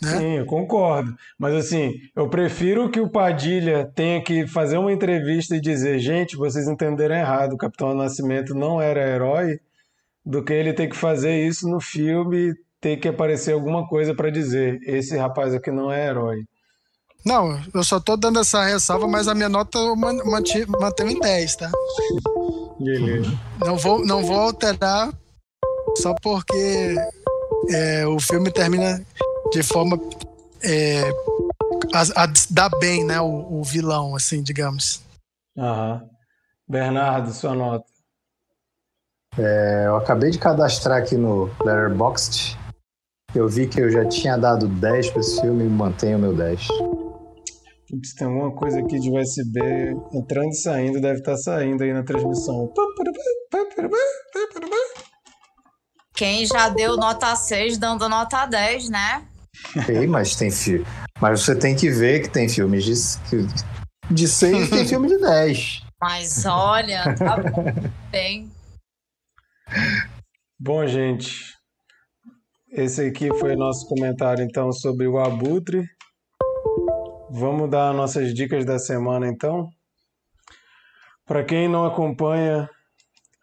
Né? 0.00 0.18
Sim, 0.18 0.36
eu 0.36 0.46
concordo. 0.46 1.16
Mas 1.36 1.54
assim, 1.54 1.94
eu 2.14 2.28
prefiro 2.28 2.90
que 2.90 3.00
o 3.00 3.08
Padilha 3.08 3.90
tenha 3.94 4.22
que 4.22 4.46
fazer 4.46 4.78
uma 4.78 4.92
entrevista 4.92 5.56
e 5.56 5.60
dizer: 5.60 5.98
gente, 5.98 6.36
vocês 6.36 6.68
entenderam 6.68 7.16
errado, 7.16 7.54
o 7.54 7.58
Capitão 7.58 7.92
Nascimento 7.92 8.54
não 8.54 8.80
era 8.80 9.00
herói, 9.00 9.58
do 10.24 10.44
que 10.44 10.52
ele 10.52 10.72
ter 10.72 10.86
que 10.86 10.96
fazer 10.96 11.44
isso 11.44 11.68
no 11.68 11.80
filme 11.80 12.54
ter 12.86 12.96
que 12.98 13.08
aparecer 13.08 13.52
alguma 13.52 13.84
coisa 13.88 14.14
para 14.14 14.30
dizer: 14.30 14.78
esse 14.84 15.16
rapaz 15.16 15.52
aqui 15.52 15.72
não 15.72 15.90
é 15.90 16.06
herói. 16.06 16.44
Não, 17.24 17.60
eu 17.74 17.82
só 17.82 17.98
tô 17.98 18.16
dando 18.16 18.38
essa 18.38 18.62
ressalva, 18.62 19.08
mas 19.08 19.26
a 19.26 19.34
minha 19.34 19.48
nota 19.48 19.76
eu 19.76 19.96
mantenho 19.96 21.10
em 21.10 21.18
10, 21.18 21.56
tá? 21.56 21.72
Beleza. 22.78 23.36
Não 23.58 23.76
vou, 23.76 24.06
não 24.06 24.24
vou 24.24 24.36
alterar 24.36 25.12
só 25.96 26.14
porque 26.22 26.94
é, 27.70 28.06
o 28.06 28.20
filme 28.20 28.52
termina 28.52 29.04
de 29.50 29.64
forma 29.64 29.98
é, 30.62 31.02
a, 31.92 32.22
a 32.22 32.26
dar 32.48 32.68
bem, 32.78 33.04
né, 33.04 33.20
o, 33.20 33.58
o, 33.58 33.64
vilão, 33.64 34.14
assim, 34.14 34.40
digamos. 34.40 35.02
Aham. 35.58 36.08
Bernardo, 36.68 37.32
sua 37.32 37.54
nota. 37.54 37.86
É, 39.36 39.86
eu 39.86 39.96
acabei 39.96 40.30
de 40.30 40.38
cadastrar 40.38 40.98
aqui 40.98 41.16
no 41.16 41.46
Letterboxd. 41.64 42.56
Eu 43.34 43.48
vi 43.48 43.66
que 43.66 43.80
eu 43.80 43.90
já 43.90 44.06
tinha 44.06 44.36
dado 44.36 44.66
10 44.66 45.10
para 45.10 45.20
esse 45.20 45.40
filme 45.40 45.64
e 45.64 45.68
mantenho 45.68 46.18
o 46.18 46.20
meu 46.20 46.34
10. 46.34 46.68
Putz, 47.88 48.14
tem 48.14 48.26
alguma 48.26 48.52
coisa 48.52 48.80
aqui 48.80 48.98
de 48.98 49.10
USB 49.10 49.60
entrando 50.12 50.48
e 50.48 50.54
saindo, 50.54 51.00
deve 51.00 51.18
estar 51.18 51.32
tá 51.32 51.38
saindo 51.38 51.82
aí 51.84 51.92
na 51.92 52.02
transmissão. 52.02 52.72
Quem 56.14 56.46
já 56.46 56.68
deu 56.70 56.96
nota 56.96 57.36
6 57.36 57.78
dando 57.78 58.08
nota 58.08 58.46
10, 58.46 58.88
né? 58.88 59.26
Ei, 59.88 60.06
mas 60.06 60.34
tem 60.34 60.50
filme. 60.50 60.86
Mas 61.20 61.42
você 61.42 61.54
tem 61.54 61.76
que 61.76 61.90
ver 61.90 62.22
que 62.22 62.30
tem 62.30 62.48
filmes 62.48 62.84
de, 62.84 62.94
de 64.10 64.28
6 64.28 64.66
e 64.66 64.70
tem 64.70 64.86
filme 64.88 65.08
de 65.08 65.18
10. 65.18 65.82
Mas 66.00 66.44
olha, 66.44 67.14
tá 67.16 67.36
bem. 68.10 68.50
Bom, 70.58 70.86
gente. 70.86 71.55
Esse 72.76 73.06
aqui 73.06 73.30
foi 73.38 73.56
nosso 73.56 73.88
comentário 73.88 74.44
então 74.44 74.70
sobre 74.70 75.06
o 75.06 75.16
Abutre. 75.16 75.88
Vamos 77.30 77.70
dar 77.70 77.94
nossas 77.94 78.34
dicas 78.34 78.66
da 78.66 78.78
semana 78.78 79.26
então. 79.26 79.70
Para 81.24 81.42
quem 81.42 81.70
não 81.70 81.86
acompanha 81.86 82.68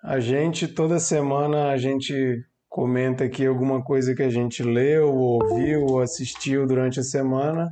a 0.03 0.19
gente, 0.19 0.67
toda 0.67 0.99
semana 0.99 1.69
a 1.71 1.77
gente 1.77 2.45
comenta 2.69 3.23
aqui 3.23 3.43
alguma 3.43 3.83
coisa 3.83 4.13
que 4.13 4.21
a 4.21 4.29
gente 4.29 4.61
leu, 4.61 5.11
ouviu 5.11 5.83
ou 5.83 5.99
assistiu 5.99 6.67
durante 6.67 6.99
a 6.99 7.03
semana, 7.03 7.71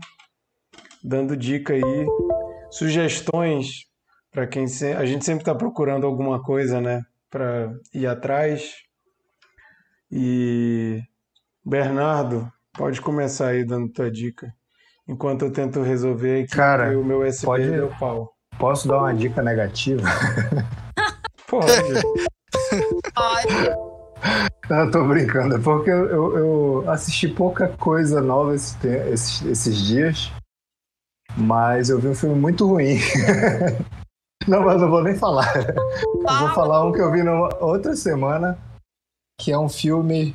dando 1.04 1.38
dica 1.38 1.74
aí, 1.76 2.06
sugestões 2.72 3.86
para 4.32 4.48
quem 4.48 4.66
se... 4.66 4.94
a 4.94 5.06
gente 5.06 5.24
sempre 5.24 5.44
está 5.44 5.54
procurando 5.54 6.08
alguma 6.08 6.42
coisa, 6.42 6.82
né, 6.82 7.04
para 7.30 7.72
ir 7.94 8.08
atrás. 8.08 8.78
E 10.12 11.04
Bernardo, 11.66 12.52
pode 12.78 13.02
começar 13.02 13.48
aí 13.50 13.64
dando 13.66 13.90
tua 13.92 14.10
dica. 14.12 14.54
enquanto 15.08 15.44
eu 15.44 15.52
tento 15.52 15.82
resolver 15.82 16.44
aqui 16.44 16.56
Cara, 16.56 16.98
o 16.98 17.04
meu 17.04 17.22
USB 17.22 17.46
pode- 17.46 17.70
deu 17.72 17.90
pau. 18.00 18.32
Posso 18.58 18.88
dar 18.88 19.00
uma 19.00 19.14
dica 19.14 19.42
negativa? 19.42 20.02
Pode. 21.48 21.68
Pode. 23.14 23.76
Não, 24.70 24.90
tô 24.90 25.04
brincando, 25.06 25.56
é 25.56 25.60
porque 25.60 25.90
eu, 25.90 26.06
eu- 26.10 26.38
eu 26.38 26.90
assisti 26.90 27.28
pouca 27.28 27.68
coisa 27.68 28.22
nova 28.22 28.56
esse 28.56 28.78
esses, 28.88 29.42
esses 29.42 29.78
dias, 29.82 30.32
mas 31.36 31.90
eu 31.90 32.00
vi 32.00 32.08
um 32.08 32.16
filme 32.16 32.36
muito 32.40 32.66
ruim. 32.68 33.00
não, 34.48 34.64
mas 34.64 34.80
não 34.80 34.90
vou 34.90 35.04
nem 35.04 35.16
falar. 35.16 35.54
Eu 35.58 35.74
vou 35.76 36.24
Fala. 36.24 36.54
falar 36.54 36.86
um 36.86 36.92
que 36.94 37.02
eu 37.02 37.12
vi 37.12 37.22
na 37.24 37.34
outra 37.60 37.96
semana, 37.98 38.58
que 39.40 39.52
é 39.52 39.58
um 39.60 39.68
filme 39.68 40.34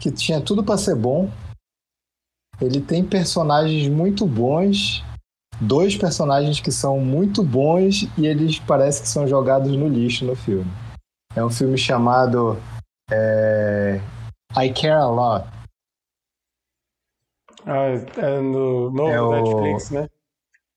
que 0.00 0.10
tinha 0.12 0.40
tudo 0.40 0.62
pra 0.64 0.76
ser 0.78 0.94
bom. 0.94 1.30
Ele 2.60 2.80
tem 2.80 3.04
personagens 3.06 3.88
muito 3.88 4.26
bons, 4.26 5.02
dois 5.60 5.96
personagens 5.96 6.60
que 6.60 6.72
são 6.72 6.98
muito 7.00 7.42
bons 7.42 8.02
e 8.18 8.26
eles 8.26 8.58
parecem 8.58 9.02
que 9.02 9.08
são 9.08 9.26
jogados 9.28 9.70
no 9.76 9.88
lixo 9.88 10.24
no 10.24 10.34
filme. 10.34 10.70
É 11.36 11.44
um 11.44 11.50
filme 11.50 11.78
chamado 11.78 12.56
é, 13.10 14.00
I 14.56 14.72
Care 14.72 15.00
a 15.00 15.06
Lot. 15.08 15.46
Ah, 17.64 17.86
é 18.16 18.40
no 18.40 18.90
novo 18.90 19.10
É 19.10 19.20
o- 19.20 19.30
Netflix, 19.30 19.90
né? 19.90 20.08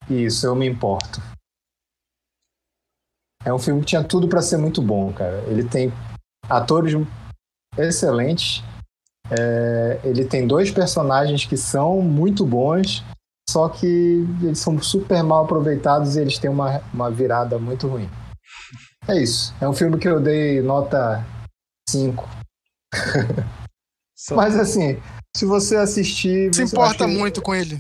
Isso, 0.10 0.46
eu 0.46 0.56
me 0.56 0.68
importo. 0.68 1.22
É 3.46 3.52
um 3.54 3.58
filme 3.60 3.80
que 3.82 3.88
tinha 3.88 4.04
tudo 4.04 4.28
pra 4.28 4.42
ser 4.42 4.58
muito 4.58 4.82
bom, 4.82 5.12
cara. 5.14 5.38
Ele 5.48 5.68
tem 5.68 5.92
atores 6.50 6.94
excelentes. 7.78 8.62
É, 9.32 10.00
ele 10.04 10.26
tem 10.26 10.46
dois 10.46 10.70
personagens 10.72 11.46
que 11.46 11.56
são 11.56 12.02
muito 12.02 12.46
bons, 12.46 13.04
só 13.50 13.70
que 13.70 14.26
eles 14.42 14.60
são 14.60 14.82
super 14.82 15.24
mal 15.24 15.46
aproveitados 15.46 16.16
e 16.16 16.20
eles 16.22 16.38
têm 16.38 16.50
uma, 16.50 16.82
uma 16.94 17.10
virada 17.10 17.58
muito 17.58 17.88
ruim. 17.88 18.10
É 19.08 19.18
isso. 19.18 19.54
É 19.62 19.68
um 19.68 19.74
filme 19.74 19.98
que 19.98 20.08
eu 20.08 20.20
dei 20.22 20.62
nota 20.62 21.26
5. 21.90 22.28
Só- 24.16 24.36
Mas 24.36 24.56
assim, 24.56 25.02
se 25.36 25.46
você 25.46 25.76
assistir. 25.78 26.54
Se 26.54 26.66
você 26.68 26.76
importa 26.76 27.08
muito 27.08 27.42
com 27.42 27.56
ele. 27.56 27.80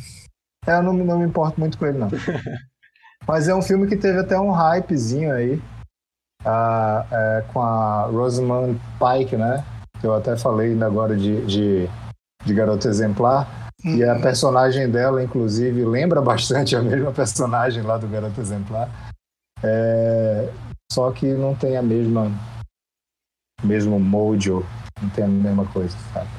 É, 0.65 0.76
eu 0.78 0.84
não, 0.84 0.94
me- 0.94 1.03
não 1.03 1.19
me 1.19 1.26
importo 1.26 1.60
muito 1.60 1.78
com 1.78 1.86
ele, 1.86 1.98
não. 1.98 2.10
Mas 3.28 3.48
é 3.48 3.53
um 3.56 3.61
filme 3.61 3.88
que 3.88 3.95
teve 3.95 4.19
até 4.19 4.40
um 4.40 4.52
hypezinho 4.52 5.32
aí. 5.34 5.61
é, 6.44 7.44
com 7.53 7.61
a 7.61 8.06
Rosamund 8.06 8.80
Pike, 8.98 9.36
né? 9.38 9.64
Eu 10.03 10.14
até 10.14 10.36
falei 10.36 10.72
ainda 10.72 10.86
agora 10.86 11.15
de, 11.15 11.45
de, 11.45 11.90
de 12.44 12.53
Garota 12.53 12.88
Exemplar. 12.88 13.61
E 13.84 14.03
a 14.03 14.19
personagem 14.19 14.90
dela, 14.90 15.23
inclusive, 15.23 15.84
lembra 15.86 16.22
bastante 16.22 16.76
a 16.76 16.82
mesma 16.82 17.11
personagem 17.11 17.84
lá 17.84 17.98
do 17.98 18.07
Garota 18.07 18.40
Exemplar. 18.40 18.90
É, 19.64 20.49
só 20.91 21.11
que 21.11 21.34
não 21.34 21.56
tem 21.56 21.78
a 21.78 21.82
mesma. 21.82 22.32
mesmo 23.64 23.99
mojo. 23.99 24.65
Não 25.02 25.10
tem 25.10 25.23
a 25.23 25.28
mesma 25.28 25.65
coisa, 25.65 25.98
sabe? 26.14 26.30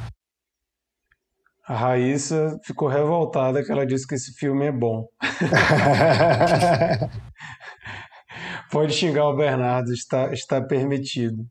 A 1.66 1.74
Raíssa 1.74 2.58
ficou 2.64 2.88
revoltada 2.88 3.64
que 3.64 3.70
ela 3.70 3.86
disse 3.86 4.06
que 4.06 4.14
esse 4.14 4.32
filme 4.34 4.66
é 4.66 4.72
bom. 4.72 5.06
Pode 8.70 8.92
xingar 8.92 9.28
o 9.28 9.36
Bernardo, 9.36 9.92
está, 9.92 10.32
está 10.32 10.60
permitido. 10.60 11.46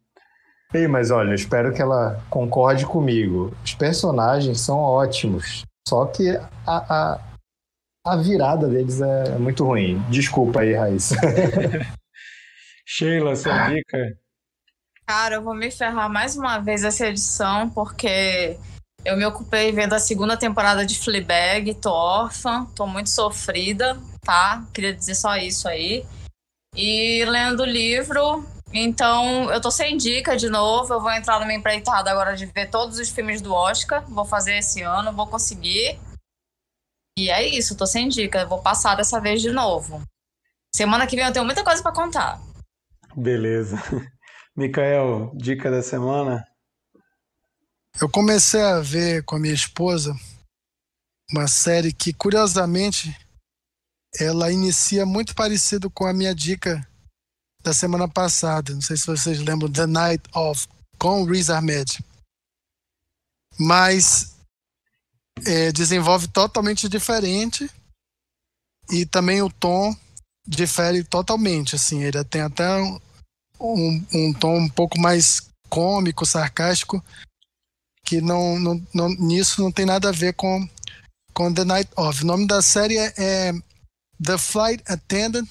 Ei, 0.73 0.87
mas 0.87 1.11
olha, 1.11 1.29
eu 1.29 1.35
espero 1.35 1.73
que 1.73 1.81
ela 1.81 2.23
concorde 2.29 2.85
comigo. 2.85 3.53
Os 3.63 3.73
personagens 3.73 4.61
são 4.61 4.77
ótimos, 4.77 5.63
só 5.87 6.05
que 6.05 6.29
a, 6.65 6.77
a, 6.77 7.19
a 8.05 8.15
virada 8.17 8.67
deles 8.67 9.01
é 9.01 9.37
muito 9.37 9.65
ruim. 9.65 9.99
Desculpa 10.09 10.61
aí, 10.61 10.73
Raíssa. 10.73 11.15
Sheila, 12.85 13.35
sua 13.35 13.69
dica? 13.69 14.17
Cara, 15.05 15.35
eu 15.35 15.41
vou 15.41 15.53
me 15.53 15.69
ferrar 15.69 16.09
mais 16.09 16.37
uma 16.37 16.59
vez 16.59 16.85
essa 16.85 17.07
edição, 17.07 17.69
porque 17.69 18.57
eu 19.03 19.17
me 19.17 19.25
ocupei 19.25 19.71
vendo 19.71 19.93
a 19.93 19.99
segunda 19.99 20.37
temporada 20.37 20.85
de 20.85 20.97
Fleabag, 20.97 21.73
tô 21.75 21.91
órfã, 21.91 22.65
tô 22.75 22.87
muito 22.87 23.09
sofrida, 23.09 23.97
tá? 24.21 24.63
Queria 24.73 24.93
dizer 24.93 25.15
só 25.15 25.35
isso 25.35 25.67
aí. 25.67 26.05
E 26.75 27.25
lendo 27.25 27.63
o 27.63 27.65
livro, 27.65 28.45
então 28.73 29.51
eu 29.51 29.59
tô 29.59 29.69
sem 29.69 29.97
dica 29.97 30.37
de 30.37 30.49
novo, 30.49 30.93
eu 30.93 31.01
vou 31.01 31.11
entrar 31.11 31.39
numa 31.39 31.53
empreitada 31.53 32.09
agora 32.09 32.35
de 32.35 32.45
ver 32.45 32.69
todos 32.69 32.97
os 32.97 33.09
filmes 33.09 33.41
do 33.41 33.53
Oscar, 33.53 34.05
vou 34.07 34.25
fazer 34.25 34.57
esse 34.57 34.81
ano, 34.81 35.11
vou 35.11 35.27
conseguir. 35.27 35.99
E 37.17 37.29
é 37.29 37.45
isso, 37.45 37.75
tô 37.75 37.85
sem 37.85 38.07
dica, 38.07 38.39
eu 38.39 38.47
vou 38.47 38.61
passar 38.61 38.95
dessa 38.95 39.19
vez 39.19 39.41
de 39.41 39.51
novo. 39.51 40.01
Semana 40.73 41.05
que 41.05 41.15
vem 41.15 41.25
eu 41.25 41.33
tenho 41.33 41.45
muita 41.45 41.63
coisa 41.63 41.81
pra 41.81 41.91
contar. 41.91 42.39
Beleza. 43.15 43.77
Mikael, 44.55 45.31
dica 45.35 45.69
da 45.69 45.81
semana? 45.81 46.45
Eu 47.99 48.09
comecei 48.09 48.61
a 48.61 48.79
ver 48.79 49.23
com 49.23 49.35
a 49.35 49.39
minha 49.39 49.53
esposa 49.53 50.15
uma 51.29 51.47
série 51.47 51.93
que, 51.93 52.13
curiosamente, 52.13 53.15
ela 54.19 54.51
inicia 54.51 55.05
muito 55.05 55.33
parecido 55.33 55.89
com 55.89 56.05
a 56.05 56.13
minha 56.13 56.35
dica 56.35 56.85
da 57.63 57.73
semana 57.73 58.07
passada. 58.07 58.73
Não 58.73 58.81
sei 58.81 58.97
se 58.97 59.07
vocês 59.07 59.39
lembram, 59.39 59.71
The 59.71 59.87
Night 59.87 60.23
of, 60.33 60.67
com 60.97 61.23
Riz 61.23 61.49
Ahmed. 61.49 62.03
Mas 63.59 64.35
é, 65.45 65.71
desenvolve 65.71 66.27
totalmente 66.27 66.87
diferente 66.89 67.69
e 68.89 69.05
também 69.05 69.41
o 69.41 69.49
tom 69.49 69.95
difere 70.47 71.03
totalmente. 71.03 71.75
Assim, 71.75 72.03
ele 72.03 72.23
tem 72.23 72.41
até 72.41 72.67
um, 72.77 72.99
um, 73.59 74.05
um 74.13 74.33
tom 74.33 74.57
um 74.57 74.69
pouco 74.69 74.99
mais 74.99 75.49
cômico, 75.69 76.25
sarcástico, 76.25 77.03
que 78.03 78.19
não, 78.19 78.59
não, 78.59 78.87
não, 78.93 79.09
nisso 79.09 79.61
não 79.61 79.71
tem 79.71 79.85
nada 79.85 80.09
a 80.09 80.11
ver 80.11 80.33
com, 80.33 80.67
com 81.33 81.53
The 81.53 81.63
Night 81.63 81.91
Of. 81.95 82.23
O 82.23 82.27
nome 82.27 82.45
da 82.45 82.61
série 82.61 82.97
é, 82.97 83.13
é 83.17 83.53
The 84.23 84.37
Flight 84.37 84.83
Attendant 84.87 85.47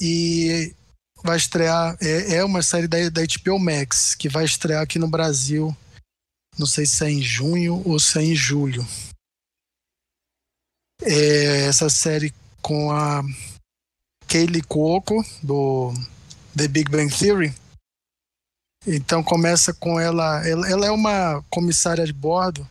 e 0.00 0.74
vai 1.22 1.36
estrear, 1.36 1.96
é, 2.00 2.36
é 2.36 2.44
uma 2.44 2.62
série 2.62 2.86
da, 2.86 3.08
da 3.08 3.22
HBO 3.22 3.58
Max, 3.58 4.14
que 4.14 4.28
vai 4.28 4.44
estrear 4.44 4.82
aqui 4.82 4.98
no 4.98 5.08
Brasil, 5.08 5.76
não 6.58 6.66
sei 6.66 6.86
se 6.86 7.04
é 7.04 7.10
em 7.10 7.22
junho 7.22 7.82
ou 7.84 7.98
se 7.98 8.18
é 8.18 8.22
em 8.22 8.34
julho. 8.34 8.86
É 11.02 11.66
essa 11.66 11.88
série 11.88 12.34
com 12.60 12.90
a 12.90 13.22
Kaylee 14.26 14.62
Cuoco, 14.62 15.24
do 15.42 15.92
The 16.56 16.66
Big 16.66 16.90
Bang 16.90 17.16
Theory. 17.16 17.54
Então 18.86 19.22
começa 19.22 19.72
com 19.72 20.00
ela, 20.00 20.46
ela, 20.46 20.68
ela 20.68 20.86
é 20.86 20.90
uma 20.90 21.42
comissária 21.50 22.04
de 22.04 22.12
bordo, 22.12 22.68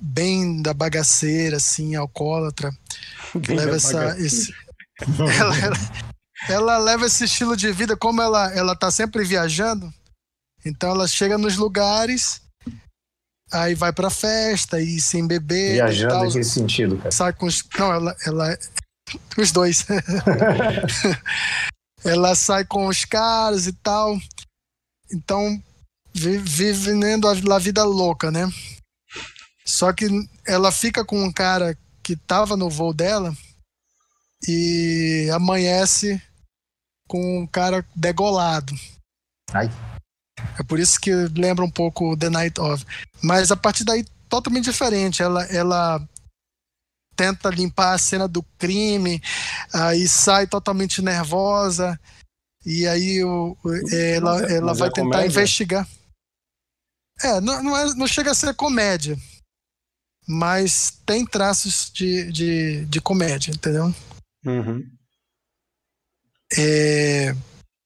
bem 0.00 0.60
da 0.62 0.74
bagaceira, 0.74 1.56
assim, 1.56 1.94
alcoólatra, 1.94 2.70
que 3.42 3.54
leva 3.54 3.76
essa, 3.76 4.18
esse, 4.20 4.52
ela, 5.38 5.58
ela, 5.58 5.76
ela 6.48 6.78
leva 6.78 7.06
esse 7.06 7.24
estilo 7.24 7.56
de 7.56 7.70
vida, 7.72 7.96
como 7.96 8.20
ela, 8.22 8.52
ela 8.54 8.76
tá 8.76 8.90
sempre 8.90 9.24
viajando, 9.24 9.92
então 10.64 10.90
ela 10.90 11.06
chega 11.08 11.36
nos 11.38 11.56
lugares, 11.56 12.40
aí 13.52 13.74
vai 13.74 13.92
pra 13.92 14.10
festa 14.10 14.80
e 14.80 15.00
sem 15.00 15.26
beber. 15.26 15.70
e 15.70 15.74
Viajando 15.74 16.14
tal, 16.14 16.26
em 16.26 16.32
que 16.32 16.44
sentido, 16.44 16.96
cara? 16.98 17.10
sai 17.12 17.32
com 17.32 17.46
os. 17.46 17.62
Não, 17.78 17.92
ela. 17.92 18.16
ela 18.26 18.58
os 19.36 19.52
dois. 19.52 19.84
ela 22.04 22.34
sai 22.34 22.64
com 22.64 22.86
os 22.86 23.04
caras 23.04 23.66
e 23.66 23.72
tal. 23.72 24.18
Então, 25.10 25.62
vi- 26.14 26.38
vive 26.38 26.92
vivendo 26.92 27.28
a 27.28 27.58
vida 27.58 27.84
louca, 27.84 28.30
né? 28.30 28.50
Só 29.64 29.92
que 29.92 30.06
ela 30.46 30.72
fica 30.72 31.04
com 31.04 31.22
um 31.22 31.32
cara 31.32 31.76
que 32.02 32.16
tava 32.16 32.56
no 32.56 32.68
voo 32.70 32.92
dela 32.92 33.34
e 34.48 35.28
amanhece 35.32 36.20
com 37.12 37.40
um 37.42 37.46
cara 37.46 37.84
degolado. 37.94 38.72
Ai. 39.52 39.68
É 40.58 40.62
por 40.62 40.80
isso 40.80 40.98
que 40.98 41.12
lembra 41.36 41.62
um 41.62 41.70
pouco 41.70 42.16
The 42.16 42.30
Night 42.30 42.58
Of. 42.58 42.86
Mas 43.22 43.52
a 43.52 43.56
partir 43.56 43.84
daí, 43.84 44.02
totalmente 44.30 44.64
diferente. 44.70 45.22
Ela, 45.22 45.44
ela 45.44 46.08
tenta 47.14 47.50
limpar 47.50 47.92
a 47.92 47.98
cena 47.98 48.26
do 48.26 48.42
crime, 48.58 49.20
aí 49.74 50.08
sai 50.08 50.46
totalmente 50.46 51.02
nervosa, 51.02 52.00
e 52.64 52.88
aí 52.88 53.22
o, 53.22 53.54
ela, 53.92 54.42
é- 54.46 54.56
ela 54.56 54.68
mas 54.68 54.78
vai 54.78 54.88
é 54.88 54.92
tentar 54.92 55.10
comédia? 55.10 55.26
investigar. 55.26 55.88
É, 57.22 57.40
não, 57.42 57.62
não, 57.62 57.76
é, 57.76 57.94
não 57.94 58.06
chega 58.06 58.30
a 58.30 58.34
ser 58.34 58.54
comédia, 58.54 59.18
mas 60.26 60.98
tem 61.04 61.26
traços 61.26 61.90
de, 61.92 62.32
de, 62.32 62.86
de 62.86 63.00
comédia, 63.02 63.50
entendeu? 63.50 63.94
Uhum. 64.46 64.82
É, 66.58 67.34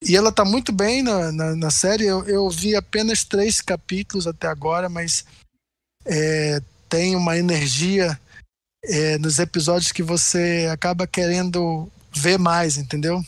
e 0.02 0.16
ela 0.16 0.32
tá 0.32 0.44
muito 0.44 0.72
bem 0.72 1.02
na, 1.02 1.32
na, 1.32 1.56
na 1.56 1.70
série. 1.70 2.04
Eu, 2.04 2.24
eu 2.26 2.48
vi 2.50 2.74
apenas 2.74 3.24
três 3.24 3.60
capítulos 3.60 4.26
até 4.26 4.46
agora, 4.46 4.88
mas 4.88 5.24
é, 6.04 6.60
tem 6.88 7.16
uma 7.16 7.36
energia 7.36 8.18
é, 8.84 9.18
nos 9.18 9.38
episódios 9.38 9.92
que 9.92 10.02
você 10.02 10.68
acaba 10.70 11.06
querendo 11.06 11.90
ver 12.12 12.38
mais, 12.38 12.76
entendeu? 12.76 13.24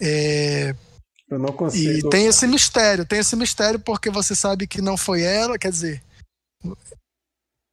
É, 0.00 0.74
eu 1.28 1.38
não 1.38 1.52
consigo. 1.52 2.08
E 2.08 2.10
tem 2.10 2.26
esse 2.26 2.46
mistério, 2.46 3.06
tem 3.06 3.18
esse 3.18 3.36
mistério 3.36 3.78
porque 3.78 4.10
você 4.10 4.34
sabe 4.34 4.66
que 4.66 4.82
não 4.82 4.96
foi 4.96 5.22
ela, 5.22 5.58
quer 5.58 5.70
dizer, 5.70 6.02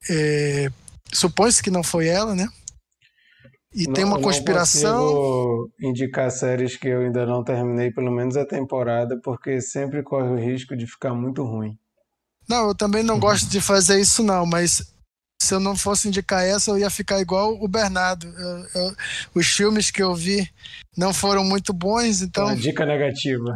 é, 0.09 0.71
supõe-se 1.11 1.61
que 1.61 1.71
não 1.71 1.83
foi 1.83 2.07
ela, 2.07 2.35
né? 2.35 2.47
E 3.73 3.85
não, 3.85 3.93
tem 3.93 4.03
uma 4.03 4.19
conspiração. 4.19 5.05
Não 5.05 5.89
indicar 5.89 6.31
séries 6.31 6.75
que 6.75 6.87
eu 6.87 7.01
ainda 7.01 7.25
não 7.25 7.43
terminei, 7.43 7.91
pelo 7.91 8.11
menos 8.11 8.35
a 8.35 8.45
temporada, 8.45 9.19
porque 9.23 9.61
sempre 9.61 10.01
corre 10.01 10.29
o 10.29 10.35
risco 10.35 10.75
de 10.75 10.87
ficar 10.87 11.13
muito 11.13 11.43
ruim. 11.43 11.77
Não, 12.47 12.69
eu 12.69 12.75
também 12.75 13.03
não 13.03 13.19
gosto 13.19 13.47
de 13.47 13.61
fazer 13.61 13.99
isso, 13.99 14.23
não, 14.23 14.43
mas 14.43 14.91
se 15.41 15.53
eu 15.53 15.59
não 15.59 15.75
fosse 15.75 16.07
indicar 16.07 16.43
essa, 16.43 16.71
eu 16.71 16.77
ia 16.77 16.89
ficar 16.89 17.21
igual 17.21 17.53
o 17.61 17.67
Bernardo. 17.67 18.27
Eu, 18.27 18.65
eu, 18.75 18.95
os 19.33 19.47
filmes 19.47 19.89
que 19.89 20.01
eu 20.01 20.13
vi 20.13 20.49
não 20.97 21.13
foram 21.13 21.43
muito 21.43 21.71
bons, 21.71 22.21
então. 22.21 22.45
Uma 22.45 22.55
dica 22.55 22.85
negativa. 22.85 23.55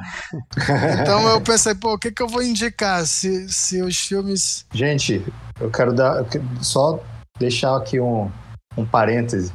Então 1.02 1.27
eu 1.27 1.41
pensei, 1.44 1.76
pô, 1.76 1.94
o 1.94 1.99
que, 1.99 2.11
que 2.11 2.22
eu 2.22 2.27
vou 2.27 2.41
indicar 2.41 3.06
se, 3.06 3.49
se 3.49 3.81
os 3.81 3.98
filmes. 3.98 4.65
Gente, 4.73 5.22
eu 5.60 5.69
quero 5.69 5.94
dar. 5.94 6.23
Só 6.61 7.03
deixar 7.38 7.76
aqui 7.76 7.99
um, 7.99 8.31
um 8.77 8.85
parêntese. 8.85 9.52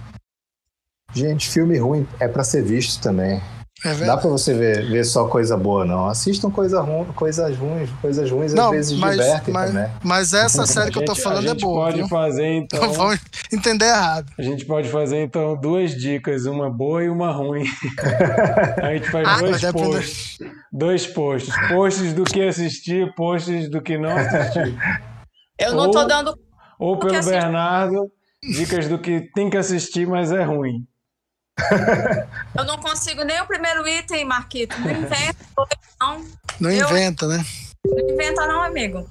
Gente, 1.15 1.49
filme 1.49 1.79
ruim 1.79 2.07
é 2.21 2.29
para 2.29 2.45
ser 2.45 2.63
visto 2.63 3.03
também. 3.03 3.41
É 3.85 3.95
Dá 3.95 4.17
pra 4.17 4.29
você 4.29 4.53
ver, 4.55 4.91
ver 4.91 5.05
só 5.05 5.29
coisa 5.29 5.57
boa, 5.57 5.85
não. 5.85 6.09
Assistam 6.09 6.51
coisa 6.51 6.81
ru, 6.81 7.05
coisas 7.15 7.57
ruins, 7.57 7.89
coisas 8.01 8.29
ruins 8.29 8.53
não, 8.53 8.67
às 8.67 8.71
vezes 8.73 8.99
mas, 8.99 9.17
divertem 9.17 9.55
mas, 9.55 9.71
também. 9.71 9.91
Mas 10.03 10.35
essa 10.35 10.67
série 10.67 10.91
que 10.91 10.99
eu 10.99 11.05
tô 11.05 11.15
falando 11.15 11.49
é 11.49 11.55
boa. 11.55 11.87
A 11.87 11.91
gente 11.93 12.09
pode 12.09 12.09
viu? 12.09 12.09
fazer 12.09 12.47
então. 12.59 12.93
Vão 12.93 13.17
entender 13.53 13.85
errado. 13.85 14.33
A 14.37 14.43
gente 14.43 14.65
pode 14.67 14.89
fazer 14.89 15.23
então 15.23 15.57
duas 15.57 15.93
dicas, 15.93 16.45
uma 16.45 16.69
boa 16.69 17.05
e 17.05 17.09
uma 17.09 17.31
ruim. 17.31 17.65
a 18.83 18.95
gente 18.95 19.11
faz 19.13 19.29
ah, 19.29 19.39
dois 19.39 19.73
posts. 19.73 20.39
Dois 20.73 21.07
posts. 21.07 21.55
Posts 21.69 22.13
do 22.15 22.25
que 22.25 22.43
assistir, 22.43 23.15
posts 23.15 23.71
do 23.71 23.81
que 23.81 23.97
não 23.97 24.11
assistir. 24.11 24.75
Eu 25.57 25.75
não 25.75 25.87
ou, 25.87 25.91
tô 25.93 26.05
dando. 26.05 26.37
Ou 26.81 26.99
pelo 26.99 27.25
Bernardo, 27.25 28.11
dicas 28.43 28.89
do 28.89 28.99
que 28.99 29.21
tem 29.35 29.49
que 29.49 29.57
assistir, 29.57 30.05
mas 30.05 30.33
é 30.33 30.43
ruim. 30.43 30.85
Eu 32.57 32.65
não 32.65 32.79
consigo 32.79 33.25
nem 33.25 33.41
o 33.41 33.47
primeiro 33.47 33.87
item, 33.87 34.25
Marquito. 34.25 34.79
Não 34.81 34.91
inventa, 34.91 35.45
não. 36.01 36.25
Não 36.61 36.71
eu... 36.71 36.89
inventa, 36.89 37.27
né? 37.27 37.45
Não 37.85 38.11
inventa, 38.11 38.47
não, 38.47 38.63
amigo. 38.63 39.09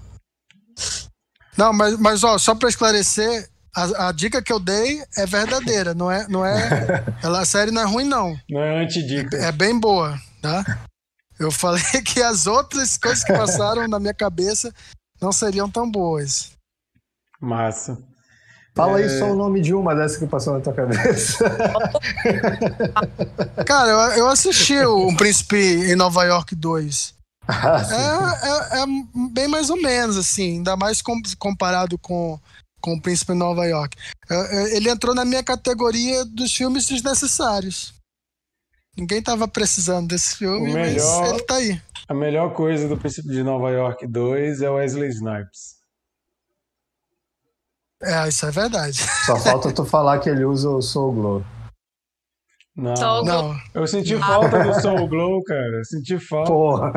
Não, 1.58 1.74
mas, 1.74 1.98
mas 1.98 2.24
ó, 2.24 2.38
só 2.38 2.54
para 2.54 2.70
esclarecer, 2.70 3.50
a, 3.76 4.10
a, 4.10 4.12
dica 4.12 4.42
que 4.42 4.54
eu 4.54 4.60
dei 4.60 5.04
é 5.18 5.26
verdadeira, 5.26 5.94
não 5.94 6.12
é, 6.12 6.28
não 6.28 6.46
é, 6.46 6.70
ela 7.24 7.42
a 7.42 7.46
série 7.46 7.72
não 7.72 7.82
é 7.82 7.86
ruim 7.86 8.06
não. 8.06 8.38
Não 8.50 8.62
é 8.62 8.84
antidica. 8.84 9.36
É, 9.38 9.46
é 9.46 9.52
bem 9.52 9.80
boa, 9.80 10.20
tá? 10.42 10.64
Eu 11.40 11.52
falei 11.52 11.82
que 12.06 12.22
as 12.22 12.48
outras 12.48 12.98
coisas 12.98 13.24
que 13.24 13.34
passaram 13.34 13.88
na 13.88 14.00
minha 14.00 14.14
cabeça 14.14 14.74
não 15.22 15.32
seriam 15.32 15.70
tão 15.70 15.90
boas. 15.90 16.52
Massa. 17.40 17.98
Fala 18.78 19.02
é... 19.02 19.04
aí 19.04 19.10
só 19.10 19.32
o 19.32 19.36
nome 19.36 19.60
de 19.60 19.74
uma 19.74 19.96
dessas 19.96 20.18
que 20.18 20.28
passou 20.28 20.54
na 20.54 20.60
tua 20.60 20.72
cabeça. 20.72 21.44
Cara, 23.66 23.90
eu, 23.90 23.98
eu 24.20 24.30
assisti 24.30 24.76
o 24.76 25.08
Um 25.08 25.16
Príncipe 25.16 25.58
em 25.58 25.96
Nova 25.96 26.24
York 26.24 26.56
2. 26.56 27.16
Ah, 27.48 28.40
é, 28.44 28.78
é, 28.78 28.84
é, 28.84 28.86
bem 29.32 29.48
mais 29.48 29.72
ou 29.72 29.82
menos, 29.82 30.16
assim, 30.16 30.58
ainda 30.58 30.76
mais 30.76 31.02
com, 31.02 31.20
comparado 31.40 31.98
com, 31.98 32.40
com 32.80 32.94
o 32.94 33.02
Príncipe 33.02 33.32
em 33.32 33.38
Nova 33.38 33.66
York. 33.66 33.98
É, 34.30 34.36
é, 34.36 34.78
ele 34.78 34.90
entrou 34.90 35.16
na 35.16 35.26
minha 35.26 35.44
categoria 35.44 36.24
dos 36.24 36.54
filmes 36.54 36.86
desnecessários. 36.86 37.96
Ninguém 38.96 39.24
tava 39.24 39.48
precisando 39.48 40.08
desse 40.08 40.36
filme, 40.36 40.74
melhor, 40.74 41.22
mas 41.22 41.32
ele 41.32 41.44
tá 41.44 41.56
aí. 41.56 41.82
A 42.08 42.14
melhor 42.14 42.54
coisa 42.54 42.88
do 42.88 42.98
Príncipe 42.98 43.30
de 43.30 43.42
Nova 43.42 43.72
York 43.72 44.06
2 44.06 44.62
é 44.62 44.70
o 44.70 44.76
Wesley 44.76 45.10
Snipes. 45.10 45.77
É, 48.02 48.28
isso 48.28 48.46
é 48.46 48.52
verdade. 48.52 48.98
Só 49.26 49.36
falta 49.38 49.72
tu 49.74 49.84
falar 49.84 50.20
que 50.20 50.30
ele 50.30 50.46
usa 50.46 50.70
o 50.70 50.82
Soul 50.82 51.14
Glow. 51.14 51.46
Não, 52.76 52.96
Soul 52.96 53.26
não. 53.26 53.56
Eu 53.74 53.88
senti 53.88 54.16
falta 54.18 54.64
do 54.64 54.80
Soul 54.80 55.08
Glow, 55.08 55.44
cara. 55.44 55.78
Eu 55.78 55.86
senti 55.86 56.20
falta. 56.20 56.52
Porra. 56.52 56.92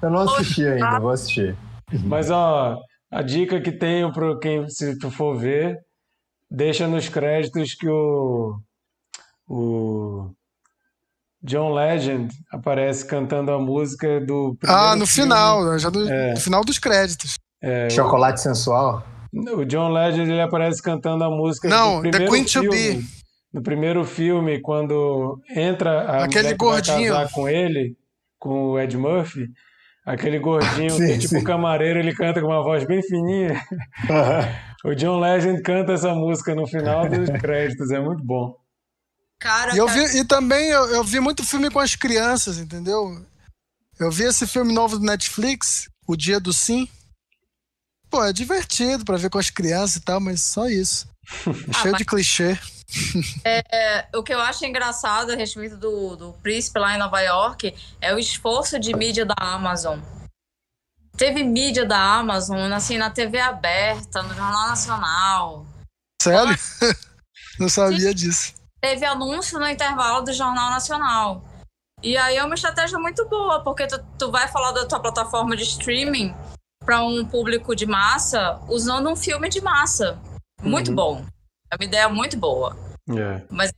Eu 0.00 0.10
não 0.10 0.20
assisti 0.20 0.64
ainda, 0.64 1.00
vou 1.00 1.10
assistir. 1.10 1.56
Mas, 2.04 2.30
ó, 2.30 2.78
a 3.10 3.22
dica 3.22 3.60
que 3.60 3.72
tenho 3.72 4.12
para 4.12 4.38
quem, 4.38 4.68
se 4.68 4.96
tu 4.98 5.10
for 5.10 5.36
ver, 5.36 5.76
deixa 6.48 6.86
nos 6.86 7.08
créditos 7.08 7.74
que 7.74 7.88
o. 7.88 8.60
O. 9.48 10.30
John 11.42 11.72
Legend 11.72 12.32
aparece 12.52 13.06
cantando 13.06 13.52
a 13.52 13.58
música 13.58 14.20
do. 14.20 14.56
Ah, 14.64 14.96
no 14.96 15.06
filme. 15.06 15.30
final, 15.30 15.78
já 15.78 15.90
no, 15.90 16.08
é. 16.08 16.34
no 16.34 16.40
final 16.40 16.64
dos 16.64 16.78
créditos. 16.78 17.34
É, 17.60 17.88
Chocolate 17.90 18.40
Sensual? 18.40 19.04
O 19.54 19.64
John 19.64 19.90
Legend 19.90 20.30
ele 20.30 20.40
aparece 20.40 20.82
cantando 20.82 21.24
a 21.24 21.30
música 21.30 21.68
Não, 21.68 22.00
The 22.02 22.26
Queen 22.26 22.46
filme, 22.46 22.68
to 22.68 22.70
Be. 22.70 23.04
No 23.52 23.62
primeiro 23.62 24.04
filme, 24.04 24.60
quando 24.60 25.40
entra 25.50 26.02
a 26.02 26.24
aquele 26.24 26.54
gordinho 26.54 27.12
vai 27.12 27.24
casar 27.24 27.32
com 27.32 27.48
ele, 27.48 27.96
com 28.38 28.70
o 28.70 28.80
Ed 28.80 28.96
Murphy, 28.96 29.48
aquele 30.04 30.38
gordinho 30.38 30.90
sim, 30.96 31.06
que 31.06 31.12
é 31.12 31.18
tipo 31.18 31.38
sim. 31.38 31.44
camareiro, 31.44 31.98
ele 31.98 32.14
canta 32.14 32.40
com 32.40 32.46
uma 32.46 32.62
voz 32.62 32.86
bem 32.86 33.02
fininha. 33.02 33.62
o 34.84 34.94
John 34.94 35.18
Legend 35.18 35.60
canta 35.62 35.92
essa 35.92 36.14
música 36.14 36.54
no 36.54 36.66
final 36.66 37.08
dos 37.08 37.28
créditos, 37.40 37.90
é 37.90 38.00
muito 38.00 38.24
bom. 38.24 38.56
Cara, 39.38 39.74
e, 39.74 39.78
eu 39.78 39.86
vi, 39.86 40.18
e 40.18 40.24
também 40.24 40.68
eu, 40.68 40.86
eu 40.86 41.04
vi 41.04 41.20
muito 41.20 41.44
filme 41.44 41.70
com 41.70 41.78
as 41.78 41.94
crianças, 41.94 42.58
entendeu? 42.58 43.22
Eu 43.98 44.10
vi 44.10 44.24
esse 44.24 44.46
filme 44.46 44.72
novo 44.72 44.98
do 44.98 45.04
Netflix, 45.04 45.88
O 46.06 46.16
Dia 46.16 46.40
do 46.40 46.52
Sim. 46.52 46.88
Pô, 48.16 48.24
é 48.24 48.32
divertido 48.32 49.04
para 49.04 49.18
ver 49.18 49.28
com 49.28 49.36
as 49.36 49.50
crianças 49.50 49.96
e 49.96 50.00
tal, 50.00 50.18
mas 50.18 50.40
só 50.40 50.66
isso. 50.68 51.06
Ah, 51.68 51.82
Cheio 51.82 51.92
mas... 51.92 51.98
de 51.98 52.04
clichê. 52.06 52.58
É, 53.44 54.06
o 54.14 54.22
que 54.22 54.32
eu 54.32 54.40
acho 54.40 54.64
engraçado 54.64 55.32
a 55.32 55.36
respeito 55.36 55.76
do, 55.76 56.16
do 56.16 56.32
Príncipe 56.34 56.78
lá 56.78 56.94
em 56.94 56.98
Nova 56.98 57.20
York 57.20 57.74
é 58.00 58.14
o 58.14 58.18
esforço 58.18 58.78
de 58.80 58.96
mídia 58.96 59.26
da 59.26 59.34
Amazon. 59.38 60.00
Teve 61.14 61.44
mídia 61.44 61.84
da 61.84 61.98
Amazon 61.98 62.72
assim, 62.72 62.96
na 62.96 63.10
TV 63.10 63.38
aberta, 63.38 64.22
no 64.22 64.34
Jornal 64.34 64.68
Nacional. 64.68 65.66
Sério? 66.22 66.56
Não 67.60 67.68
sabia 67.68 68.14
disso. 68.14 68.54
Teve 68.80 69.04
anúncio 69.04 69.58
no 69.58 69.68
intervalo 69.68 70.24
do 70.24 70.32
Jornal 70.32 70.70
Nacional. 70.70 71.44
E 72.02 72.16
aí 72.16 72.36
é 72.36 72.44
uma 72.44 72.54
estratégia 72.54 72.98
muito 72.98 73.28
boa, 73.28 73.62
porque 73.62 73.86
tu, 73.86 74.02
tu 74.18 74.30
vai 74.30 74.48
falar 74.48 74.72
da 74.72 74.86
tua 74.86 75.00
plataforma 75.00 75.54
de 75.54 75.64
streaming 75.64 76.34
para 76.86 77.04
um 77.04 77.24
público 77.26 77.74
de 77.74 77.84
massa 77.84 78.60
usando 78.68 79.10
um 79.10 79.16
filme 79.16 79.48
de 79.48 79.60
massa. 79.60 80.18
Muito 80.62 80.88
uhum. 80.88 80.94
bom. 80.94 81.26
É 81.70 81.76
uma 81.76 81.84
ideia 81.84 82.08
muito 82.08 82.38
boa. 82.38 82.76
Yeah. 83.10 83.38
É. 83.38 83.46
Mas 83.50 83.72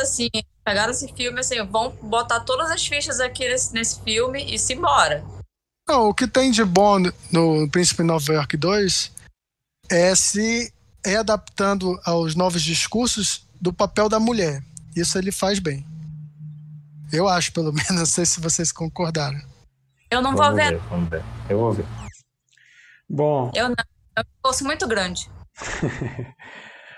assim, 0.00 0.28
pegaram 0.64 0.90
esse 0.90 1.12
filme 1.12 1.38
assim, 1.38 1.62
vão 1.66 1.90
botar 2.02 2.40
todas 2.40 2.70
as 2.70 2.84
fichas 2.84 3.20
aqui 3.20 3.46
nesse, 3.46 3.72
nesse 3.72 4.02
filme 4.02 4.42
e 4.52 4.58
se 4.58 4.72
embora. 4.72 5.24
Não, 5.88 6.08
o 6.08 6.14
que 6.14 6.26
tem 6.26 6.50
de 6.50 6.64
bom 6.64 6.98
no 7.30 7.68
Príncipe 7.70 8.02
Nova 8.02 8.32
York 8.32 8.56
2 8.56 9.12
é 9.90 10.14
se 10.14 10.72
é 11.04 11.16
adaptando 11.16 11.98
aos 12.04 12.34
novos 12.34 12.62
discursos 12.62 13.46
do 13.60 13.72
papel 13.72 14.08
da 14.08 14.18
mulher. 14.18 14.62
Isso 14.96 15.16
ele 15.16 15.32
faz 15.32 15.58
bem. 15.58 15.86
Eu 17.12 17.28
acho, 17.28 17.52
pelo 17.52 17.72
menos. 17.72 17.90
Não 17.90 18.06
sei 18.06 18.26
se 18.26 18.40
vocês 18.40 18.72
concordaram. 18.72 19.40
Eu 20.10 20.22
não 20.22 20.34
vamos 20.34 20.46
vou 20.46 20.56
ver. 20.56 20.72
ver. 20.72 20.88
Vamos 20.88 21.08
ver. 21.08 21.24
Eu 21.48 21.58
vou 21.58 21.72
ver. 21.72 21.84
Bom. 23.08 23.50
Eu 23.54 23.68
não. 23.68 23.76
Eu 24.16 24.24
gosto 24.42 24.64
muito 24.64 24.86
grande. 24.86 25.30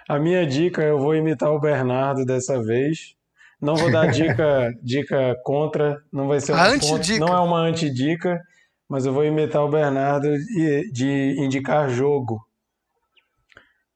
a 0.08 0.18
minha 0.18 0.46
dica, 0.46 0.82
eu 0.82 0.98
vou 0.98 1.14
imitar 1.14 1.52
o 1.52 1.60
Bernardo 1.60 2.24
dessa 2.24 2.62
vez. 2.62 3.14
Não 3.60 3.76
vou 3.76 3.92
dar 3.92 4.10
dica, 4.10 4.72
dica 4.82 5.36
contra, 5.44 6.02
não 6.10 6.26
vai 6.26 6.40
ser 6.40 6.52
uma 6.52 6.78
contra, 6.78 7.18
não 7.18 7.28
é 7.28 7.40
uma 7.40 7.60
antidica, 7.60 8.40
mas 8.88 9.04
eu 9.04 9.12
vou 9.12 9.24
imitar 9.24 9.62
o 9.62 9.70
Bernardo 9.70 10.28
de, 10.32 10.90
de 10.90 11.36
indicar 11.38 11.90
jogo. 11.90 12.42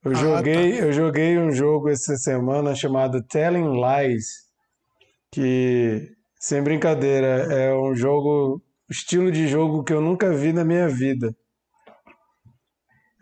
Eu 0.04 0.12
ah, 0.12 0.14
joguei, 0.14 0.72
tá. 0.72 0.84
eu 0.84 0.92
joguei 0.92 1.38
um 1.38 1.50
jogo 1.50 1.88
essa 1.88 2.14
semana 2.16 2.74
chamado 2.74 3.22
Telling 3.22 3.72
Lies, 3.72 4.26
que 5.32 6.12
sem 6.38 6.62
brincadeira 6.62 7.48
é 7.50 7.74
um 7.74 7.94
jogo, 7.94 8.62
estilo 8.90 9.32
de 9.32 9.48
jogo 9.48 9.82
que 9.82 9.94
eu 9.94 10.02
nunca 10.02 10.30
vi 10.30 10.52
na 10.52 10.62
minha 10.62 10.88
vida. 10.88 11.34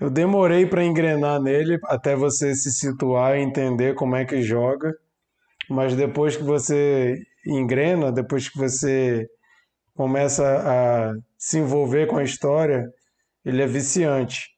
Eu 0.02 0.10
demorei 0.10 0.66
para 0.66 0.82
engrenar 0.84 1.40
nele 1.40 1.78
até 1.84 2.16
você 2.16 2.56
se 2.56 2.72
situar 2.72 3.38
e 3.38 3.40
entender 3.40 3.94
como 3.94 4.16
é 4.16 4.24
que 4.24 4.42
joga, 4.42 4.92
mas 5.70 5.94
depois 5.94 6.36
que 6.36 6.42
você 6.42 7.16
engrena, 7.46 8.10
depois 8.10 8.48
que 8.48 8.58
você 8.58 9.28
começa 9.94 10.42
a 10.44 11.14
se 11.38 11.60
envolver 11.60 12.08
com 12.08 12.16
a 12.16 12.24
história, 12.24 12.84
ele 13.44 13.62
é 13.62 13.66
viciante. 13.68 14.48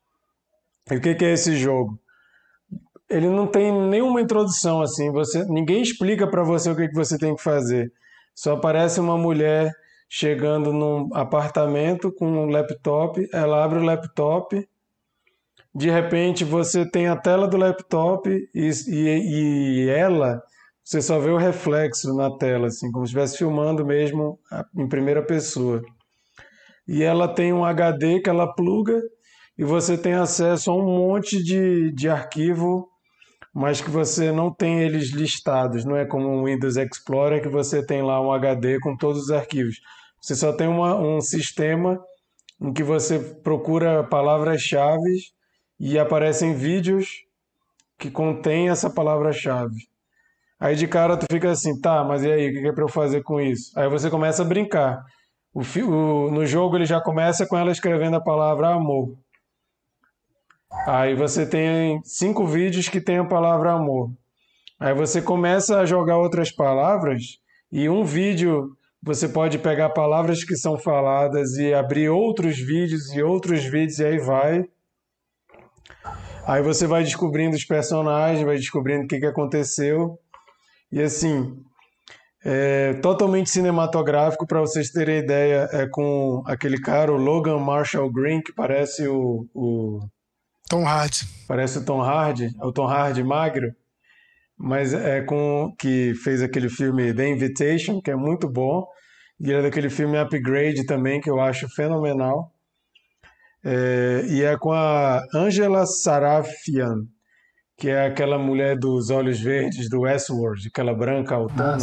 E 0.91 0.97
o 0.97 1.01
que 1.03 1.23
é 1.23 1.33
esse 1.33 1.55
jogo? 1.57 2.01
ele 3.11 3.29
não 3.29 3.47
tem 3.47 3.71
nenhuma 3.71 4.23
introdução 4.23 4.81
assim, 4.81 5.13
você 5.13 5.45
ninguém 5.45 5.83
explica 5.83 6.27
para 6.27 6.43
você 6.43 6.71
o 6.71 6.75
que, 6.75 6.89
que 6.89 6.95
você 6.95 7.19
tem 7.19 7.37
que 7.37 7.43
fazer. 7.43 7.93
Só 8.35 8.55
aparece 8.55 8.99
uma 8.99 9.19
mulher 9.19 9.71
chegando 10.09 10.73
num 10.73 11.11
apartamento 11.13 12.11
com 12.11 12.27
um 12.27 12.47
laptop, 12.47 13.23
ela 13.31 13.63
abre 13.63 13.79
o 13.79 13.83
laptop, 13.83 14.67
de 15.75 15.91
repente 15.91 16.45
você 16.45 16.89
tem 16.89 17.09
a 17.09 17.17
tela 17.17 17.49
do 17.49 17.57
laptop 17.57 18.31
e, 18.55 18.71
e, 18.87 19.85
e 19.85 19.89
ela, 19.89 20.41
você 20.85 21.03
só 21.03 21.19
vê 21.19 21.31
o 21.31 21.37
reflexo 21.37 22.15
na 22.15 22.31
tela, 22.37 22.69
assim, 22.69 22.93
como 22.93 23.05
se 23.05 23.11
estivesse 23.11 23.39
filmando 23.39 23.85
mesmo 23.85 24.39
em 24.77 24.89
primeira 24.89 25.23
pessoa. 25.23 25.83
E 26.87 27.03
ela 27.03 27.27
tem 27.27 27.53
um 27.53 27.65
HD 27.65 28.21
que 28.21 28.31
ela 28.31 28.55
pluga 28.55 29.01
e 29.59 29.65
você 29.65 29.99
tem 29.99 30.15
acesso 30.15 30.71
a 30.71 30.77
um 30.77 30.85
monte 30.85 31.43
de, 31.43 31.91
de 31.93 32.09
arquivo, 32.09 32.89
mas 33.53 33.81
que 33.81 33.91
você 33.91 34.31
não 34.31 34.53
tem 34.53 34.81
eles 34.83 35.11
listados. 35.11 35.85
Não 35.85 35.97
é 35.97 36.05
como 36.05 36.29
o 36.29 36.45
Windows 36.45 36.77
Explorer 36.77 37.43
que 37.43 37.49
você 37.49 37.85
tem 37.85 38.03
lá 38.03 38.21
um 38.21 38.31
HD 38.31 38.79
com 38.79 38.97
todos 38.97 39.25
os 39.25 39.31
arquivos. 39.31 39.77
Você 40.21 40.37
só 40.37 40.53
tem 40.53 40.69
uma, 40.69 40.95
um 40.97 41.21
sistema 41.21 41.99
em 42.61 42.73
que 42.73 42.83
você 42.83 43.19
procura 43.19 44.05
palavras-chave 44.05 45.35
e 45.79 45.99
aparecem 45.99 46.55
vídeos 46.55 47.25
que 47.99 48.11
contêm 48.11 48.69
essa 48.69 48.91
palavra-chave. 48.91 49.89
Aí 50.59 50.77
de 50.77 50.87
cara 50.87 51.17
tu 51.17 51.27
fica 51.31 51.51
assim, 51.51 51.79
tá, 51.81 52.05
mas 52.05 52.23
e 52.23 52.33
aí, 52.33 52.49
o 52.49 52.53
que 52.53 52.69
é 52.69 52.73
para 52.73 52.85
eu 52.85 52.89
fazer 52.89 53.23
com 53.23 53.41
isso? 53.41 53.79
Aí 53.79 53.89
você 53.89 54.09
começa 54.09 54.43
a 54.43 54.47
brincar. 54.47 55.05
O, 55.53 55.61
o, 55.61 56.31
no 56.31 56.47
jogo 56.47 56.77
ele 56.77 56.87
já 56.87 57.01
começa 57.01 57.47
com 57.47 57.57
ela 57.57 57.71
escrevendo 57.71 58.17
a 58.17 58.23
palavra 58.23 58.69
amor. 58.69 59.17
Aí 60.87 61.15
você 61.15 61.47
tem 61.47 62.01
cinco 62.05 62.47
vídeos 62.47 62.89
que 62.89 63.01
tem 63.01 63.19
a 63.19 63.25
palavra 63.25 63.73
amor. 63.73 64.11
Aí 64.79 64.93
você 64.93 65.23
começa 65.23 65.79
a 65.79 65.87
jogar 65.87 66.19
outras 66.19 66.51
palavras 66.51 67.39
e 67.71 67.89
um 67.89 68.05
vídeo 68.05 68.77
você 69.03 69.29
pode 69.29 69.59
pegar 69.59 69.91
palavras 69.91 70.45
que 70.45 70.57
são 70.57 70.79
faladas 70.79 71.57
e 71.57 71.73
abrir 71.73 72.09
outros 72.09 72.59
vídeos 72.59 73.13
e 73.13 73.23
outros 73.23 73.65
vídeos 73.65 73.99
e 73.99 74.05
aí 74.05 74.19
vai. 74.19 74.65
Aí 76.47 76.63
você 76.63 76.87
vai 76.87 77.03
descobrindo 77.03 77.57
os 77.57 77.65
personagens, 77.65 78.45
vai 78.45 78.57
descobrindo 78.57 79.05
o 79.05 79.09
que, 79.09 79.19
que 79.19 79.27
aconteceu. 79.27 80.19
E 80.93 81.01
assim, 81.01 81.57
é 82.45 82.93
totalmente 82.95 83.49
cinematográfico, 83.49 84.47
para 84.47 84.61
vocês 84.61 84.91
terem 84.91 85.21
ideia, 85.21 85.67
é 85.73 85.89
com 85.89 86.43
aquele 86.47 86.79
cara, 86.79 87.11
o 87.11 87.17
Logan 87.17 87.59
Marshall 87.59 88.13
Green, 88.13 88.43
que 88.43 88.53
parece 88.53 89.09
o, 89.09 89.49
o 89.55 90.01
Tom 90.69 90.87
Hardy. 90.87 91.27
Parece 91.49 91.79
o 91.79 91.85
Tom 91.85 92.03
Hardy, 92.03 92.51
é 92.61 92.65
o 92.65 92.73
Tom 92.73 92.87
Hardy 92.87 93.25
magro, 93.25 93.75
mas 94.59 94.93
é 94.93 95.23
com 95.23 95.75
que 95.79 96.13
fez 96.23 96.43
aquele 96.43 96.69
filme 96.69 97.15
The 97.15 97.27
Invitation, 97.27 98.03
que 98.03 98.11
é 98.11 98.17
muito 98.17 98.47
bom, 98.47 98.87
e 99.41 99.51
é 99.51 99.63
daquele 99.63 99.89
filme 99.89 100.19
Upgrade 100.19 100.85
também, 100.85 101.23
que 101.23 101.31
eu 101.31 101.41
acho 101.41 101.67
fenomenal. 101.71 102.54
É, 103.65 104.25
e 104.29 104.43
é 104.43 104.57
com 104.59 104.73
a 104.73 105.23
Angela 105.35 105.87
Sarafian, 105.87 106.97
que 107.79 107.89
é 107.89 108.07
aquela 108.07 108.39
mulher 108.39 108.77
dos 108.79 109.11
olhos 109.11 109.41
verdes 109.41 109.89
do 109.89 110.03
Westworld, 110.03 110.69
aquela 110.69 110.95
branca 110.95 111.35
altana. 111.35 111.79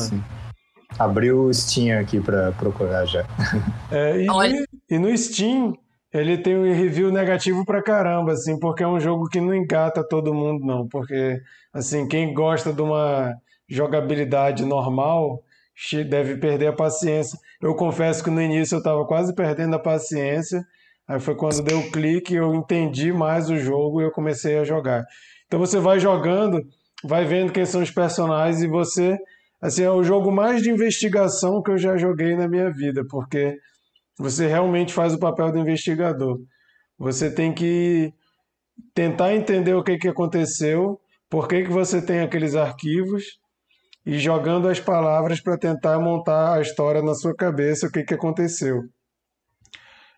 Ah, 0.99 1.05
Abriu 1.05 1.45
o 1.45 1.53
Steam 1.53 1.99
aqui 1.99 2.19
para 2.19 2.51
procurar 2.53 3.05
já. 3.05 3.25
É, 3.91 4.21
e, 4.21 4.27
e, 4.89 4.99
no 4.99 5.17
Steam 5.17 5.73
ele 6.13 6.37
tem 6.37 6.57
um 6.57 6.63
review 6.63 7.11
negativo 7.11 7.65
pra 7.65 7.81
caramba, 7.81 8.33
assim, 8.33 8.59
porque 8.59 8.83
é 8.83 8.87
um 8.87 8.99
jogo 8.99 9.27
que 9.29 9.39
não 9.39 9.55
engata 9.55 10.05
todo 10.07 10.33
mundo, 10.33 10.65
não. 10.65 10.87
Porque, 10.87 11.39
assim, 11.73 12.07
quem 12.07 12.33
gosta 12.33 12.73
de 12.73 12.81
uma 12.81 13.33
jogabilidade 13.69 14.65
normal 14.65 15.41
deve 16.09 16.37
perder 16.37 16.67
a 16.67 16.73
paciência. 16.73 17.39
Eu 17.61 17.75
confesso 17.75 18.23
que 18.23 18.29
no 18.29 18.41
início 18.41 18.75
eu 18.75 18.79
estava 18.79 19.05
quase 19.05 19.33
perdendo 19.33 19.75
a 19.75 19.79
paciência. 19.79 20.61
Aí 21.07 21.19
foi 21.19 21.35
quando 21.35 21.61
deu 21.63 21.79
o 21.79 21.91
clique, 21.91 22.35
eu 22.35 22.53
entendi 22.55 23.11
mais 23.11 23.49
o 23.49 23.57
jogo 23.57 24.01
e 24.01 24.05
eu 24.05 24.11
comecei 24.11 24.57
a 24.57 24.63
jogar. 24.63 25.03
Então 25.45 25.59
você 25.59 25.79
vai 25.79 25.99
jogando, 25.99 26.61
vai 27.03 27.25
vendo 27.25 27.51
quem 27.51 27.65
são 27.65 27.81
os 27.81 27.91
personagens 27.91 28.63
e 28.63 28.67
você, 28.67 29.17
assim, 29.61 29.83
é 29.83 29.91
o 29.91 30.03
jogo 30.03 30.31
mais 30.31 30.61
de 30.61 30.69
investigação 30.69 31.61
que 31.61 31.71
eu 31.71 31.77
já 31.77 31.97
joguei 31.97 32.35
na 32.35 32.47
minha 32.47 32.71
vida, 32.71 33.03
porque 33.09 33.57
você 34.17 34.47
realmente 34.47 34.93
faz 34.93 35.13
o 35.13 35.19
papel 35.19 35.51
do 35.51 35.59
investigador. 35.59 36.39
Você 36.97 37.29
tem 37.33 37.53
que 37.53 38.13
tentar 38.93 39.33
entender 39.33 39.73
o 39.73 39.83
que, 39.83 39.97
que 39.97 40.07
aconteceu, 40.07 40.99
por 41.29 41.47
que, 41.47 41.63
que 41.63 41.71
você 41.71 42.01
tem 42.01 42.21
aqueles 42.21 42.55
arquivos 42.55 43.39
e 44.05 44.17
jogando 44.17 44.67
as 44.67 44.79
palavras 44.79 45.41
para 45.41 45.57
tentar 45.57 45.99
montar 45.99 46.55
a 46.55 46.61
história 46.61 47.01
na 47.01 47.13
sua 47.13 47.35
cabeça, 47.35 47.87
o 47.87 47.91
que, 47.91 48.03
que 48.03 48.13
aconteceu. 48.13 48.83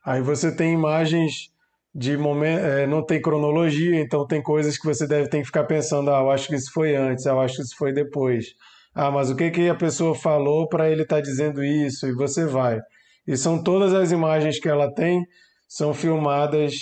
Aí 0.05 0.21
você 0.21 0.55
tem 0.55 0.73
imagens 0.73 1.51
de 1.95 2.17
momento, 2.17 2.65
é, 2.65 2.87
não 2.87 3.05
tem 3.05 3.21
cronologia, 3.21 3.99
então 3.99 4.25
tem 4.25 4.41
coisas 4.41 4.77
que 4.77 4.85
você 4.85 5.07
deve 5.07 5.29
ter 5.29 5.39
que 5.39 5.45
ficar 5.45 5.63
pensando, 5.65 6.09
ah, 6.11 6.19
eu 6.19 6.31
acho 6.31 6.47
que 6.47 6.55
isso 6.55 6.71
foi 6.73 6.95
antes, 6.95 7.25
eu 7.25 7.39
acho 7.39 7.57
que 7.57 7.61
isso 7.61 7.77
foi 7.77 7.93
depois. 7.93 8.47
Ah, 8.95 9.11
mas 9.11 9.29
o 9.29 9.35
que, 9.35 9.51
que 9.51 9.69
a 9.69 9.75
pessoa 9.75 10.15
falou 10.15 10.67
para 10.67 10.89
ele 10.89 11.03
estar 11.03 11.17
tá 11.17 11.21
dizendo 11.21 11.63
isso? 11.63 12.07
E 12.07 12.13
você 12.13 12.45
vai. 12.45 12.79
E 13.27 13.37
são 13.37 13.61
todas 13.61 13.93
as 13.93 14.11
imagens 14.11 14.59
que 14.59 14.69
ela 14.69 14.93
tem 14.93 15.23
são 15.67 15.93
filmadas 15.93 16.73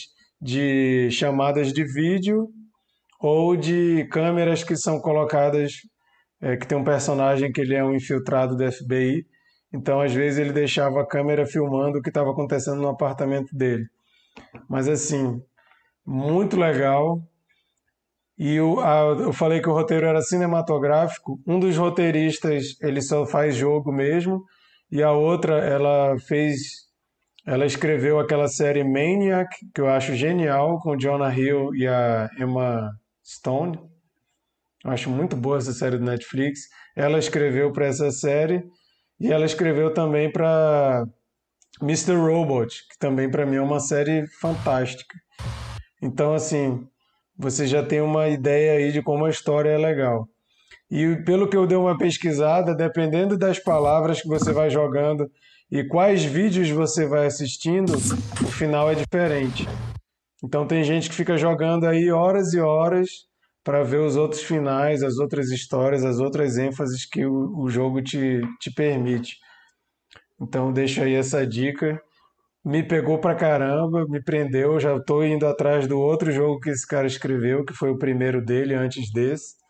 de 0.41 1.09
chamadas 1.11 1.71
de 1.71 1.83
vídeo 1.85 2.49
ou 3.19 3.55
de 3.55 4.05
câmeras 4.11 4.63
que 4.63 4.75
são 4.75 4.99
colocadas 4.99 5.73
é, 6.41 6.57
que 6.57 6.67
tem 6.67 6.77
um 6.77 6.83
personagem 6.83 7.51
que 7.51 7.61
ele 7.61 7.75
é 7.75 7.83
um 7.83 7.93
infiltrado 7.93 8.57
do 8.57 8.71
FBI. 8.71 9.25
Então, 9.73 10.01
às 10.01 10.13
vezes 10.13 10.39
ele 10.39 10.51
deixava 10.51 11.01
a 11.01 11.07
câmera 11.07 11.45
filmando 11.45 11.99
o 11.99 12.01
que 12.01 12.09
estava 12.09 12.31
acontecendo 12.31 12.81
no 12.81 12.89
apartamento 12.89 13.55
dele. 13.55 13.85
Mas 14.69 14.87
assim, 14.87 15.41
muito 16.05 16.57
legal. 16.57 17.21
E 18.37 18.55
eu, 18.55 18.79
eu 19.19 19.31
falei 19.33 19.61
que 19.61 19.69
o 19.69 19.73
roteiro 19.73 20.05
era 20.05 20.21
cinematográfico. 20.21 21.39
Um 21.47 21.59
dos 21.59 21.77
roteiristas 21.77 22.75
ele 22.81 23.01
só 23.01 23.25
faz 23.25 23.55
jogo 23.55 23.91
mesmo 23.91 24.43
e 24.91 25.01
a 25.01 25.11
outra, 25.11 25.59
ela 25.59 26.17
fez. 26.19 26.89
Ela 27.47 27.65
escreveu 27.65 28.19
aquela 28.19 28.47
série 28.47 28.83
Maniac, 28.83 29.49
que 29.73 29.81
eu 29.81 29.89
acho 29.89 30.13
genial, 30.15 30.79
com 30.79 30.97
Jonah 30.97 31.33
Hill 31.33 31.73
e 31.73 31.87
a 31.87 32.29
Emma 32.37 32.91
Stone. 33.25 33.79
Eu 34.83 34.91
acho 34.91 35.09
muito 35.09 35.35
boa 35.35 35.57
essa 35.57 35.73
série 35.73 35.97
do 35.97 36.03
Netflix. 36.03 36.61
Ela 36.95 37.17
escreveu 37.17 37.71
para 37.71 37.85
essa 37.85 38.11
série 38.11 38.63
e 39.21 39.31
ela 39.31 39.45
escreveu 39.45 39.93
também 39.93 40.31
para 40.31 41.05
Mr. 41.79 42.15
Robot, 42.15 42.75
que 42.89 42.97
também 42.97 43.29
para 43.29 43.45
mim 43.45 43.57
é 43.57 43.61
uma 43.61 43.79
série 43.79 44.25
fantástica. 44.39 45.15
Então, 46.01 46.33
assim, 46.33 46.83
você 47.37 47.67
já 47.67 47.85
tem 47.85 48.01
uma 48.01 48.27
ideia 48.27 48.73
aí 48.73 48.91
de 48.91 48.99
como 49.03 49.25
a 49.25 49.29
história 49.29 49.69
é 49.69 49.77
legal. 49.77 50.27
E 50.89 51.17
pelo 51.23 51.47
que 51.47 51.55
eu 51.55 51.67
dei 51.67 51.77
uma 51.77 51.95
pesquisada, 51.95 52.75
dependendo 52.75 53.37
das 53.37 53.59
palavras 53.59 54.19
que 54.19 54.27
você 54.27 54.51
vai 54.51 54.71
jogando 54.71 55.29
e 55.71 55.83
quais 55.83 56.23
vídeos 56.23 56.71
você 56.71 57.05
vai 57.07 57.27
assistindo, 57.27 57.93
o 57.93 58.47
final 58.47 58.89
é 58.89 58.95
diferente. 58.95 59.67
Então 60.43 60.65
tem 60.65 60.83
gente 60.83 61.07
que 61.07 61.15
fica 61.15 61.37
jogando 61.37 61.85
aí 61.85 62.09
horas 62.11 62.53
e 62.53 62.59
horas 62.59 63.30
para 63.63 63.83
ver 63.83 63.99
os 63.99 64.15
outros 64.15 64.41
finais, 64.41 65.03
as 65.03 65.17
outras 65.17 65.49
histórias, 65.49 66.03
as 66.03 66.19
outras 66.19 66.57
ênfases 66.57 67.05
que 67.05 67.25
o, 67.25 67.57
o 67.57 67.69
jogo 67.69 68.01
te, 68.01 68.41
te 68.59 68.71
permite. 68.73 69.37
Então 70.39 70.73
deixo 70.73 71.01
aí 71.01 71.13
essa 71.13 71.45
dica. 71.45 72.01
Me 72.63 72.83
pegou 72.83 73.19
pra 73.19 73.35
caramba, 73.35 74.05
me 74.07 74.21
prendeu. 74.23 74.79
Já 74.79 74.95
estou 74.95 75.23
indo 75.25 75.47
atrás 75.47 75.87
do 75.87 75.99
outro 75.99 76.31
jogo 76.31 76.59
que 76.59 76.69
esse 76.69 76.87
cara 76.87 77.07
escreveu, 77.07 77.65
que 77.65 77.73
foi 77.73 77.89
o 77.89 77.97
primeiro 77.97 78.43
dele 78.43 78.73
antes 78.73 79.11
desse 79.11 79.61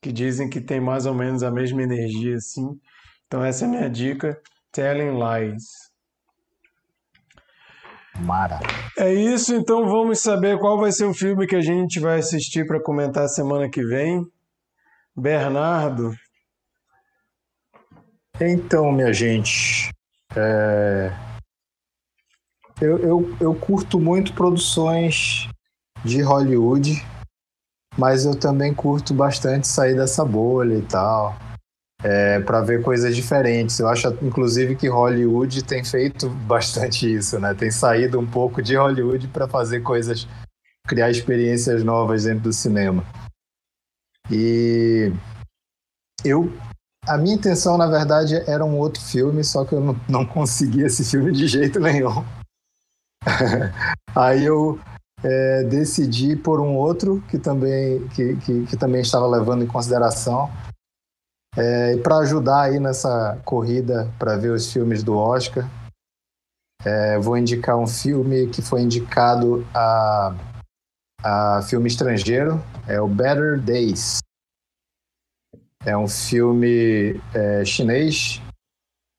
que 0.00 0.12
dizem 0.12 0.48
que 0.48 0.60
tem 0.60 0.80
mais 0.80 1.06
ou 1.06 1.14
menos 1.14 1.42
a 1.42 1.50
mesma 1.50 1.82
energia 1.82 2.36
assim. 2.36 2.78
Então 3.26 3.44
essa 3.44 3.64
é 3.64 3.68
a 3.68 3.70
minha 3.70 3.90
dica, 3.90 4.40
Telling 4.72 5.18
Lies. 5.18 5.87
Mara. 8.20 8.60
É 8.96 9.12
isso, 9.12 9.54
então 9.54 9.86
vamos 9.86 10.20
saber 10.20 10.58
qual 10.58 10.78
vai 10.78 10.92
ser 10.92 11.04
o 11.04 11.14
filme 11.14 11.46
que 11.46 11.56
a 11.56 11.60
gente 11.60 12.00
vai 12.00 12.18
assistir 12.18 12.66
para 12.66 12.82
comentar 12.82 13.28
semana 13.28 13.68
que 13.68 13.84
vem. 13.84 14.24
Bernardo. 15.16 16.12
Então, 18.40 18.92
minha 18.92 19.12
gente, 19.12 19.90
é... 20.36 21.12
eu, 22.80 22.98
eu, 22.98 23.36
eu 23.40 23.54
curto 23.54 23.98
muito 23.98 24.32
produções 24.32 25.48
de 26.04 26.22
Hollywood 26.22 27.02
mas 27.98 28.24
eu 28.24 28.38
também 28.38 28.72
curto 28.72 29.12
bastante 29.12 29.66
sair 29.66 29.96
dessa 29.96 30.24
bolha 30.24 30.76
e 30.76 30.82
tal, 30.82 31.36
é, 32.02 32.40
para 32.40 32.60
ver 32.60 32.82
coisas 32.82 33.14
diferentes. 33.14 33.78
Eu 33.78 33.88
acho, 33.88 34.08
inclusive, 34.22 34.76
que 34.76 34.88
Hollywood 34.88 35.64
tem 35.64 35.84
feito 35.84 36.28
bastante 36.46 37.12
isso, 37.12 37.38
né? 37.38 37.54
Tem 37.54 37.70
saído 37.70 38.18
um 38.18 38.26
pouco 38.26 38.62
de 38.62 38.76
Hollywood 38.76 39.28
para 39.28 39.48
fazer 39.48 39.80
coisas, 39.80 40.26
criar 40.86 41.10
experiências 41.10 41.82
novas 41.82 42.24
dentro 42.24 42.44
do 42.44 42.52
cinema. 42.52 43.04
E 44.30 45.12
eu 46.24 46.52
a 47.08 47.16
minha 47.16 47.34
intenção, 47.34 47.78
na 47.78 47.86
verdade, 47.86 48.34
era 48.46 48.62
um 48.62 48.76
outro 48.76 49.00
filme, 49.00 49.42
só 49.42 49.64
que 49.64 49.72
eu 49.72 49.80
não, 49.80 49.96
não 50.08 50.26
consegui 50.26 50.82
esse 50.82 51.02
filme 51.02 51.32
de 51.32 51.46
jeito 51.46 51.80
nenhum. 51.80 52.22
Aí 54.14 54.44
eu 54.44 54.78
é, 55.24 55.64
decidi 55.64 56.36
por 56.36 56.60
um 56.60 56.76
outro 56.76 57.22
que 57.30 57.38
também, 57.38 58.06
que, 58.08 58.36
que, 58.36 58.66
que 58.66 58.76
também 58.76 59.00
estava 59.00 59.26
levando 59.26 59.64
em 59.64 59.66
consideração. 59.66 60.50
É, 61.58 61.94
e 61.94 61.98
para 61.98 62.18
ajudar 62.18 62.62
aí 62.62 62.78
nessa 62.78 63.36
corrida 63.44 64.08
para 64.16 64.36
ver 64.36 64.50
os 64.50 64.72
filmes 64.72 65.02
do 65.02 65.16
Oscar, 65.16 65.68
é, 66.84 67.18
vou 67.18 67.36
indicar 67.36 67.76
um 67.76 67.86
filme 67.86 68.46
que 68.46 68.62
foi 68.62 68.82
indicado 68.82 69.66
a, 69.74 70.36
a 71.20 71.62
filme 71.62 71.88
estrangeiro, 71.88 72.62
é 72.86 73.00
o 73.00 73.08
Better 73.08 73.60
Days. 73.60 74.18
É 75.84 75.96
um 75.96 76.06
filme 76.06 77.20
é, 77.34 77.64
chinês. 77.64 78.40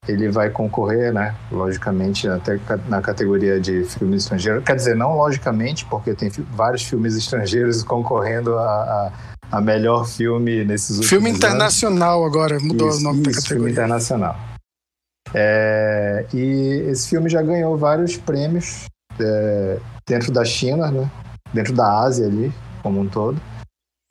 Ele 0.08 0.30
vai 0.30 0.48
concorrer, 0.48 1.12
né? 1.12 1.36
Logicamente, 1.52 2.26
até 2.26 2.58
na 2.88 3.02
categoria 3.02 3.60
de 3.60 3.84
filme 3.84 4.16
estrangeiro. 4.16 4.62
Quer 4.62 4.76
dizer, 4.76 4.96
não 4.96 5.14
logicamente, 5.14 5.84
porque 5.84 6.14
tem 6.14 6.30
vários 6.30 6.84
filmes 6.84 7.14
estrangeiros 7.16 7.82
concorrendo 7.84 8.56
a, 8.58 8.62
a, 8.64 9.12
a 9.50 9.60
melhor 9.60 10.06
filme 10.06 10.64
nesses 10.64 10.90
últimos 10.90 11.08
Filme 11.08 11.30
internacional 11.30 12.22
anos. 12.22 12.36
agora, 12.36 12.60
mudou 12.60 12.88
isso, 12.88 12.98
o 12.98 13.02
nome 13.02 13.20
isso, 13.20 13.30
da 13.30 13.36
categoria. 13.36 13.56
Filme 13.56 13.72
internacional. 13.72 14.36
É, 15.34 16.26
e 16.32 16.84
esse 16.88 17.08
filme 17.08 17.28
já 17.28 17.42
ganhou 17.42 17.76
vários 17.76 18.16
prêmios 18.16 18.86
é, 19.18 19.78
dentro 20.06 20.32
da 20.32 20.44
China, 20.44 20.90
né? 20.90 21.10
Dentro 21.52 21.72
da 21.72 22.00
Ásia 22.00 22.26
ali, 22.26 22.52
como 22.82 23.00
um 23.00 23.08
todo. 23.08 23.40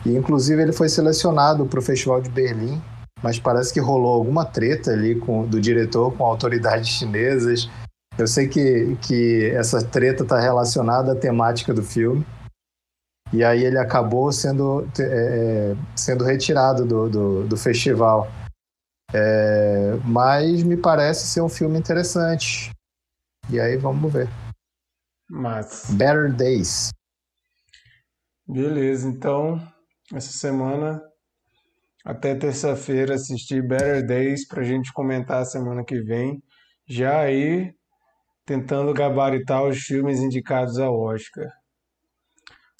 E 0.06 0.16
inclusive 0.16 0.61
ele 0.61 0.72
foi 0.72 0.88
selecionado 0.88 1.66
para 1.66 1.80
o 1.80 1.82
Festival 1.82 2.22
de 2.22 2.30
Berlim, 2.30 2.82
mas 3.22 3.40
parece 3.40 3.74
que 3.74 3.80
rolou 3.80 4.14
alguma 4.14 4.45
treta 4.45 4.91
ali 4.91 5.16
com, 5.16 5.45
do 5.45 5.60
diretor 5.60 6.11
com 6.14 6.26
autoridades 6.26 6.90
chinesas. 6.90 7.70
Eu 8.18 8.28
sei 8.28 8.48
que, 8.48 8.98
que 9.02 9.52
essa 9.53 9.82
treta 9.82 10.24
está 10.24 10.40
relacionada 10.40 11.14
à 11.14 11.16
temática 11.16 11.74
do 11.74 11.84
filme. 11.84 12.26
E 13.32 13.44
aí 13.44 13.64
ele 13.64 13.78
acabou 13.78 14.32
sendo, 14.32 14.88
é, 15.00 15.04
é, 15.04 15.76
sendo 15.96 16.24
retirado 16.24 16.86
do, 16.86 17.10
do, 17.10 17.48
do 17.48 17.58
festival. 17.58 18.28
É, 19.14 19.96
mas 20.04 20.64
me 20.64 20.78
parece 20.78 21.28
ser 21.28 21.42
um 21.42 21.50
filme 21.50 21.78
interessante. 21.78 22.72
E 23.50 23.60
aí 23.60 23.78
vamos 23.78 24.12
ver. 24.12 24.28
Mas... 25.30 25.86
Better 25.92 26.34
Days. 26.34 26.90
Beleza, 28.48 29.08
então 29.08 29.62
essa 30.12 30.32
semana 30.32 31.00
até 32.04 32.34
terça-feira 32.34 33.14
assistir 33.14 33.62
Better 33.62 34.06
Days 34.06 34.48
para 34.48 34.62
a 34.62 34.66
gente 34.66 34.92
comentar 34.92 35.42
a 35.42 35.46
semana 35.46 35.84
que 35.84 36.02
vem. 36.02 36.42
Já 36.88 37.22
aí 37.22 37.72
tentando 38.46 38.92
gabaritar 38.94 39.64
os 39.64 39.78
filmes 39.78 40.20
indicados 40.20 40.80
ao 40.80 41.00
Oscar. 41.00 41.48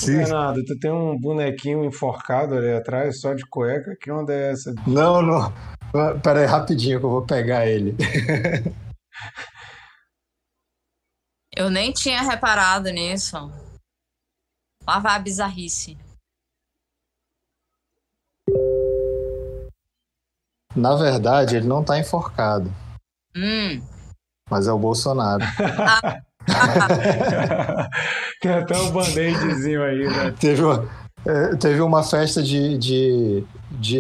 Sim. 0.02 0.18
Renato, 0.18 0.64
tu 0.64 0.80
tem 0.80 0.92
um 0.92 1.20
bonequinho 1.20 1.84
enforcado 1.84 2.56
ali 2.56 2.72
atrás, 2.72 3.20
só 3.20 3.34
de 3.34 3.46
cueca? 3.46 3.98
Que 4.00 4.10
onda 4.10 4.34
é 4.34 4.52
essa? 4.52 4.74
Não, 4.88 5.22
não. 5.22 5.54
Pera 6.22 6.40
aí, 6.40 6.46
rapidinho 6.46 7.00
que 7.00 7.06
eu 7.06 7.10
vou 7.10 7.26
pegar 7.26 7.68
ele. 7.68 7.98
eu 11.56 11.70
nem 11.70 11.92
tinha 11.92 12.22
reparado 12.22 12.90
nisso. 12.90 13.36
Lá 14.88 15.00
vai 15.00 15.18
a 15.18 15.20
bizarrice. 15.20 15.98
Na 20.76 20.96
verdade, 20.96 21.58
ele 21.58 21.68
não 21.68 21.84
tá 21.84 22.00
enforcado. 22.00 22.72
Hum. 23.36 23.82
Mas 24.50 24.66
é 24.68 24.72
o 24.72 24.80
Bolsonaro. 24.80 25.44
Tem 28.42 28.52
até 28.52 28.78
um 28.78 28.92
band-aidzinho 28.92 29.84
aí, 29.84 30.08
né? 30.08 30.34
Teve 30.40 30.64
uma, 30.64 30.90
é, 31.26 31.56
teve 31.56 31.82
uma 31.82 32.04
festa 32.04 32.42
de, 32.42 32.78
de, 32.78 33.44
de 33.72 34.00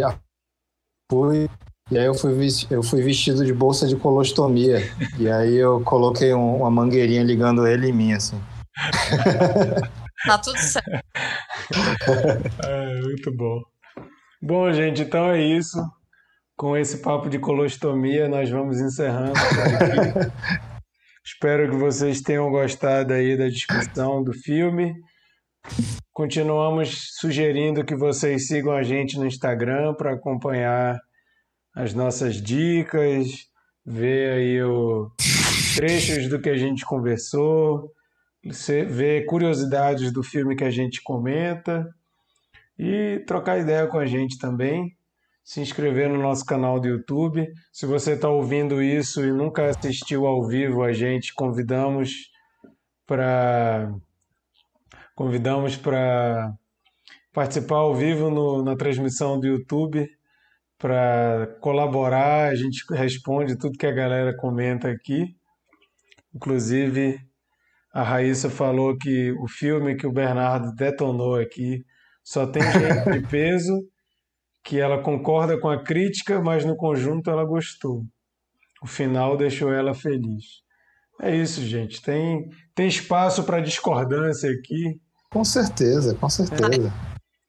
fui 1.12 1.50
e 1.92 1.98
aí 1.98 2.06
eu 2.06 2.14
fui, 2.14 2.48
eu 2.70 2.84
fui 2.84 3.02
vestido 3.02 3.44
de 3.44 3.52
bolsa 3.52 3.88
de 3.88 3.96
colostomia. 3.96 4.80
E 5.18 5.28
aí 5.30 5.56
eu 5.56 5.82
coloquei 5.82 6.34
um, 6.34 6.58
uma 6.58 6.70
mangueirinha 6.70 7.24
ligando 7.24 7.66
ele 7.68 7.90
em 7.90 7.94
mim, 7.94 8.14
assim. 8.14 8.40
Tá 10.26 10.38
tudo 10.38 10.58
certo. 10.58 10.90
É, 12.66 13.02
muito 13.02 13.32
bom. 13.38 13.62
Bom, 14.42 14.70
gente, 14.74 15.04
então 15.04 15.32
é 15.32 15.42
isso 15.42 15.82
com 16.58 16.76
esse 16.76 16.98
papo 16.98 17.30
de 17.30 17.40
colostomia, 17.40 18.28
nós 18.28 18.50
vamos 18.50 18.82
encerrando 18.82 19.32
Espero 21.31 21.69
que 21.69 21.76
vocês 21.76 22.22
tenham 22.22 22.49
gostado 22.49 23.14
aí 23.14 23.38
da 23.38 23.47
discussão 23.49 24.23
do 24.23 24.34
filme. 24.34 24.95
Continuamos 26.11 27.11
sugerindo 27.19 27.85
que 27.85 27.95
vocês 27.95 28.47
sigam 28.47 28.73
a 28.73 28.81
gente 28.81 29.15
no 29.15 29.27
Instagram 29.27 29.93
para 29.93 30.15
acompanhar 30.15 30.99
as 31.76 31.93
nossas 31.93 32.41
dicas, 32.41 33.27
ver 33.85 34.34
aí 34.34 34.64
o 34.64 35.11
trechos 35.76 36.27
do 36.27 36.41
que 36.41 36.49
a 36.49 36.57
gente 36.57 36.84
conversou, 36.84 37.93
ver 38.89 39.27
curiosidades 39.27 40.11
do 40.11 40.23
filme 40.23 40.56
que 40.56 40.64
a 40.64 40.72
gente 40.72 40.99
comenta 41.03 41.88
e 42.77 43.23
trocar 43.27 43.60
ideia 43.60 43.85
com 43.85 43.99
a 43.99 44.06
gente 44.07 44.39
também 44.39 44.97
se 45.50 45.62
inscrever 45.62 46.08
no 46.08 46.22
nosso 46.22 46.46
canal 46.46 46.80
do 46.80 46.88
YouTube. 46.88 47.52
Se 47.74 47.88
você 47.88 48.14
está 48.14 48.30
ouvindo 48.30 48.84
isso 48.84 49.26
e 49.26 49.32
nunca 49.32 49.66
assistiu 49.66 50.28
ao 50.28 50.48
vivo 50.48 50.84
a 50.84 50.94
gente, 50.94 51.34
convidamos 51.34 52.30
para 53.04 53.92
convidamos 55.16 55.76
para 55.76 56.54
participar 57.34 57.78
ao 57.78 57.96
vivo 57.96 58.30
no, 58.30 58.64
na 58.64 58.76
transmissão 58.76 59.40
do 59.40 59.48
YouTube 59.48 60.08
para 60.78 61.48
colaborar. 61.60 62.50
A 62.50 62.56
gente 62.56 62.86
responde 62.92 63.58
tudo 63.58 63.76
que 63.76 63.88
a 63.88 63.92
galera 63.92 64.38
comenta 64.38 64.88
aqui. 64.88 65.36
Inclusive, 66.32 67.20
a 67.92 68.04
Raíssa 68.04 68.52
falou 68.52 68.96
que 68.96 69.32
o 69.32 69.48
filme 69.48 69.96
que 69.96 70.06
o 70.06 70.14
Bernardo 70.14 70.76
detonou 70.76 71.38
aqui 71.38 71.84
só 72.24 72.46
tem 72.46 72.62
gente 72.72 73.20
de 73.20 73.28
peso 73.28 73.82
que 74.64 74.80
ela 74.80 75.02
concorda 75.02 75.60
com 75.60 75.69
a 75.69 75.84
crítica, 75.84 76.41
mas 76.41 76.65
no 76.65 76.76
conjunto 76.76 77.30
ela 77.30 77.45
gostou. 77.45 78.03
O 78.81 78.88
final 78.88 79.38
deixou 79.38 79.73
ela 79.73 79.94
feliz. 79.94 80.64
É 81.22 81.36
isso, 81.36 81.61
gente. 81.61 82.02
Tem, 82.02 82.48
tem 82.73 82.88
espaço 82.88 83.44
para 83.44 83.60
discordância 83.60 84.49
aqui. 84.49 84.99
Com 85.30 85.44
certeza, 85.44 86.15
com 86.15 86.30
certeza. 86.30 86.94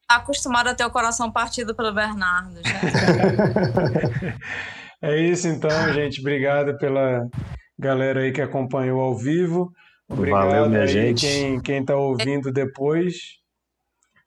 Tá 0.07 0.17
acostumado 0.17 0.67
a 0.67 0.75
ter 0.75 0.83
o 0.83 0.91
coração 0.91 1.31
partido 1.31 1.73
pelo 1.73 1.93
Bernardo. 1.93 2.59
é 5.01 5.17
isso 5.17 5.47
então, 5.47 5.93
gente. 5.93 6.19
Obrigado 6.19 6.77
pela 6.77 7.25
galera 7.79 8.19
aí 8.19 8.33
que 8.33 8.41
acompanhou 8.41 8.99
ao 8.99 9.17
vivo. 9.17 9.71
Obrigado 10.09 10.49
Valeu, 10.49 10.69
minha 10.69 10.81
aí 10.81 10.87
gente. 10.87 11.25
quem 11.25 11.61
quem 11.61 11.79
está 11.79 11.95
ouvindo 11.95 12.51
depois. 12.51 13.15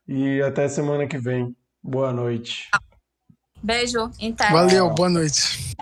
E 0.09 0.40
até 0.40 0.66
semana 0.69 1.06
que 1.06 1.19
vem. 1.19 1.55
Boa 1.85 2.15
noite. 2.15 2.70
Beijo. 3.62 4.11
Inter. 4.19 4.51
Valeu, 4.51 4.89
boa 4.94 5.11
noite. 5.11 5.77